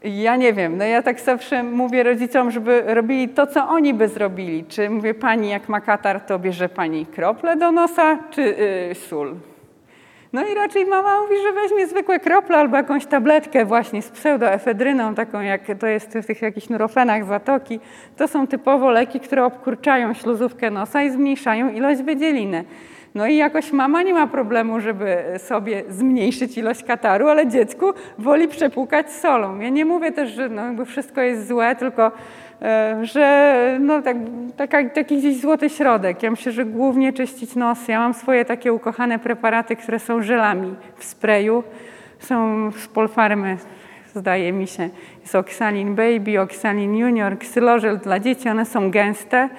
Ja 0.04 0.36
nie 0.36 0.54
wiem, 0.54 0.78
no 0.78 0.86
ja 0.86 1.02
tak 1.02 1.20
zawsze 1.20 1.64
mówię 1.64 2.04
rodzicom, 2.04 2.52
żeby 2.52 2.84
robili 2.88 3.30
to, 3.30 3.48
co 3.48 3.68
oni 3.70 3.94
by 3.94 4.08
zrobili. 4.08 4.66
Czy 4.66 4.90
mówię, 4.90 5.14
pani 5.14 5.50
jak 5.50 5.70
ma 5.70 5.82
katar, 5.82 6.22
to 6.22 6.40
bierze 6.40 6.70
pani 6.70 7.06
krople 7.06 7.58
do 7.58 7.72
nosa, 7.72 8.18
czy 8.32 8.42
yy, 8.42 8.96
sól? 8.96 9.36
No 10.34 10.48
i 10.48 10.54
raczej 10.54 10.86
mama 10.86 11.22
mówi, 11.22 11.36
że 11.42 11.54
weźmie 11.54 11.88
zwykłe 11.88 12.20
krople 12.20 12.58
albo 12.58 12.78
jakąś 12.78 13.06
tabletkę 13.06 13.66
właśnie 13.66 14.02
z 14.02 14.10
pseudoefedryną, 14.10 15.16
taką 15.16 15.42
jak 15.42 15.62
to 15.80 15.88
jest 15.88 16.18
w 16.18 16.26
tych 16.26 16.42
jakichś 16.42 16.70
nurofenach 16.70 17.26
zatoki. 17.26 17.80
To 18.18 18.28
są 18.28 18.48
typowo 18.48 18.92
leki, 18.92 19.20
które 19.20 19.46
obkurczają 19.46 20.14
śluzówkę 20.14 20.72
nosa 20.72 21.04
i 21.04 21.12
zmniejszają 21.12 21.70
ilość 21.70 22.02
wydzieliny. 22.02 22.66
No 23.16 23.28
i 23.28 23.36
jakoś 23.36 23.72
mama 23.72 24.04
nie 24.04 24.14
ma 24.14 24.28
problemu, 24.28 24.80
żeby 24.80 25.18
sobie 25.38 25.84
zmniejszyć 25.90 26.58
ilość 26.58 26.84
kataru, 26.84 27.28
ale 27.28 27.48
dziecku 27.48 27.86
woli 28.18 28.48
przepłukać 28.48 29.12
solą. 29.12 29.60
Ja 29.60 29.70
nie 29.70 29.86
mówię 29.86 30.12
też, 30.12 30.32
że 30.32 30.50
no 30.50 30.66
jakby 30.66 30.86
wszystko 30.86 31.22
jest 31.22 31.48
złe, 31.48 31.76
tylko 31.76 32.12
że 33.02 33.78
no, 33.82 34.02
tak, 34.02 34.18
taka, 34.58 34.90
taki 34.90 35.18
gdzieś 35.18 35.42
złoty 35.42 35.70
środek. 35.70 36.24
Ja 36.24 36.32
myślę, 36.32 36.52
że 36.52 36.66
głównie 36.66 37.14
czyścić 37.14 37.56
nos. 37.56 37.88
Ja 37.88 38.00
mam 38.00 38.14
swoje 38.14 38.46
takie 38.46 38.74
ukochane 38.74 39.20
preparaty, 39.20 39.76
które 39.76 40.00
są 40.00 40.22
żelami 40.22 40.76
w 40.96 41.04
sprayu. 41.04 41.64
Są 42.20 42.72
z 42.72 42.88
Polfarmy, 42.88 43.58
zdaje 44.16 44.54
mi 44.54 44.68
się. 44.68 44.90
Jest 45.22 45.36
Oxalin 45.36 45.96
Baby, 45.96 46.42
Oxalin 46.42 46.96
Junior, 46.96 47.34
Xylożel 47.34 47.98
dla 47.98 48.20
dzieci. 48.20 48.50
One 48.50 48.66
są 48.66 48.92
gęste 48.92 49.50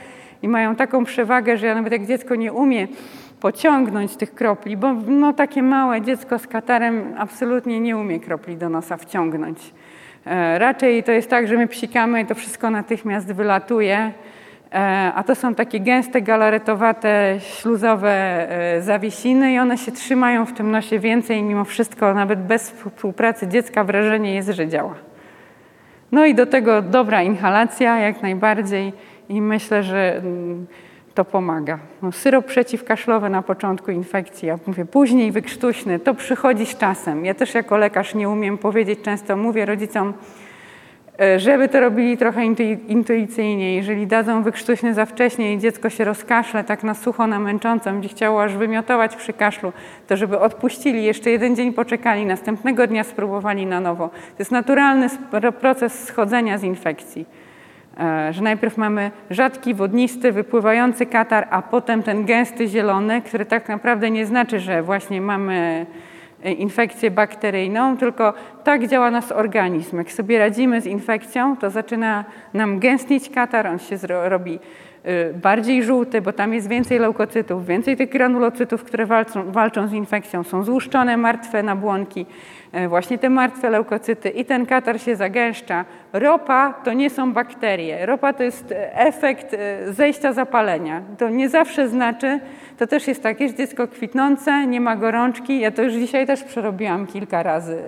i 0.43 0.49
mają 0.49 0.77
taką 0.77 1.05
przewagę, 1.05 1.57
że 1.57 1.67
ja 1.67 1.75
nawet 1.75 1.93
jak 1.93 2.07
dziecko 2.07 2.35
nie 2.35 2.53
umie 2.53 2.89
pociągnąć 3.41 4.17
tych 4.17 4.35
kropli, 4.35 4.77
bo 4.77 4.93
no, 4.93 5.33
takie 5.33 5.63
małe 5.63 6.03
dziecko 6.03 6.39
z 6.39 6.47
katarem 6.47 7.15
absolutnie 7.19 7.81
nie 7.81 7.97
umie 7.97 8.21
kropli 8.21 8.57
do 8.57 8.69
nosa 8.69 8.97
wciągnąć. 8.97 9.59
E, 10.27 10.59
raczej 10.59 11.03
to 11.03 11.13
jest 11.13 11.31
tak, 11.31 11.49
że 11.49 11.57
my 11.57 11.69
psikamy 11.69 12.21
i 12.21 12.27
to 12.27 12.35
wszystko 12.35 12.71
natychmiast 12.71 13.33
wylatuje, 13.33 14.13
e, 14.73 15.13
a 15.15 15.23
to 15.23 15.35
są 15.35 15.55
takie 15.55 15.81
gęste, 15.81 16.23
galaretowate, 16.23 17.37
śluzowe 17.39 18.11
e, 18.11 18.83
zawiesiny 18.83 19.53
i 19.53 19.59
one 19.59 19.79
się 19.79 19.93
trzymają 19.93 20.47
w 20.47 20.53
tym 20.53 20.71
nosie 20.71 20.99
więcej 20.99 21.43
mimo 21.43 21.65
wszystko 21.65 22.15
nawet 22.15 22.43
bez 22.43 22.71
współpracy 22.71 23.49
dziecka 23.49 23.85
wrażenie 23.85 24.35
jest, 24.35 24.49
że 24.49 24.69
działa. 24.69 24.95
No 26.13 26.27
i 26.27 26.35
do 26.35 26.47
tego 26.47 26.83
dobra 26.83 27.23
inhalacja 27.23 27.99
jak 27.99 28.23
najbardziej 28.23 28.93
i 29.29 29.41
myślę, 29.41 29.83
że 29.83 30.17
mm, 30.17 30.67
to 31.15 31.25
pomaga. 31.25 31.79
No, 32.03 32.13
syrop 32.13 32.47
przeciwkaszlowy 32.47 33.31
na 33.31 33.43
początku 33.43 33.91
infekcji, 33.91 34.49
ja 34.49 34.59
mówię 34.67 34.85
później 34.85 35.33
wykrztuśny, 35.33 35.99
to 35.99 36.15
przychodzi 36.15 36.67
z 36.67 36.77
czasem. 36.77 37.25
Ja 37.25 37.35
też 37.35 37.55
jako 37.55 37.77
lekarz 37.77 38.15
nie 38.15 38.29
umiem 38.29 38.59
powiedzieć, 38.59 39.01
często 39.03 39.37
mówię 39.37 39.67
rodzicom, 39.67 40.13
e, 41.21 41.41
żeby 41.41 41.69
to 41.69 41.81
robili 41.81 42.19
trochę 42.19 42.45
intuicyjnie. 42.89 43.75
Jeżeli 43.75 44.07
dadzą 44.07 44.43
wykrztuśny 44.43 44.95
za 44.95 45.07
wcześnie 45.07 45.55
i 45.55 45.59
dziecko 45.59 45.91
się 45.91 46.05
rozkaszle 46.05 46.65
tak 46.65 46.83
na 46.83 46.95
sucho, 46.95 47.27
na 47.27 47.39
męcząco, 47.39 47.91
będzie 47.91 48.09
chciało 48.09 48.43
aż 48.43 48.57
wymiotować 48.57 49.17
przy 49.17 49.33
kaszlu, 49.33 49.73
to 50.07 50.17
żeby 50.17 50.39
odpuścili, 50.39 51.05
jeszcze 51.05 51.31
jeden 51.31 51.57
dzień 51.57 51.73
poczekali, 51.73 52.27
następnego 52.27 52.87
dnia 52.87 53.05
spróbowali 53.05 53.67
na 53.67 53.81
nowo. 53.81 54.09
To 54.09 54.39
jest 54.39 54.53
naturalny 54.53 55.09
proces 55.61 56.05
schodzenia 56.05 56.59
z 56.59 56.63
infekcji. 56.63 57.44
E, 58.01 58.33
że 58.33 58.43
najpierw 58.43 58.77
mamy 58.77 59.11
rzadki, 59.31 59.75
wodnisty, 59.75 60.33
wypływający 60.33 61.07
katar, 61.07 61.47
a 61.51 61.63
potem 61.63 62.03
ten 62.03 62.25
gęsty 62.25 62.69
zielony, 62.69 63.23
który 63.23 63.47
tak 63.47 63.69
naprawdę 63.69 64.11
nie 64.11 64.27
znaczy, 64.27 64.61
że 64.61 64.83
właśnie 64.83 65.21
mamy 65.21 65.87
e, 66.45 66.53
infekcję 66.53 67.11
bakteryjną, 67.11 67.97
tylko 67.97 68.35
tak 68.65 68.89
działa 68.89 69.11
nasz 69.11 69.33
organizm. 69.33 69.99
Jak 69.99 70.13
sobie 70.13 70.39
radzimy 70.39 70.81
z 70.81 70.87
infekcją, 70.87 71.57
to 71.57 71.71
zaczyna 71.71 72.25
nam 72.55 72.79
gęstnieć 72.79 73.31
katar, 73.31 73.67
on 73.67 73.79
się 73.79 73.97
robi 74.07 74.59
bardziej 75.43 75.83
żółty, 75.83 76.23
bo 76.23 76.33
tam 76.33 76.55
jest 76.55 76.69
więcej 76.69 76.99
leukocytów, 76.99 77.67
więcej 77.67 77.97
tych 77.97 78.11
granulocytów, 78.11 78.85
które 78.85 79.07
walczą, 79.07 79.53
walczą 79.53 79.89
z 79.89 79.93
infekcją. 79.93 80.45
Są 80.45 80.65
złuszczone, 80.65 81.17
martwe 81.17 81.63
nabłonki. 81.63 82.27
E, 82.73 82.89
właśnie 82.89 83.19
te 83.19 83.31
martwe 83.31 83.71
leukocyty 83.71 84.29
i 84.29 84.45
ten 84.45 84.67
katar 84.67 85.01
się 85.01 85.17
zagęszcza. 85.17 85.85
Ropa 86.13 86.73
to 86.73 86.93
nie 86.93 87.11
są 87.11 87.33
bakterie. 87.33 88.07
Ropa 88.07 88.33
to 88.33 88.43
jest 88.43 88.73
e, 88.73 88.97
efekt 88.97 89.57
zejścia 89.89 90.33
zapalenia. 90.33 91.03
To 91.19 91.29
nie 91.29 91.49
zawsze 91.49 91.89
znaczy, 91.89 92.41
to 92.79 92.87
też 92.87 93.09
jest 93.09 93.23
tak, 93.23 93.41
jest 93.41 93.57
dziecko 93.57 93.89
kwitnące, 93.89 94.67
nie 94.67 94.81
ma 94.81 94.97
gorączki. 94.97 95.61
Ja 95.61 95.71
to 95.71 95.83
już 95.83 95.93
dzisiaj 95.93 96.27
też 96.27 96.45
przerobiłam 96.45 97.07
kilka 97.07 97.43
razy. 97.43 97.79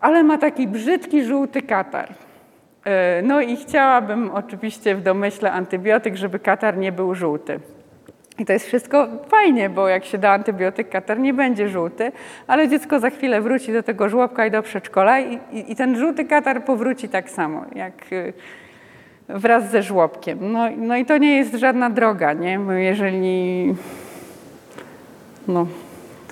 Ale 0.00 0.22
ma 0.22 0.38
taki 0.38 0.68
brzydki, 0.68 1.24
żółty 1.24 1.62
katar. 1.62 2.08
No 3.22 3.40
i 3.40 3.56
chciałabym 3.56 4.30
oczywiście 4.30 4.94
w 4.94 5.02
domyśle 5.02 5.52
antybiotyk, 5.52 6.16
żeby 6.16 6.38
katar 6.38 6.78
nie 6.78 6.92
był 6.92 7.14
żółty. 7.14 7.60
I 8.38 8.44
to 8.44 8.52
jest 8.52 8.66
wszystko 8.66 9.08
fajnie, 9.28 9.70
bo 9.70 9.88
jak 9.88 10.04
się 10.04 10.18
da 10.18 10.30
antybiotyk, 10.30 10.88
katar 10.88 11.18
nie 11.18 11.34
będzie 11.34 11.68
żółty, 11.68 12.12
ale 12.46 12.68
dziecko 12.68 13.00
za 13.00 13.10
chwilę 13.10 13.40
wróci 13.40 13.72
do 13.72 13.82
tego 13.82 14.08
żłobka 14.08 14.46
i 14.46 14.50
do 14.50 14.62
przedszkola 14.62 15.20
i, 15.20 15.38
i, 15.52 15.72
i 15.72 15.76
ten 15.76 15.98
żółty 15.98 16.24
katar 16.24 16.64
powróci 16.64 17.08
tak 17.08 17.30
samo, 17.30 17.64
jak 17.74 18.12
y, 18.12 18.32
wraz 19.28 19.70
ze 19.70 19.82
żłobkiem. 19.82 20.52
No, 20.52 20.68
no 20.76 20.96
i 20.96 21.04
to 21.04 21.18
nie 21.18 21.36
jest 21.36 21.54
żadna 21.54 21.90
droga, 21.90 22.32
nie? 22.32 22.60
Jeżeli... 22.76 23.74
No, 25.48 25.66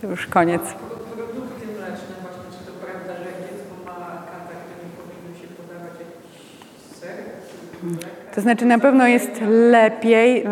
to 0.01 0.07
już 0.07 0.27
koniec. 0.27 0.63
Produkty 0.63 1.67
mleczne 1.67 2.15
właśnie, 2.23 2.59
czy 2.59 2.67
to 2.67 2.73
prawda, 2.73 3.13
że 3.17 3.25
jak 3.31 3.41
dziecko 3.41 3.75
ma 3.85 3.95
katar, 3.95 4.57
to 4.69 4.75
nie 4.85 4.91
powinno 4.99 5.41
się 5.41 5.47
podawać 5.57 5.93
jakiś 6.01 6.99
ser, 6.99 7.17
mleka? 7.17 7.72
To 8.35 8.41
znaczy 8.41 8.67
na 8.67 8.79
pewno 8.79 9.07
jest 9.07 9.41
lepiej, 9.49 10.45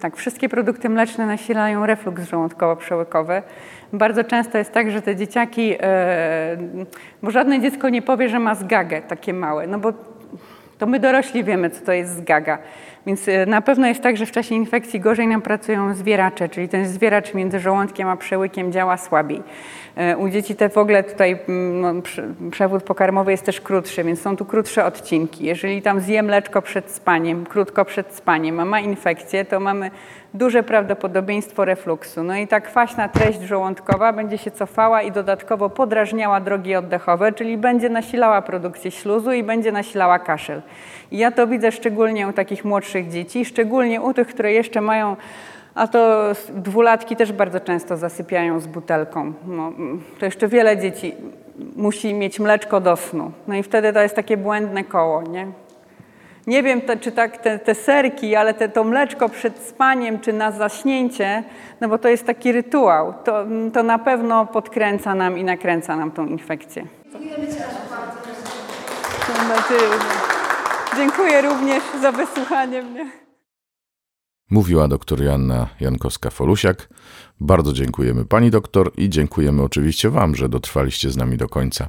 tak, 0.00 0.16
wszystkie 0.16 0.48
produkty 0.48 0.88
mleczne 0.88 1.26
nasilają 1.26 1.86
refluks 1.86 2.22
żołądkowo-przełykowy. 2.22 3.42
Bardzo 3.92 4.24
często 4.24 4.58
jest 4.58 4.72
tak, 4.72 4.90
że 4.90 5.02
te 5.02 5.16
dzieciaki, 5.16 5.74
e, 5.80 6.56
bo 7.22 7.30
żadne 7.30 7.60
dziecko 7.60 7.88
nie 7.88 8.02
powie, 8.02 8.28
że 8.28 8.38
ma 8.38 8.54
zgagę 8.54 9.02
takie 9.02 9.34
małe, 9.34 9.66
no 9.66 9.78
bo 9.78 9.92
to 10.78 10.86
my 10.86 11.00
dorośli 11.00 11.44
wiemy, 11.44 11.70
co 11.70 11.84
to 11.84 11.92
jest 11.92 12.16
zgaga. 12.16 12.58
Więc 13.06 13.28
e, 13.28 13.46
na 13.46 13.60
pewno 13.60 13.86
jest 13.86 14.00
tak, 14.00 14.16
że 14.16 14.26
w 14.26 14.32
czasie 14.32 14.54
infekcji 14.54 15.00
gorzej 15.00 15.28
nam 15.28 15.42
pracują 15.42 15.94
zwieracze, 15.94 16.48
czyli 16.48 16.68
ten 16.68 16.88
zwieracz 16.88 17.34
między 17.34 17.60
żołądkiem 17.60 18.08
a 18.08 18.16
przełykiem 18.16 18.72
działa 18.72 18.96
słabiej. 18.96 19.42
E, 19.96 20.16
u 20.16 20.28
dzieci 20.28 20.56
te 20.56 20.68
w 20.68 20.78
ogóle 20.78 21.02
tutaj 21.02 21.38
mm, 21.48 21.80
no, 21.80 22.02
przewód 22.50 22.82
pokarmowy 22.82 23.30
jest 23.30 23.44
też 23.44 23.60
krótszy, 23.60 24.04
więc 24.04 24.22
są 24.22 24.36
tu 24.36 24.44
krótsze 24.44 24.84
odcinki. 24.84 25.44
Jeżeli 25.44 25.82
tam 25.82 26.00
zje 26.00 26.22
mleczko 26.22 26.62
przed 26.62 26.90
spaniem, 26.90 27.46
krótko 27.46 27.84
przed 27.84 28.14
spaniem, 28.14 28.60
a 28.60 28.64
ma 28.64 28.80
infekcję, 28.80 29.44
to 29.44 29.60
mamy 29.60 29.90
duże 30.34 30.62
prawdopodobieństwo 30.62 31.64
refluksu. 31.64 32.22
No 32.22 32.36
i 32.36 32.48
ta 32.48 32.60
kwaśna 32.60 33.08
treść 33.08 33.40
żołądkowa 33.40 34.12
będzie 34.12 34.38
się 34.38 34.50
cofała 34.50 35.02
i 35.02 35.12
dodatkowo 35.12 35.70
podrażniała 35.70 36.40
drogi 36.40 36.74
oddechowe, 36.74 37.32
czyli 37.32 37.58
będzie 37.58 37.88
nasilała 37.88 38.42
produkcję 38.42 38.90
śluzu 38.90 39.32
i 39.32 39.42
będzie 39.42 39.72
nasilała 39.72 40.18
kaszel. 40.18 40.62
I 41.10 41.18
ja 41.18 41.30
to 41.30 41.46
widzę 41.46 41.72
szczególnie 41.72 42.28
u 42.28 42.32
takich 42.32 42.64
młodszych 42.64 43.10
dzieci, 43.10 43.44
szczególnie 43.44 44.00
u 44.00 44.14
tych, 44.14 44.28
które 44.28 44.52
jeszcze 44.52 44.80
mają 44.80 45.16
a 45.74 45.86
to 45.86 46.32
dwulatki 46.48 47.16
też 47.16 47.32
bardzo 47.32 47.60
często 47.60 47.96
zasypiają 47.96 48.60
z 48.60 48.66
butelką. 48.66 49.32
No, 49.46 49.72
to 50.18 50.24
jeszcze 50.24 50.48
wiele 50.48 50.78
dzieci 50.78 51.14
musi 51.76 52.14
mieć 52.14 52.40
mleczko 52.40 52.80
do 52.80 52.96
snu. 52.96 53.32
No 53.48 53.54
i 53.54 53.62
wtedy 53.62 53.92
to 53.92 54.00
jest 54.00 54.16
takie 54.16 54.36
błędne 54.36 54.84
koło, 54.84 55.22
nie? 55.22 55.46
Nie 56.46 56.62
wiem, 56.62 56.80
czy 57.00 57.12
tak 57.12 57.36
te, 57.38 57.58
te, 57.58 57.74
serki, 57.74 58.36
ale 58.36 58.54
te, 58.54 58.68
to 58.68 58.84
mleczko 58.84 59.28
przed 59.28 59.58
spaniem, 59.58 60.20
czy 60.20 60.32
na 60.32 60.50
zaśnięcie, 60.50 61.44
no 61.80 61.88
bo 61.88 61.98
to 61.98 62.08
jest 62.08 62.26
taki 62.26 62.52
rytuał. 62.52 63.14
To, 63.24 63.44
to 63.72 63.82
na 63.82 63.98
pewno 63.98 64.46
podkręca 64.46 65.14
nam 65.14 65.38
i 65.38 65.44
nakręca 65.44 65.96
nam 65.96 66.10
tą 66.10 66.26
infekcję. 66.26 66.86
Dziękujemy 67.12 67.46
bardzo. 67.90 69.74
Dziękuję 70.96 71.42
również 71.42 71.82
za 72.00 72.12
wysłuchanie 72.12 72.82
mnie. 72.82 73.23
Mówiła 74.50 74.88
doktor 74.88 75.22
Joanna 75.22 75.68
Jankowska-Folusiak. 75.80 76.74
Bardzo 77.40 77.72
dziękujemy 77.72 78.24
pani 78.24 78.50
doktor 78.50 78.92
i 78.96 79.08
dziękujemy 79.08 79.62
oczywiście 79.62 80.10
wam, 80.10 80.36
że 80.36 80.48
dotrwaliście 80.48 81.10
z 81.10 81.16
nami 81.16 81.36
do 81.36 81.48
końca. 81.48 81.88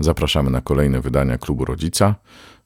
Zapraszamy 0.00 0.50
na 0.50 0.60
kolejne 0.60 1.00
wydania 1.00 1.38
Klubu 1.38 1.64
Rodzica. 1.64 2.14